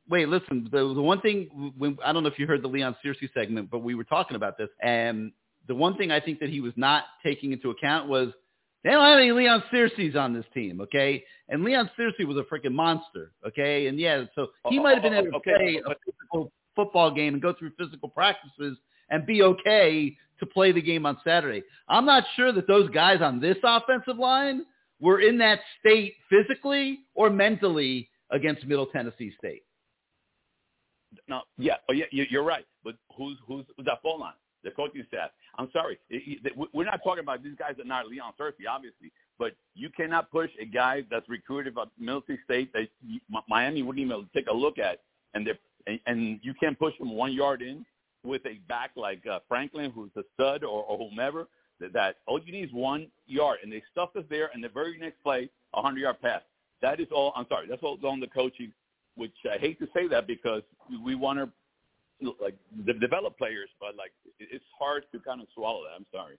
Wait, 0.08 0.28
listen. 0.28 0.68
The 0.70 0.94
the 0.94 1.02
one 1.02 1.20
thing 1.20 1.72
when 1.76 1.98
I 2.04 2.12
don't 2.12 2.22
know 2.22 2.30
if 2.30 2.38
you 2.38 2.46
heard 2.46 2.62
the 2.62 2.68
Leon 2.68 2.96
Searcy 3.04 3.28
segment, 3.34 3.68
but 3.70 3.80
we 3.80 3.94
were 3.94 4.04
talking 4.04 4.36
about 4.36 4.56
this, 4.56 4.68
and 4.80 5.32
the 5.66 5.74
one 5.74 5.96
thing 5.96 6.10
I 6.10 6.20
think 6.20 6.40
that 6.40 6.48
he 6.48 6.60
was 6.60 6.72
not 6.76 7.04
taking 7.22 7.52
into 7.52 7.70
account 7.70 8.08
was 8.08 8.28
they 8.84 8.90
don't 8.90 9.04
have 9.04 9.18
any 9.18 9.32
Leon 9.32 9.64
Searcy's 9.72 10.14
on 10.14 10.32
this 10.34 10.44
team, 10.54 10.80
okay? 10.82 11.24
And 11.48 11.64
Leon 11.64 11.90
Searcy 11.98 12.24
was 12.26 12.36
a 12.36 12.42
freaking 12.42 12.72
monster, 12.74 13.32
okay? 13.46 13.86
And 13.86 13.98
yeah, 13.98 14.24
so 14.34 14.48
he 14.68 14.78
Oh, 14.78 14.82
might 14.82 14.94
have 14.94 15.02
been 15.02 15.14
able 15.14 15.30
to 15.30 15.36
okay, 15.36 15.54
play 15.56 15.82
a 15.86 15.94
physical 16.04 16.52
football 16.76 17.10
game 17.10 17.32
and 17.34 17.42
go 17.42 17.52
through 17.58 17.72
physical 17.78 18.08
practices 18.08 18.76
and 19.10 19.26
be 19.26 19.42
okay 19.42 20.16
to 20.38 20.46
play 20.46 20.70
the 20.72 20.82
game 20.82 21.06
on 21.06 21.18
Saturday. 21.24 21.62
I'm 21.88 22.04
not 22.04 22.24
sure 22.36 22.52
that 22.52 22.66
those 22.66 22.90
guys 22.90 23.22
on 23.22 23.40
this 23.40 23.56
offensive 23.64 24.18
line 24.18 24.64
were 25.00 25.20
in 25.20 25.38
that 25.38 25.60
state 25.80 26.14
physically 26.28 27.00
or 27.14 27.30
mentally 27.30 28.08
against 28.30 28.66
Middle 28.66 28.86
Tennessee 28.86 29.32
State. 29.38 29.62
No, 31.28 31.42
yeah, 31.58 31.76
oh 31.88 31.92
yeah, 31.92 32.06
you- 32.10 32.26
you're 32.28 32.42
right. 32.42 32.66
But 32.82 32.96
who's 33.16 33.38
who's 33.46 33.64
who's 33.76 33.86
that 33.86 34.02
fall 34.02 34.22
on? 34.22 34.32
The 34.64 34.70
coaching 34.70 35.04
staff. 35.08 35.30
I'm 35.58 35.68
sorry, 35.72 35.98
we're 36.72 36.84
not 36.84 37.00
talking 37.04 37.22
about 37.22 37.42
these 37.44 37.54
guys 37.56 37.74
that 37.76 37.84
are 37.84 37.88
not 37.88 38.08
Leon 38.08 38.32
Searcy, 38.40 38.66
obviously. 38.68 39.12
But 39.38 39.52
you 39.74 39.90
cannot 39.90 40.30
push 40.30 40.50
a 40.60 40.64
guy 40.64 41.02
that's 41.10 41.28
recruited 41.28 41.74
by 41.74 41.84
Military 41.98 42.38
State 42.44 42.72
that 42.72 42.88
Miami 43.48 43.82
wouldn't 43.82 44.04
even 44.04 44.28
take 44.34 44.46
a 44.46 44.54
look 44.54 44.78
at, 44.78 45.00
and 45.34 45.46
they're 45.46 45.58
and, 46.06 46.40
you 46.42 46.54
can't 46.54 46.78
push 46.78 46.94
him 46.98 47.14
one 47.14 47.32
yard 47.32 47.62
in 47.62 47.84
with 48.24 48.42
a 48.46 48.54
back 48.68 48.92
like 48.96 49.26
uh, 49.26 49.40
Franklin, 49.48 49.90
who's 49.90 50.10
a 50.16 50.22
stud, 50.34 50.64
or, 50.64 50.82
or 50.84 50.98
whomever. 50.98 51.46
That, 51.80 51.92
that 51.92 52.16
all 52.26 52.40
you 52.40 52.52
need 52.52 52.64
is 52.64 52.72
one 52.72 53.08
yard, 53.26 53.58
and 53.62 53.72
they 53.72 53.82
stuffed 53.90 54.16
us 54.16 54.24
there, 54.30 54.50
and 54.54 54.62
the 54.62 54.68
very 54.68 54.96
next 54.98 55.22
play, 55.22 55.50
a 55.74 55.82
hundred 55.82 56.00
yard 56.00 56.20
pass. 56.22 56.42
That 56.82 57.00
is 57.00 57.08
all. 57.12 57.32
I'm 57.36 57.46
sorry, 57.48 57.66
that's 57.68 57.82
all 57.82 57.98
on 58.06 58.20
the 58.20 58.28
coaching. 58.28 58.72
Which 59.16 59.34
I 59.52 59.58
hate 59.58 59.78
to 59.78 59.88
say 59.94 60.08
that 60.08 60.26
because 60.26 60.62
we 61.04 61.14
want 61.14 61.38
to 61.38 61.48
like 62.40 62.56
de- 62.86 62.94
develop 62.94 63.36
players, 63.38 63.68
but 63.80 63.96
like 63.96 64.12
it's 64.38 64.64
hard 64.78 65.04
to 65.12 65.18
kind 65.20 65.40
of 65.40 65.46
swallow 65.54 65.82
that. 65.84 65.94
I'm 65.96 66.06
sorry. 66.12 66.36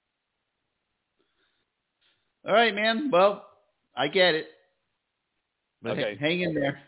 All 2.47 2.53
right, 2.53 2.73
man. 2.75 3.09
Well, 3.11 3.45
I 3.95 4.07
get 4.07 4.35
it. 4.35 4.47
But 5.81 5.93
Okay. 5.93 6.15
ha- 6.15 6.19
hang 6.19 6.41
in 6.41 6.53
there. 6.53 6.81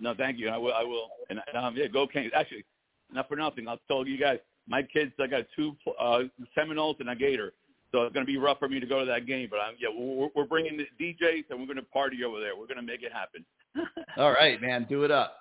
No, 0.00 0.14
thank 0.14 0.38
you. 0.38 0.48
I 0.48 0.56
will. 0.58 0.72
I 0.74 0.82
will. 0.82 1.08
And 1.30 1.40
um, 1.56 1.74
yeah, 1.76 1.86
go 1.86 2.06
Kings. 2.06 2.32
Actually, 2.34 2.64
not 3.12 3.28
for 3.28 3.36
nothing. 3.36 3.68
I'll 3.68 3.80
tell 3.88 4.06
you 4.06 4.18
guys. 4.18 4.38
My 4.66 4.82
kids, 4.82 5.12
I 5.20 5.26
got 5.26 5.44
two 5.54 5.76
uh, 6.00 6.20
Seminoles 6.54 6.96
and 6.98 7.10
a 7.10 7.14
Gator, 7.14 7.52
so 7.92 8.02
it's 8.04 8.14
going 8.14 8.24
to 8.26 8.30
be 8.32 8.38
rough 8.38 8.58
for 8.58 8.68
me 8.68 8.80
to 8.80 8.86
go 8.86 9.00
to 9.00 9.04
that 9.06 9.26
game. 9.26 9.48
But 9.50 9.60
I'm, 9.60 9.74
yeah, 9.78 9.88
we're, 9.94 10.28
we're 10.34 10.46
bringing 10.46 10.78
the 10.78 10.86
DJs 10.98 11.44
and 11.50 11.60
we're 11.60 11.66
going 11.66 11.76
to 11.76 11.82
party 11.82 12.24
over 12.24 12.40
there. 12.40 12.56
We're 12.56 12.66
going 12.66 12.78
to 12.78 12.82
make 12.82 13.02
it 13.02 13.12
happen. 13.12 13.44
All 14.16 14.32
right, 14.32 14.60
man. 14.62 14.86
Do 14.88 15.04
it 15.04 15.10
up. 15.10 15.36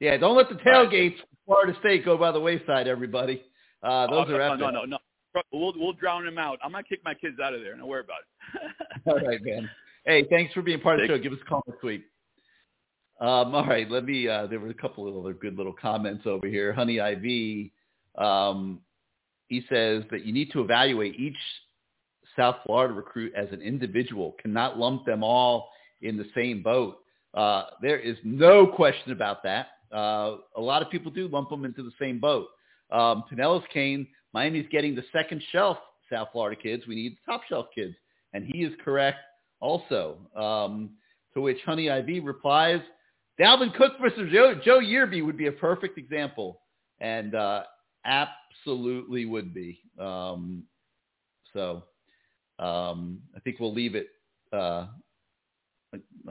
Yeah, 0.00 0.16
don't 0.16 0.36
let 0.36 0.48
the 0.48 0.56
tailgates 0.56 1.18
from 1.18 1.28
Florida 1.46 1.76
State 1.80 2.04
go 2.04 2.16
by 2.16 2.32
the 2.32 2.40
wayside, 2.40 2.88
everybody. 2.88 3.42
Uh, 3.82 4.06
those 4.08 4.26
Oh, 4.28 4.34
are 4.34 4.38
no, 4.38 4.44
epic. 4.46 4.60
no, 4.60 4.70
no, 4.70 4.84
no. 4.84 4.98
We'll 5.52 5.72
we'll 5.76 5.92
drown 5.92 6.24
them 6.24 6.38
out. 6.38 6.58
I'm 6.64 6.72
gonna 6.72 6.82
kick 6.82 7.00
my 7.04 7.14
kids 7.14 7.38
out 7.42 7.54
of 7.54 7.60
there. 7.60 7.76
Don't 7.76 7.86
worry 7.86 8.00
about 8.00 8.18
it. 8.54 9.00
All 9.06 9.20
right, 9.28 9.38
man. 9.44 9.70
Hey, 10.04 10.24
thanks 10.28 10.52
for 10.52 10.62
being 10.62 10.80
part 10.80 10.96
of 10.98 11.02
the 11.02 11.06
show. 11.14 11.18
Give 11.22 11.32
us 11.32 11.38
a 11.40 11.44
call 11.48 11.62
next 11.68 11.82
week. 11.84 12.02
Um, 13.20 13.54
all 13.54 13.66
right, 13.66 13.88
let 13.88 14.04
me. 14.04 14.26
Uh, 14.26 14.46
there 14.48 14.58
were 14.58 14.70
a 14.70 14.74
couple 14.74 15.06
of 15.06 15.16
other 15.16 15.34
good 15.34 15.56
little 15.56 15.74
comments 15.74 16.26
over 16.26 16.48
here. 16.48 16.72
Honey 16.72 16.98
IV, 16.98 17.70
um, 18.20 18.80
he 19.46 19.62
says 19.68 20.02
that 20.10 20.24
you 20.24 20.32
need 20.32 20.50
to 20.52 20.62
evaluate 20.62 21.14
each 21.20 21.36
South 22.36 22.56
Florida 22.66 22.94
recruit 22.94 23.32
as 23.36 23.46
an 23.52 23.60
individual. 23.62 24.34
Cannot 24.42 24.78
lump 24.78 25.04
them 25.04 25.22
all 25.22 25.68
in 26.02 26.16
the 26.16 26.26
same 26.34 26.62
boat. 26.62 26.98
Uh, 27.34 27.64
there 27.82 27.98
is 28.00 28.16
no 28.24 28.66
question 28.66 29.12
about 29.12 29.42
that. 29.44 29.68
Uh, 29.92 30.36
a 30.56 30.60
lot 30.60 30.82
of 30.82 30.90
people 30.90 31.10
do 31.10 31.28
lump 31.28 31.50
them 31.50 31.64
into 31.64 31.82
the 31.82 31.92
same 31.98 32.18
boat. 32.18 32.46
Um, 32.90 33.24
Pinellas 33.30 33.64
Kane, 33.72 34.06
Miami's 34.32 34.66
getting 34.70 34.94
the 34.94 35.04
second 35.12 35.42
shelf 35.50 35.78
South 36.10 36.28
Florida 36.32 36.60
kids. 36.60 36.86
We 36.86 36.94
need 36.96 37.12
the 37.12 37.32
top 37.32 37.42
shelf 37.48 37.66
kids. 37.74 37.94
And 38.32 38.44
he 38.44 38.62
is 38.62 38.72
correct 38.84 39.18
also. 39.60 40.18
Um, 40.36 40.90
to 41.34 41.40
which 41.40 41.58
Honey 41.64 41.88
IV 41.88 42.24
replies, 42.24 42.80
Dalvin 43.40 43.74
Cook 43.74 43.92
versus 44.00 44.30
Joe, 44.32 44.60
Joe 44.62 44.80
Yearby 44.80 45.24
would 45.24 45.36
be 45.36 45.46
a 45.46 45.52
perfect 45.52 45.98
example. 45.98 46.60
And 47.00 47.34
uh, 47.34 47.62
absolutely 48.04 49.24
would 49.24 49.54
be. 49.54 49.80
Um, 49.98 50.64
so 51.52 51.84
um, 52.58 53.20
I 53.36 53.40
think 53.40 53.58
we'll 53.58 53.72
leave 53.72 53.94
it 53.94 54.08
uh, 54.52 54.86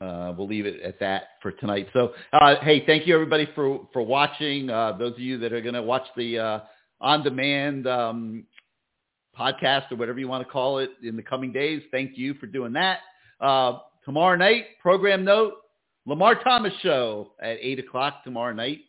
uh, 0.02 0.34
we'll 0.38 0.48
leave 0.48 0.66
it 0.66 0.82
at 0.82 1.00
that 1.00 1.24
for 1.42 1.52
tonight. 1.52 1.88
So, 1.94 2.14
uh, 2.34 2.56
hey, 2.62 2.86
thank 2.86 3.06
you 3.06 3.14
everybody 3.14 3.48
for 3.56 3.88
for 3.92 4.02
watching. 4.02 4.70
Uh, 4.70 4.94
those 4.94 5.14
of 5.14 5.20
you 5.20 5.38
that 5.40 5.52
are 5.54 5.62
going 5.62 5.76
to 5.76 5.82
watch 5.84 6.06
the 6.16 6.40
uh, 6.40 6.60
on-demand 7.02 7.88
um, 7.88 8.46
podcast 9.38 9.92
or 9.92 9.98
whatever 9.98 10.20
you 10.20 10.28
want 10.28 10.46
to 10.46 10.52
call 10.52 10.80
it 10.80 10.92
in 11.04 11.16
the 11.16 11.24
coming 11.24 11.52
days, 11.52 11.82
thank 11.92 12.18
you 12.18 12.34
for 12.36 12.48
doing 12.48 12.74
that. 12.74 13.00
Uh, 13.42 13.80
tomorrow 14.06 14.38
night, 14.38 14.66
program 14.82 15.26
note: 15.26 15.54
Lamar 16.06 16.42
Thomas 16.44 16.74
show 16.82 17.34
at 17.42 17.58
eight 17.62 17.80
o'clock 17.80 18.24
tomorrow 18.24 18.54
night. 18.54 18.80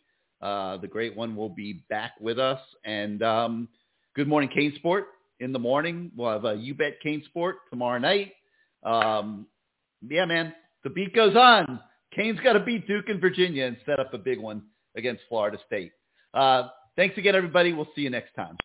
Uh, 0.41 0.77
the 0.77 0.87
great 0.87 1.15
one 1.15 1.35
will 1.35 1.49
be 1.49 1.83
back 1.89 2.13
with 2.19 2.39
us, 2.39 2.59
and 2.85 3.21
um, 3.21 3.67
Good 4.15 4.27
Morning 4.27 4.49
CaneSport 4.49 5.03
in 5.39 5.51
the 5.51 5.59
morning. 5.59 6.11
We'll 6.15 6.31
have 6.31 6.45
a 6.45 6.55
You 6.55 6.73
Bet 6.73 6.93
CaneSport 7.05 7.53
tomorrow 7.69 7.99
night. 7.99 8.33
Um, 8.83 9.45
yeah, 10.09 10.25
man, 10.25 10.53
the 10.83 10.89
beat 10.89 11.13
goes 11.13 11.35
on. 11.35 11.79
Canes 12.15 12.39
got 12.43 12.53
to 12.53 12.59
beat 12.59 12.87
Duke 12.87 13.09
and 13.09 13.21
Virginia 13.21 13.65
and 13.65 13.77
set 13.85 13.99
up 13.99 14.13
a 14.13 14.17
big 14.17 14.39
one 14.39 14.63
against 14.95 15.23
Florida 15.29 15.57
State. 15.65 15.91
Uh, 16.33 16.69
thanks 16.95 17.17
again, 17.17 17.35
everybody. 17.35 17.73
We'll 17.73 17.87
see 17.95 18.01
you 18.01 18.09
next 18.09 18.33
time. 18.35 18.57